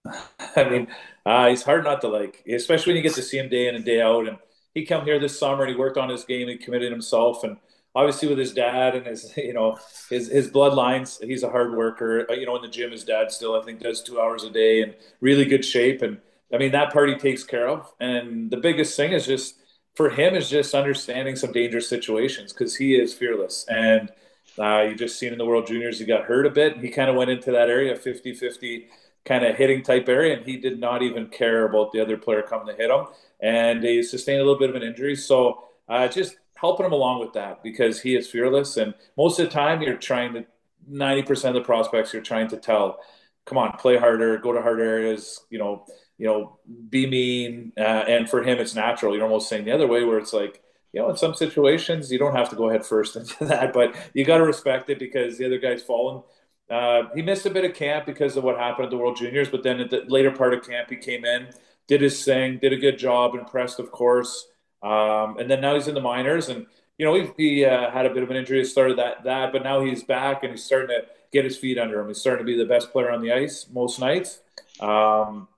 I 0.57 0.69
mean, 0.69 0.89
uh, 1.25 1.49
he's 1.49 1.63
hard 1.63 1.85
not 1.85 2.01
to 2.03 2.09
like, 2.09 2.45
especially 2.49 2.93
when 2.93 2.97
you 2.99 3.03
get 3.03 3.15
to 3.17 3.23
see 3.23 3.39
him 3.39 3.49
day 3.49 3.69
in 3.69 3.75
and 3.75 3.85
day 3.85 4.01
out. 4.01 4.29
And 4.29 4.39
he 4.75 4.85
come 4.85 5.05
here 5.05 5.19
this 5.19 5.39
summer 5.39 5.65
and 5.65 5.71
he 5.71 5.77
worked 5.77 5.99
on 5.99 6.09
his 6.09 6.25
game. 6.25 6.47
He 6.47 6.57
committed 6.59 6.93
himself, 6.93 7.43
and 7.43 7.57
obviously 7.97 8.29
with 8.29 8.39
his 8.39 8.53
dad 8.53 8.95
and 8.95 9.07
his, 9.07 9.35
you 9.37 9.55
know, 9.55 9.79
his 10.11 10.29
his 10.29 10.49
bloodlines. 10.51 11.23
He's 11.25 11.43
a 11.43 11.51
hard 11.51 11.75
worker. 11.75 12.27
Uh, 12.31 12.35
you 12.35 12.47
know, 12.47 12.55
in 12.57 12.63
the 12.63 12.69
gym, 12.69 12.93
his 12.93 13.05
dad 13.05 13.33
still 13.33 13.61
I 13.61 13.65
think 13.65 13.81
does 13.81 14.03
two 14.03 14.21
hours 14.21 14.45
a 14.45 14.51
day 14.51 14.83
and 14.83 14.95
really 15.21 15.47
good 15.47 15.65
shape. 15.65 16.03
And 16.03 16.19
I 16.53 16.59
mean 16.59 16.73
that 16.73 16.93
part 16.93 17.09
he 17.09 17.17
takes 17.17 17.43
care 17.43 17.69
of. 17.69 17.93
And 17.99 18.51
the 18.51 18.59
biggest 18.59 18.97
thing 18.97 19.13
is 19.13 19.27
just 19.27 19.57
for 19.97 20.11
him 20.11 20.35
is 20.35 20.51
just 20.51 20.75
understanding 20.75 21.35
some 21.37 21.53
dangerous 21.53 21.89
situations 21.89 22.53
because 22.53 22.77
he 22.77 22.95
is 22.95 23.13
fearless 23.13 23.65
and. 23.69 24.13
Uh, 24.59 24.81
you 24.89 24.95
just 24.95 25.19
seen 25.19 25.33
in 25.33 25.39
the 25.39 25.45
World 25.45 25.67
Juniors, 25.67 25.99
he 25.99 26.07
got 26.07 26.25
hurt 26.25 26.47
a 26.47 26.51
bit. 26.51 26.79
He 26.79 26.89
kind 26.89 27.11
of 27.11 27.17
went 27.17 27.29
into 27.29 27.51
that 27.51 27.69
area 27.69 27.95
50 27.95 28.33
50 28.33 28.89
kind 29.27 29.45
of 29.45 29.57
hitting 29.57 29.83
type 29.83 30.09
area, 30.09 30.39
and 30.39 30.47
he 30.47 30.57
did 30.57 30.81
not 30.81 31.03
even 31.03 31.27
care 31.27 31.67
about 31.67 31.93
the 31.93 32.01
other 32.01 32.17
player 32.17 32.41
coming 32.41 32.69
to 32.69 32.81
hit 32.81 32.91
him. 32.91 33.05
And 33.41 33.83
he 33.83 34.03
sustained 34.03 34.41
a 34.41 34.45
little 34.45 34.59
bit 34.59 34.71
of 34.71 34.77
an 34.77 34.83
injury. 34.83 35.17
So 35.17 35.65
uh, 35.89 36.09
just 36.09 36.37
helping 36.57 36.87
him 36.87 36.93
along 36.93 37.21
with 37.21 37.33
that 37.35 37.63
because 37.63 38.01
he 38.01 38.17
is 38.17 38.29
fearless. 38.29 38.77
And 38.77 38.95
most 39.17 39.39
of 39.39 39.47
the 39.47 39.53
time, 39.53 39.83
you're 39.83 39.97
trying 39.97 40.35
to, 40.35 40.47
90% 40.91 41.49
of 41.49 41.55
the 41.55 41.61
prospects, 41.63 42.13
you're 42.13 42.23
trying 42.23 42.49
to 42.49 42.57
tell, 42.57 43.01
come 43.45 43.59
on, 43.59 43.73
play 43.73 43.97
harder, 43.97 44.39
go 44.39 44.53
to 44.53 44.63
hard 44.63 44.81
areas, 44.81 45.41
you 45.51 45.59
know, 45.59 45.85
you 46.17 46.27
know, 46.27 46.59
be 46.91 47.07
mean. 47.07 47.73
Uh, 47.77 48.05
and 48.09 48.31
for 48.31 48.43
him, 48.43 48.59
it's 48.59 48.75
natural. 48.75 49.15
You're 49.15 49.25
almost 49.25 49.49
saying 49.49 49.65
the 49.65 49.73
other 49.73 49.87
way 49.87 50.05
where 50.05 50.19
it's 50.19 50.33
like, 50.33 50.63
you 50.93 51.01
know, 51.01 51.11
in 51.11 51.17
some 51.17 51.35
situations, 51.35 52.11
you 52.11 52.19
don't 52.19 52.37
have 52.37 52.49
to 52.51 52.57
go 52.57 52.71
head 52.71 52.87
first 52.87 53.17
into 53.17 53.45
that, 53.47 53.73
but 53.73 53.95
you 54.15 54.25
got 54.25 54.39
to 54.39 54.45
respect 54.45 54.89
it 54.91 54.99
because 54.99 55.39
the 55.39 55.47
other 55.47 55.59
guy's 55.59 55.83
fallen 55.83 56.23
uh, 56.71 57.05
he 57.15 57.23
missed 57.23 57.47
a 57.47 57.51
bit 57.51 57.65
of 57.65 57.75
camp 57.75 58.07
because 58.07 58.37
of 58.37 58.45
what 58.45 58.59
happened 58.59 58.87
at 58.87 58.91
the 58.91 58.97
World 58.97 59.17
Juniors, 59.17 59.49
but 59.49 59.63
then 59.63 59.81
at 59.81 59.91
the 59.91 60.05
later 60.09 60.31
part 60.31 60.53
of 60.53 60.67
camp, 60.67 60.91
he 60.91 60.97
came 60.97 61.25
in, 61.25 61.49
did 61.87 62.01
his 62.01 62.25
thing, 62.25 62.59
did 62.59 62.73
a 62.73 62.77
good 62.77 62.99
job, 62.99 63.35
impressed, 63.35 63.79
of 63.79 63.93
course. 63.93 64.49
Um, 64.83 65.39
and 65.39 65.51
then 65.51 65.61
now 65.61 65.75
he's 65.75 65.89
in 65.89 65.95
the 65.95 66.01
minors, 66.01 66.49
and 66.49 66.67
you 66.99 67.07
know 67.07 67.33
he, 67.37 67.65
uh, 67.65 67.91
had 67.91 68.07
a 68.07 68.15
bit 68.15 68.23
of 68.23 68.31
an 68.31 68.37
injury, 68.37 68.65
started 68.65 68.99
that 68.99 69.25
that, 69.25 69.53
but 69.53 69.63
now 69.63 69.81
he's 69.81 70.03
back 70.05 70.43
and 70.43 70.53
he's 70.53 70.65
starting 70.65 70.89
to 70.89 71.07
get 71.33 71.45
his 71.45 71.57
feet 71.57 71.79
under 71.79 72.01
him. 72.01 72.09
He's 72.09 72.19
starting 72.19 72.47
to 72.47 72.51
be 72.51 72.59
the 72.59 72.69
best 72.69 72.93
player 72.93 73.11
on 73.11 73.23
the 73.23 73.33
ice 73.33 73.67
most 73.73 73.99
nights, 74.01 74.41
um, 74.81 75.49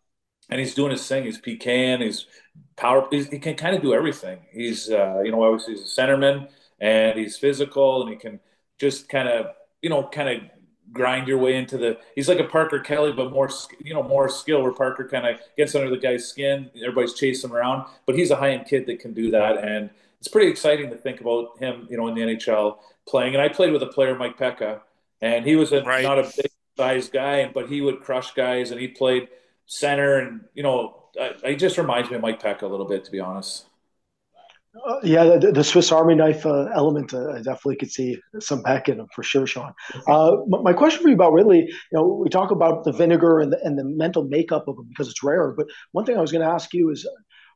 and 0.50 0.60
he's 0.60 0.74
doing 0.74 0.92
his 0.92 1.06
thing. 1.06 1.24
He's 1.24 1.40
PKing, 1.40 2.02
he's 2.02 2.26
power. 2.76 3.06
He's, 3.10 3.28
he 3.28 3.38
can 3.38 3.54
kind 3.56 3.76
of 3.76 3.82
do 3.82 3.94
everything. 3.94 4.38
He's 4.50 4.90
uh, 4.90 5.20
you 5.24 5.32
know 5.32 5.42
obviously 5.42 5.74
he's 5.74 5.98
a 5.98 6.00
centerman 6.00 6.48
and 6.80 7.18
he's 7.18 7.36
physical 7.36 8.02
and 8.02 8.10
he 8.10 8.16
can 8.16 8.40
just 8.78 9.08
kind 9.08 9.28
of 9.28 9.46
you 9.82 9.90
know 9.90 10.08
kind 10.08 10.28
of 10.28 10.42
grind 10.92 11.28
your 11.28 11.38
way 11.38 11.56
into 11.56 11.76
the. 11.76 11.98
He's 12.14 12.28
like 12.28 12.40
a 12.40 12.44
Parker 12.44 12.80
Kelly, 12.80 13.12
but 13.12 13.32
more 13.32 13.50
you 13.80 13.94
know 13.94 14.02
more 14.02 14.28
skill. 14.28 14.62
Where 14.62 14.72
Parker 14.72 15.08
kind 15.08 15.26
of 15.26 15.40
gets 15.56 15.74
under 15.74 15.90
the 15.90 15.98
guy's 15.98 16.26
skin, 16.26 16.70
everybody's 16.76 17.14
chasing 17.14 17.50
him 17.50 17.56
around, 17.56 17.86
but 18.06 18.16
he's 18.16 18.30
a 18.30 18.36
high 18.36 18.50
end 18.50 18.66
kid 18.66 18.86
that 18.86 19.00
can 19.00 19.14
do 19.14 19.30
that, 19.30 19.58
and 19.58 19.90
it's 20.18 20.28
pretty 20.28 20.50
exciting 20.50 20.90
to 20.90 20.96
think 20.96 21.20
about 21.20 21.58
him, 21.58 21.86
you 21.90 21.96
know, 21.96 22.08
in 22.08 22.14
the 22.14 22.22
NHL 22.22 22.78
playing. 23.06 23.34
And 23.34 23.42
I 23.42 23.48
played 23.48 23.72
with 23.72 23.82
a 23.82 23.86
player, 23.86 24.16
Mike 24.16 24.36
Peca, 24.36 24.80
and 25.20 25.44
he 25.44 25.56
was 25.56 25.72
a, 25.72 25.82
right. 25.82 26.02
not 26.02 26.18
a 26.18 26.22
big 26.36 26.50
size 26.76 27.08
guy, 27.08 27.50
but 27.52 27.68
he 27.68 27.80
would 27.80 28.00
crush 28.00 28.32
guys, 28.32 28.70
and 28.70 28.80
he 28.80 28.88
played 28.88 29.28
center, 29.66 30.18
and 30.18 30.44
you 30.54 30.62
know, 30.62 30.94
he 31.44 31.56
just 31.56 31.78
reminds 31.78 32.10
me 32.10 32.16
of 32.16 32.22
Mike 32.22 32.42
Peca 32.42 32.62
a 32.62 32.66
little 32.66 32.86
bit, 32.86 33.04
to 33.04 33.10
be 33.10 33.20
honest. 33.20 33.66
Uh, 34.86 34.98
yeah, 35.02 35.24
the, 35.24 35.50
the, 35.50 35.64
Swiss 35.64 35.90
Army 35.90 36.14
knife 36.14 36.44
uh, 36.44 36.66
element, 36.74 37.14
uh, 37.14 37.30
I 37.30 37.36
definitely 37.38 37.76
could 37.76 37.90
see 37.90 38.18
some 38.38 38.62
back 38.62 38.88
in 38.88 38.98
them 38.98 39.06
for 39.14 39.22
sure, 39.22 39.46
Shean. 39.46 39.72
Uh, 40.06 40.36
my 40.46 40.74
question 40.74 41.02
for 41.02 41.08
you 41.08 41.14
about 41.14 41.32
Ridley, 41.32 41.60
you 41.60 41.74
know, 41.92 42.06
we 42.06 42.28
talk 42.28 42.50
about 42.50 42.84
the 42.84 42.92
vinegar 42.92 43.40
and 43.40 43.52
the, 43.52 43.58
and 43.64 43.78
the 43.78 43.84
mental 43.84 44.24
makeup 44.24 44.68
of 44.68 44.76
him 44.76 44.86
because 44.88 45.08
it's 45.08 45.22
rare. 45.22 45.52
But 45.56 45.66
one 45.92 46.04
thing 46.04 46.18
I 46.18 46.20
was 46.20 46.32
going 46.32 46.46
to 46.46 46.52
ask 46.52 46.74
you 46.74 46.90
is, 46.90 47.08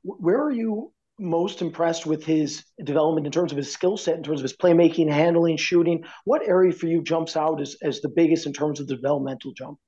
where 0.02 0.42
are 0.42 0.50
you 0.50 0.92
most 1.18 1.60
impressed 1.62 2.06
with 2.06 2.24
his 2.24 2.64
development 2.82 3.26
in 3.26 3.32
terms 3.32 3.52
of 3.52 3.58
his 3.58 3.70
skill 3.70 3.96
set, 3.96 4.16
in 4.16 4.22
terms 4.22 4.40
of 4.40 4.44
his 4.44 4.56
playmaking, 4.56 5.10
handling, 5.10 5.58
shooting? 5.58 6.04
What 6.24 6.48
area 6.48 6.72
for 6.72 6.86
you 6.86 7.02
jumps 7.02 7.36
out 7.36 7.60
as, 7.60 7.76
as 7.82 8.00
the 8.00 8.08
biggest 8.08 8.46
in 8.46 8.52
terms 8.52 8.80
of 8.80 8.88
the 8.88 8.96
developmental 8.96 9.52
jump? 9.52 9.78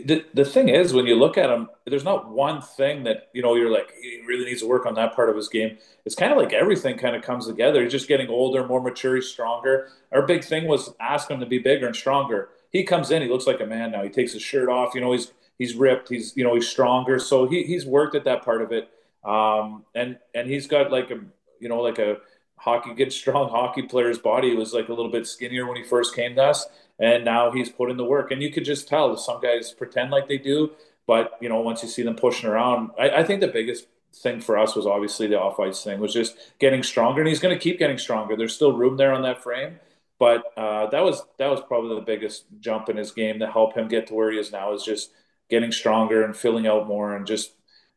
The, 0.00 0.24
the 0.34 0.44
thing 0.44 0.68
is 0.68 0.92
when 0.92 1.06
you 1.06 1.14
look 1.14 1.36
at 1.36 1.50
him 1.50 1.68
there's 1.86 2.04
not 2.04 2.30
one 2.30 2.60
thing 2.60 3.04
that 3.04 3.28
you 3.32 3.42
know 3.42 3.54
you're 3.54 3.70
like 3.70 3.92
he 4.00 4.22
really 4.26 4.44
needs 4.44 4.60
to 4.60 4.68
work 4.68 4.86
on 4.86 4.94
that 4.94 5.14
part 5.14 5.28
of 5.28 5.36
his 5.36 5.48
game. 5.48 5.76
It's 6.04 6.14
kind 6.14 6.32
of 6.32 6.38
like 6.38 6.52
everything 6.52 6.96
kind 6.96 7.14
of 7.14 7.22
comes 7.22 7.46
together. 7.46 7.82
He's 7.82 7.92
just 7.92 8.08
getting 8.08 8.28
older 8.28 8.66
more 8.66 8.80
mature 8.80 9.16
he's 9.16 9.28
stronger. 9.28 9.88
Our 10.12 10.22
big 10.22 10.44
thing 10.44 10.66
was 10.66 10.94
ask 11.00 11.30
him 11.30 11.40
to 11.40 11.46
be 11.46 11.58
bigger 11.58 11.86
and 11.86 11.94
stronger. 11.94 12.48
He 12.70 12.84
comes 12.84 13.10
in 13.10 13.22
he 13.22 13.28
looks 13.28 13.46
like 13.46 13.60
a 13.60 13.66
man 13.66 13.92
now. 13.92 14.02
He 14.02 14.08
takes 14.08 14.32
his 14.32 14.42
shirt 14.42 14.68
off 14.68 14.94
you 14.94 15.00
know 15.00 15.12
he's 15.12 15.32
he's 15.58 15.74
ripped 15.74 16.08
he's 16.08 16.36
you 16.36 16.44
know 16.44 16.54
he's 16.54 16.68
stronger. 16.68 17.18
So 17.18 17.46
he, 17.46 17.64
he's 17.64 17.86
worked 17.86 18.14
at 18.14 18.24
that 18.24 18.44
part 18.44 18.62
of 18.62 18.72
it. 18.72 18.90
Um, 19.24 19.84
and 19.94 20.18
and 20.34 20.48
he's 20.48 20.66
got 20.66 20.90
like 20.90 21.10
a 21.10 21.20
you 21.60 21.68
know 21.68 21.80
like 21.80 21.98
a 21.98 22.18
hockey 22.56 22.94
good 22.94 23.12
strong 23.12 23.50
hockey 23.50 23.82
player's 23.82 24.18
body 24.18 24.50
he 24.50 24.56
was 24.56 24.72
like 24.72 24.88
a 24.88 24.92
little 24.92 25.10
bit 25.10 25.26
skinnier 25.26 25.66
when 25.66 25.76
he 25.76 25.82
first 25.82 26.14
came 26.14 26.34
to 26.34 26.42
us 26.42 26.66
and 26.98 27.24
now 27.24 27.50
he's 27.50 27.68
put 27.68 27.90
in 27.90 27.96
the 27.96 28.04
work. 28.04 28.30
And 28.30 28.42
you 28.42 28.52
could 28.52 28.64
just 28.64 28.88
tell 28.88 29.16
some 29.16 29.40
guys 29.40 29.72
pretend 29.72 30.10
like 30.10 30.28
they 30.28 30.38
do, 30.38 30.72
but 31.06 31.32
you 31.40 31.48
know, 31.48 31.60
once 31.60 31.82
you 31.82 31.88
see 31.88 32.02
them 32.02 32.16
pushing 32.16 32.48
around, 32.48 32.90
I, 32.98 33.10
I 33.10 33.24
think 33.24 33.40
the 33.40 33.48
biggest 33.48 33.86
thing 34.14 34.40
for 34.40 34.56
us 34.56 34.74
was 34.76 34.86
obviously 34.86 35.26
the 35.26 35.40
off 35.40 35.58
ice 35.58 35.82
thing 35.82 36.00
was 36.00 36.12
just 36.12 36.36
getting 36.58 36.82
stronger, 36.82 37.20
and 37.20 37.28
he's 37.28 37.40
going 37.40 37.54
to 37.56 37.62
keep 37.62 37.78
getting 37.78 37.98
stronger. 37.98 38.36
There's 38.36 38.54
still 38.54 38.72
room 38.72 38.96
there 38.96 39.12
on 39.12 39.22
that 39.22 39.42
frame, 39.42 39.78
but 40.18 40.44
uh, 40.56 40.86
that 40.86 41.02
was 41.02 41.22
that 41.38 41.50
was 41.50 41.60
probably 41.66 41.96
the 41.96 42.02
biggest 42.02 42.44
jump 42.60 42.88
in 42.88 42.96
his 42.96 43.10
game 43.10 43.38
to 43.40 43.50
help 43.50 43.74
him 43.74 43.88
get 43.88 44.06
to 44.08 44.14
where 44.14 44.30
he 44.30 44.38
is 44.38 44.52
now. 44.52 44.72
Is 44.72 44.84
just 44.84 45.10
getting 45.50 45.72
stronger 45.72 46.24
and 46.24 46.36
filling 46.36 46.66
out 46.66 46.86
more, 46.86 47.14
and 47.14 47.26
just 47.26 47.52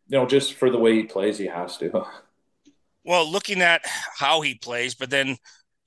you 0.07 0.17
know, 0.17 0.25
just 0.25 0.53
for 0.53 0.69
the 0.69 0.79
way 0.79 0.95
he 0.95 1.03
plays, 1.03 1.37
he 1.37 1.47
has 1.47 1.77
to. 1.77 2.05
Well, 3.07 3.31
looking 3.31 3.61
at 3.61 3.85
how 4.17 4.41
he 4.41 4.55
plays, 4.55 4.93
but 4.93 5.09
then 5.09 5.37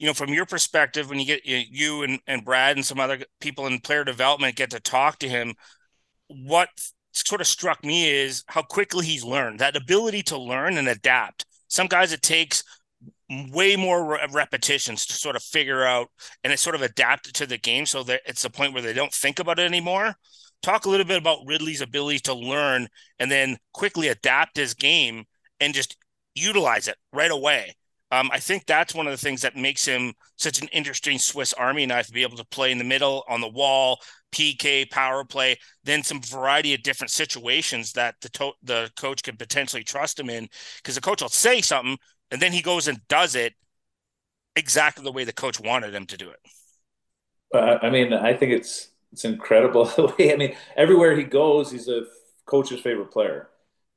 you 0.00 0.06
know, 0.06 0.14
from 0.14 0.32
your 0.32 0.46
perspective, 0.46 1.10
when 1.10 1.20
you 1.20 1.26
get 1.26 1.44
you 1.44 2.02
and, 2.02 2.20
and 2.26 2.42
Brad 2.42 2.76
and 2.76 2.84
some 2.84 2.98
other 2.98 3.18
people 3.38 3.66
in 3.66 3.80
player 3.80 4.02
development 4.02 4.56
get 4.56 4.70
to 4.70 4.80
talk 4.80 5.18
to 5.18 5.28
him, 5.28 5.54
what 6.28 6.70
sort 7.12 7.42
of 7.42 7.46
struck 7.46 7.84
me 7.84 8.08
is 8.08 8.42
how 8.48 8.62
quickly 8.62 9.04
he's 9.04 9.22
learned 9.22 9.58
that 9.58 9.76
ability 9.76 10.22
to 10.22 10.38
learn 10.38 10.78
and 10.78 10.88
adapt. 10.88 11.44
Some 11.68 11.86
guys 11.86 12.12
it 12.12 12.22
takes 12.22 12.64
way 13.28 13.76
more 13.76 14.18
repetitions 14.32 15.04
to 15.06 15.12
sort 15.12 15.36
of 15.36 15.42
figure 15.42 15.84
out 15.84 16.08
and 16.42 16.52
it's 16.52 16.62
sort 16.62 16.74
of 16.74 16.82
adapted 16.82 17.34
to 17.34 17.46
the 17.46 17.58
game 17.58 17.84
so 17.84 18.02
that 18.04 18.22
it's 18.24 18.44
a 18.46 18.50
point 18.50 18.72
where 18.72 18.82
they 18.82 18.94
don't 18.94 19.12
think 19.12 19.38
about 19.38 19.58
it 19.58 19.66
anymore. 19.66 20.14
Talk 20.62 20.86
a 20.86 20.90
little 20.90 21.06
bit 21.06 21.18
about 21.18 21.46
Ridley's 21.46 21.82
ability 21.82 22.20
to 22.20 22.34
learn 22.34 22.88
and 23.18 23.30
then 23.30 23.58
quickly 23.72 24.08
adapt 24.08 24.56
his 24.56 24.72
game 24.72 25.24
and 25.60 25.74
just 25.74 25.96
utilize 26.34 26.88
it 26.88 26.96
right 27.12 27.30
away. 27.30 27.74
Um, 28.12 28.28
I 28.32 28.40
think 28.40 28.66
that's 28.66 28.94
one 28.94 29.06
of 29.06 29.12
the 29.12 29.16
things 29.18 29.42
that 29.42 29.56
makes 29.56 29.84
him 29.84 30.14
such 30.36 30.60
an 30.60 30.68
interesting 30.68 31.18
Swiss 31.18 31.52
Army 31.52 31.86
knife 31.86 32.06
to 32.06 32.12
be 32.12 32.22
able 32.22 32.36
to 32.38 32.44
play 32.46 32.72
in 32.72 32.78
the 32.78 32.84
middle, 32.84 33.24
on 33.28 33.40
the 33.40 33.48
wall, 33.48 34.00
PK, 34.32 34.90
power 34.90 35.24
play, 35.24 35.56
then 35.84 36.02
some 36.02 36.20
variety 36.20 36.74
of 36.74 36.82
different 36.82 37.10
situations 37.10 37.92
that 37.92 38.16
the 38.20 38.28
to- 38.30 38.52
the 38.62 38.90
coach 38.96 39.22
can 39.22 39.36
potentially 39.36 39.84
trust 39.84 40.18
him 40.18 40.28
in. 40.30 40.48
Because 40.78 40.96
the 40.96 41.00
coach 41.00 41.22
will 41.22 41.28
say 41.28 41.60
something, 41.60 41.96
and 42.30 42.42
then 42.42 42.52
he 42.52 42.62
goes 42.62 42.88
and 42.88 43.00
does 43.08 43.34
it 43.34 43.54
exactly 44.56 45.04
the 45.04 45.12
way 45.12 45.24
the 45.24 45.32
coach 45.32 45.60
wanted 45.60 45.94
him 45.94 46.06
to 46.06 46.16
do 46.16 46.30
it. 46.30 46.38
Uh, 47.54 47.78
I 47.82 47.90
mean, 47.90 48.12
I 48.12 48.34
think 48.34 48.52
it's 48.52 48.88
it's 49.12 49.24
incredible. 49.24 49.90
I 50.18 50.36
mean, 50.36 50.56
everywhere 50.76 51.16
he 51.16 51.24
goes, 51.24 51.70
he's 51.70 51.88
a 51.88 52.02
coach's 52.46 52.80
favorite 52.80 53.10
player. 53.10 53.48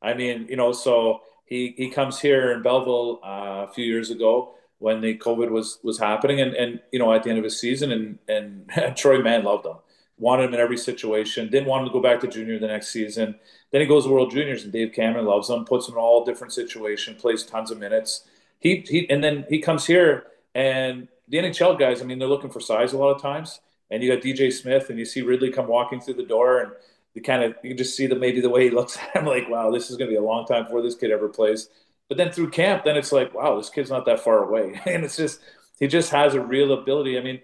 I 0.01 0.13
mean, 0.13 0.47
you 0.49 0.55
know, 0.55 0.71
so 0.71 1.21
he 1.45 1.73
he 1.77 1.89
comes 1.89 2.19
here 2.19 2.51
in 2.51 2.61
Belleville 2.61 3.19
uh, 3.23 3.65
a 3.67 3.71
few 3.73 3.85
years 3.85 4.09
ago 4.09 4.55
when 4.79 5.01
the 5.01 5.17
COVID 5.17 5.49
was 5.49 5.79
was 5.83 5.99
happening, 5.99 6.41
and 6.41 6.53
and 6.55 6.79
you 6.91 6.99
know 6.99 7.13
at 7.13 7.23
the 7.23 7.29
end 7.29 7.37
of 7.37 7.43
his 7.43 7.59
season, 7.59 7.91
and 7.91 8.19
and 8.27 8.95
Troy 8.97 9.21
Mann 9.21 9.43
loved 9.43 9.65
him, 9.65 9.77
wanted 10.17 10.45
him 10.45 10.53
in 10.53 10.59
every 10.59 10.77
situation, 10.77 11.49
didn't 11.49 11.67
want 11.67 11.81
him 11.81 11.89
to 11.89 11.93
go 11.93 12.01
back 12.01 12.19
to 12.21 12.27
junior 12.27 12.59
the 12.59 12.67
next 12.67 12.89
season. 12.89 13.35
Then 13.71 13.81
he 13.81 13.87
goes 13.87 14.05
to 14.05 14.11
World 14.11 14.31
Juniors, 14.31 14.63
and 14.63 14.71
Dave 14.71 14.93
Cameron 14.93 15.25
loves 15.25 15.49
him, 15.49 15.65
puts 15.65 15.87
him 15.87 15.95
in 15.95 15.99
all 15.99 16.25
different 16.25 16.53
situations, 16.53 17.21
plays 17.21 17.43
tons 17.43 17.71
of 17.71 17.79
minutes. 17.79 18.27
He 18.59 18.83
he, 18.87 19.09
and 19.09 19.23
then 19.23 19.45
he 19.49 19.59
comes 19.59 19.85
here, 19.85 20.27
and 20.55 21.07
the 21.27 21.37
NHL 21.37 21.79
guys, 21.79 22.01
I 22.01 22.05
mean, 22.05 22.19
they're 22.19 22.27
looking 22.27 22.49
for 22.49 22.59
size 22.59 22.93
a 22.93 22.97
lot 22.97 23.15
of 23.15 23.21
times. 23.21 23.59
And 23.89 24.01
you 24.01 24.13
got 24.13 24.23
DJ 24.23 24.51
Smith, 24.51 24.89
and 24.89 24.97
you 24.97 25.05
see 25.05 25.21
Ridley 25.21 25.51
come 25.51 25.67
walking 25.67 26.01
through 26.01 26.15
the 26.15 26.25
door, 26.25 26.59
and 26.61 26.71
you 27.13 27.21
kind 27.21 27.43
of 27.43 27.55
you 27.63 27.71
can 27.71 27.77
just 27.77 27.95
see 27.95 28.07
the 28.07 28.15
maybe 28.15 28.41
the 28.41 28.49
way 28.49 28.65
he 28.65 28.69
looks 28.69 28.97
at 28.97 29.15
him, 29.15 29.25
like, 29.27 29.49
wow, 29.49 29.71
this 29.71 29.89
is 29.89 29.97
going 29.97 30.09
to 30.09 30.13
be 30.13 30.17
a 30.17 30.23
long 30.23 30.45
time 30.45 30.63
before 30.63 30.81
this 30.81 30.95
kid 30.95 31.11
ever 31.11 31.29
plays. 31.29 31.69
But 32.09 32.17
then 32.17 32.31
through 32.31 32.51
camp, 32.51 32.83
then 32.83 32.97
it's 32.97 33.11
like, 33.11 33.33
wow, 33.33 33.55
this 33.57 33.69
kid's 33.69 33.89
not 33.89 34.05
that 34.05 34.19
far 34.19 34.43
away, 34.43 34.79
and 34.85 35.03
it's 35.03 35.17
just 35.17 35.39
he 35.79 35.87
just 35.87 36.11
has 36.11 36.33
a 36.33 36.41
real 36.41 36.73
ability. 36.73 37.17
I 37.17 37.21
mean, 37.21 37.41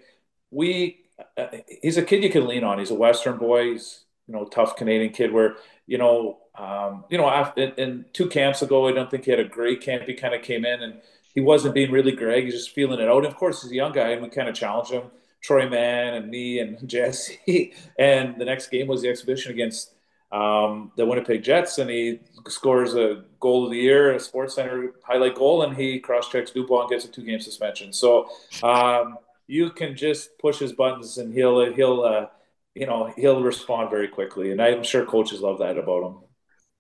we 0.51 0.99
uh, 1.38 1.47
he's 1.82 1.97
a 1.97 2.03
kid 2.03 2.24
you 2.24 2.30
can 2.30 2.47
lean 2.47 2.63
on. 2.63 2.80
He's 2.80 2.91
a 2.91 2.95
Western 2.95 3.38
boy. 3.38 3.72
He's 3.72 4.05
you 4.28 4.34
know 4.34 4.45
tough 4.45 4.76
Canadian 4.76 5.11
kid 5.11 5.32
where 5.32 5.55
you 5.88 5.97
know 5.97 6.39
um, 6.57 7.05
you 7.09 7.17
know 7.17 7.30
after 7.30 7.63
in 7.63 8.05
two 8.13 8.28
camps 8.28 8.61
ago, 8.61 8.88
I 8.88 8.91
don't 8.91 9.09
think 9.09 9.26
he 9.26 9.32
had 9.32 9.39
a 9.39 9.47
great 9.47 9.82
camp. 9.82 10.03
He 10.03 10.13
kind 10.13 10.34
of 10.34 10.41
came 10.41 10.65
in 10.65 10.82
and 10.82 11.01
he 11.34 11.41
wasn't 11.41 11.76
being 11.76 11.91
really 11.91 12.11
Greig. 12.11 12.45
He's 12.45 12.53
just 12.53 12.72
feeling 12.72 12.99
it 12.99 13.07
out. 13.07 13.17
And 13.17 13.28
of 13.28 13.36
course, 13.36 13.61
he's 13.61 13.72
a 13.72 13.76
young 13.76 13.93
guy, 13.93 14.09
and 14.09 14.22
we 14.22 14.30
kind 14.30 14.49
of 14.49 14.55
challenged 14.55 14.91
him. 14.91 15.03
Troy 15.42 15.70
Mann 15.70 16.16
and 16.16 16.30
me 16.30 16.60
and 16.60 16.78
Jesse. 16.88 17.74
And 17.98 18.40
the 18.40 18.46
next 18.46 18.70
game 18.70 18.88
was 18.88 19.02
the 19.02 19.10
exhibition 19.10 19.52
against 19.52 19.94
um, 20.32 20.92
the 20.96 21.06
Winnipeg 21.06 21.44
Jets, 21.44 21.80
and 21.80 21.90
he 21.90 22.20
scores 22.48 22.96
a 22.96 23.24
goal 23.40 23.66
of 23.66 23.72
the 23.72 23.78
year, 23.78 24.14
a 24.14 24.20
Sports 24.20 24.56
Center 24.56 24.94
highlight 25.04 25.36
goal, 25.36 25.64
and 25.64 25.76
he 25.76 26.00
cross 26.00 26.30
checks 26.30 26.52
Dubois 26.52 26.82
and 26.82 26.90
gets 26.90 27.06
a 27.06 27.08
two 27.08 27.24
game 27.24 27.40
suspension. 27.40 27.92
So 27.92 28.30
um, 28.62 29.18
you 29.48 29.72
can 29.72 29.96
just 29.96 30.38
push 30.38 30.60
his 30.60 30.74
buttons, 30.74 31.18
and 31.18 31.34
he'll 31.34 31.74
he'll 31.74 32.04
uh, 32.04 32.28
you 32.76 32.86
know 32.86 33.12
he'll 33.18 33.42
respond 33.42 33.90
very 33.90 34.08
quickly, 34.08 34.52
and 34.52 34.62
I'm 34.62 34.84
sure 34.84 35.06
coaches 35.06 35.42
love 35.42 35.58
that 35.60 35.78
about 35.78 36.04
him. 36.04 36.18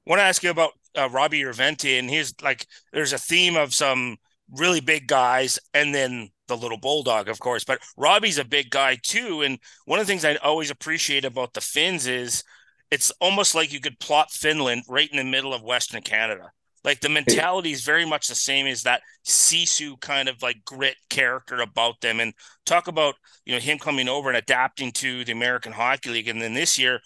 I 0.05 0.09
want 0.09 0.19
to 0.19 0.23
ask 0.23 0.43
you 0.43 0.51
about 0.51 0.71
uh, 0.95 1.09
Roby 1.09 1.41
Jarventie, 1.41 1.97
and 1.97 2.09
he's 2.09 2.33
like, 2.41 2.67
there's 2.93 3.13
a 3.13 3.17
theme 3.17 3.55
of 3.55 3.73
some 3.73 4.17
really 4.51 4.79
big 4.79 5.07
guys, 5.07 5.59
and 5.73 5.93
then 5.93 6.29
the 6.49 6.57
little 6.57 6.77
bulldog, 6.77 7.29
of 7.29 7.39
course. 7.39 7.63
But 7.63 7.81
Roby's 7.95 8.37
a 8.37 8.43
big 8.45 8.69
guy 8.69 8.97
too, 9.01 9.41
and 9.41 9.57
one 9.85 9.99
of 9.99 10.05
the 10.05 10.11
things 10.11 10.25
I 10.25 10.35
always 10.35 10.69
appreciate 10.69 11.23
about 11.23 11.53
the 11.53 11.61
Finns 11.61 12.05
is 12.07 12.43
it's 12.91 13.11
almost 13.21 13.55
like 13.55 13.71
you 13.71 13.79
could 13.79 13.99
plot 13.99 14.31
Finland 14.31 14.83
right 14.89 15.09
in 15.09 15.17
the 15.17 15.23
middle 15.23 15.53
of 15.53 15.63
Western 15.63 16.01
Canada. 16.01 16.51
Like 16.83 17.01
the 17.01 17.09
mentality 17.09 17.71
is 17.71 17.83
very 17.83 18.05
much 18.05 18.27
the 18.27 18.35
same 18.35 18.65
as 18.65 18.83
that 18.83 19.01
Sisu 19.25 19.99
kind 19.99 20.29
of 20.29 20.41
like 20.41 20.63
grit 20.65 20.95
character 21.09 21.61
about 21.61 21.99
them. 22.01 22.19
And 22.19 22.33
talk 22.65 22.87
about 22.87 23.15
you 23.45 23.53
know 23.53 23.59
him 23.59 23.77
coming 23.77 24.07
over 24.07 24.29
and 24.29 24.37
adapting 24.37 24.91
to 24.93 25.25
the 25.25 25.33
American 25.33 25.73
Hockey 25.73 26.09
League. 26.09 26.29
And 26.29 26.41
then 26.41 26.53
this 26.53 26.79
year, 26.79 27.01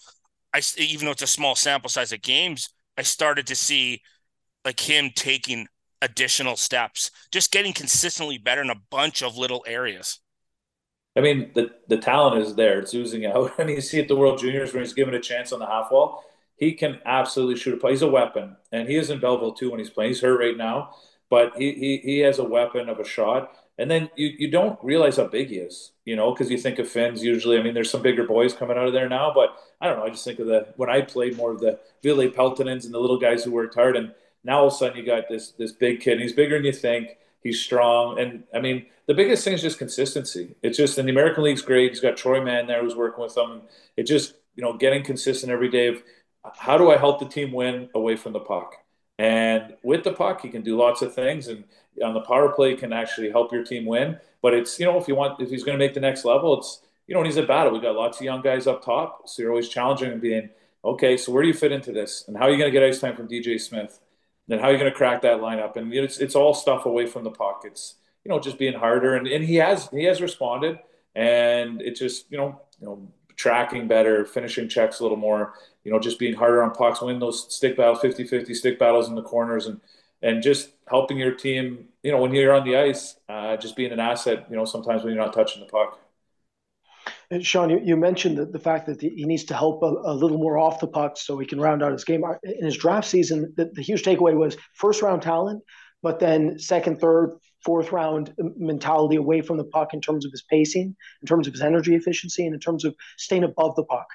I 0.53 0.61
even 0.77 1.05
though 1.05 1.11
it's 1.11 1.23
a 1.23 1.27
small 1.27 1.55
sample 1.55 1.89
size 1.89 2.11
of 2.13 2.21
games, 2.21 2.69
I 2.97 3.01
started 3.01 3.47
to 3.47 3.55
see 3.55 4.01
like 4.63 4.79
him 4.79 5.11
taking 5.15 5.67
additional 6.03 6.57
steps, 6.57 7.09
just 7.31 7.51
getting 7.51 7.73
consistently 7.73 8.37
better 8.37 8.61
in 8.61 8.69
a 8.69 8.81
bunch 8.91 9.23
of 9.23 9.37
little 9.37 9.63
areas. 9.65 10.19
I 11.15 11.21
mean, 11.21 11.51
the 11.53 11.71
the 11.87 11.97
talent 11.97 12.41
is 12.41 12.55
there; 12.55 12.79
it's 12.79 12.93
oozing 12.93 13.25
out. 13.25 13.53
I 13.57 13.63
mean, 13.63 13.75
you 13.75 13.81
see 13.81 13.99
at 13.99 14.07
the 14.07 14.15
World 14.15 14.39
Juniors 14.39 14.73
when 14.73 14.83
he's 14.83 14.93
given 14.93 15.13
a 15.13 15.19
chance 15.19 15.51
on 15.51 15.59
the 15.59 15.65
half 15.65 15.91
wall, 15.91 16.23
he 16.57 16.73
can 16.73 16.99
absolutely 17.05 17.55
shoot 17.55 17.75
a 17.75 17.77
play. 17.77 17.91
He's 17.91 18.01
a 18.01 18.07
weapon, 18.07 18.57
and 18.71 18.89
he 18.89 18.95
is 18.95 19.09
in 19.09 19.19
Belleville 19.19 19.53
too 19.53 19.71
when 19.71 19.79
he's 19.79 19.89
playing. 19.89 20.11
He's 20.11 20.21
hurt 20.21 20.39
right 20.39 20.57
now, 20.57 20.95
but 21.29 21.53
he 21.55 21.73
he, 21.73 21.97
he 22.03 22.19
has 22.19 22.39
a 22.39 22.43
weapon 22.43 22.89
of 22.89 22.99
a 22.99 23.05
shot. 23.05 23.51
And 23.79 23.89
then 23.89 24.11
you, 24.15 24.31
you 24.37 24.51
don't 24.51 24.77
realize 24.83 25.17
how 25.17 25.25
big 25.25 25.47
he 25.49 25.55
is, 25.55 25.93
you 26.05 26.15
know, 26.15 26.31
because 26.31 26.51
you 26.51 26.59
think 26.59 26.77
of 26.77 26.87
Finns 26.87 27.23
usually. 27.23 27.57
I 27.57 27.63
mean, 27.63 27.73
there's 27.73 27.89
some 27.89 28.03
bigger 28.03 28.23
boys 28.23 28.53
coming 28.53 28.77
out 28.77 28.85
of 28.85 28.93
there 28.93 29.09
now, 29.09 29.31
but 29.33 29.57
I 29.81 29.87
don't 29.87 29.97
know. 29.97 30.05
I 30.05 30.09
just 30.09 30.23
think 30.23 30.37
of 30.37 30.45
the 30.45 30.67
when 30.75 30.91
I 30.91 31.01
played 31.01 31.37
more 31.37 31.51
of 31.51 31.59
the 31.59 31.79
Ville 32.03 32.29
Peltonens 32.29 32.85
and 32.85 32.93
the 32.93 32.99
little 32.99 33.17
guys 33.17 33.43
who 33.43 33.51
worked 33.51 33.73
hard, 33.73 33.97
and 33.97 34.13
now 34.43 34.59
all 34.59 34.67
of 34.67 34.73
a 34.73 34.75
sudden 34.75 34.97
you 34.97 35.05
got 35.05 35.29
this 35.29 35.51
this 35.51 35.71
big 35.71 35.99
kid. 35.99 36.19
he's 36.19 36.33
bigger 36.33 36.57
than 36.57 36.65
you 36.65 36.73
think. 36.73 37.17
He's 37.41 37.59
strong, 37.59 38.19
and 38.19 38.43
I 38.53 38.59
mean 38.59 38.85
the 39.05 39.13
biggest 39.13 39.43
thing 39.43 39.53
is 39.53 39.61
just 39.61 39.77
consistency. 39.77 40.55
It's 40.61 40.77
just 40.77 40.97
in 40.97 41.05
the 41.05 41.11
American 41.11 41.43
League's 41.43 41.61
great. 41.61 41.89
He's 41.89 41.99
got 41.99 42.15
Troy 42.15 42.41
Mann 42.41 42.67
there 42.67 42.81
who's 42.81 42.95
working 42.95 43.23
with 43.23 43.37
him. 43.37 43.61
It 43.97 44.03
just 44.03 44.35
you 44.55 44.63
know 44.63 44.73
getting 44.73 45.03
consistent 45.03 45.51
every 45.51 45.69
day. 45.69 45.87
Of 45.87 46.03
how 46.57 46.77
do 46.77 46.91
I 46.91 46.97
help 46.97 47.19
the 47.19 47.25
team 47.25 47.51
win 47.51 47.89
away 47.95 48.15
from 48.15 48.33
the 48.33 48.39
puck? 48.39 48.75
And 49.19 49.75
with 49.83 50.03
the 50.03 50.11
puck, 50.13 50.41
he 50.41 50.49
can 50.49 50.63
do 50.63 50.77
lots 50.77 51.01
of 51.01 51.13
things, 51.13 51.47
and 51.47 51.63
on 52.03 52.13
the 52.13 52.21
power 52.21 52.49
play 52.49 52.75
can 52.75 52.91
actually 52.93 53.29
help 53.29 53.51
your 53.51 53.63
team 53.63 53.85
win. 53.85 54.17
But 54.41 54.53
it's 54.53 54.79
you 54.79 54.85
know 54.85 54.97
if 54.97 55.07
you 55.07 55.15
want 55.15 55.39
if 55.41 55.49
he's 55.49 55.63
going 55.63 55.77
to 55.77 55.83
make 55.83 55.93
the 55.93 55.99
next 55.99 56.25
level, 56.25 56.57
it's 56.57 56.81
you 57.07 57.13
know 57.13 57.19
when 57.19 57.27
he's 57.27 57.37
a 57.37 57.43
battle. 57.43 57.73
We 57.73 57.79
got 57.79 57.95
lots 57.95 58.19
of 58.19 58.23
young 58.23 58.41
guys 58.41 58.67
up 58.67 58.83
top, 58.83 59.27
so 59.27 59.41
you're 59.41 59.51
always 59.51 59.69
challenging 59.69 60.11
and 60.11 60.21
being 60.21 60.49
okay. 60.83 61.17
So 61.17 61.31
where 61.31 61.43
do 61.43 61.47
you 61.47 61.53
fit 61.53 61.71
into 61.71 61.91
this, 61.91 62.25
and 62.27 62.37
how 62.37 62.45
are 62.45 62.51
you 62.51 62.57
going 62.57 62.71
to 62.71 62.77
get 62.77 62.87
ice 62.87 62.99
time 62.99 63.15
from 63.15 63.27
DJ 63.27 63.59
Smith? 63.59 63.99
Then 64.47 64.59
how 64.59 64.67
are 64.67 64.71
you 64.71 64.77
going 64.77 64.91
to 64.91 64.97
crack 64.97 65.21
that 65.21 65.39
lineup? 65.39 65.75
And 65.77 65.93
it's 65.93 66.17
it's 66.17 66.35
all 66.35 66.53
stuff 66.53 66.85
away 66.85 67.05
from 67.05 67.23
the 67.23 67.31
pockets. 67.31 67.95
You 68.25 68.29
know 68.29 68.39
just 68.39 68.57
being 68.57 68.73
harder, 68.73 69.15
and, 69.15 69.27
and 69.27 69.43
he 69.43 69.55
has 69.55 69.89
he 69.89 70.05
has 70.05 70.21
responded, 70.21 70.79
and 71.15 71.81
it's 71.81 71.99
just 71.99 72.31
you 72.31 72.37
know 72.37 72.61
you 72.79 72.87
know 72.87 73.07
tracking 73.35 73.87
better, 73.87 74.25
finishing 74.25 74.69
checks 74.69 74.99
a 74.99 75.03
little 75.03 75.17
more, 75.17 75.53
you 75.83 75.91
know 75.91 75.99
just 75.99 76.19
being 76.19 76.33
harder 76.33 76.63
on 76.63 76.71
pucks, 76.71 77.01
win 77.01 77.19
those 77.19 77.53
stick 77.53 77.75
battles, 77.75 77.99
50-50 77.99 78.55
stick 78.55 78.79
battles 78.79 79.09
in 79.09 79.15
the 79.15 79.23
corners, 79.23 79.65
and 79.65 79.81
and 80.21 80.41
just 80.41 80.69
helping 80.87 81.17
your 81.17 81.33
team. 81.33 81.89
You 82.01 82.11
know 82.11 82.21
when 82.21 82.33
you're 82.33 82.53
on 82.53 82.65
the 82.65 82.77
ice, 82.77 83.15
uh, 83.27 83.57
just 83.57 83.75
being 83.75 83.91
an 83.91 83.99
asset. 83.99 84.45
You 84.49 84.55
know 84.55 84.65
sometimes 84.65 85.03
when 85.03 85.13
you're 85.13 85.23
not 85.23 85.33
touching 85.33 85.61
the 85.61 85.69
puck. 85.69 85.99
And 87.33 87.43
Shean, 87.43 87.71
you, 87.71 87.81
you 87.83 87.97
mentioned 87.97 88.37
the, 88.37 88.45
the 88.45 88.59
fact 88.59 88.85
that 88.85 88.99
the, 88.99 89.09
he 89.09 89.25
needs 89.25 89.45
to 89.45 89.55
help 89.55 89.81
a, 89.81 89.87
a, 89.87 90.13
little 90.13 90.37
more 90.37 90.59
off 90.59 90.79
the 90.79 90.87
puck 90.87 91.17
so 91.17 91.39
he 91.39 91.47
can 91.47 91.59
round 91.59 91.81
out 91.81 91.91
his 91.91 92.03
game. 92.03 92.23
In 92.43 92.63
his 92.63 92.77
draft 92.77 93.07
season, 93.07 93.51
the, 93.57 93.71
the 93.73 93.81
huge 93.81 94.03
takeaway 94.03 94.35
was 94.35 94.55
first 94.75 95.01
round 95.01 95.23
talent, 95.23 95.63
but 96.03 96.19
then 96.19 96.59
second, 96.59 96.99
third, 96.99 97.39
fourth 97.65 97.91
round 97.91 98.35
mentality 98.37 99.15
away 99.15 99.41
from 99.41 99.57
the 99.57 99.63
puck 99.63 99.95
in 99.95 100.01
terms 100.01 100.25
of 100.25 100.31
his 100.31 100.43
pacing, 100.43 100.95
in 101.21 101.25
terms 101.25 101.47
of 101.47 101.53
his 101.53 101.63
energy 101.63 101.95
efficiency, 101.95 102.45
and 102.45 102.53
in 102.53 102.59
terms 102.59 102.85
of 102.85 102.93
staying 103.17 103.43
above 103.43 103.75
the 103.75 103.85
puck. 103.85 104.05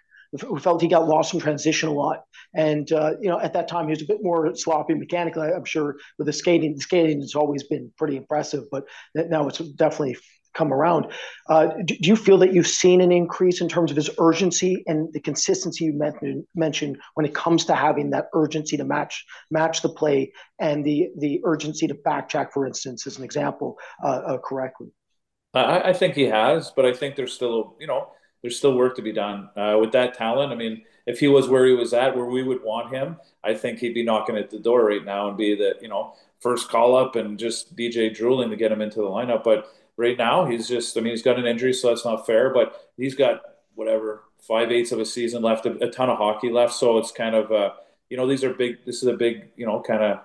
We 0.49 0.61
felt 0.61 0.81
he 0.81 0.89
got 0.89 1.09
lost 1.09 1.35
in 1.35 1.41
transition 1.41 1.89
a 1.89 1.95
lot, 1.95 2.23
and 2.55 2.93
uh, 2.93 3.15
you 3.19 3.31
know 3.31 3.41
at 3.41 3.55
that 3.55 3.67
time 3.67 3.87
he 3.87 3.93
was 3.93 4.03
a 4.03 4.07
bit 4.07 4.23
more 4.23 4.55
sloppy 4.55 4.95
mechanically. 4.95 5.49
I'm 5.49 5.65
sure 5.65 5.97
with 6.19 6.27
the 6.27 6.35
skating, 6.35 6.75
the 6.75 6.83
skating 6.83 7.23
has 7.23 7.35
always 7.35 7.63
been 7.63 7.91
pretty 7.97 8.19
impressive, 8.19 8.65
but 8.71 8.85
now 9.15 9.49
it's 9.49 9.57
definitely 9.59 10.19
come 10.55 10.73
around. 10.73 11.07
Uh, 11.49 11.67
do, 11.85 11.97
do, 11.97 12.09
you 12.09 12.17
feel 12.17 12.39
that 12.39 12.53
you've 12.53 12.67
seen 12.67 13.01
an 13.01 13.13
increase 13.13 13.61
in 13.61 13.69
terms 13.69 13.91
of 13.91 13.97
his 13.97 14.11
urgency 14.19 14.83
and 14.87 15.13
the 15.13 15.21
consistency 15.21 15.85
you 15.85 15.93
mentioned, 16.55 16.99
when 17.15 17.27
it 17.27 17.35
comes 17.35 17.65
to 17.67 17.75
having 17.75 18.11
that 18.11 18.27
urgency 18.35 18.77
to 18.77 18.85
match 18.85 19.25
match 19.51 19.83
the 19.83 19.89
play 19.89 20.33
and 20.59 20.85
the 20.85 21.09
the 21.19 21.41
urgency 21.45 21.87
to 21.87 21.95
backtrack, 21.95 22.53
for 22.53 22.67
instance, 22.67 23.07
as 23.07 23.19
an 23.19 23.25
example, 23.25 23.77
uh, 24.05 24.09
uh, 24.09 24.39
correctly? 24.39 24.89
I, 25.55 25.81
I, 25.91 25.93
think 25.93 26.15
he 26.15 26.25
has, 26.25 26.71
but 26.71 26.85
I 26.85 26.93
think 26.93 27.17
there's 27.17 27.33
still 27.33 27.77
you 27.81 27.87
know 27.87 28.13
there's 28.43 28.57
still 28.57 28.75
work 28.75 28.97
to 28.97 29.03
be 29.03 29.13
done 29.13 29.51
uh, 29.57 29.77
with 29.81 29.93
that 29.93 30.15
talent. 30.15 30.53
I 30.53 30.55
mean, 30.55 30.83
if 31.07 31.19
he 31.21 31.29
was 31.29 31.49
where 31.49 31.67
he 31.67 31.73
was 31.73 31.93
at, 31.93 32.17
where 32.17 32.27
we 32.27 32.43
would 32.43 32.63
want 32.63 32.95
him, 32.95 33.17
I 33.43 33.55
think 33.55 33.79
he'd 33.79 33.95
be 33.95 34.05
knocking 34.05 34.37
at 34.37 34.51
the 34.51 34.59
door 34.59 34.85
right 34.85 35.05
now 35.05 35.29
and 35.29 35.37
be 35.37 35.55
the 35.55 35.77
you 35.81 35.89
know 35.89 36.15
first 36.41 36.69
call 36.69 36.97
up 36.97 37.17
and 37.17 37.39
just 37.39 37.75
DJ 37.77 38.15
drooling 38.15 38.51
to 38.51 38.57
get 38.57 38.71
him 38.73 38.81
into 38.81 39.01
the 39.01 39.09
lineup, 39.09 39.43
but 39.43 39.73
right 39.99 40.17
now 40.17 40.47
he's 40.47 40.67
just 40.67 40.97
i 40.97 41.01
mean 41.01 41.11
he's 41.11 41.23
got 41.23 41.39
an 41.39 41.47
injury 41.47 41.75
so 41.75 41.89
that's 41.89 42.05
not 42.07 42.25
fair 42.25 42.49
but 42.55 42.91
he's 42.97 43.15
got 43.15 43.43
whatever 43.75 44.23
five 44.41 44.73
eighths 44.73 44.93
of 44.93 44.99
a 44.99 45.05
season 45.05 45.43
left 45.43 45.67
a, 45.67 45.85
a 45.85 45.91
ton 45.91 46.09
of 46.09 46.17
hockey 46.17 46.51
left 46.51 46.73
so 46.73 46.97
it's 46.97 47.13
kind 47.13 47.35
of 47.35 47.53
uh, 47.53 47.73
you 48.09 48.17
know 48.17 48.27
these 48.27 48.43
are 48.43 48.55
big 48.55 48.85
this 48.87 49.03
is 49.03 49.09
a 49.09 49.13
big 49.13 49.51
you 49.57 49.67
know 49.67 49.81
kind 49.81 50.03
of 50.03 50.21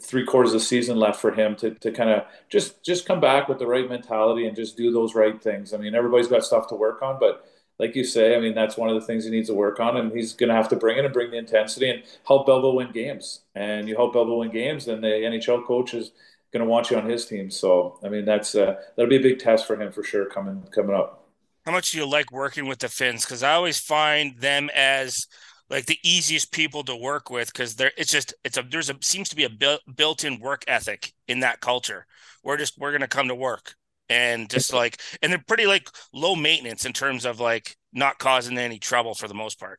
three 0.00 0.24
quarters 0.24 0.52
of 0.52 0.60
the 0.60 0.64
season 0.64 0.96
left 0.96 1.20
for 1.20 1.32
him 1.32 1.56
to, 1.56 1.72
to 1.72 1.90
kind 1.90 2.08
of 2.08 2.24
just 2.48 2.82
just 2.84 3.04
come 3.04 3.20
back 3.20 3.48
with 3.48 3.58
the 3.58 3.66
right 3.66 3.88
mentality 3.88 4.46
and 4.46 4.56
just 4.56 4.76
do 4.76 4.92
those 4.92 5.14
right 5.14 5.42
things. 5.42 5.74
I 5.74 5.76
mean 5.76 5.94
everybody's 5.94 6.28
got 6.28 6.44
stuff 6.44 6.68
to 6.68 6.74
work 6.74 7.02
on 7.02 7.18
but 7.18 7.44
like 7.78 7.96
you 7.96 8.04
say 8.04 8.36
i 8.36 8.40
mean 8.40 8.54
that's 8.54 8.76
one 8.76 8.88
of 8.88 8.94
the 8.94 9.06
things 9.06 9.24
he 9.24 9.30
needs 9.30 9.48
to 9.48 9.54
work 9.54 9.80
on 9.80 9.96
and 9.96 10.12
he's 10.12 10.34
going 10.34 10.48
to 10.48 10.54
have 10.54 10.68
to 10.68 10.76
bring 10.76 10.98
it 10.98 11.04
and 11.04 11.12
bring 11.12 11.30
the 11.30 11.38
intensity 11.38 11.90
and 11.90 12.02
help 12.26 12.46
Belleville 12.46 12.76
win 12.76 12.92
games. 12.92 13.40
And 13.54 13.88
you 13.88 13.96
help 13.96 14.12
Belleville 14.12 14.38
win 14.38 14.52
games 14.52 14.84
then 14.86 15.00
the 15.00 15.08
nhl 15.08 15.66
coaches 15.66 16.12
going 16.52 16.64
to 16.64 16.70
want 16.70 16.90
you 16.90 16.96
on 16.96 17.08
his 17.08 17.26
team. 17.26 17.50
So, 17.50 17.98
I 18.04 18.08
mean, 18.08 18.24
that's 18.24 18.54
uh, 18.54 18.76
that'll 18.96 19.08
be 19.10 19.16
a 19.16 19.20
big 19.20 19.38
test 19.38 19.66
for 19.66 19.80
him 19.80 19.92
for 19.92 20.02
sure 20.02 20.26
coming 20.26 20.62
coming 20.74 20.94
up. 20.94 21.26
How 21.64 21.72
much 21.72 21.92
do 21.92 21.98
you 21.98 22.06
like 22.06 22.32
working 22.32 22.66
with 22.66 22.80
the 22.80 22.88
Finns? 22.88 23.24
Because 23.24 23.42
I 23.42 23.52
always 23.54 23.78
find 23.78 24.36
them 24.38 24.68
as 24.74 25.26
like 25.70 25.86
the 25.86 25.98
easiest 26.02 26.52
people 26.52 26.82
to 26.84 26.96
work 26.96 27.30
with 27.30 27.52
because 27.52 27.76
they're 27.76 27.92
it's 27.96 28.10
just 28.10 28.34
it's 28.44 28.58
a 28.58 28.62
there's 28.62 28.90
a 28.90 28.96
seems 29.00 29.28
to 29.30 29.36
be 29.36 29.44
a 29.44 29.50
built-in 29.96 30.38
work 30.40 30.64
ethic 30.66 31.12
in 31.28 31.40
that 31.40 31.60
culture. 31.60 32.06
We're 32.42 32.56
just 32.56 32.78
we're 32.78 32.92
gonna 32.92 33.08
come 33.08 33.28
to 33.28 33.34
work 33.34 33.74
and 34.08 34.50
just 34.50 34.72
like 34.72 35.00
and 35.22 35.32
they're 35.32 35.44
pretty 35.46 35.66
like 35.66 35.88
low 36.12 36.34
maintenance 36.34 36.84
in 36.84 36.92
terms 36.92 37.24
of 37.24 37.40
like 37.40 37.76
not 37.92 38.18
causing 38.18 38.58
any 38.58 38.78
trouble 38.78 39.14
for 39.14 39.28
the 39.28 39.34
most 39.34 39.58
part. 39.60 39.78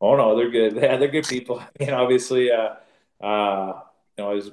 Oh 0.00 0.16
no, 0.16 0.36
they're 0.36 0.50
good. 0.50 0.74
Yeah, 0.82 0.96
they're 0.96 1.08
good 1.08 1.26
people. 1.26 1.62
And 1.80 1.90
obviously, 1.90 2.50
uh, 2.50 2.76
uh, 3.24 3.80
you 4.16 4.24
know, 4.24 4.30
I 4.30 4.34
was 4.34 4.50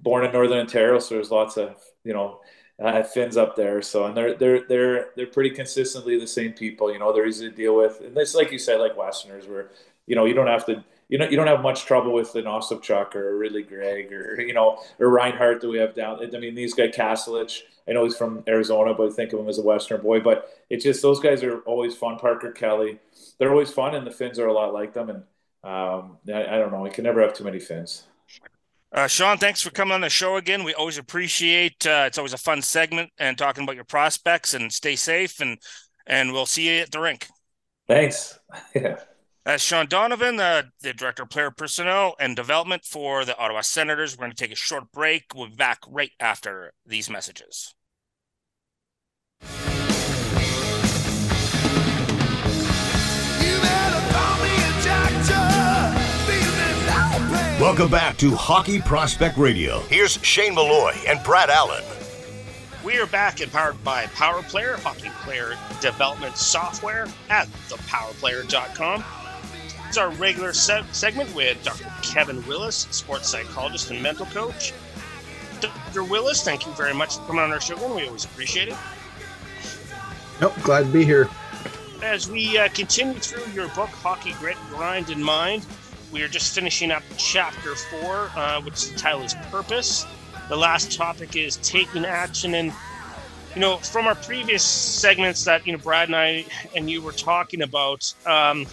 born 0.00 0.24
in 0.24 0.32
Northern 0.32 0.58
Ontario, 0.58 0.98
so 0.98 1.14
there's 1.14 1.30
lots 1.30 1.56
of 1.56 1.82
you 2.04 2.12
know 2.12 2.40
uh, 2.82 3.02
Finns 3.02 3.36
up 3.36 3.56
there. 3.56 3.82
So 3.82 4.04
and 4.06 4.16
they're 4.16 4.34
they're 4.34 4.66
they're 4.66 5.06
they're 5.16 5.26
pretty 5.26 5.50
consistently 5.50 6.18
the 6.18 6.26
same 6.26 6.52
people. 6.52 6.92
You 6.92 6.98
know, 6.98 7.12
they're 7.12 7.26
easy 7.26 7.48
to 7.48 7.54
deal 7.54 7.76
with, 7.76 8.00
and 8.00 8.16
it's 8.16 8.34
like 8.34 8.52
you 8.52 8.58
said, 8.58 8.80
like 8.80 8.96
Westerners, 8.96 9.46
where 9.46 9.70
you 10.06 10.16
know 10.16 10.24
you 10.24 10.34
don't 10.34 10.46
have 10.46 10.66
to 10.66 10.84
you 11.08 11.18
know 11.18 11.28
you 11.28 11.36
don't 11.36 11.46
have 11.46 11.62
much 11.62 11.84
trouble 11.84 12.12
with 12.12 12.34
an 12.34 12.44
Ostapchuk 12.44 13.14
or 13.14 13.30
a 13.30 13.34
Ridley 13.36 13.62
Greig 13.62 14.12
or 14.12 14.40
you 14.40 14.54
know 14.54 14.78
or 14.98 15.08
Reinhardt 15.08 15.60
that 15.60 15.68
we 15.68 15.78
have 15.78 15.94
down. 15.94 16.20
I 16.34 16.38
mean, 16.38 16.54
these 16.54 16.74
guys 16.74 16.94
Kastelic. 16.94 17.62
I 17.88 17.92
know 17.92 18.02
he's 18.02 18.16
from 18.16 18.42
Arizona, 18.48 18.94
but 18.94 19.12
I 19.12 19.12
think 19.12 19.32
of 19.32 19.38
him 19.38 19.48
as 19.48 19.58
a 19.58 19.62
Western 19.62 20.02
boy. 20.02 20.20
But 20.20 20.50
it's 20.68 20.84
just 20.84 21.02
those 21.02 21.20
guys 21.20 21.42
are 21.44 21.60
always 21.60 21.94
fun. 21.94 22.18
Parker 22.18 22.50
Kelly, 22.50 22.98
they're 23.38 23.52
always 23.52 23.70
fun, 23.70 23.94
and 23.94 24.06
the 24.06 24.10
Finns 24.10 24.38
are 24.38 24.48
a 24.48 24.52
lot 24.52 24.74
like 24.74 24.92
them. 24.92 25.08
And 25.08 25.22
um, 25.62 26.18
I, 26.28 26.56
I 26.56 26.58
don't 26.58 26.72
know, 26.72 26.80
we 26.80 26.90
can 26.90 27.04
never 27.04 27.22
have 27.22 27.32
too 27.34 27.44
many 27.44 27.60
Finns. 27.60 28.04
Uh, 28.92 29.06
Shean, 29.06 29.36
thanks 29.36 29.60
for 29.60 29.70
coming 29.70 29.94
on 29.94 30.00
the 30.00 30.08
show 30.08 30.36
again. 30.36 30.64
We 30.64 30.74
always 30.74 30.98
appreciate. 30.98 31.86
Uh, 31.86 32.04
it's 32.06 32.18
always 32.18 32.32
a 32.32 32.38
fun 32.38 32.62
segment 32.62 33.10
and 33.18 33.36
talking 33.36 33.64
about 33.64 33.74
your 33.74 33.84
prospects. 33.84 34.54
And 34.54 34.72
stay 34.72 34.96
safe, 34.96 35.40
and 35.40 35.58
and 36.06 36.32
we'll 36.32 36.46
see 36.46 36.68
you 36.68 36.82
at 36.82 36.90
the 36.90 37.00
rink. 37.00 37.26
Thanks. 37.88 38.38
yeah. 38.74 39.00
That's 39.44 39.62
Shean 39.62 39.86
Donovan, 39.86 40.40
uh, 40.40 40.64
the 40.80 40.92
Director 40.92 41.22
of 41.22 41.30
Player 41.30 41.52
Personnel 41.52 42.16
and 42.18 42.34
Development 42.34 42.84
for 42.84 43.24
the 43.24 43.38
Ottawa 43.38 43.60
Senators. 43.60 44.16
We're 44.16 44.22
going 44.22 44.32
to 44.32 44.36
take 44.36 44.52
a 44.52 44.56
short 44.56 44.90
break. 44.90 45.26
We'll 45.34 45.48
be 45.48 45.54
back 45.54 45.78
right 45.88 46.10
after 46.18 46.72
these 46.84 47.08
messages. 47.08 47.72
Welcome 57.58 57.90
back 57.90 58.18
to 58.18 58.32
Hockey 58.32 58.82
Prospect 58.82 59.38
Radio. 59.38 59.80
Here's 59.88 60.22
Shane 60.22 60.54
Malloy 60.54 60.92
and 61.08 61.18
Brad 61.24 61.48
Allen. 61.48 61.82
We 62.84 62.98
are 62.98 63.06
back 63.06 63.40
and 63.40 63.50
powered 63.50 63.82
by 63.82 64.08
Power 64.08 64.42
Player, 64.42 64.76
hockey 64.76 65.08
player 65.22 65.56
development 65.80 66.36
software 66.36 67.06
at 67.30 67.48
thepowerplayer.com. 67.70 69.02
It's 69.88 69.96
our 69.96 70.10
regular 70.10 70.52
se- 70.52 70.84
segment 70.92 71.34
with 71.34 71.62
Dr. 71.64 71.90
Kevin 72.02 72.46
Willis, 72.46 72.88
sports 72.90 73.30
psychologist 73.30 73.90
and 73.90 74.02
mental 74.02 74.26
coach. 74.26 74.74
Dr. 75.62 76.04
Willis, 76.04 76.42
thank 76.42 76.66
you 76.66 76.72
very 76.72 76.92
much 76.92 77.16
for 77.16 77.24
coming 77.24 77.40
on 77.42 77.52
our 77.52 77.60
show, 77.60 77.82
and 77.82 77.94
we 77.94 78.06
always 78.06 78.26
appreciate 78.26 78.68
it. 78.68 78.76
Nope, 80.42 80.52
glad 80.62 80.84
to 80.84 80.92
be 80.92 81.06
here. 81.06 81.30
As 82.02 82.28
we 82.28 82.58
uh, 82.58 82.68
continue 82.68 83.18
through 83.18 83.50
your 83.54 83.68
book, 83.68 83.88
Hockey 83.88 84.32
Grit, 84.32 84.58
Grind, 84.68 85.08
and 85.08 85.24
Mind, 85.24 85.64
we 86.12 86.22
are 86.22 86.28
just 86.28 86.54
finishing 86.54 86.90
up 86.90 87.02
chapter 87.16 87.74
four, 87.74 88.30
uh, 88.36 88.60
which 88.62 88.90
the 88.90 88.98
title 88.98 89.22
is 89.22 89.34
Purpose. 89.50 90.06
The 90.48 90.56
last 90.56 90.96
topic 90.96 91.36
is 91.36 91.56
taking 91.56 92.04
action. 92.04 92.54
And, 92.54 92.72
you 93.54 93.60
know, 93.60 93.78
from 93.78 94.06
our 94.06 94.14
previous 94.14 94.62
segments 94.62 95.44
that, 95.44 95.66
you 95.66 95.72
know, 95.72 95.78
Brad 95.78 96.08
and 96.08 96.16
I 96.16 96.44
and 96.74 96.88
you 96.90 97.02
were 97.02 97.12
talking 97.12 97.62
about, 97.62 98.12
um, 98.26 98.66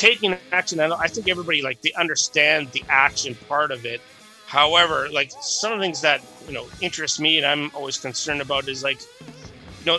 taking 0.00 0.34
action, 0.52 0.80
I 0.80 1.08
think 1.08 1.28
everybody 1.28 1.60
like 1.60 1.82
they 1.82 1.92
understand 1.92 2.72
the 2.72 2.82
action 2.88 3.36
part 3.48 3.70
of 3.70 3.84
it. 3.84 4.00
However, 4.46 5.08
like 5.10 5.30
some 5.42 5.72
of 5.72 5.78
the 5.78 5.84
things 5.84 6.00
that 6.00 6.22
you 6.46 6.54
know 6.54 6.66
interest 6.80 7.20
me 7.20 7.36
and 7.36 7.46
I'm 7.46 7.70
always 7.74 7.98
concerned 7.98 8.40
about 8.40 8.68
is 8.68 8.82
like, 8.82 8.98
you 9.20 9.86
know, 9.86 9.98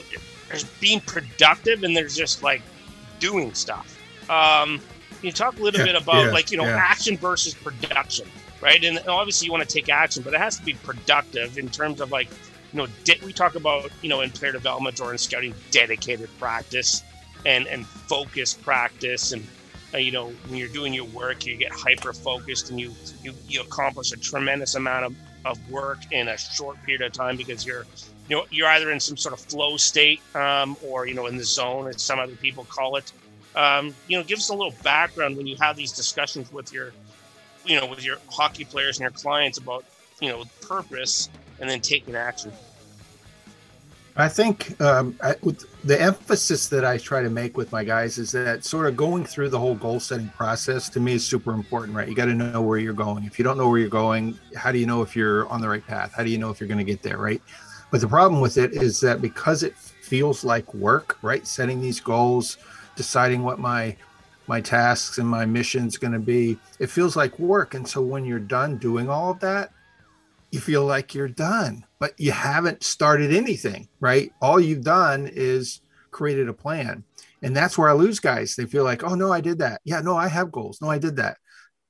there's 0.49 0.63
being 0.79 1.01
productive 1.01 1.83
and 1.83 1.95
there's 1.95 2.15
just 2.15 2.41
like 2.41 2.61
doing 3.19 3.53
stuff. 3.53 3.97
Um, 4.29 4.81
can 5.21 5.27
you 5.27 5.33
talk 5.33 5.59
a 5.59 5.61
little 5.61 5.79
yeah, 5.79 5.93
bit 5.93 6.01
about 6.01 6.25
yeah, 6.25 6.31
like 6.31 6.49
you 6.49 6.57
know 6.57 6.63
yeah. 6.63 6.77
action 6.77 7.15
versus 7.15 7.53
production, 7.53 8.27
right? 8.59 8.83
And 8.83 8.99
obviously 9.07 9.45
you 9.45 9.51
want 9.51 9.61
to 9.61 9.71
take 9.71 9.87
action, 9.87 10.23
but 10.23 10.33
it 10.33 10.39
has 10.39 10.57
to 10.57 10.65
be 10.65 10.73
productive 10.73 11.59
in 11.59 11.69
terms 11.69 12.01
of 12.01 12.11
like 12.11 12.27
you 12.73 12.79
know 12.79 12.87
de- 13.03 13.19
we 13.23 13.31
talk 13.31 13.53
about 13.53 13.91
you 14.01 14.09
know 14.09 14.21
in 14.21 14.31
player 14.31 14.51
development 14.51 14.99
or 14.99 15.11
in 15.11 15.19
scouting 15.19 15.53
dedicated 15.69 16.27
practice 16.39 17.03
and 17.45 17.67
and 17.67 17.85
focused 17.85 18.63
practice 18.63 19.31
and 19.31 19.47
uh, 19.93 19.97
you 19.97 20.11
know 20.11 20.29
when 20.47 20.57
you're 20.57 20.69
doing 20.69 20.91
your 20.91 21.05
work 21.05 21.45
you 21.45 21.55
get 21.55 21.71
hyper 21.71 22.13
focused 22.13 22.71
and 22.71 22.79
you, 22.79 22.91
you 23.21 23.33
you 23.47 23.61
accomplish 23.61 24.11
a 24.11 24.17
tremendous 24.17 24.73
amount 24.73 25.05
of, 25.05 25.15
of 25.45 25.69
work 25.69 25.99
in 26.11 26.29
a 26.29 26.37
short 26.37 26.81
period 26.83 27.01
of 27.03 27.11
time 27.11 27.37
because 27.37 27.63
you're 27.63 27.85
you 28.27 28.35
know 28.35 28.45
you're 28.49 28.69
either 28.69 28.89
in 28.89 28.99
some 28.99 29.17
sort 29.17 29.33
of 29.33 29.39
flow 29.39 29.77
state 29.77 30.19
um, 30.35 30.75
or 30.83 31.05
you 31.05 31.13
know 31.13 31.27
in 31.27 31.37
the 31.37 31.43
zone 31.43 31.87
as 31.87 32.01
some 32.01 32.17
other 32.17 32.35
people 32.37 32.63
call 32.65 32.95
it 32.95 33.11
um, 33.55 33.93
you 34.07 34.17
know 34.17 34.23
give 34.23 34.37
us 34.37 34.49
a 34.49 34.53
little 34.53 34.73
background 34.83 35.37
when 35.37 35.47
you 35.47 35.55
have 35.57 35.75
these 35.75 35.91
discussions 35.91 36.51
with 36.51 36.71
your 36.73 36.93
you 37.65 37.79
know 37.79 37.85
with 37.85 38.03
your 38.03 38.17
hockey 38.29 38.65
players 38.65 38.97
and 38.97 39.03
your 39.03 39.11
clients 39.11 39.57
about 39.57 39.85
you 40.19 40.29
know 40.29 40.43
purpose 40.61 41.29
and 41.59 41.69
then 41.69 41.79
taking 41.79 42.15
action 42.15 42.51
I 44.15 44.27
think 44.27 44.79
um, 44.81 45.17
I, 45.23 45.35
the 45.85 45.99
emphasis 45.99 46.67
that 46.67 46.83
I 46.83 46.97
try 46.97 47.21
to 47.21 47.29
make 47.29 47.55
with 47.55 47.71
my 47.71 47.83
guys 47.83 48.17
is 48.17 48.31
that 48.33 48.65
sort 48.65 48.87
of 48.87 48.97
going 48.97 49.23
through 49.23 49.49
the 49.49 49.59
whole 49.59 49.75
goal 49.75 50.01
setting 50.01 50.27
process 50.29 50.89
to 50.89 50.99
me 50.99 51.13
is 51.13 51.25
super 51.25 51.53
important, 51.53 51.95
right? 51.95 52.09
You 52.09 52.15
got 52.15 52.25
to 52.25 52.33
know 52.33 52.61
where 52.61 52.77
you're 52.77 52.93
going. 52.93 53.23
If 53.23 53.39
you 53.39 53.43
don't 53.43 53.57
know 53.57 53.69
where 53.69 53.79
you're 53.79 53.89
going, 53.89 54.37
how 54.55 54.73
do 54.73 54.79
you 54.79 54.85
know 54.85 55.01
if 55.01 55.15
you're 55.15 55.47
on 55.47 55.61
the 55.61 55.69
right 55.69 55.85
path? 55.85 56.13
How 56.13 56.23
do 56.23 56.29
you 56.29 56.37
know 56.37 56.49
if 56.49 56.59
you're 56.59 56.67
going 56.67 56.77
to 56.77 56.83
get 56.83 57.01
there, 57.01 57.17
right? 57.17 57.41
But 57.89 58.01
the 58.01 58.07
problem 58.07 58.41
with 58.41 58.57
it 58.57 58.73
is 58.73 58.99
that 58.99 59.21
because 59.21 59.63
it 59.63 59.77
feels 59.77 60.43
like 60.43 60.73
work, 60.73 61.17
right? 61.21 61.47
Setting 61.47 61.79
these 61.79 62.01
goals, 62.01 62.57
deciding 63.01 63.41
what 63.43 63.59
my 63.59 63.95
my 64.47 64.61
tasks 64.61 65.17
and 65.17 65.27
my 65.27 65.45
mission's 65.45 65.97
going 65.97 66.13
to 66.13 66.19
be, 66.19 66.57
it 66.79 66.87
feels 66.87 67.15
like 67.15 67.39
work. 67.39 67.73
And 67.73 67.87
so 67.87 68.01
when 68.01 68.25
you're 68.25 68.39
done 68.39 68.77
doing 68.77 69.07
all 69.09 69.31
of 69.31 69.39
that, 69.39 69.71
you 70.51 70.59
feel 70.59 70.85
like 70.85 71.15
you're 71.15 71.29
done, 71.29 71.85
but 71.99 72.19
you 72.19 72.31
haven't 72.31 72.83
started 72.83 73.33
anything, 73.33 73.87
right? 74.01 74.33
All 74.41 74.59
you've 74.59 74.83
done 74.83 75.29
is 75.31 75.79
created 76.11 76.49
a 76.49 76.53
plan. 76.53 77.03
And 77.41 77.55
that's 77.55 77.77
where 77.77 77.89
I 77.89 77.93
lose 77.93 78.19
guys. 78.19 78.55
They 78.55 78.65
feel 78.65 78.83
like, 78.83 79.03
oh 79.03 79.15
no, 79.15 79.31
I 79.31 79.41
did 79.41 79.59
that. 79.59 79.81
Yeah, 79.85 80.01
no, 80.01 80.17
I 80.17 80.27
have 80.27 80.51
goals. 80.51 80.81
No, 80.81 80.89
I 80.89 80.97
did 80.97 81.15
that. 81.15 81.37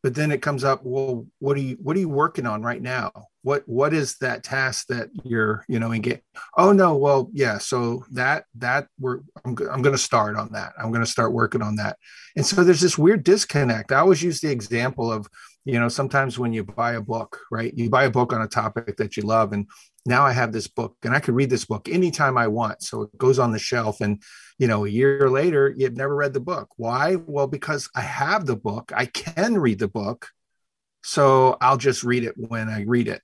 But 0.04 0.16
then 0.16 0.32
it 0.32 0.42
comes 0.42 0.64
up, 0.64 0.82
well, 0.84 1.28
what 1.40 1.56
are 1.58 1.62
you 1.62 1.78
what 1.82 1.96
are 1.96 2.00
you 2.00 2.10
working 2.10 2.48
on 2.48 2.64
right 2.64 2.82
now? 2.82 3.12
What 3.44 3.64
what 3.68 3.94
is 3.94 4.18
that 4.18 4.44
task 4.44 4.88
that 4.88 5.10
you're, 5.24 5.64
you 5.68 5.80
know, 5.80 5.92
and 5.92 6.02
get 6.02 6.24
oh 6.58 6.72
no, 6.72 6.98
well, 6.98 7.30
yeah, 7.34 7.58
so 7.60 8.04
that 8.12 8.46
that 8.56 8.88
we're 9.00 9.20
I'm, 9.46 9.56
I'm 9.72 9.82
gonna 9.82 9.98
start 9.98 10.38
on 10.38 10.52
that. 10.54 10.74
I'm 10.78 10.92
gonna 10.92 11.06
start 11.06 11.34
working 11.34 11.62
on 11.62 11.76
that. 11.76 11.98
And 12.36 12.46
so 12.46 12.64
there's 12.64 12.82
this 12.82 12.98
weird 12.98 13.24
disconnect. 13.24 13.92
I 13.92 14.00
always 14.00 14.24
use 14.24 14.42
the 14.42 14.52
example 14.52 15.12
of 15.12 15.28
you 15.66 15.80
know 15.80 15.90
sometimes 15.90 16.40
when 16.40 16.54
you 16.54 16.64
buy 16.64 16.94
a 16.94 17.02
book 17.02 17.40
right 17.52 17.74
you 17.76 17.90
buy 17.90 18.06
a 18.06 18.10
book 18.10 18.34
on 18.34 18.42
a 18.42 18.48
topic 18.48 18.98
that 18.98 19.16
you 19.16 19.24
love 19.24 19.54
and 19.54 19.68
now 20.06 20.26
i 20.26 20.32
have 20.32 20.52
this 20.52 20.68
book 20.68 20.96
and 21.04 21.14
i 21.14 21.20
can 21.20 21.36
read 21.36 21.50
this 21.50 21.66
book 21.66 21.88
anytime 21.88 22.38
i 22.38 22.48
want 22.48 22.82
so 22.82 23.04
it 23.04 23.18
goes 23.18 23.38
on 23.38 23.52
the 23.52 23.60
shelf 23.60 24.02
and 24.02 24.22
you 24.62 24.68
know 24.68 24.86
a 24.86 24.90
year 24.90 25.28
later 25.28 25.74
you've 25.76 25.98
never 25.98 26.16
read 26.16 26.34
the 26.34 26.40
book. 26.40 26.70
Why? 26.78 27.16
Well 27.16 27.48
because 27.48 27.90
i 27.96 28.02
have 28.02 28.46
the 28.46 28.56
book. 28.56 28.92
I 28.96 29.08
can 29.08 29.58
read 29.58 29.80
the 29.80 29.88
book. 29.88 30.30
So 31.04 31.58
i'll 31.60 31.78
just 31.78 32.04
read 32.04 32.24
it 32.24 32.36
when 32.38 32.70
i 32.70 32.84
read 32.84 33.08
it. 33.08 33.24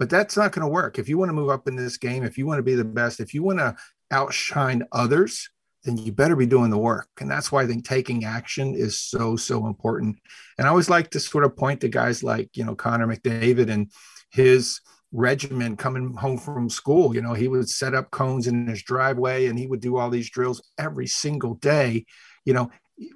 But 0.00 0.10
that's 0.10 0.36
not 0.36 0.50
going 0.50 0.66
to 0.66 0.68
work. 0.68 0.98
If 0.98 1.08
you 1.08 1.16
want 1.18 1.28
to 1.28 1.34
move 1.34 1.50
up 1.50 1.68
in 1.68 1.76
this 1.76 1.98
game 1.98 2.24
if 2.24 2.36
you 2.36 2.46
want 2.46 2.58
to 2.58 2.64
be 2.64 2.74
the 2.74 2.84
best 2.84 3.20
if 3.20 3.32
you 3.32 3.44
want 3.44 3.60
to 3.60 3.76
outshine 4.10 4.82
others 4.90 5.48
then 5.84 5.96
you 5.96 6.12
better 6.12 6.36
be 6.36 6.46
doing 6.46 6.70
the 6.70 6.78
work. 6.78 7.08
And 7.20 7.30
that's 7.30 7.50
why 7.50 7.62
I 7.62 7.66
think 7.66 7.84
taking 7.84 8.24
action 8.24 8.74
is 8.76 9.00
so, 9.00 9.34
so 9.34 9.66
important. 9.66 10.16
And 10.56 10.66
I 10.66 10.70
always 10.70 10.88
like 10.88 11.10
to 11.10 11.18
sort 11.18 11.42
of 11.42 11.56
point 11.56 11.80
to 11.80 11.88
guys 11.88 12.22
like, 12.22 12.56
you 12.56 12.64
know, 12.64 12.76
Connor 12.76 13.08
McDavid 13.08 13.68
and 13.68 13.90
his 14.30 14.80
regimen 15.12 15.76
coming 15.76 16.14
home 16.14 16.38
from 16.38 16.68
school. 16.68 17.14
You 17.14 17.22
know, 17.22 17.34
he 17.34 17.48
would 17.48 17.68
set 17.68 17.94
up 17.94 18.10
cones 18.10 18.46
in 18.46 18.66
his 18.66 18.82
driveway 18.82 19.46
and 19.46 19.58
he 19.58 19.66
would 19.66 19.80
do 19.80 19.96
all 19.96 20.10
these 20.10 20.30
drills 20.30 20.62
every 20.78 21.06
single 21.06 21.54
day. 21.54 22.06
You 22.44 22.54
know, 22.54 22.70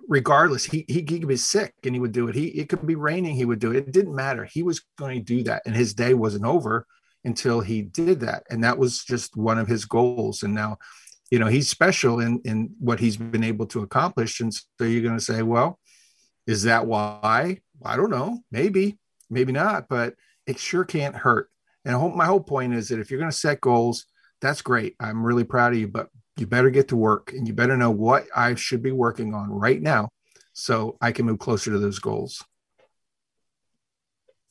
regardless, 0.08 0.64
he, 0.64 0.84
he, 0.88 0.94
he 0.94 1.02
could 1.02 1.28
be 1.28 1.36
sick 1.36 1.74
and 1.84 1.94
he 1.94 2.00
would 2.00 2.12
do 2.12 2.28
it. 2.28 2.34
He, 2.34 2.46
it 2.46 2.68
could 2.68 2.86
be 2.86 2.94
raining, 2.94 3.34
he 3.34 3.44
would 3.44 3.58
do 3.58 3.72
it. 3.72 3.76
It 3.76 3.92
didn't 3.92 4.14
matter. 4.14 4.44
He 4.44 4.62
was 4.62 4.84
going 4.98 5.18
to 5.18 5.24
do 5.24 5.42
that. 5.44 5.62
And 5.66 5.74
his 5.74 5.94
day 5.94 6.14
wasn't 6.14 6.44
over 6.44 6.86
until 7.24 7.60
he 7.60 7.82
did 7.82 8.20
that. 8.20 8.44
And 8.50 8.62
that 8.62 8.78
was 8.78 9.02
just 9.04 9.36
one 9.36 9.58
of 9.58 9.66
his 9.66 9.84
goals. 9.84 10.42
And 10.42 10.54
now, 10.54 10.78
you 11.30 11.38
know 11.38 11.46
he's 11.46 11.68
special 11.68 12.20
in 12.20 12.40
in 12.44 12.70
what 12.78 13.00
he's 13.00 13.16
been 13.16 13.44
able 13.44 13.66
to 13.66 13.82
accomplish 13.82 14.40
and 14.40 14.52
so 14.54 14.64
you're 14.80 15.02
going 15.02 15.18
to 15.18 15.24
say 15.24 15.42
well 15.42 15.78
is 16.46 16.64
that 16.64 16.86
why 16.86 17.58
i 17.84 17.96
don't 17.96 18.10
know 18.10 18.38
maybe 18.50 18.98
maybe 19.28 19.52
not 19.52 19.88
but 19.88 20.14
it 20.46 20.58
sure 20.58 20.84
can't 20.84 21.16
hurt 21.16 21.50
and 21.86 22.14
my 22.14 22.26
whole 22.26 22.40
point 22.40 22.74
is 22.74 22.88
that 22.88 22.98
if 22.98 23.10
you're 23.10 23.20
going 23.20 23.30
to 23.30 23.36
set 23.36 23.60
goals 23.60 24.06
that's 24.38 24.60
great. 24.60 24.94
I'm 25.00 25.24
really 25.24 25.44
proud 25.44 25.72
of 25.72 25.78
you 25.78 25.88
but 25.88 26.08
you 26.36 26.46
better 26.46 26.68
get 26.68 26.88
to 26.88 26.96
work 26.96 27.32
and 27.32 27.48
you 27.48 27.54
better 27.54 27.76
know 27.76 27.90
what 27.90 28.26
i 28.34 28.54
should 28.54 28.82
be 28.82 28.92
working 28.92 29.32
on 29.32 29.50
right 29.50 29.80
now 29.80 30.10
so 30.52 30.98
i 31.00 31.10
can 31.12 31.24
move 31.24 31.38
closer 31.38 31.70
to 31.70 31.78
those 31.78 31.98
goals. 31.98 32.44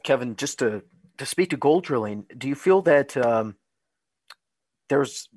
Kevin 0.03 0.35
just 0.35 0.59
to 0.59 0.81
to 1.17 1.25
speak 1.25 1.51
to 1.51 1.57
goal 1.57 1.81
drilling 1.81 2.25
do 2.37 2.47
you 2.47 2.55
feel 2.55 2.81
that 2.81 3.15
um, 3.17 3.55
there's 4.89 5.29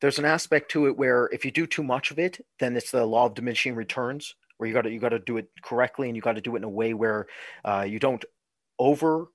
there's 0.00 0.18
an 0.18 0.24
aspect 0.24 0.70
to 0.72 0.86
it 0.86 0.96
where 0.96 1.28
if 1.32 1.44
you 1.44 1.50
do 1.50 1.66
too 1.66 1.82
much 1.82 2.10
of 2.10 2.18
it, 2.18 2.44
then 2.60 2.76
it's 2.76 2.90
the 2.90 3.04
law 3.04 3.26
of 3.26 3.34
diminishing 3.34 3.74
returns, 3.74 4.34
where 4.56 4.68
you 4.68 4.74
got 4.74 4.82
to 4.82 4.90
you 4.90 5.00
got 5.00 5.10
to 5.10 5.18
do 5.18 5.36
it 5.36 5.48
correctly 5.62 6.08
and 6.08 6.16
you 6.16 6.22
got 6.22 6.36
to 6.36 6.40
do 6.40 6.54
it 6.54 6.58
in 6.58 6.64
a 6.64 6.68
way 6.68 6.94
where 6.94 7.26
uh, 7.64 7.84
you 7.88 7.98
don't 7.98 8.24
over 8.78 9.26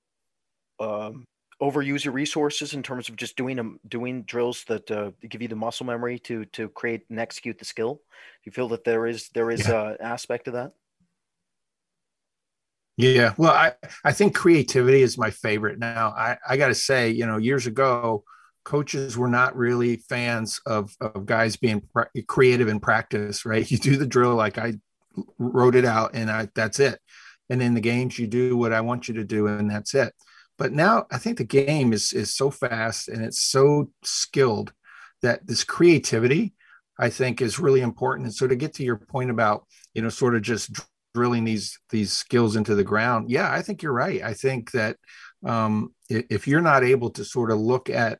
um, 0.80 1.24
overuse 1.62 2.04
your 2.04 2.14
resources 2.14 2.74
in 2.74 2.82
terms 2.82 3.08
of 3.08 3.16
just 3.16 3.36
doing 3.36 3.56
them 3.56 3.78
doing 3.88 4.22
drills 4.22 4.64
that 4.64 4.90
uh, 4.90 5.10
give 5.28 5.42
you 5.42 5.48
the 5.48 5.56
muscle 5.56 5.86
memory 5.86 6.18
to 6.20 6.44
to 6.46 6.68
create 6.68 7.02
and 7.10 7.20
execute 7.20 7.58
the 7.58 7.64
skill. 7.64 7.94
Do 7.94 8.00
you 8.44 8.52
feel 8.52 8.68
that 8.68 8.84
there 8.84 9.06
is 9.06 9.28
there 9.30 9.50
is 9.50 9.68
yeah. 9.68 9.90
an 9.90 9.96
aspect 10.00 10.48
of 10.48 10.54
that? 10.54 10.72
Yeah, 12.96 13.34
well, 13.36 13.52
I 13.52 13.72
I 14.04 14.12
think 14.12 14.34
creativity 14.34 15.02
is 15.02 15.18
my 15.18 15.30
favorite. 15.30 15.78
Now, 15.78 16.10
I 16.10 16.38
I 16.48 16.56
got 16.56 16.68
to 16.68 16.74
say, 16.74 17.10
you 17.10 17.26
know, 17.26 17.38
years 17.38 17.66
ago, 17.66 18.24
coaches 18.64 19.18
were 19.18 19.28
not 19.28 19.56
really 19.56 19.96
fans 19.96 20.60
of 20.64 20.94
of 21.00 21.26
guys 21.26 21.56
being 21.56 21.82
creative 22.28 22.68
in 22.68 22.80
practice. 22.80 23.44
Right? 23.44 23.68
You 23.70 23.78
do 23.78 23.96
the 23.96 24.06
drill 24.06 24.34
like 24.34 24.58
I 24.58 24.74
wrote 25.38 25.74
it 25.74 25.84
out, 25.84 26.12
and 26.14 26.30
I 26.30 26.48
that's 26.54 26.78
it. 26.78 27.00
And 27.50 27.60
in 27.60 27.74
the 27.74 27.80
games, 27.80 28.18
you 28.18 28.26
do 28.26 28.56
what 28.56 28.72
I 28.72 28.80
want 28.80 29.08
you 29.08 29.14
to 29.14 29.24
do, 29.24 29.48
and 29.48 29.70
that's 29.70 29.94
it. 29.94 30.14
But 30.58 30.72
now 30.72 31.06
I 31.10 31.18
think 31.18 31.38
the 31.38 31.44
game 31.44 31.92
is 31.92 32.12
is 32.12 32.34
so 32.34 32.50
fast 32.50 33.08
and 33.08 33.24
it's 33.24 33.42
so 33.42 33.90
skilled 34.02 34.72
that 35.22 35.46
this 35.46 35.64
creativity, 35.64 36.54
I 36.98 37.10
think, 37.10 37.40
is 37.40 37.58
really 37.58 37.80
important. 37.80 38.26
And 38.26 38.34
so 38.34 38.46
to 38.46 38.56
get 38.56 38.74
to 38.74 38.84
your 38.84 38.96
point 38.96 39.30
about 39.30 39.66
you 39.94 40.02
know 40.02 40.10
sort 40.10 40.34
of 40.34 40.42
just 40.42 40.80
drilling 41.14 41.44
these 41.44 41.78
these 41.90 42.12
skills 42.12 42.56
into 42.56 42.74
the 42.74 42.84
ground, 42.84 43.30
yeah, 43.30 43.50
I 43.50 43.62
think 43.62 43.82
you're 43.82 43.92
right. 43.92 44.22
I 44.22 44.34
think 44.34 44.70
that 44.72 44.96
um, 45.44 45.94
if 46.08 46.46
you're 46.48 46.60
not 46.60 46.84
able 46.84 47.10
to 47.10 47.24
sort 47.24 47.50
of 47.50 47.58
look 47.58 47.90
at 47.90 48.18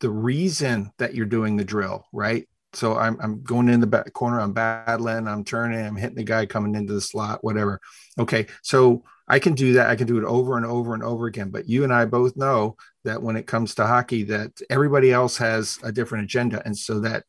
the 0.00 0.10
reason 0.10 0.90
that 0.98 1.14
you're 1.14 1.26
doing 1.26 1.56
the 1.56 1.64
drill, 1.64 2.06
right? 2.12 2.48
So 2.72 2.98
I'm, 2.98 3.18
I'm 3.20 3.42
going 3.42 3.68
in 3.68 3.80
the 3.80 3.86
back 3.86 4.12
corner, 4.12 4.40
I'm 4.40 4.52
battling, 4.52 5.26
I'm 5.26 5.44
turning, 5.44 5.84
I'm 5.84 5.96
hitting 5.96 6.16
the 6.16 6.24
guy 6.24 6.44
coming 6.44 6.74
into 6.74 6.92
the 6.92 7.00
slot, 7.00 7.42
whatever. 7.42 7.80
Okay. 8.18 8.46
So 8.62 9.04
I 9.28 9.38
can 9.38 9.54
do 9.54 9.74
that. 9.74 9.90
I 9.90 9.96
can 9.96 10.06
do 10.06 10.18
it 10.18 10.24
over 10.24 10.56
and 10.56 10.66
over 10.66 10.94
and 10.94 11.02
over 11.02 11.26
again. 11.26 11.50
But 11.50 11.68
you 11.68 11.84
and 11.84 11.92
I 11.92 12.04
both 12.04 12.36
know 12.36 12.76
that 13.04 13.22
when 13.22 13.36
it 13.36 13.46
comes 13.46 13.74
to 13.74 13.86
hockey, 13.86 14.24
that 14.24 14.52
everybody 14.70 15.12
else 15.12 15.36
has 15.38 15.78
a 15.82 15.92
different 15.92 16.24
agenda, 16.24 16.62
and 16.64 16.76
so 16.76 17.00
that 17.00 17.24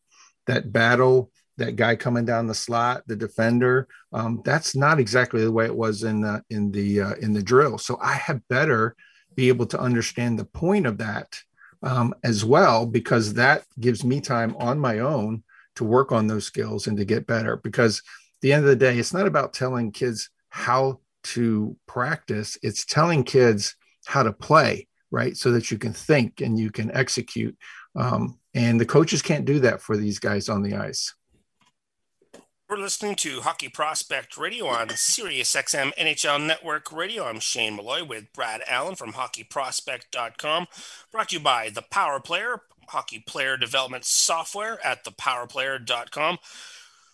that 0.45 0.71
battle, 0.71 1.31
that 1.57 1.75
guy 1.75 1.95
coming 1.95 2.25
down 2.25 2.47
the 2.47 2.53
slot, 2.53 3.03
the 3.07 3.15
defender, 3.15 3.87
um, 4.13 4.41
that's 4.45 4.75
not 4.75 4.99
exactly 4.99 5.43
the 5.43 5.51
way 5.51 5.65
it 5.65 5.75
was 5.75 6.03
in 6.03 6.21
the 6.21 6.43
in 6.49 6.71
the 6.71 7.01
uh, 7.01 7.15
in 7.15 7.33
the 7.33 7.43
drill. 7.43 7.77
So 7.77 7.97
I 8.01 8.13
had 8.13 8.47
better 8.47 8.95
be 9.35 9.49
able 9.49 9.65
to 9.67 9.79
understand 9.79 10.37
the 10.37 10.45
point 10.45 10.85
of 10.85 10.97
that 10.97 11.39
um, 11.83 12.13
as 12.23 12.43
well, 12.43 12.85
because 12.85 13.35
that 13.35 13.63
gives 13.79 14.03
me 14.03 14.19
time 14.19 14.55
on 14.57 14.79
my 14.79 14.99
own 14.99 15.43
to 15.75 15.83
work 15.83 16.11
on 16.11 16.27
those 16.27 16.45
skills 16.45 16.87
and 16.87 16.97
to 16.97 17.05
get 17.05 17.27
better. 17.27 17.57
Because 17.57 17.99
at 17.99 18.41
the 18.41 18.53
end 18.53 18.63
of 18.63 18.69
the 18.69 18.75
day, 18.75 18.97
it's 18.97 19.13
not 19.13 19.27
about 19.27 19.53
telling 19.53 19.91
kids 19.91 20.29
how 20.49 20.99
to 21.33 21.75
practice, 21.87 22.57
it's 22.61 22.85
telling 22.85 23.23
kids 23.23 23.75
how 24.05 24.23
to 24.23 24.33
play, 24.33 24.87
right? 25.11 25.35
So 25.35 25.51
that 25.51 25.71
you 25.71 25.77
can 25.77 25.93
think 25.93 26.41
and 26.41 26.57
you 26.59 26.71
can 26.71 26.91
execute. 26.91 27.57
Um, 27.95 28.39
and 28.53 28.79
the 28.79 28.85
coaches 28.85 29.21
can't 29.21 29.45
do 29.45 29.59
that 29.61 29.81
for 29.81 29.97
these 29.97 30.19
guys 30.19 30.49
on 30.49 30.61
the 30.61 30.75
ice. 30.75 31.13
We're 32.69 32.77
listening 32.77 33.15
to 33.17 33.39
Hockey 33.39 33.69
Prospect 33.69 34.37
Radio 34.37 34.67
on 34.67 34.89
Sirius 34.89 35.55
XM 35.55 35.95
NHL 35.95 36.45
Network 36.45 36.91
Radio. 36.91 37.23
I'm 37.23 37.39
Shane 37.39 37.77
Malloy 37.77 38.03
with 38.03 38.33
Brad 38.33 38.61
Allen 38.67 38.95
from 38.95 39.13
hockeyprospect.com. 39.13 40.67
Brought 41.09 41.29
to 41.29 41.37
you 41.37 41.41
by 41.41 41.69
The 41.69 41.83
Power 41.83 42.19
Player, 42.19 42.63
hockey 42.89 43.19
player 43.19 43.55
development 43.55 44.03
software 44.03 44.85
at 44.85 45.05
thepowerplayer.com. 45.05 46.39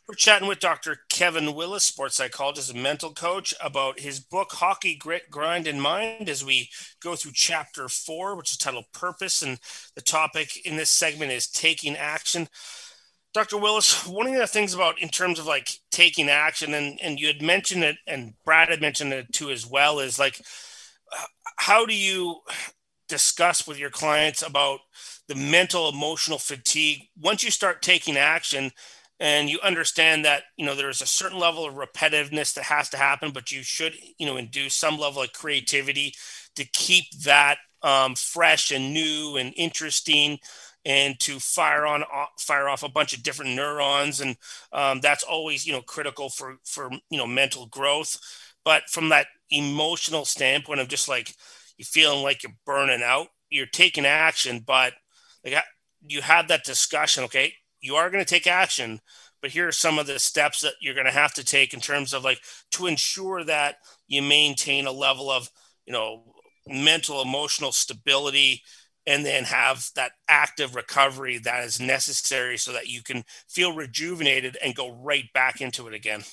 We're 0.06 0.16
chatting 0.16 0.50
with 0.50 0.60
Dr. 0.60 0.98
Kevin 1.08 1.56
Willis, 1.56 1.86
sports 1.86 2.18
psychologist 2.18 2.70
and 2.70 2.84
mental 2.84 3.14
coach, 3.14 3.54
about 3.64 4.02
his 4.02 4.20
book, 4.20 4.52
Hockey 4.52 4.98
Grit, 4.98 5.30
Grind, 5.30 5.66
and 5.66 5.82
Mind, 5.82 6.28
as 6.28 6.44
we 6.44 6.70
go 7.02 7.16
through 7.16 7.32
chapter 7.34 7.88
four, 7.88 8.36
which 8.36 8.52
is 8.52 8.58
titled 8.58 8.92
Purpose. 8.94 9.42
And 9.42 9.60
the 9.96 10.02
topic 10.02 10.66
in 10.66 10.76
this 10.76 10.90
segment 10.90 11.32
is 11.32 11.48
taking 11.48 11.96
action. 11.96 12.50
Dr. 13.34 13.58
Willis, 13.58 14.06
one 14.06 14.28
of 14.28 14.34
the 14.34 14.46
things 14.46 14.74
about 14.74 15.02
in 15.02 15.08
terms 15.08 15.40
of 15.40 15.46
like 15.46 15.70
taking 15.90 16.28
action, 16.28 16.74
and, 16.74 17.00
and 17.02 17.18
you 17.18 17.28
had 17.28 17.42
mentioned 17.42 17.86
it, 17.86 17.96
and 18.06 18.34
Brad 18.44 18.68
had 18.68 18.82
mentioned 18.82 19.14
it 19.14 19.32
too 19.32 19.52
as 19.52 19.66
well, 19.66 20.00
is 20.00 20.20
like, 20.20 20.42
how 21.56 21.86
do 21.86 21.96
you 21.96 22.42
discuss 23.08 23.66
with 23.66 23.80
your 23.80 23.90
clients 23.90 24.42
about 24.42 24.82
the 25.30 25.36
mental 25.36 25.88
emotional 25.88 26.40
fatigue 26.40 27.04
once 27.18 27.42
you 27.42 27.52
start 27.52 27.82
taking 27.82 28.18
action 28.18 28.70
and 29.24 29.50
you 29.50 29.60
understand 29.64 30.26
that 30.26 30.44
you 30.58 30.66
know 30.66 30.76
there's 30.76 31.02
a 31.02 31.08
certain 31.08 31.40
level 31.40 31.66
of 31.66 31.76
repetitiveness 31.76 32.54
that 32.54 32.66
has 32.66 32.90
to 32.90 32.98
happen 32.98 33.32
but 33.32 33.52
you 33.52 33.64
should 33.64 33.94
you 34.20 34.26
know 34.28 34.38
induce 34.38 34.76
some 34.76 34.98
level 35.00 35.24
of 35.24 35.34
creativity 35.34 36.14
to 36.56 36.66
keep 36.66 37.06
that 37.24 37.58
um, 37.84 38.16
fresh 38.16 38.72
and 38.72 38.94
new 38.94 39.38
and 39.38 39.54
interesting 39.58 40.40
and 40.86 41.20
to 41.20 41.40
fire 41.40 41.86
on 41.86 42.04
fire 42.40 42.70
off 42.70 42.84
a 42.84 42.90
bunch 42.90 43.14
of 43.16 43.24
different 43.24 43.56
neurons. 43.56 44.20
And 44.22 44.36
um, 44.74 45.00
that's 45.02 45.24
always 45.24 45.66
you 45.66 45.74
know 45.74 45.82
critical 45.82 46.30
for 46.30 46.58
for 46.66 46.90
you 47.10 47.18
know 47.18 47.28
mental 47.28 47.66
growth. 47.68 48.18
But 48.66 48.84
from 48.90 49.10
that 49.10 49.28
emotional 49.52 50.26
standpoint 50.26 50.80
of 50.80 50.88
just 50.88 51.10
like 51.10 51.36
you 51.78 51.86
feeling 51.86 52.24
like 52.24 52.44
you're 52.44 52.54
burning 52.66 53.04
out 53.04 53.28
you're 53.50 53.66
taking 53.68 54.06
action 54.06 54.64
but 54.66 54.94
like 55.46 55.56
you 56.08 56.22
had 56.22 56.48
that 56.48 56.64
discussion 56.64 57.24
okay 57.24 57.54
you 57.84 57.96
are 57.98 58.10
going 58.10 58.24
to 58.24 58.30
take 58.30 58.48
action, 58.48 59.02
but 59.42 59.52
here 59.52 59.68
are 59.68 59.74
some 59.74 60.00
of 60.00 60.08
the 60.08 60.18
steps 60.18 60.62
that 60.62 60.74
you're 60.82 60.96
going 60.96 61.06
to 61.06 61.12
have 61.12 61.34
to 61.34 61.44
take 61.44 61.74
in 61.74 61.82
terms 61.82 62.14
of 62.14 62.24
like 62.24 62.40
to 62.72 62.88
ensure 62.88 63.44
that 63.44 63.76
you 64.08 64.22
maintain 64.22 64.88
a 64.88 64.92
level 64.92 65.30
of, 65.30 65.52
you 65.86 65.92
know, 65.92 66.24
mental, 66.66 67.22
emotional 67.22 67.74
stability 67.74 68.64
and 69.06 69.26
then 69.26 69.44
have 69.44 69.86
that 69.98 70.14
active 70.30 70.76
recovery 70.76 71.38
that 71.40 71.66
is 71.66 71.82
necessary 71.82 72.58
so 72.58 72.72
that 72.72 72.88
you 72.88 73.04
can 73.04 73.26
feel 73.50 73.76
rejuvenated 73.76 74.58
and 74.64 74.76
go 74.76 74.96
right 75.04 75.26
back 75.34 75.60
into 75.60 75.86
it 75.90 75.94
again. 75.94 76.24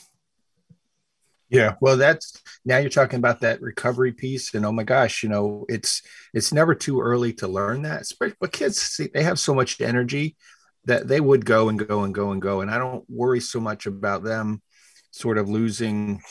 Yeah, 1.49 1.75
well, 1.81 1.97
that's 1.97 2.41
now 2.65 2.79
you're 2.79 2.91
talking 2.91 3.19
about 3.19 3.41
that 3.41 3.61
recovery 3.61 4.13
piece, 4.13 4.55
and 4.55 4.65
oh 4.65 4.71
my 4.71 4.85
gosh, 4.85 5.25
you 5.25 5.29
know, 5.29 5.67
it's 5.69 6.01
it's 6.33 6.53
never 6.53 6.77
too 6.77 7.01
early 7.01 7.33
to 7.35 7.49
learn 7.49 7.83
that. 7.83 8.05
But 8.21 8.53
kids, 8.53 8.81
see, 8.81 9.09
they 9.13 9.25
have 9.25 9.41
so 9.41 9.53
much 9.53 9.81
energy 9.81 10.37
that 10.85 11.09
they 11.09 11.21
would 11.21 11.45
go 11.45 11.69
and 11.69 11.79
go 11.79 12.03
and 12.05 12.15
go 12.15 12.33
and 12.33 12.41
go. 12.41 12.61
And 12.61 12.71
I 12.71 12.79
don't 12.79 13.05
worry 13.09 13.41
so 13.41 13.61
much 13.61 13.87
about 13.87 14.25
them 14.25 14.63
sort 15.11 15.39
of 15.39 15.49
losing 15.49 16.23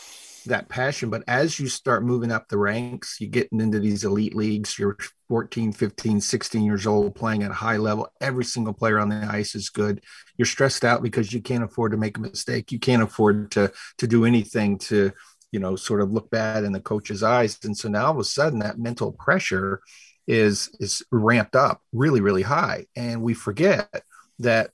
that 0.45 0.69
passion. 0.69 1.09
But 1.09 1.23
as 1.27 1.59
you 1.59 1.67
start 1.67 2.03
moving 2.03 2.31
up 2.31 2.47
the 2.47 2.57
ranks, 2.57 3.17
you're 3.19 3.30
getting 3.30 3.61
into 3.61 3.80
these 3.80 4.03
elite 4.03 4.35
leagues, 4.35 4.77
you're 4.77 4.97
14, 5.27 5.71
15, 5.73 6.21
16 6.21 6.63
years 6.63 6.88
old 6.88 7.15
playing 7.15 7.43
at 7.43 7.51
a 7.51 7.55
high 7.55 7.77
level. 7.77 8.07
Every 8.19 8.43
single 8.43 8.73
player 8.73 8.99
on 8.99 9.09
the 9.09 9.27
ice 9.30 9.55
is 9.55 9.69
good. 9.69 10.03
You're 10.38 10.45
stressed 10.45 10.84
out 10.84 11.03
because 11.03 11.31
you 11.31 11.41
can't 11.41 11.63
afford 11.63 11.91
to 11.91 11.97
make 11.97 12.17
a 12.17 12.21
mistake. 12.21 12.71
You 12.71 12.80
can't 12.80 13.03
afford 13.03 13.51
to 13.51 13.71
to 13.99 14.07
do 14.07 14.26
anything 14.26 14.77
to, 14.80 15.11
you 15.51 15.59
know, 15.59 15.76
sort 15.76 16.01
of 16.01 16.11
look 16.11 16.30
bad 16.30 16.63
in 16.63 16.71
the 16.71 16.80
coach's 16.80 17.23
eyes. 17.23 17.57
And 17.63 17.77
so 17.77 17.89
now 17.89 18.07
all 18.07 18.11
of 18.11 18.19
a 18.19 18.23
sudden 18.23 18.59
that 18.59 18.80
mental 18.80 19.11
pressure 19.11 19.81
is 20.27 20.69
is 20.80 21.03
ramped 21.11 21.55
up 21.55 21.81
really, 21.93 22.21
really 22.21 22.43
high. 22.43 22.85
And 22.95 23.21
we 23.21 23.34
forget 23.34 24.03
that 24.40 24.72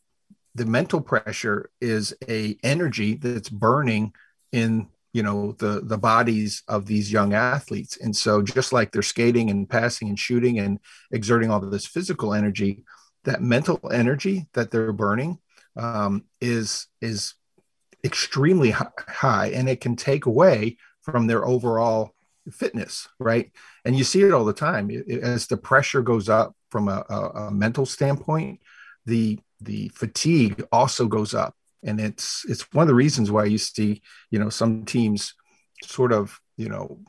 the 0.55 0.65
mental 0.65 1.01
pressure 1.01 1.69
is 1.81 2.15
a 2.29 2.57
energy 2.63 3.15
that's 3.15 3.49
burning 3.49 4.13
in 4.51 4.87
you 5.13 5.23
know 5.23 5.53
the 5.53 5.81
the 5.81 5.97
bodies 5.97 6.63
of 6.67 6.85
these 6.85 7.11
young 7.11 7.33
athletes. 7.33 7.97
And 7.97 8.15
so 8.15 8.41
just 8.41 8.73
like 8.73 8.91
they're 8.91 9.01
skating 9.01 9.49
and 9.49 9.69
passing 9.69 10.09
and 10.09 10.19
shooting 10.19 10.59
and 10.59 10.79
exerting 11.11 11.51
all 11.51 11.59
this 11.59 11.85
physical 11.85 12.33
energy 12.33 12.83
that 13.23 13.41
mental 13.41 13.79
energy 13.91 14.47
that 14.53 14.71
they're 14.71 14.93
burning 14.93 15.39
um, 15.77 16.25
is 16.41 16.87
is 17.01 17.33
extremely 18.03 18.71
high 18.71 19.47
and 19.53 19.67
it 19.67 19.81
can 19.81 19.95
take 19.95 20.25
away 20.25 20.77
from 21.01 21.27
their 21.27 21.45
overall 21.45 22.13
fitness 22.51 23.07
right? 23.19 23.51
And 23.83 23.97
you 23.97 24.03
see 24.03 24.21
it 24.21 24.33
all 24.33 24.45
the 24.45 24.53
time. 24.53 24.91
As 25.23 25.47
the 25.47 25.57
pressure 25.57 26.01
goes 26.01 26.29
up 26.29 26.55
from 26.69 26.87
a, 26.87 27.01
a 27.09 27.51
mental 27.51 27.85
standpoint 27.85 28.59
the 29.05 29.39
the 29.65 29.89
fatigue 29.89 30.65
also 30.71 31.07
goes 31.07 31.33
up. 31.33 31.55
And 31.83 31.99
it's 31.99 32.45
it's 32.49 32.71
one 32.73 32.83
of 32.83 32.87
the 32.87 32.95
reasons 32.95 33.29
why 33.29 33.45
you 33.45 33.59
see 33.59 34.01
you 34.31 34.39
know 34.39 34.49
some 34.49 34.85
teams 34.85 35.35
sort 35.83 36.11
of 36.11 36.39
you 36.57 36.67
know 36.67 36.99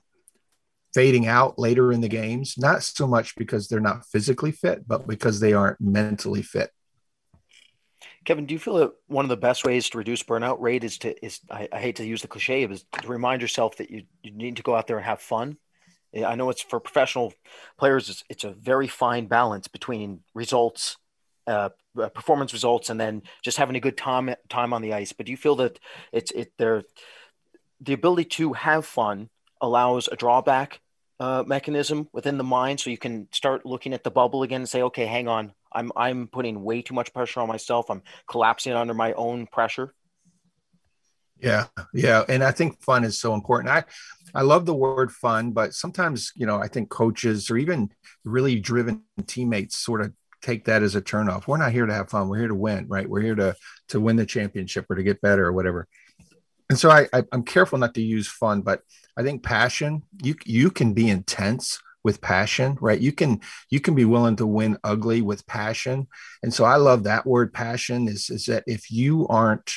fading 0.93 1.27
out 1.27 1.59
later 1.59 1.93
in 1.93 2.01
the 2.01 2.09
games 2.09 2.55
not 2.59 2.83
so 2.83 3.07
much 3.07 3.37
because 3.37 3.69
they're 3.69 3.81
not 3.81 4.07
physically 4.07 4.53
fit 4.53 4.87
but 4.87 5.07
because 5.07 5.41
they 5.41 5.55
aren't 5.55 5.81
mentally 5.81 6.43
fit. 6.43 6.70
Kevin 8.27 8.45
do 8.45 8.53
you 8.53 8.59
feel 8.59 8.74
that 8.74 8.93
one 9.07 9.24
of 9.24 9.31
the 9.31 9.37
best 9.37 9.65
ways 9.65 9.89
to 9.89 9.99
reduce 9.99 10.23
burnout 10.23 10.61
rate 10.61 10.85
is 10.85 10.99
to 10.99 11.24
is 11.24 11.41
i, 11.51 11.69
I 11.73 11.81
hate 11.81 11.97
to 11.97 12.05
use 12.05 12.20
the 12.20 12.28
cliche 12.28 12.65
is 12.65 12.85
to 13.01 13.09
remind 13.09 13.41
yourself 13.41 13.77
that 13.77 13.91
you, 13.91 14.03
you 14.23 14.33
need 14.33 14.57
to 14.57 14.62
go 14.62 14.74
out 14.74 14.87
there 14.87 14.99
and 14.99 15.07
have 15.07 15.20
fun. 15.20 15.57
I 16.15 16.35
know 16.35 16.51
it's 16.51 16.62
for 16.62 16.81
professional 16.81 17.33
players 17.78 18.11
it's, 18.11 18.24
it's 18.28 18.45
a 18.45 18.51
very 18.51 18.89
fine 18.89 19.27
balance 19.27 19.69
between 19.69 20.20
results 20.35 20.99
uh, 21.47 21.70
uh, 21.98 22.09
performance 22.09 22.52
results 22.52 22.90
and 22.90 23.01
then 23.01 23.23
just 23.43 23.59
having 23.59 23.77
a 23.77 23.81
good 23.81 23.97
time 23.97 24.35
time 24.48 24.73
on 24.73 24.82
the 24.82 24.93
ice. 24.93 25.12
But 25.12 25.27
do 25.27 25.32
you 25.32 25.39
feel 25.39 25.56
that 25.56 25.78
it's 26.12 26.31
it 26.32 26.52
there 26.59 26.85
the 27.81 27.93
ability 27.93 28.24
to 28.24 28.52
have 28.55 28.86
fun 28.86 29.28
allows 29.60 30.09
a 30.09 30.16
drawback 30.16 30.81
uh, 31.18 31.44
mechanism 31.47 32.09
within 32.12 32.39
the 32.39 32.44
mind, 32.44 32.81
so 32.81 32.90
you 32.90 32.98
can 32.98 33.28
start 33.32 33.64
looking 33.64 33.94
at 33.94 34.05
the 34.05 34.10
bubble 34.10 34.43
again 34.43 34.62
and 34.62 34.68
say, 34.68 34.82
okay, 34.82 35.06
hang 35.06 35.28
on, 35.28 35.52
I'm 35.73 35.93
I'm 35.97 36.28
putting 36.28 36.62
way 36.62 36.82
too 36.82 36.94
much 36.94 37.12
pressure 37.12 37.40
on 37.40 37.48
myself. 37.48 37.90
I'm 37.90 38.02
collapsing 38.28 38.73
under 38.73 38.94
my 38.94 39.12
own 39.12 39.47
pressure. 39.47 39.94
Yeah, 41.39 41.66
yeah, 41.93 42.24
and 42.28 42.43
I 42.43 42.51
think 42.51 42.82
fun 42.82 43.05
is 43.05 43.18
so 43.18 43.35
important. 43.35 43.70
I 43.70 43.85
I 44.35 44.43
love 44.43 44.66
the 44.66 44.74
word 44.74 45.12
fun, 45.12 45.52
but 45.52 45.74
sometimes 45.74 46.32
you 46.35 46.47
know 46.47 46.59
I 46.59 46.68
think 46.68 46.89
coaches 46.89 47.51
or 47.51 47.56
even 47.56 47.90
really 48.24 48.59
driven 48.59 49.02
teammates 49.27 49.77
sort 49.77 50.01
of 50.01 50.12
take 50.47 50.64
that 50.66 50.82
as 50.82 50.94
a 50.94 51.02
turnoff. 51.02 51.47
We're 51.47 51.56
not 51.56 51.73
here 51.73 51.86
to 51.86 51.94
have 51.94 52.10
fun. 52.10 52.28
We're 52.28 52.39
here 52.39 52.48
to 52.48 52.55
win, 52.55 52.86
right? 52.89 53.09
We're 53.09 53.20
here 53.20 53.35
to 53.35 53.56
to 53.89 54.01
win 54.01 54.16
the 54.16 54.27
championship 54.27 54.86
or 54.89 54.97
to 54.97 55.02
get 55.02 55.20
better 55.20 55.47
or 55.47 55.52
whatever. 55.52 55.89
And 56.70 56.78
so 56.78 56.90
I, 56.90 57.09
I 57.12 57.24
I'm 57.32 57.43
careful 57.43 57.78
not 57.78 57.94
to 57.94 58.02
use 58.02 58.28
fun, 58.28 58.62
but 58.62 58.81
I 59.16 59.23
think 59.23 59.43
passion. 59.43 60.02
You 60.23 60.36
you 60.44 60.70
can 60.70 60.94
be 60.94 61.10
intense 61.10 61.81
with 62.06 62.20
passion 62.20 62.78
right 62.81 63.01
you 63.01 63.10
can 63.10 63.40
you 63.68 63.81
can 63.81 63.97
be 63.97 64.05
willing 64.05 64.36
to 64.36 64.47
win 64.47 64.78
ugly 64.85 65.23
with 65.23 65.44
passion 65.48 66.06
and 66.44 66.55
so 66.55 66.64
i 66.64 66.77
love 66.77 67.02
that 67.02 67.27
word 67.27 67.52
passion 67.52 68.06
is 68.06 68.31
is 68.31 68.47
that 68.47 68.62
if 68.68 68.93
you 68.93 69.27
aren't 69.27 69.73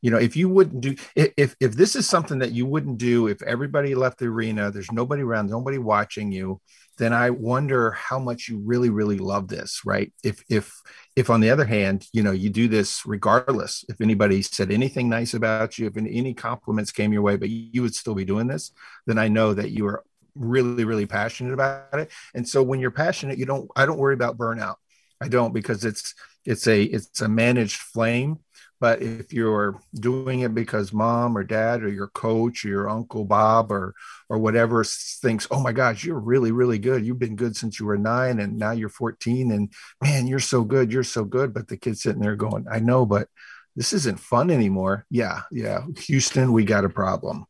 you 0.00 0.10
know 0.10 0.16
if 0.16 0.34
you 0.34 0.48
wouldn't 0.48 0.80
do 0.80 0.94
if 1.14 1.54
if 1.60 1.72
this 1.72 1.94
is 1.94 2.08
something 2.08 2.38
that 2.38 2.52
you 2.52 2.64
wouldn't 2.64 2.96
do 2.96 3.26
if 3.26 3.42
everybody 3.42 3.94
left 3.94 4.18
the 4.18 4.24
arena 4.24 4.70
there's 4.70 4.90
nobody 4.92 5.20
around 5.20 5.50
nobody 5.50 5.76
watching 5.76 6.32
you 6.32 6.58
then 6.98 7.12
i 7.12 7.30
wonder 7.30 7.90
how 7.92 8.18
much 8.18 8.48
you 8.48 8.58
really 8.64 8.90
really 8.90 9.18
love 9.18 9.48
this 9.48 9.80
right? 9.84 10.12
If 10.22 10.44
if 10.48 10.72
if 11.16 11.30
on 11.30 11.40
the 11.40 11.50
other 11.50 11.64
hand 11.64 12.06
you 12.12 12.22
know 12.22 12.32
you 12.32 12.50
do 12.50 12.68
this 12.68 13.02
regardless 13.06 13.84
if 13.88 14.00
anybody 14.00 14.42
said 14.42 14.70
anything 14.70 15.08
nice 15.08 15.34
about 15.34 15.78
you 15.78 15.86
if 15.86 15.96
any 15.96 16.34
compliments 16.34 16.92
came 16.92 17.12
your 17.12 17.22
way 17.22 17.36
but 17.36 17.50
you 17.50 17.82
would 17.82 17.94
still 17.94 18.14
be 18.14 18.24
doing 18.24 18.46
this 18.46 18.72
then 19.06 19.18
i 19.18 19.28
know 19.28 19.54
that 19.54 19.70
you 19.70 19.86
are 19.86 20.02
really 20.34 20.84
really 20.84 21.06
passionate 21.06 21.52
about 21.52 21.94
it. 21.94 22.10
And 22.34 22.48
so 22.48 22.62
when 22.62 22.80
you're 22.80 22.90
passionate 22.90 23.38
you 23.38 23.46
don't 23.46 23.70
i 23.76 23.86
don't 23.86 23.98
worry 23.98 24.14
about 24.14 24.38
burnout. 24.38 24.76
I 25.20 25.28
don't 25.28 25.54
because 25.54 25.84
it's 25.84 26.14
it's 26.44 26.66
a 26.66 26.82
it's 26.82 27.20
a 27.20 27.28
managed 27.28 27.76
flame 27.76 28.40
but 28.80 29.02
if 29.02 29.32
you're 29.32 29.80
doing 29.94 30.40
it 30.40 30.54
because 30.54 30.92
mom 30.92 31.36
or 31.36 31.44
dad 31.44 31.82
or 31.82 31.88
your 31.88 32.08
coach 32.08 32.64
or 32.64 32.68
your 32.68 32.88
uncle 32.88 33.24
bob 33.24 33.70
or 33.70 33.94
or 34.28 34.38
whatever 34.38 34.84
thinks 34.84 35.46
oh 35.50 35.60
my 35.60 35.72
gosh 35.72 36.04
you're 36.04 36.18
really 36.18 36.52
really 36.52 36.78
good. 36.78 37.04
You've 37.04 37.18
been 37.18 37.36
good 37.36 37.56
since 37.56 37.78
you 37.78 37.86
were 37.86 37.98
nine 37.98 38.40
and 38.40 38.58
now 38.58 38.72
you're 38.72 38.88
14 38.88 39.52
and 39.52 39.72
man 40.02 40.26
you're 40.26 40.38
so 40.38 40.64
good 40.64 40.92
you're 40.92 41.02
so 41.02 41.24
good. 41.24 41.54
But 41.54 41.68
the 41.68 41.76
kid's 41.76 42.02
sitting 42.02 42.20
there 42.20 42.36
going 42.36 42.66
i 42.70 42.78
know 42.78 43.06
but 43.06 43.28
this 43.76 43.92
isn't 43.92 44.20
fun 44.20 44.50
anymore. 44.50 45.06
Yeah 45.10 45.42
yeah. 45.50 45.82
Houston 46.06 46.52
we 46.52 46.64
got 46.64 46.84
a 46.84 46.88
problem 46.88 47.46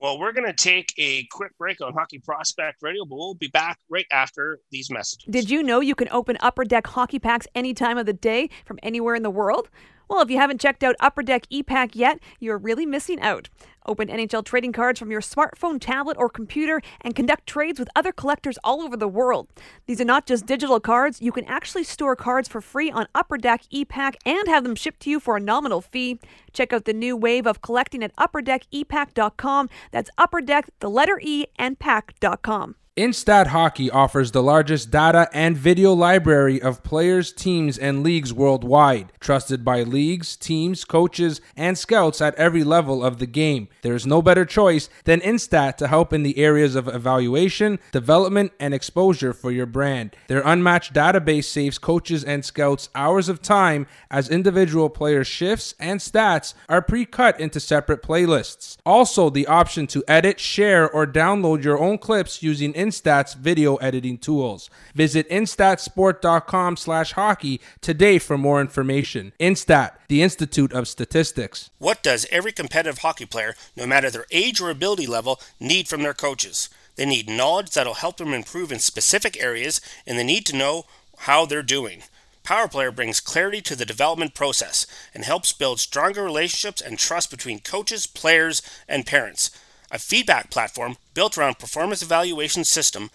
well, 0.00 0.18
we're 0.18 0.32
going 0.32 0.46
to 0.46 0.54
take 0.54 0.94
a 0.96 1.24
quick 1.24 1.56
break 1.58 1.80
on 1.80 1.92
Hockey 1.92 2.18
Prospect 2.18 2.82
Radio, 2.82 3.04
but 3.04 3.16
we'll 3.16 3.34
be 3.34 3.48
back 3.48 3.78
right 3.90 4.06
after 4.10 4.58
these 4.70 4.90
messages. 4.90 5.26
Did 5.28 5.50
you 5.50 5.62
know 5.62 5.80
you 5.80 5.94
can 5.94 6.08
open 6.10 6.38
Upper 6.40 6.64
Deck 6.64 6.86
hockey 6.86 7.18
packs 7.18 7.46
any 7.54 7.74
time 7.74 7.98
of 7.98 8.06
the 8.06 8.12
day 8.12 8.48
from 8.64 8.78
anywhere 8.82 9.14
in 9.14 9.22
the 9.22 9.30
world? 9.30 9.68
Well, 10.10 10.22
if 10.22 10.30
you 10.30 10.38
haven't 10.38 10.60
checked 10.60 10.82
out 10.82 10.96
Upper 10.98 11.22
Deck 11.22 11.46
ePack 11.52 11.90
yet, 11.94 12.18
you're 12.40 12.58
really 12.58 12.84
missing 12.84 13.20
out. 13.20 13.48
Open 13.86 14.08
NHL 14.08 14.44
trading 14.44 14.72
cards 14.72 14.98
from 14.98 15.12
your 15.12 15.20
smartphone, 15.20 15.80
tablet, 15.80 16.16
or 16.18 16.28
computer 16.28 16.82
and 17.00 17.14
conduct 17.14 17.46
trades 17.46 17.78
with 17.78 17.88
other 17.94 18.10
collectors 18.10 18.58
all 18.64 18.82
over 18.82 18.96
the 18.96 19.06
world. 19.06 19.46
These 19.86 20.00
are 20.00 20.04
not 20.04 20.26
just 20.26 20.46
digital 20.46 20.80
cards, 20.80 21.22
you 21.22 21.30
can 21.30 21.44
actually 21.44 21.84
store 21.84 22.16
cards 22.16 22.48
for 22.48 22.60
free 22.60 22.90
on 22.90 23.06
Upper 23.14 23.38
Deck 23.38 23.62
ePack 23.72 24.16
and 24.26 24.48
have 24.48 24.64
them 24.64 24.74
shipped 24.74 24.98
to 25.02 25.10
you 25.10 25.20
for 25.20 25.36
a 25.36 25.40
nominal 25.40 25.80
fee. 25.80 26.18
Check 26.52 26.72
out 26.72 26.86
the 26.86 26.92
new 26.92 27.16
wave 27.16 27.46
of 27.46 27.62
collecting 27.62 28.02
at 28.02 28.14
upperdeckepack.com. 28.16 29.70
That's 29.92 30.10
Upper 30.18 30.40
Deck, 30.40 30.70
the 30.80 30.90
letter 30.90 31.20
E, 31.22 31.46
and 31.56 31.78
pack.com. 31.78 32.74
Instat 33.00 33.46
Hockey 33.46 33.90
offers 33.90 34.30
the 34.30 34.42
largest 34.42 34.90
data 34.90 35.26
and 35.32 35.56
video 35.56 35.94
library 35.94 36.60
of 36.60 36.82
players, 36.82 37.32
teams, 37.32 37.78
and 37.78 38.02
leagues 38.02 38.30
worldwide, 38.30 39.10
trusted 39.20 39.64
by 39.64 39.82
leagues, 39.84 40.36
teams, 40.36 40.84
coaches, 40.84 41.40
and 41.56 41.78
scouts 41.78 42.20
at 42.20 42.34
every 42.34 42.62
level 42.62 43.02
of 43.02 43.18
the 43.18 43.26
game. 43.26 43.68
There 43.80 43.94
is 43.94 44.06
no 44.06 44.20
better 44.20 44.44
choice 44.44 44.90
than 45.04 45.22
Instat 45.22 45.78
to 45.78 45.88
help 45.88 46.12
in 46.12 46.24
the 46.24 46.36
areas 46.36 46.74
of 46.74 46.88
evaluation, 46.88 47.78
development, 47.90 48.52
and 48.60 48.74
exposure 48.74 49.32
for 49.32 49.50
your 49.50 49.64
brand. 49.64 50.14
Their 50.28 50.42
unmatched 50.44 50.92
database 50.92 51.44
saves 51.44 51.78
coaches 51.78 52.22
and 52.22 52.44
scouts 52.44 52.90
hours 52.94 53.30
of 53.30 53.40
time 53.40 53.86
as 54.10 54.28
individual 54.28 54.90
player 54.90 55.24
shifts 55.24 55.74
and 55.80 56.00
stats 56.00 56.52
are 56.68 56.82
pre 56.82 57.06
cut 57.06 57.40
into 57.40 57.60
separate 57.60 58.02
playlists. 58.02 58.76
Also, 58.84 59.30
the 59.30 59.46
option 59.46 59.86
to 59.86 60.04
edit, 60.06 60.38
share, 60.38 60.90
or 60.90 61.06
download 61.06 61.64
your 61.64 61.78
own 61.78 61.96
clips 61.96 62.42
using 62.42 62.74
Instat 62.74 62.89
Instat's 62.90 63.34
video 63.34 63.76
editing 63.76 64.18
tools. 64.18 64.68
Visit 64.94 65.28
instatsport.com 65.30 66.76
slash 66.76 67.12
hockey 67.12 67.60
today 67.80 68.18
for 68.18 68.36
more 68.36 68.60
information. 68.60 69.32
Instat, 69.38 69.92
the 70.08 70.22
Institute 70.22 70.72
of 70.72 70.88
Statistics. 70.88 71.70
What 71.78 72.02
does 72.02 72.26
every 72.32 72.50
competitive 72.50 72.98
hockey 72.98 73.26
player, 73.26 73.54
no 73.76 73.86
matter 73.86 74.10
their 74.10 74.26
age 74.32 74.60
or 74.60 74.70
ability 74.70 75.06
level, 75.06 75.40
need 75.60 75.86
from 75.86 76.02
their 76.02 76.14
coaches? 76.14 76.68
They 76.96 77.06
need 77.06 77.28
knowledge 77.28 77.70
that'll 77.70 77.94
help 77.94 78.16
them 78.16 78.34
improve 78.34 78.72
in 78.72 78.80
specific 78.80 79.40
areas, 79.40 79.80
and 80.04 80.18
they 80.18 80.24
need 80.24 80.44
to 80.46 80.56
know 80.56 80.84
how 81.18 81.46
they're 81.46 81.62
doing. 81.62 82.02
Power 82.42 82.66
Player 82.66 82.90
brings 82.90 83.20
clarity 83.20 83.60
to 83.60 83.76
the 83.76 83.86
development 83.86 84.34
process 84.34 84.86
and 85.14 85.24
helps 85.24 85.52
build 85.52 85.78
stronger 85.78 86.24
relationships 86.24 86.80
and 86.80 86.98
trust 86.98 87.30
between 87.30 87.60
coaches, 87.60 88.06
players, 88.06 88.62
and 88.88 89.06
parents. 89.06 89.50
A 89.90 89.98
feedback 89.98 90.50
platform 90.50 90.96
built 91.14 91.36
around 91.36 91.58
performance 91.58 92.02
evaluation 92.02 92.64
system, 92.64 93.10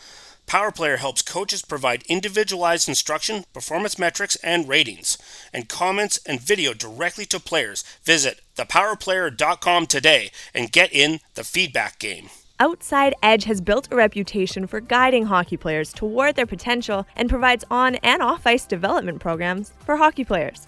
PowerPlayer 0.47 0.97
helps 0.97 1.21
coaches 1.21 1.61
provide 1.61 2.03
individualized 2.03 2.87
instruction, 2.87 3.45
performance 3.53 3.97
metrics, 3.97 4.35
and 4.37 4.67
ratings, 4.67 5.17
and 5.53 5.69
comments 5.69 6.19
and 6.25 6.39
video 6.39 6.73
directly 6.73 7.25
to 7.27 7.39
players. 7.39 7.83
Visit 8.03 8.41
thepowerplayer.com 8.57 9.87
today 9.87 10.31
and 10.53 10.71
get 10.71 10.93
in 10.93 11.19
the 11.35 11.43
feedback 11.43 11.97
game. 11.97 12.29
Outside 12.59 13.15
Edge 13.21 13.43
has 13.45 13.59
built 13.59 13.89
a 13.91 13.97
reputation 13.97 14.65
for 14.65 14.79
guiding 14.79 15.25
hockey 15.25 15.57
players 15.57 15.91
toward 15.91 16.35
their 16.35 16.45
potential 16.45 17.05
and 17.15 17.29
provides 17.29 17.65
on 17.69 17.95
and 17.95 18.21
off 18.21 18.47
ice 18.47 18.65
development 18.65 19.19
programs 19.19 19.73
for 19.85 19.97
hockey 19.97 20.23
players. 20.23 20.67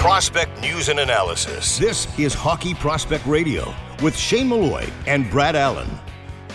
Prospect 0.00 0.58
news 0.62 0.88
and 0.88 0.98
analysis. 0.98 1.76
This 1.76 2.08
is 2.18 2.32
Hockey 2.32 2.72
Prospect 2.72 3.26
Radio 3.26 3.74
with 4.02 4.16
Shane 4.16 4.48
Malloy 4.48 4.88
and 5.06 5.30
Brad 5.30 5.54
Allen. 5.54 5.90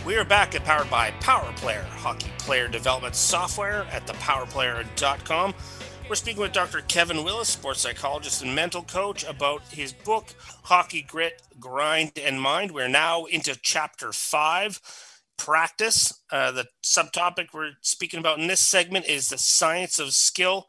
We 0.03 0.15
are 0.15 0.26
back 0.26 0.55
at 0.55 0.63
Powered 0.63 0.89
by 0.89 1.11
Power 1.19 1.53
Player, 1.55 1.84
hockey 1.84 2.31
player 2.39 2.67
development 2.67 3.13
software 3.13 3.85
at 3.91 4.07
thepowerplayer.com. 4.07 5.53
We're 6.09 6.15
speaking 6.15 6.41
with 6.41 6.53
Dr. 6.53 6.81
Kevin 6.88 7.23
Willis, 7.23 7.49
sports 7.49 7.81
psychologist 7.81 8.41
and 8.41 8.55
mental 8.55 8.81
coach, 8.81 9.23
about 9.23 9.61
his 9.69 9.93
book, 9.93 10.34
Hockey 10.63 11.03
Grit, 11.03 11.43
Grind, 11.59 12.13
and 12.17 12.41
Mind. 12.41 12.72
We're 12.72 12.88
now 12.88 13.26
into 13.26 13.55
chapter 13.61 14.11
five 14.11 14.81
practice. 15.38 16.19
Uh, 16.31 16.51
the 16.51 16.65
subtopic 16.84 17.49
we're 17.53 17.73
speaking 17.81 18.19
about 18.19 18.39
in 18.39 18.47
this 18.47 18.61
segment 18.61 19.05
is 19.05 19.30
the 19.30 19.38
science 19.38 19.99
of 19.99 20.13
skill. 20.13 20.67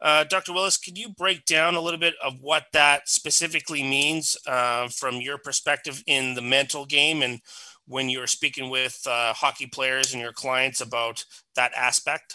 Uh, 0.00 0.24
Dr. 0.24 0.52
Willis, 0.52 0.76
could 0.76 0.98
you 0.98 1.08
break 1.08 1.44
down 1.46 1.74
a 1.74 1.80
little 1.80 1.98
bit 1.98 2.14
of 2.22 2.34
what 2.40 2.66
that 2.72 3.08
specifically 3.08 3.82
means 3.82 4.36
uh, 4.46 4.88
from 4.88 5.20
your 5.20 5.38
perspective 5.38 6.02
in 6.06 6.34
the 6.34 6.42
mental 6.42 6.84
game 6.84 7.22
and 7.22 7.40
when 7.86 8.08
you're 8.08 8.26
speaking 8.26 8.68
with 8.68 9.00
uh, 9.06 9.32
hockey 9.32 9.66
players 9.66 10.12
and 10.12 10.20
your 10.20 10.32
clients 10.32 10.80
about 10.80 11.24
that 11.54 11.72
aspect? 11.76 12.34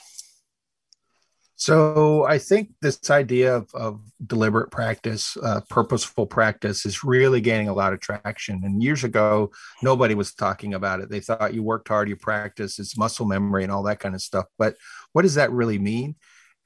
So 1.61 2.23
I 2.23 2.39
think 2.39 2.71
this 2.81 3.11
idea 3.11 3.55
of, 3.55 3.69
of 3.75 4.01
deliberate 4.25 4.71
practice, 4.71 5.37
uh, 5.43 5.61
purposeful 5.69 6.25
practice, 6.25 6.87
is 6.87 7.03
really 7.03 7.39
gaining 7.39 7.67
a 7.67 7.73
lot 7.73 7.93
of 7.93 7.99
traction. 7.99 8.61
And 8.63 8.81
years 8.81 9.03
ago, 9.03 9.51
nobody 9.83 10.15
was 10.15 10.33
talking 10.33 10.73
about 10.73 11.01
it. 11.01 11.11
They 11.11 11.19
thought 11.19 11.53
you 11.53 11.61
worked 11.61 11.87
hard, 11.87 12.09
you 12.09 12.15
practice, 12.15 12.79
it's 12.79 12.97
muscle 12.97 13.27
memory, 13.27 13.61
and 13.61 13.71
all 13.71 13.83
that 13.83 13.99
kind 13.99 14.15
of 14.15 14.23
stuff. 14.23 14.45
But 14.57 14.75
what 15.11 15.21
does 15.21 15.35
that 15.35 15.51
really 15.51 15.77
mean? 15.77 16.15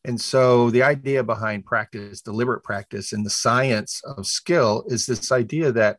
And 0.06 0.22
so 0.22 0.70
the 0.70 0.84
idea 0.84 1.24
behind 1.24 1.66
practice, 1.66 2.22
deliberate 2.22 2.64
practice, 2.64 3.12
and 3.12 3.26
the 3.26 3.32
science 3.32 4.02
of 4.06 4.28
skill 4.28 4.86
is 4.88 5.06
this 5.08 5.32
idea 5.32 5.72
that 5.72 5.98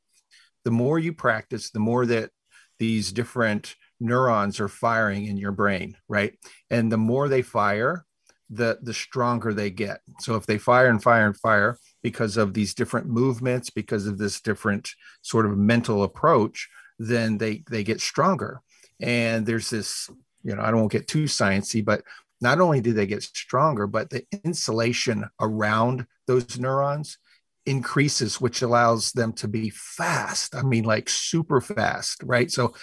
the 0.64 0.70
more 0.70 0.98
you 0.98 1.12
practice, 1.12 1.70
the 1.70 1.80
more 1.80 2.06
that 2.06 2.30
these 2.78 3.10
different 3.10 3.74
neurons 3.98 4.60
are 4.60 4.68
firing 4.68 5.26
in 5.26 5.36
your 5.36 5.50
brain, 5.50 5.96
right? 6.08 6.38
And 6.70 6.90
the 6.90 6.96
more 6.96 7.28
they 7.28 7.42
fire, 7.42 8.04
the 8.48 8.78
the 8.80 8.94
stronger 8.94 9.52
they 9.52 9.70
get. 9.70 10.00
So 10.20 10.36
if 10.36 10.46
they 10.46 10.58
fire 10.58 10.88
and 10.88 11.02
fire 11.02 11.26
and 11.26 11.36
fire, 11.36 11.76
because 12.02 12.36
of 12.36 12.54
these 12.54 12.74
different 12.74 13.08
movements, 13.08 13.70
because 13.70 14.06
of 14.06 14.18
this 14.18 14.40
different 14.40 14.88
sort 15.22 15.46
of 15.46 15.58
mental 15.58 16.04
approach, 16.04 16.68
then 17.00 17.38
they 17.38 17.64
they 17.68 17.82
get 17.82 18.00
stronger. 18.00 18.60
And 19.00 19.44
there's 19.44 19.68
this, 19.70 20.08
you 20.44 20.54
know, 20.54 20.62
I 20.62 20.70
don't 20.70 20.80
want 20.80 20.92
to 20.92 20.98
get 20.98 21.08
too 21.08 21.24
sciencey, 21.24 21.84
but 21.84 22.02
not 22.40 22.60
only 22.60 22.80
do 22.80 22.92
they 22.92 23.06
get 23.06 23.22
stronger, 23.22 23.86
but 23.86 24.10
the 24.10 24.24
insulation 24.44 25.24
around 25.40 26.06
those 26.26 26.58
neurons 26.58 27.18
increases, 27.64 28.40
which 28.40 28.62
allows 28.62 29.12
them 29.12 29.32
to 29.34 29.48
be 29.48 29.70
fast. 29.70 30.54
I 30.54 30.62
mean, 30.62 30.84
like 30.84 31.08
super 31.08 31.60
fast, 31.60 32.22
right? 32.22 32.50
So 32.50 32.74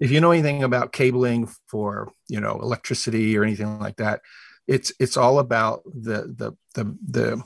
if 0.00 0.10
you 0.10 0.20
know 0.20 0.32
anything 0.32 0.64
about 0.64 0.92
cabling 0.92 1.48
for 1.68 2.10
you 2.28 2.40
know 2.40 2.58
electricity 2.60 3.36
or 3.36 3.44
anything 3.44 3.78
like 3.78 3.96
that, 3.96 4.20
it's 4.66 4.92
it's 4.98 5.16
all 5.16 5.38
about 5.38 5.82
the 5.84 6.34
the 6.36 6.52
the 6.74 6.96
the 7.08 7.42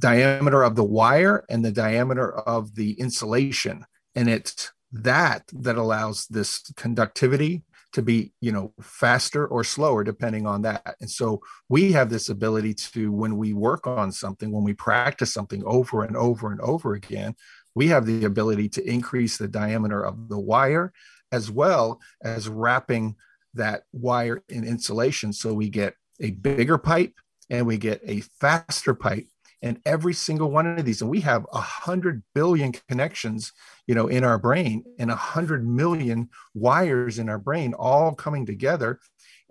diameter 0.00 0.62
of 0.62 0.76
the 0.76 0.84
wire 0.84 1.44
and 1.48 1.64
the 1.64 1.72
diameter 1.72 2.32
of 2.32 2.74
the 2.76 2.92
insulation 3.00 3.84
and 4.14 4.28
it's 4.28 4.72
that 4.92 5.42
that 5.52 5.76
allows 5.76 6.26
this 6.26 6.62
conductivity 6.76 7.62
to 7.92 8.02
be 8.02 8.32
you 8.40 8.52
know 8.52 8.72
faster 8.80 9.46
or 9.46 9.64
slower 9.64 10.04
depending 10.04 10.46
on 10.46 10.62
that. 10.62 10.96
And 11.00 11.10
so 11.10 11.40
we 11.68 11.92
have 11.92 12.10
this 12.10 12.28
ability 12.28 12.74
to 12.74 13.10
when 13.10 13.36
we 13.36 13.52
work 13.52 13.86
on 13.86 14.12
something 14.12 14.52
when 14.52 14.64
we 14.64 14.74
practice 14.74 15.32
something 15.32 15.62
over 15.64 16.04
and 16.04 16.16
over 16.16 16.52
and 16.52 16.60
over 16.60 16.94
again 16.94 17.34
we 17.74 17.86
have 17.86 18.06
the 18.06 18.24
ability 18.24 18.68
to 18.68 18.84
increase 18.84 19.36
the 19.36 19.46
diameter 19.46 20.04
of 20.04 20.28
the 20.28 20.38
wire 20.38 20.92
as 21.30 21.48
well 21.48 22.00
as 22.22 22.48
wrapping 22.48 23.14
that 23.54 23.82
wire 23.92 24.42
in 24.48 24.64
insulation. 24.64 25.32
So 25.32 25.54
we 25.54 25.68
get 25.68 25.94
a 26.20 26.32
bigger 26.32 26.76
pipe 26.76 27.14
and 27.50 27.66
we 27.66 27.78
get 27.78 28.00
a 28.04 28.20
faster 28.40 28.94
pipe 28.94 29.28
and 29.62 29.80
every 29.84 30.14
single 30.14 30.50
one 30.50 30.66
of 30.66 30.84
these 30.84 31.00
and 31.00 31.10
we 31.10 31.20
have 31.20 31.46
a 31.52 31.60
hundred 31.60 32.22
billion 32.34 32.72
connections 32.88 33.52
you 33.86 33.94
know 33.94 34.06
in 34.06 34.24
our 34.24 34.38
brain 34.38 34.84
and 34.98 35.10
a 35.10 35.16
hundred 35.16 35.66
million 35.66 36.28
wires 36.54 37.18
in 37.18 37.28
our 37.28 37.38
brain 37.38 37.74
all 37.74 38.14
coming 38.14 38.46
together. 38.46 39.00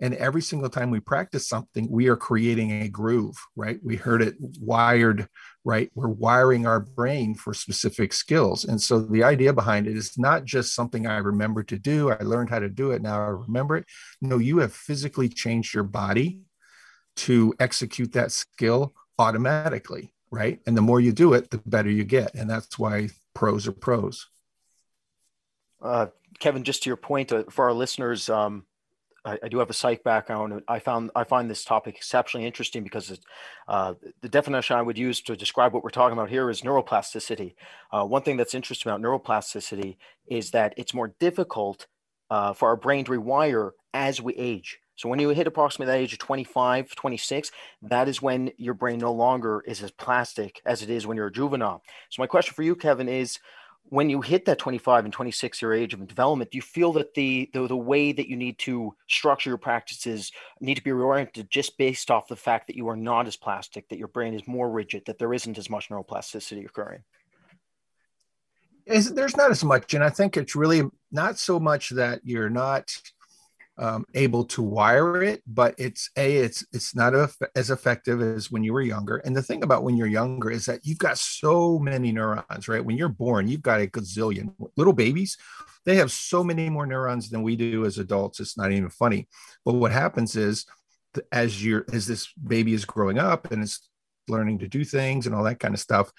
And 0.00 0.14
every 0.14 0.42
single 0.42 0.68
time 0.68 0.92
we 0.92 1.00
practice 1.00 1.48
something 1.48 1.90
we 1.90 2.06
are 2.06 2.16
creating 2.16 2.70
a 2.70 2.88
groove 2.88 3.36
right? 3.56 3.80
We 3.82 3.96
heard 3.96 4.22
it 4.22 4.36
wired 4.60 5.28
right? 5.64 5.90
We're 5.94 6.08
wiring 6.08 6.66
our 6.66 6.80
brain 6.80 7.34
for 7.34 7.52
specific 7.52 8.12
skills. 8.12 8.64
And 8.64 8.80
so 8.80 9.00
the 9.00 9.24
idea 9.24 9.52
behind 9.52 9.86
it 9.86 9.96
is 9.96 10.16
not 10.16 10.44
just 10.44 10.74
something 10.74 11.06
i 11.06 11.18
remember 11.18 11.62
to 11.64 11.78
do 11.78 12.10
i 12.10 12.22
learned 12.22 12.50
how 12.50 12.60
to 12.60 12.68
do 12.68 12.92
it 12.92 13.02
now 13.02 13.20
i 13.20 13.28
remember 13.28 13.76
it. 13.76 13.84
No 14.22 14.38
you 14.38 14.58
have 14.58 14.72
physically 14.72 15.28
changed 15.28 15.74
your 15.74 15.84
body 15.84 16.40
to 17.16 17.52
execute 17.58 18.12
that 18.12 18.30
skill 18.30 18.94
automatically, 19.18 20.12
right? 20.30 20.60
And 20.66 20.76
the 20.76 20.82
more 20.82 21.00
you 21.00 21.12
do 21.12 21.34
it, 21.34 21.50
the 21.50 21.58
better 21.66 21.90
you 21.90 22.04
get. 22.04 22.34
And 22.34 22.48
that's 22.48 22.78
why 22.78 23.10
pros 23.34 23.66
are 23.66 23.72
pros. 23.72 24.26
Uh, 25.80 26.06
Kevin, 26.38 26.64
just 26.64 26.82
to 26.82 26.90
your 26.90 26.96
point, 26.96 27.32
uh, 27.32 27.44
for 27.50 27.66
our 27.66 27.72
listeners, 27.72 28.28
um, 28.28 28.64
I, 29.24 29.38
I, 29.44 29.48
do 29.48 29.58
have 29.58 29.70
a 29.70 29.74
psych 29.74 30.02
background. 30.02 30.62
I 30.66 30.78
found 30.78 31.10
I 31.14 31.24
find 31.24 31.50
this 31.50 31.64
topic 31.64 31.96
exceptionally 31.96 32.46
interesting 32.46 32.82
because 32.82 33.10
it, 33.10 33.20
uh, 33.68 33.94
the 34.20 34.28
definition 34.28 34.76
I 34.76 34.82
would 34.82 34.98
use 34.98 35.20
to 35.22 35.36
describe 35.36 35.72
what 35.72 35.84
we're 35.84 35.90
talking 35.90 36.16
about 36.16 36.30
here 36.30 36.50
is 36.50 36.62
neuroplasticity. 36.62 37.54
Uh, 37.92 38.04
one 38.04 38.22
thing 38.22 38.36
that's 38.36 38.54
interesting 38.54 38.90
about 38.90 39.00
neuroplasticity 39.00 39.96
is 40.26 40.50
that 40.52 40.74
it's 40.76 40.94
more 40.94 41.14
difficult 41.20 41.86
uh, 42.30 42.52
for 42.52 42.68
our 42.68 42.76
brain 42.76 43.04
to 43.04 43.12
rewire 43.12 43.72
as 43.94 44.20
we 44.20 44.34
age. 44.34 44.78
So 44.98 45.08
when 45.08 45.20
you 45.20 45.28
hit 45.28 45.46
approximately 45.46 45.92
that 45.92 46.00
age 46.00 46.12
of 46.12 46.18
25, 46.18 46.92
26, 46.96 47.52
that 47.82 48.08
is 48.08 48.20
when 48.20 48.50
your 48.56 48.74
brain 48.74 48.98
no 48.98 49.12
longer 49.12 49.62
is 49.64 49.80
as 49.80 49.92
plastic 49.92 50.60
as 50.66 50.82
it 50.82 50.90
is 50.90 51.06
when 51.06 51.16
you're 51.16 51.28
a 51.28 51.32
juvenile. 51.32 51.84
So 52.10 52.20
my 52.20 52.26
question 52.26 52.52
for 52.52 52.64
you, 52.64 52.74
Kevin, 52.74 53.08
is 53.08 53.38
when 53.84 54.10
you 54.10 54.20
hit 54.20 54.44
that 54.46 54.58
25 54.58 55.04
and 55.04 55.14
26 55.14 55.62
year 55.62 55.72
age 55.72 55.94
of 55.94 56.04
development, 56.08 56.50
do 56.50 56.58
you 56.58 56.62
feel 56.62 56.92
that 56.94 57.14
the, 57.14 57.48
the, 57.52 57.68
the 57.68 57.76
way 57.76 58.10
that 58.10 58.28
you 58.28 58.36
need 58.36 58.58
to 58.58 58.92
structure 59.08 59.50
your 59.50 59.56
practices 59.56 60.32
need 60.60 60.74
to 60.74 60.82
be 60.82 60.90
reoriented 60.90 61.48
just 61.48 61.78
based 61.78 62.10
off 62.10 62.26
the 62.26 62.34
fact 62.34 62.66
that 62.66 62.76
you 62.76 62.88
are 62.88 62.96
not 62.96 63.28
as 63.28 63.36
plastic, 63.36 63.88
that 63.90 63.98
your 63.98 64.08
brain 64.08 64.34
is 64.34 64.48
more 64.48 64.68
rigid, 64.68 65.04
that 65.06 65.20
there 65.20 65.32
isn't 65.32 65.58
as 65.58 65.70
much 65.70 65.90
neuroplasticity 65.90 66.66
occurring? 66.66 67.04
Is, 68.84 69.14
there's 69.14 69.36
not 69.36 69.52
as 69.52 69.62
much, 69.62 69.94
and 69.94 70.02
I 70.02 70.10
think 70.10 70.36
it's 70.36 70.56
really 70.56 70.82
not 71.12 71.38
so 71.38 71.60
much 71.60 71.90
that 71.90 72.20
you're 72.24 72.50
not 72.50 72.90
um, 73.78 74.04
able 74.14 74.44
to 74.44 74.62
wire 74.62 75.22
it, 75.22 75.42
but 75.46 75.74
it's 75.78 76.10
a 76.16 76.36
it's 76.36 76.66
it's 76.72 76.94
not 76.94 77.14
a, 77.14 77.30
as 77.54 77.70
effective 77.70 78.20
as 78.20 78.50
when 78.50 78.64
you 78.64 78.72
were 78.72 78.82
younger. 78.82 79.18
And 79.18 79.36
the 79.36 79.42
thing 79.42 79.62
about 79.62 79.84
when 79.84 79.96
you're 79.96 80.08
younger 80.08 80.50
is 80.50 80.66
that 80.66 80.84
you've 80.84 80.98
got 80.98 81.18
so 81.18 81.78
many 81.78 82.10
neurons, 82.10 82.68
right? 82.68 82.84
When 82.84 82.96
you're 82.96 83.08
born, 83.08 83.46
you've 83.46 83.62
got 83.62 83.80
a 83.80 83.86
gazillion. 83.86 84.52
Little 84.76 84.92
babies, 84.92 85.36
they 85.84 85.96
have 85.96 86.10
so 86.10 86.42
many 86.42 86.68
more 86.68 86.86
neurons 86.86 87.30
than 87.30 87.42
we 87.42 87.56
do 87.56 87.84
as 87.84 87.98
adults. 87.98 88.40
It's 88.40 88.58
not 88.58 88.72
even 88.72 88.90
funny. 88.90 89.28
But 89.64 89.74
what 89.74 89.92
happens 89.92 90.34
is, 90.34 90.66
as 91.30 91.64
you're 91.64 91.86
as 91.92 92.06
this 92.06 92.32
baby 92.32 92.74
is 92.74 92.84
growing 92.84 93.18
up 93.18 93.50
and 93.52 93.62
it's 93.62 93.88
learning 94.28 94.58
to 94.58 94.68
do 94.68 94.84
things 94.84 95.26
and 95.26 95.34
all 95.34 95.44
that 95.44 95.60
kind 95.60 95.74
of 95.74 95.80
stuff, 95.80 96.10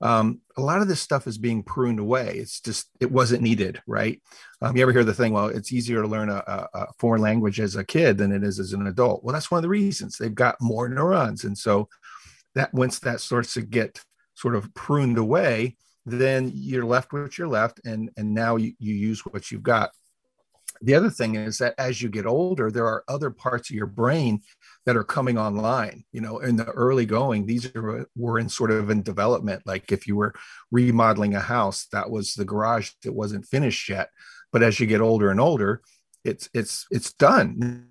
um, 0.00 0.40
a 0.56 0.62
lot 0.62 0.80
of 0.80 0.88
this 0.88 1.00
stuff 1.00 1.26
is 1.26 1.36
being 1.36 1.62
pruned 1.62 1.98
away. 1.98 2.36
It's 2.36 2.60
just 2.60 2.88
it 3.00 3.10
wasn't 3.10 3.42
needed, 3.42 3.82
right? 3.86 4.20
Um, 4.62 4.76
you 4.76 4.82
ever 4.82 4.92
hear 4.92 5.04
the 5.04 5.14
thing? 5.14 5.32
Well, 5.32 5.48
it's 5.48 5.72
easier 5.72 6.00
to 6.00 6.08
learn 6.08 6.30
a, 6.30 6.68
a, 6.72 6.86
foreign 6.98 7.20
language 7.20 7.60
as 7.60 7.76
a 7.76 7.84
kid 7.84 8.18
than 8.18 8.32
it 8.32 8.42
is 8.42 8.58
as 8.58 8.72
an 8.72 8.86
adult. 8.86 9.22
Well, 9.22 9.34
that's 9.34 9.50
one 9.50 9.58
of 9.58 9.62
the 9.62 9.68
reasons 9.68 10.16
they've 10.16 10.34
got 10.34 10.60
more 10.60 10.88
neurons, 10.88 11.44
and 11.44 11.56
so 11.56 11.88
that 12.54 12.72
once 12.72 12.98
that 13.00 13.20
starts 13.20 13.54
to 13.54 13.62
get 13.62 14.02
sort 14.34 14.54
of 14.54 14.72
pruned 14.74 15.18
away, 15.18 15.76
then 16.06 16.50
you're 16.54 16.84
left 16.84 17.12
with 17.12 17.22
what 17.22 17.38
you're 17.38 17.48
left, 17.48 17.80
and 17.84 18.10
and 18.16 18.32
now 18.32 18.56
you, 18.56 18.72
you 18.78 18.94
use 18.94 19.20
what 19.26 19.50
you've 19.50 19.62
got. 19.62 19.90
The 20.82 20.94
other 20.94 21.10
thing 21.10 21.34
is 21.34 21.58
that 21.58 21.74
as 21.78 22.00
you 22.00 22.08
get 22.08 22.26
older, 22.26 22.70
there 22.70 22.86
are 22.86 23.04
other 23.06 23.30
parts 23.30 23.68
of 23.68 23.76
your 23.76 23.86
brain 23.86 24.40
that 24.86 24.96
are 24.96 25.04
coming 25.04 25.36
online. 25.36 26.04
You 26.10 26.22
know, 26.22 26.38
in 26.38 26.56
the 26.56 26.64
early 26.66 27.04
going, 27.04 27.44
these 27.44 27.74
are, 27.74 28.00
uh, 28.00 28.04
were 28.16 28.38
in 28.38 28.48
sort 28.48 28.70
of 28.70 28.88
in 28.88 29.02
development. 29.02 29.62
Like 29.66 29.92
if 29.92 30.06
you 30.06 30.16
were 30.16 30.34
remodeling 30.70 31.34
a 31.34 31.40
house, 31.40 31.86
that 31.92 32.10
was 32.10 32.34
the 32.34 32.46
garage 32.46 32.90
that 33.02 33.12
wasn't 33.12 33.46
finished 33.46 33.88
yet. 33.88 34.08
But 34.52 34.62
as 34.62 34.80
you 34.80 34.86
get 34.86 35.02
older 35.02 35.30
and 35.30 35.40
older, 35.40 35.82
it's 36.24 36.48
it's 36.54 36.86
it's 36.90 37.12
done. 37.12 37.88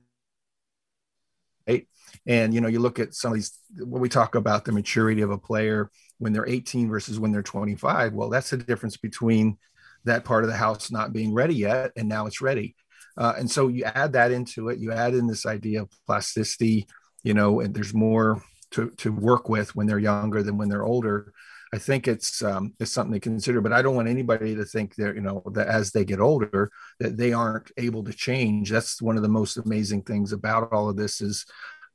Right? 1.67 1.87
And 2.25 2.53
you 2.53 2.61
know, 2.61 2.67
you 2.67 2.79
look 2.79 2.97
at 2.99 3.13
some 3.13 3.31
of 3.31 3.35
these 3.35 3.57
when 3.77 4.01
we 4.01 4.09
talk 4.09 4.33
about 4.33 4.65
the 4.65 4.71
maturity 4.71 5.21
of 5.21 5.29
a 5.29 5.37
player 5.37 5.91
when 6.17 6.33
they're 6.33 6.47
18 6.47 6.89
versus 6.89 7.19
when 7.19 7.31
they're 7.31 7.43
25. 7.43 8.13
Well, 8.13 8.29
that's 8.29 8.49
the 8.49 8.57
difference 8.57 8.97
between 8.97 9.57
that 10.05 10.25
part 10.25 10.43
of 10.43 10.49
the 10.49 10.55
house 10.55 10.91
not 10.91 11.13
being 11.13 11.33
ready 11.33 11.55
yet 11.55 11.91
and 11.95 12.07
now 12.07 12.25
it's 12.25 12.41
ready. 12.41 12.75
Uh, 13.17 13.33
and 13.37 13.51
so 13.51 13.67
you 13.67 13.83
add 13.83 14.13
that 14.13 14.31
into 14.31 14.69
it. 14.69 14.79
You 14.79 14.91
add 14.91 15.13
in 15.13 15.27
this 15.27 15.45
idea 15.45 15.81
of 15.81 15.91
plasticity 16.05 16.87
you 17.23 17.33
know 17.33 17.59
and 17.59 17.73
there's 17.73 17.93
more 17.93 18.41
to, 18.71 18.91
to 18.97 19.11
work 19.11 19.49
with 19.49 19.75
when 19.75 19.87
they're 19.87 19.99
younger 19.99 20.43
than 20.43 20.57
when 20.57 20.69
they're 20.69 20.85
older. 20.85 21.33
I 21.73 21.77
think 21.77 22.07
it's 22.07 22.41
um, 22.41 22.73
it's 22.79 22.91
something 22.91 23.13
to 23.13 23.19
consider 23.19 23.61
but 23.61 23.73
i 23.73 23.81
don't 23.83 23.95
want 23.95 24.07
anybody 24.07 24.55
to 24.55 24.65
think 24.65 24.95
that 24.95 25.13
you 25.13 25.21
know 25.21 25.43
that 25.53 25.67
as 25.67 25.91
they 25.91 26.03
get 26.03 26.19
older 26.19 26.71
that 26.99 27.15
they 27.15 27.31
aren't 27.31 27.71
able 27.77 28.03
to 28.05 28.13
change. 28.13 28.71
That's 28.71 29.01
one 29.01 29.17
of 29.17 29.21
the 29.21 29.29
most 29.29 29.57
amazing 29.57 30.03
things 30.03 30.33
about 30.33 30.71
all 30.71 30.89
of 30.89 30.97
this 30.97 31.21
is 31.21 31.45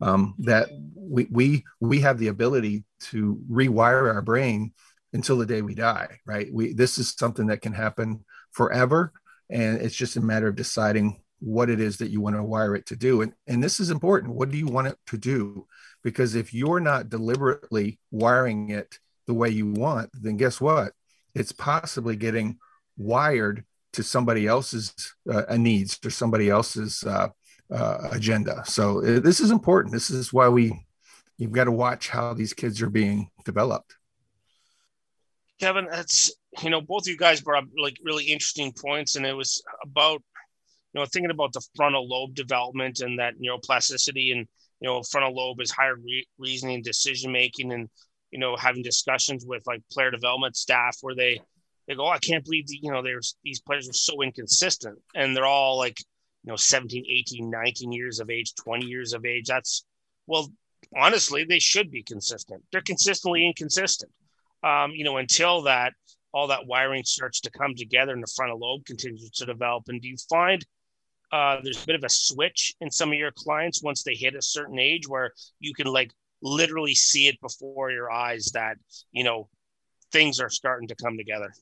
um, 0.01 0.35
that 0.41 0.69
we 0.95 1.27
we 1.31 1.65
we 1.81 2.01
have 2.01 2.19
the 2.19 2.29
ability 2.29 2.85
to 3.11 3.41
rewire 3.51 4.13
our 4.13 4.23
brain 4.23 4.73
until 5.15 5.39
the 5.39 5.47
day 5.47 5.63
we 5.63 5.75
die 5.75 6.19
right? 6.27 6.53
We 6.53 6.75
this 6.75 6.99
is 6.99 7.15
something 7.17 7.47
that 7.47 7.63
can 7.63 7.73
happen 7.73 8.25
forever 8.53 9.13
and 9.51 9.81
it's 9.81 9.97
just 9.97 10.17
a 10.17 10.21
matter 10.21 10.49
of 10.49 10.57
deciding 10.57 11.21
what 11.41 11.71
it 11.71 11.81
is 11.81 11.99
that 11.99 12.11
you 12.11 12.21
want 12.21 12.37
to 12.37 12.43
wire 12.43 12.75
it 12.75 12.87
to 12.87 12.97
do 12.97 13.23
and 13.23 13.33
and 13.47 13.63
this 13.63 13.81
is 13.81 13.91
important. 13.91 14.35
What 14.35 14.51
do 14.51 14.59
you 14.59 14.67
want 14.67 14.89
it 14.89 14.99
to 15.07 15.17
do? 15.17 15.67
Because 16.03 16.35
if 16.35 16.53
you're 16.53 16.81
not 16.81 17.09
deliberately 17.09 17.99
wiring 18.11 18.71
it 18.71 18.99
the 19.27 19.35
way 19.35 19.49
you 19.49 19.73
want 19.73 20.11
then 20.13 20.37
guess 20.37 20.61
what? 20.61 20.93
It's 21.35 21.53
possibly 21.53 22.17
getting 22.17 22.59
wired 22.97 23.65
to 23.95 24.03
somebody 24.03 24.47
else's 24.47 25.15
uh, 25.31 25.57
needs 25.57 25.99
or 26.05 26.11
somebody 26.11 26.51
else's 26.51 27.05
uh, 27.05 27.29
uh, 27.73 28.09
agenda. 28.11 28.63
So 28.67 28.99
uh, 28.99 29.21
this 29.21 29.41
is 29.41 29.51
important. 29.51 29.93
This 29.93 30.11
is 30.11 30.33
why 30.33 30.49
we 30.49 30.87
you've 31.39 31.53
got 31.53 31.65
to 31.65 31.73
watch 31.73 32.09
how 32.09 32.35
these 32.35 32.53
kids 32.53 32.83
are 32.83 32.91
being 32.91 33.31
developed 33.45 33.95
Kevin, 35.61 35.87
that's 35.91 36.33
you 36.63 36.71
know 36.71 36.81
both 36.81 37.03
of 37.03 37.09
you 37.09 37.17
guys 37.17 37.41
brought 37.41 37.65
up 37.65 37.69
like 37.79 37.97
really 38.03 38.25
interesting 38.25 38.73
points, 38.73 39.17
and 39.17 39.27
it 39.27 39.35
was 39.35 39.63
about 39.83 40.23
you 40.93 41.01
know 41.01 41.07
thinking 41.07 41.31
about 41.31 41.53
the 41.53 41.65
frontal 41.77 42.09
lobe 42.09 42.35
development 42.35 43.01
and 43.01 43.19
that 43.19 43.35
neuroplasticity, 43.39 44.33
and 44.33 44.47
you 44.81 44.89
know 44.89 45.03
frontal 45.03 45.35
lobe 45.35 45.61
is 45.61 45.71
higher 45.71 45.97
re- 45.97 46.27
reasoning, 46.39 46.83
decision 46.83 47.33
making, 47.33 47.73
and 47.73 47.89
you 48.31 48.39
know 48.39 48.57
having 48.57 48.83
discussions 48.83 49.45
with 49.47 49.63
like 49.67 49.83
player 49.93 50.11
development 50.11 50.57
staff 50.57 50.97
where 51.03 51.15
they 51.15 51.41
they 51.87 51.95
go, 51.95 52.07
oh, 52.07 52.11
I 52.11 52.19
can't 52.19 52.45
believe 52.45 52.67
the, 52.67 52.79
you 52.83 52.91
know 52.91 53.03
there's 53.03 53.37
these 53.45 53.61
players 53.61 53.89
are 53.89 53.93
so 53.93 54.23
inconsistent, 54.23 54.99
and 55.15 55.37
they're 55.37 55.47
all 55.47 55.79
like 55.79 56.01
you 56.43 56.51
know 56.51 56.57
17, 56.57 57.05
18, 57.09 57.49
19 57.49 57.93
years 57.93 58.21
of 58.21 58.29
age, 58.29 58.55
20 58.57 58.87
years 58.87 59.13
of 59.13 59.25
age. 59.25 59.47
That's 59.47 59.85
well, 60.27 60.53
honestly, 60.97 61.45
they 61.45 61.59
should 61.61 61.91
be 61.91 62.03
consistent. 62.03 62.63
They're 62.73 62.81
consistently 62.81 63.47
inconsistent. 63.47 64.11
Um, 64.65 64.93
you 64.93 65.05
know, 65.05 65.19
until 65.19 65.63
that 65.63 65.93
all 66.33 66.49
that 66.49 66.67
wiring 66.67 67.05
starts 67.05 67.41
to 67.43 67.51
come 67.51 67.75
together 67.77 68.13
and 68.13 68.23
the 68.23 68.33
frontal 68.35 68.59
lobe 68.59 68.85
continues 68.85 69.31
to 69.31 69.47
develop. 69.47 69.85
And 69.87 70.01
do 70.03 70.09
you 70.09 70.17
find 70.29 70.65
uh, 71.35 71.61
there's 71.63 71.83
a 71.83 71.87
bit 71.87 71.97
of 71.97 72.05
a 72.05 72.09
switch 72.09 72.75
in 72.81 72.91
some 72.91 73.11
of 73.11 73.19
your 73.19 73.33
clients 73.33 73.83
once 73.83 74.03
they 74.03 74.15
hit 74.15 74.35
a 74.35 74.43
certain 74.43 74.79
age 74.79 75.09
where 75.09 75.33
you 75.61 75.75
can 75.75 75.87
like 75.87 76.13
literally 76.43 76.95
see 76.95 77.27
it 77.29 77.41
before 77.41 77.91
your 77.91 78.11
eyes 78.11 78.51
that 78.55 78.77
you 79.13 79.25
know 79.25 79.49
things 80.13 80.39
are 80.39 80.51
starting 80.51 80.87
to 80.87 80.95
come 80.95 81.17
together 81.17 81.53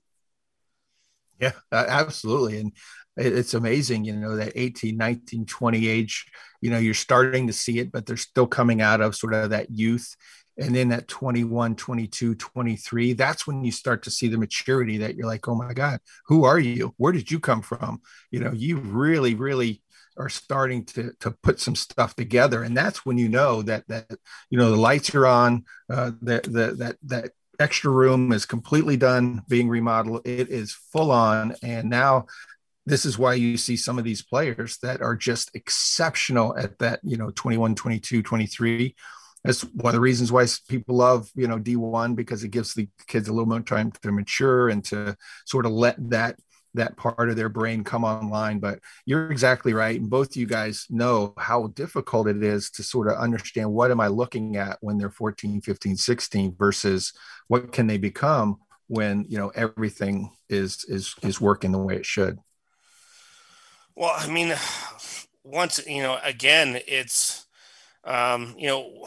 yeah 1.40 1.52
absolutely 1.72 2.58
and 2.58 2.72
it's 3.16 3.54
amazing 3.54 4.04
you 4.04 4.14
know 4.14 4.36
that 4.36 4.52
18 4.56 4.96
19 4.96 5.46
20 5.46 5.88
age 5.88 6.26
you 6.60 6.68
know 6.68 6.78
you're 6.78 6.92
starting 6.92 7.46
to 7.46 7.52
see 7.52 7.78
it 7.78 7.92
but 7.92 8.04
they're 8.04 8.16
still 8.16 8.46
coming 8.46 8.82
out 8.82 9.00
of 9.00 9.14
sort 9.14 9.32
of 9.32 9.50
that 9.50 9.70
youth 9.70 10.16
and 10.58 10.74
then 10.74 10.92
at 10.92 11.08
21 11.08 11.76
22 11.76 12.34
23 12.34 13.12
that's 13.14 13.46
when 13.46 13.64
you 13.64 13.72
start 13.72 14.02
to 14.02 14.10
see 14.10 14.28
the 14.28 14.38
maturity 14.38 14.98
that 14.98 15.14
you're 15.14 15.26
like 15.26 15.48
oh 15.48 15.54
my 15.54 15.72
god 15.72 15.98
who 16.26 16.44
are 16.44 16.58
you? 16.58 16.94
Where 16.96 17.12
did 17.12 17.30
you 17.30 17.40
come 17.40 17.62
from? 17.62 18.00
You 18.30 18.40
know 18.40 18.52
you 18.52 18.78
really 18.78 19.34
really 19.34 19.82
are 20.16 20.28
starting 20.28 20.84
to 20.84 21.12
to 21.20 21.30
put 21.30 21.60
some 21.60 21.74
stuff 21.74 22.14
together. 22.14 22.62
And 22.62 22.76
that's 22.76 23.04
when 23.04 23.18
you 23.18 23.28
know 23.28 23.62
that 23.62 23.86
that 23.88 24.10
you 24.50 24.58
know 24.58 24.70
the 24.70 24.76
lights 24.76 25.14
are 25.14 25.26
on 25.26 25.64
uh 25.90 26.12
that 26.22 26.44
that 26.44 26.78
that 26.78 26.96
that 27.04 27.30
extra 27.58 27.90
room 27.90 28.32
is 28.32 28.46
completely 28.46 28.96
done 28.96 29.42
being 29.48 29.68
remodeled. 29.68 30.26
It 30.26 30.48
is 30.48 30.72
full 30.72 31.10
on. 31.10 31.54
And 31.62 31.88
now 31.88 32.26
this 32.86 33.04
is 33.04 33.18
why 33.18 33.34
you 33.34 33.56
see 33.56 33.76
some 33.76 33.98
of 33.98 34.04
these 34.04 34.22
players 34.22 34.78
that 34.78 35.00
are 35.00 35.14
just 35.14 35.54
exceptional 35.54 36.56
at 36.56 36.78
that 36.78 37.00
you 37.02 37.16
know 37.16 37.30
21 37.30 37.74
22 37.74 38.22
23 38.22 38.94
that's 39.44 39.62
one 39.62 39.90
of 39.90 39.94
the 39.94 40.00
reasons 40.00 40.30
why 40.30 40.46
people 40.68 40.96
love 40.96 41.30
you 41.34 41.46
know 41.46 41.58
d1 41.58 42.14
because 42.14 42.44
it 42.44 42.50
gives 42.50 42.74
the 42.74 42.88
kids 43.06 43.28
a 43.28 43.32
little 43.32 43.48
more 43.48 43.60
time 43.60 43.90
to 43.90 44.12
mature 44.12 44.68
and 44.68 44.84
to 44.84 45.16
sort 45.44 45.66
of 45.66 45.72
let 45.72 45.96
that 46.10 46.36
that 46.74 46.96
part 46.96 47.28
of 47.28 47.36
their 47.36 47.48
brain 47.48 47.84
come 47.84 48.04
online. 48.04 48.58
But 48.58 48.80
you're 49.04 49.30
exactly 49.30 49.74
right 49.74 49.98
and 49.98 50.08
both 50.08 50.36
you 50.36 50.46
guys 50.46 50.86
know 50.90 51.34
how 51.36 51.68
difficult 51.68 52.28
it 52.28 52.42
is 52.42 52.70
to 52.72 52.82
sort 52.82 53.08
of 53.08 53.18
understand 53.18 53.70
what 53.70 53.90
am 53.90 54.00
i 54.00 54.08
looking 54.08 54.56
at 54.56 54.78
when 54.80 54.98
they're 54.98 55.10
14 55.10 55.60
15 55.60 55.96
16 55.96 56.54
versus 56.56 57.12
what 57.48 57.72
can 57.72 57.86
they 57.86 57.98
become 57.98 58.58
when 58.88 59.24
you 59.28 59.38
know 59.38 59.50
everything 59.54 60.30
is 60.48 60.84
is 60.88 61.14
is 61.22 61.40
working 61.40 61.72
the 61.72 61.78
way 61.78 61.96
it 61.96 62.06
should. 62.06 62.38
Well 63.94 64.14
i 64.16 64.28
mean 64.28 64.54
once 65.44 65.84
you 65.86 66.02
know 66.02 66.18
again 66.22 66.80
it's 66.86 67.46
um 68.04 68.54
you 68.56 68.68
know 68.68 69.06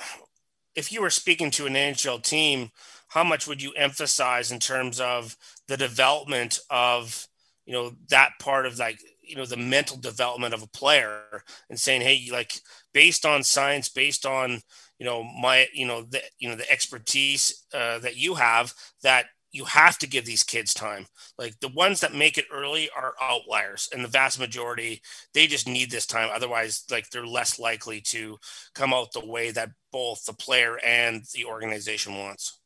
if 0.75 0.91
you 0.91 1.01
were 1.01 1.09
speaking 1.09 1.51
to 1.51 1.65
an 1.65 1.73
NHL 1.73 2.21
team, 2.21 2.69
how 3.07 3.23
much 3.23 3.47
would 3.47 3.61
you 3.61 3.71
emphasize 3.73 4.51
in 4.51 4.59
terms 4.59 4.99
of 4.99 5.37
the 5.67 5.77
development 5.77 6.59
of 6.69 7.27
you 7.65 7.73
know 7.73 7.93
that 8.09 8.31
part 8.39 8.65
of 8.65 8.77
like 8.77 8.99
you 9.21 9.35
know 9.35 9.45
the 9.45 9.57
mental 9.57 9.97
development 9.97 10.53
of 10.53 10.61
a 10.61 10.67
player 10.67 11.43
and 11.69 11.79
saying 11.79 12.01
hey 12.01 12.27
like 12.31 12.53
based 12.93 13.25
on 13.25 13.43
science 13.43 13.89
based 13.89 14.25
on 14.25 14.59
you 14.99 15.05
know 15.05 15.23
my 15.23 15.67
you 15.73 15.85
know 15.85 16.03
the 16.03 16.21
you 16.39 16.49
know 16.49 16.55
the 16.55 16.69
expertise 16.71 17.65
uh, 17.73 17.99
that 17.99 18.17
you 18.17 18.35
have 18.35 18.73
that 19.01 19.25
you 19.55 19.63
have 19.65 19.97
to 19.99 20.07
give 20.07 20.25
these 20.25 20.43
kids 20.43 20.73
time. 20.73 21.05
Like 21.39 21.57
the 21.61 21.69
ones 21.69 22.01
that 22.01 22.13
make 22.13 22.37
it 22.37 22.45
early 22.51 22.89
are 22.95 23.13
outliers, 23.21 23.87
and 23.93 24.03
the 24.03 24.09
vast 24.09 24.37
majority 24.37 25.01
they 25.33 25.47
just 25.47 25.67
need 25.67 25.89
this 25.89 26.05
time. 26.05 26.29
Otherwise, 26.33 26.83
like 26.91 27.09
they're 27.09 27.25
less 27.25 27.57
likely 27.57 28.01
to 28.01 28.37
come 28.73 28.93
out 28.93 29.13
the 29.13 29.25
way 29.25 29.51
that 29.51 29.71
both 29.93 30.25
the 30.25 30.33
player 30.33 30.77
and 30.85 31.23
the 31.33 31.45
organization 31.45 32.17
wants. 32.17 32.59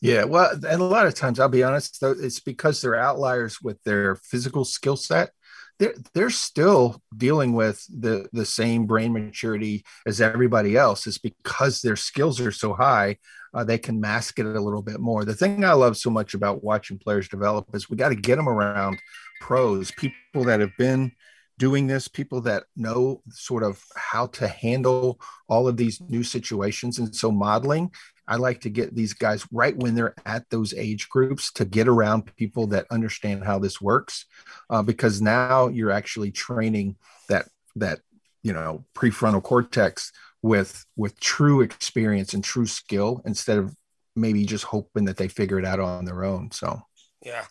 Yeah, 0.00 0.24
well, 0.24 0.52
and 0.52 0.80
a 0.80 0.84
lot 0.84 1.06
of 1.06 1.14
times, 1.14 1.40
I'll 1.40 1.48
be 1.48 1.62
honest, 1.62 2.00
though, 2.00 2.12
it's 2.12 2.40
because 2.40 2.80
they're 2.80 2.94
outliers 2.94 3.60
with 3.60 3.82
their 3.84 4.16
physical 4.16 4.64
skill 4.64 4.96
set. 4.96 5.30
They're, 5.78 5.94
they're 6.12 6.30
still 6.30 7.02
dealing 7.16 7.52
with 7.54 7.84
the, 7.88 8.28
the 8.32 8.46
same 8.46 8.86
brain 8.86 9.12
maturity 9.12 9.84
as 10.06 10.20
everybody 10.20 10.76
else. 10.76 11.06
It's 11.06 11.18
because 11.18 11.80
their 11.80 11.96
skills 11.96 12.40
are 12.40 12.52
so 12.52 12.74
high 12.74 13.16
uh, 13.54 13.64
they 13.64 13.78
can 13.78 14.00
mask 14.00 14.38
it 14.38 14.46
a 14.46 14.60
little 14.60 14.82
bit 14.82 15.00
more. 15.00 15.24
The 15.24 15.34
thing 15.34 15.64
I 15.64 15.72
love 15.72 15.96
so 15.96 16.10
much 16.10 16.34
about 16.34 16.64
watching 16.64 16.98
players 16.98 17.28
develop 17.28 17.74
is 17.74 17.88
we 17.88 17.96
got 17.96 18.08
to 18.08 18.16
get 18.16 18.36
them 18.36 18.48
around 18.48 18.98
pros, 19.40 19.92
people 19.92 20.44
that 20.44 20.60
have 20.60 20.76
been 20.76 21.12
doing 21.58 21.86
this, 21.86 22.08
people 22.08 22.40
that 22.42 22.64
know 22.76 23.22
sort 23.30 23.62
of 23.62 23.82
how 23.94 24.26
to 24.26 24.48
handle 24.48 25.20
all 25.48 25.68
of 25.68 25.76
these 25.76 26.00
new 26.00 26.24
situations. 26.24 26.98
And 26.98 27.14
so, 27.14 27.30
modeling, 27.30 27.92
I 28.26 28.36
like 28.36 28.62
to 28.62 28.70
get 28.70 28.94
these 28.94 29.12
guys 29.12 29.46
right 29.52 29.76
when 29.76 29.94
they're 29.94 30.14
at 30.26 30.48
those 30.50 30.74
age 30.74 31.08
groups 31.08 31.52
to 31.52 31.64
get 31.64 31.88
around 31.88 32.34
people 32.36 32.66
that 32.68 32.86
understand 32.90 33.44
how 33.44 33.58
this 33.58 33.80
works, 33.80 34.24
uh, 34.70 34.82
because 34.82 35.20
now 35.20 35.68
you're 35.68 35.90
actually 35.90 36.32
training 36.32 36.96
that 37.28 37.46
that 37.76 38.00
you 38.42 38.52
know 38.52 38.84
prefrontal 38.94 39.42
cortex 39.42 40.10
with 40.44 40.84
with 40.94 41.18
true 41.20 41.62
experience 41.62 42.34
and 42.34 42.44
true 42.44 42.66
skill 42.66 43.22
instead 43.24 43.56
of 43.56 43.74
maybe 44.14 44.44
just 44.44 44.64
hoping 44.64 45.06
that 45.06 45.16
they 45.16 45.26
figure 45.26 45.58
it 45.58 45.64
out 45.64 45.80
on 45.80 46.04
their 46.04 46.22
own 46.22 46.50
so 46.50 46.78
yeah 47.24 47.44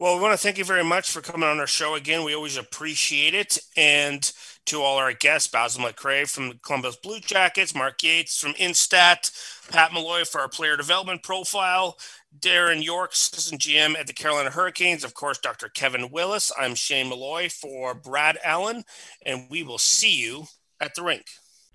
well 0.00 0.16
we 0.16 0.22
want 0.22 0.32
to 0.32 0.42
thank 0.42 0.56
you 0.56 0.64
very 0.64 0.82
much 0.82 1.10
for 1.10 1.20
coming 1.20 1.46
on 1.46 1.60
our 1.60 1.66
show 1.66 1.96
again 1.96 2.24
we 2.24 2.34
always 2.34 2.56
appreciate 2.56 3.34
it 3.34 3.58
and 3.76 4.32
to 4.64 4.80
all 4.80 4.96
our 4.96 5.12
guests 5.12 5.48
basil 5.48 5.84
mcrae 5.84 6.28
from 6.28 6.58
columbus 6.64 6.96
blue 6.96 7.20
jackets 7.20 7.74
mark 7.74 8.02
yates 8.02 8.40
from 8.40 8.54
instat 8.54 9.30
pat 9.70 9.92
malloy 9.92 10.24
for 10.24 10.40
our 10.40 10.48
player 10.48 10.78
development 10.78 11.22
profile 11.22 11.98
Darren 12.38 12.82
Yorke, 12.82 13.12
assistant 13.12 13.60
GM 13.60 13.98
at 13.98 14.06
the 14.06 14.12
Carolina 14.12 14.50
Hurricanes. 14.50 15.02
Of 15.02 15.14
course, 15.14 15.38
Dr. 15.38 15.68
Kevin 15.68 16.12
Willis. 16.12 16.52
I'm 16.56 16.76
Shane 16.76 17.08
Malloy 17.08 17.48
for 17.48 17.92
Brad 17.92 18.38
Allen, 18.44 18.84
and 19.26 19.48
we 19.50 19.64
will 19.64 19.78
see 19.78 20.14
you 20.14 20.44
at 20.80 20.94
the 20.94 21.02
rink. 21.02 21.26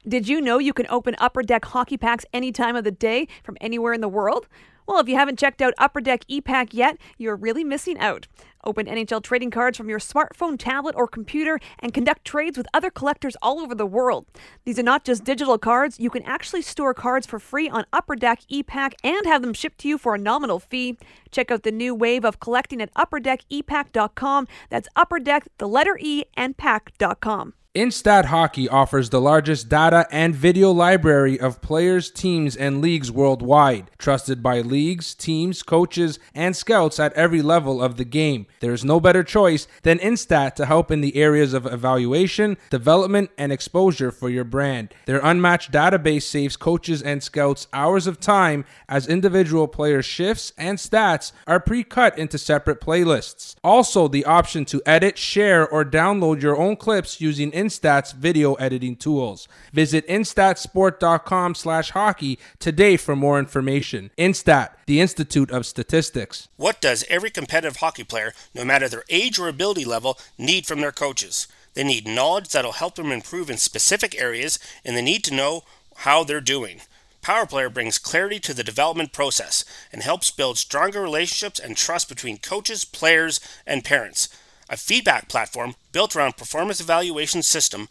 Did 0.08 0.28
you 0.28 0.40
know 0.40 0.60
you 0.60 0.72
can 0.72 0.86
open 0.90 1.16
Upper 1.18 1.42
Deck 1.42 1.66
hockey 1.66 1.98
packs 1.98 2.26
any 2.32 2.52
time 2.52 2.76
of 2.76 2.84
the 2.84 2.92
day 2.92 3.28
from 3.44 3.58
anywhere 3.60 3.92
in 3.92 4.02
the 4.02 4.08
world? 4.08 4.48
Well, 4.86 5.00
if 5.00 5.10
you 5.10 5.16
haven't 5.16 5.40
checked 5.40 5.64
out 5.64 5.74
Upper 5.80 6.00
Deck 6.00 6.26
ePack 6.30 6.68
yet, 6.74 7.00
you're 7.18 7.36
really 7.36 7.64
missing 7.64 7.98
out. 7.98 8.28
Open 8.64 8.86
NHL 8.86 9.24
trading 9.24 9.50
cards 9.50 9.80
from 9.80 9.90
your 9.90 9.98
smartphone, 9.98 10.60
tablet, 10.60 10.94
or 10.96 11.08
computer 11.08 11.60
and 11.80 11.92
conduct 11.92 12.24
trades 12.24 12.56
with 12.56 12.68
other 12.72 12.92
collectors 12.92 13.36
all 13.42 13.60
over 13.60 13.74
the 13.74 13.88
world. 13.88 14.28
These 14.64 14.78
are 14.78 14.84
not 14.84 15.06
just 15.06 15.24
digital 15.24 15.58
cards, 15.58 16.00
you 16.00 16.12
can 16.12 16.22
actually 16.22 16.62
store 16.62 16.94
cards 16.94 17.26
for 17.26 17.40
free 17.40 17.68
on 17.68 17.86
Upper 17.92 18.16
Deck 18.16 18.42
ePack 18.52 18.94
and 19.04 19.26
have 19.26 19.42
them 19.42 19.56
shipped 19.56 19.80
to 19.80 19.88
you 19.88 19.98
for 19.98 20.14
a 20.14 20.20
nominal 20.20 20.60
fee. 20.60 21.00
Check 21.32 21.50
out 21.50 21.64
the 21.64 21.72
new 21.72 21.96
wave 21.96 22.24
of 22.24 22.40
collecting 22.40 22.80
at 22.80 22.94
upperdeckepack.com. 22.94 24.48
That's 24.70 24.88
Upper 24.96 25.20
Deck, 25.20 25.48
the 25.58 25.68
letter 25.68 25.98
E, 26.00 26.26
and 26.36 26.56
pack.com. 26.56 27.54
Instat 27.76 28.24
Hockey 28.28 28.70
offers 28.70 29.10
the 29.10 29.20
largest 29.20 29.68
data 29.68 30.08
and 30.10 30.34
video 30.34 30.72
library 30.72 31.38
of 31.38 31.60
players, 31.60 32.10
teams, 32.10 32.56
and 32.56 32.82
leagues 32.82 33.12
worldwide, 33.12 33.92
trusted 33.98 34.42
by 34.42 34.62
leagues, 34.62 35.14
teams, 35.14 35.62
coaches, 35.62 36.18
and 36.34 36.56
scouts 36.56 37.02
at 37.02 37.12
every 37.16 37.42
level 37.42 37.84
of 37.84 37.98
the 37.98 38.06
game. 38.06 38.48
There 38.62 38.72
is 38.72 38.86
no 38.86 39.02
better 39.02 39.26
choice 39.26 39.68
than 39.84 40.00
Instat 40.00 40.56
to 40.56 40.66
help 40.66 40.90
in 40.90 41.02
the 41.02 41.18
areas 41.18 41.54
of 41.54 41.66
evaluation, 41.66 42.56
development, 42.70 43.32
and 43.38 43.52
exposure 43.52 44.10
for 44.10 44.30
your 44.30 44.46
brand. 44.46 44.94
Their 45.06 45.20
unmatched 45.22 45.74
database 45.74 46.24
saves 46.24 46.56
coaches 46.56 47.02
and 47.02 47.22
scouts 47.22 47.68
hours 47.74 48.08
of 48.08 48.22
time 48.22 48.64
as 48.88 49.06
individual 49.06 49.68
player 49.68 50.02
shifts 50.02 50.54
and 50.58 50.78
stats 50.78 51.34
are 51.46 51.60
pre 51.60 51.84
cut 51.84 52.18
into 52.18 52.38
separate 52.38 52.80
playlists. 52.80 53.56
Also, 53.66 54.08
the 54.08 54.24
option 54.24 54.64
to 54.64 54.82
edit, 54.86 55.18
share, 55.18 55.68
or 55.68 55.84
download 55.84 56.42
your 56.42 56.56
own 56.56 56.78
clips 56.78 57.20
using 57.20 57.52
Instat 57.52 57.65
Instat's 57.66 58.12
video 58.12 58.54
editing 58.56 58.96
tools. 58.96 59.48
Visit 59.74 60.08
instatsport.com 60.08 61.56
slash 61.56 61.92
hockey 61.92 62.38
today 62.60 62.96
for 62.96 63.16
more 63.16 63.40
information. 63.40 64.12
Instat, 64.18 64.70
the 64.86 65.02
Institute 65.02 65.50
of 65.50 65.66
Statistics. 65.66 66.48
What 66.58 66.80
does 66.80 67.06
every 67.10 67.32
competitive 67.32 67.78
hockey 67.78 68.04
player, 68.04 68.34
no 68.54 68.64
matter 68.64 68.88
their 68.88 69.04
age 69.10 69.40
or 69.40 69.48
ability 69.48 69.86
level, 69.86 70.20
need 70.38 70.68
from 70.68 70.82
their 70.82 70.92
coaches? 70.92 71.48
They 71.74 71.84
need 71.84 72.08
knowledge 72.08 72.50
that'll 72.50 72.74
help 72.74 72.96
them 72.96 73.12
improve 73.12 73.50
in 73.50 73.58
specific 73.58 74.20
areas, 74.22 74.60
and 74.86 74.96
they 74.96 75.02
need 75.02 75.24
to 75.26 75.34
know 75.34 75.64
how 75.98 76.24
they're 76.24 76.42
doing. 76.42 76.82
Power 77.22 77.48
Player 77.48 77.70
brings 77.70 77.98
clarity 77.98 78.40
to 78.42 78.54
the 78.54 78.64
development 78.64 79.12
process 79.12 79.66
and 79.92 80.04
helps 80.04 80.30
build 80.30 80.60
stronger 80.60 81.02
relationships 81.02 81.60
and 81.60 81.76
trust 81.76 82.08
between 82.08 82.38
coaches, 82.38 82.86
players, 82.86 83.40
and 83.66 83.84
parents. 83.84 84.30
A 84.70 84.78
feedback 84.78 85.30
platform 85.30 85.76
built 85.92 86.16
around 86.16 86.38
performance 86.38 86.80
evaluation 86.80 87.44
system, 87.44 87.88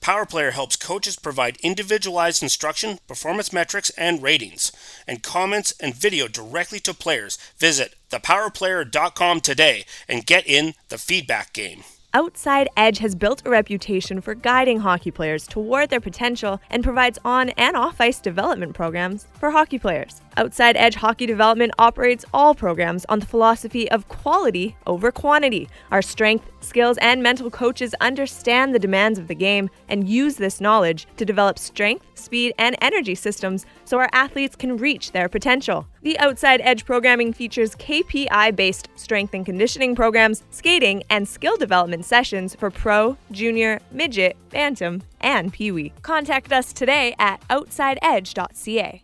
PowerPlayer 0.00 0.52
helps 0.52 0.76
coaches 0.76 1.16
provide 1.16 1.56
individualized 1.62 2.42
instruction, 2.42 2.98
performance 3.08 3.52
metrics, 3.52 3.90
and 3.90 4.22
ratings, 4.22 4.70
and 5.06 5.22
comments 5.22 5.74
and 5.80 5.94
video 5.94 6.28
directly 6.28 6.78
to 6.80 6.94
players. 6.94 7.38
Visit 7.58 7.94
thepowerplayer.com 8.10 9.40
today 9.40 9.84
and 10.08 10.26
get 10.26 10.46
in 10.46 10.74
the 10.90 10.98
feedback 10.98 11.52
game. 11.52 11.82
Outside 12.16 12.70
Edge 12.78 12.96
has 13.00 13.14
built 13.14 13.42
a 13.44 13.50
reputation 13.50 14.22
for 14.22 14.34
guiding 14.34 14.80
hockey 14.80 15.10
players 15.10 15.46
toward 15.46 15.90
their 15.90 16.00
potential 16.00 16.58
and 16.70 16.82
provides 16.82 17.18
on 17.26 17.50
and 17.58 17.76
off 17.76 18.00
ice 18.00 18.20
development 18.20 18.72
programs 18.74 19.26
for 19.38 19.50
hockey 19.50 19.78
players. 19.78 20.22
Outside 20.38 20.78
Edge 20.78 20.94
Hockey 20.94 21.26
Development 21.26 21.72
operates 21.78 22.24
all 22.32 22.54
programs 22.54 23.04
on 23.10 23.20
the 23.20 23.26
philosophy 23.26 23.90
of 23.90 24.08
quality 24.08 24.76
over 24.86 25.12
quantity. 25.12 25.68
Our 25.90 26.00
strength, 26.00 26.50
skills, 26.60 26.96
and 26.98 27.22
mental 27.22 27.50
coaches 27.50 27.94
understand 28.00 28.74
the 28.74 28.78
demands 28.78 29.18
of 29.18 29.28
the 29.28 29.34
game 29.34 29.68
and 29.88 30.08
use 30.08 30.36
this 30.36 30.60
knowledge 30.60 31.06
to 31.18 31.24
develop 31.26 31.58
strength, 31.58 32.06
speed, 32.14 32.54
and 32.58 32.76
energy 32.80 33.14
systems 33.14 33.66
so 33.84 33.98
our 33.98 34.08
athletes 34.12 34.56
can 34.56 34.78
reach 34.78 35.12
their 35.12 35.28
potential. 35.28 35.86
The 36.02 36.18
Outside 36.18 36.60
Edge 36.62 36.84
programming 36.84 37.32
features 37.32 37.74
KPI 37.74 38.54
based 38.56 38.88
strength 38.94 39.34
and 39.34 39.44
conditioning 39.44 39.94
programs, 39.94 40.44
skating, 40.50 41.02
and 41.10 41.26
skill 41.26 41.56
development 41.56 42.05
sessions 42.06 42.54
for 42.54 42.70
pro, 42.70 43.16
junior, 43.32 43.80
midget, 43.90 44.36
bantam, 44.50 45.02
and 45.20 45.52
pee 45.52 45.72
wee. 45.72 45.92
Contact 46.02 46.52
us 46.52 46.72
today 46.72 47.14
at 47.18 47.40
outsideedge.ca. 47.48 49.02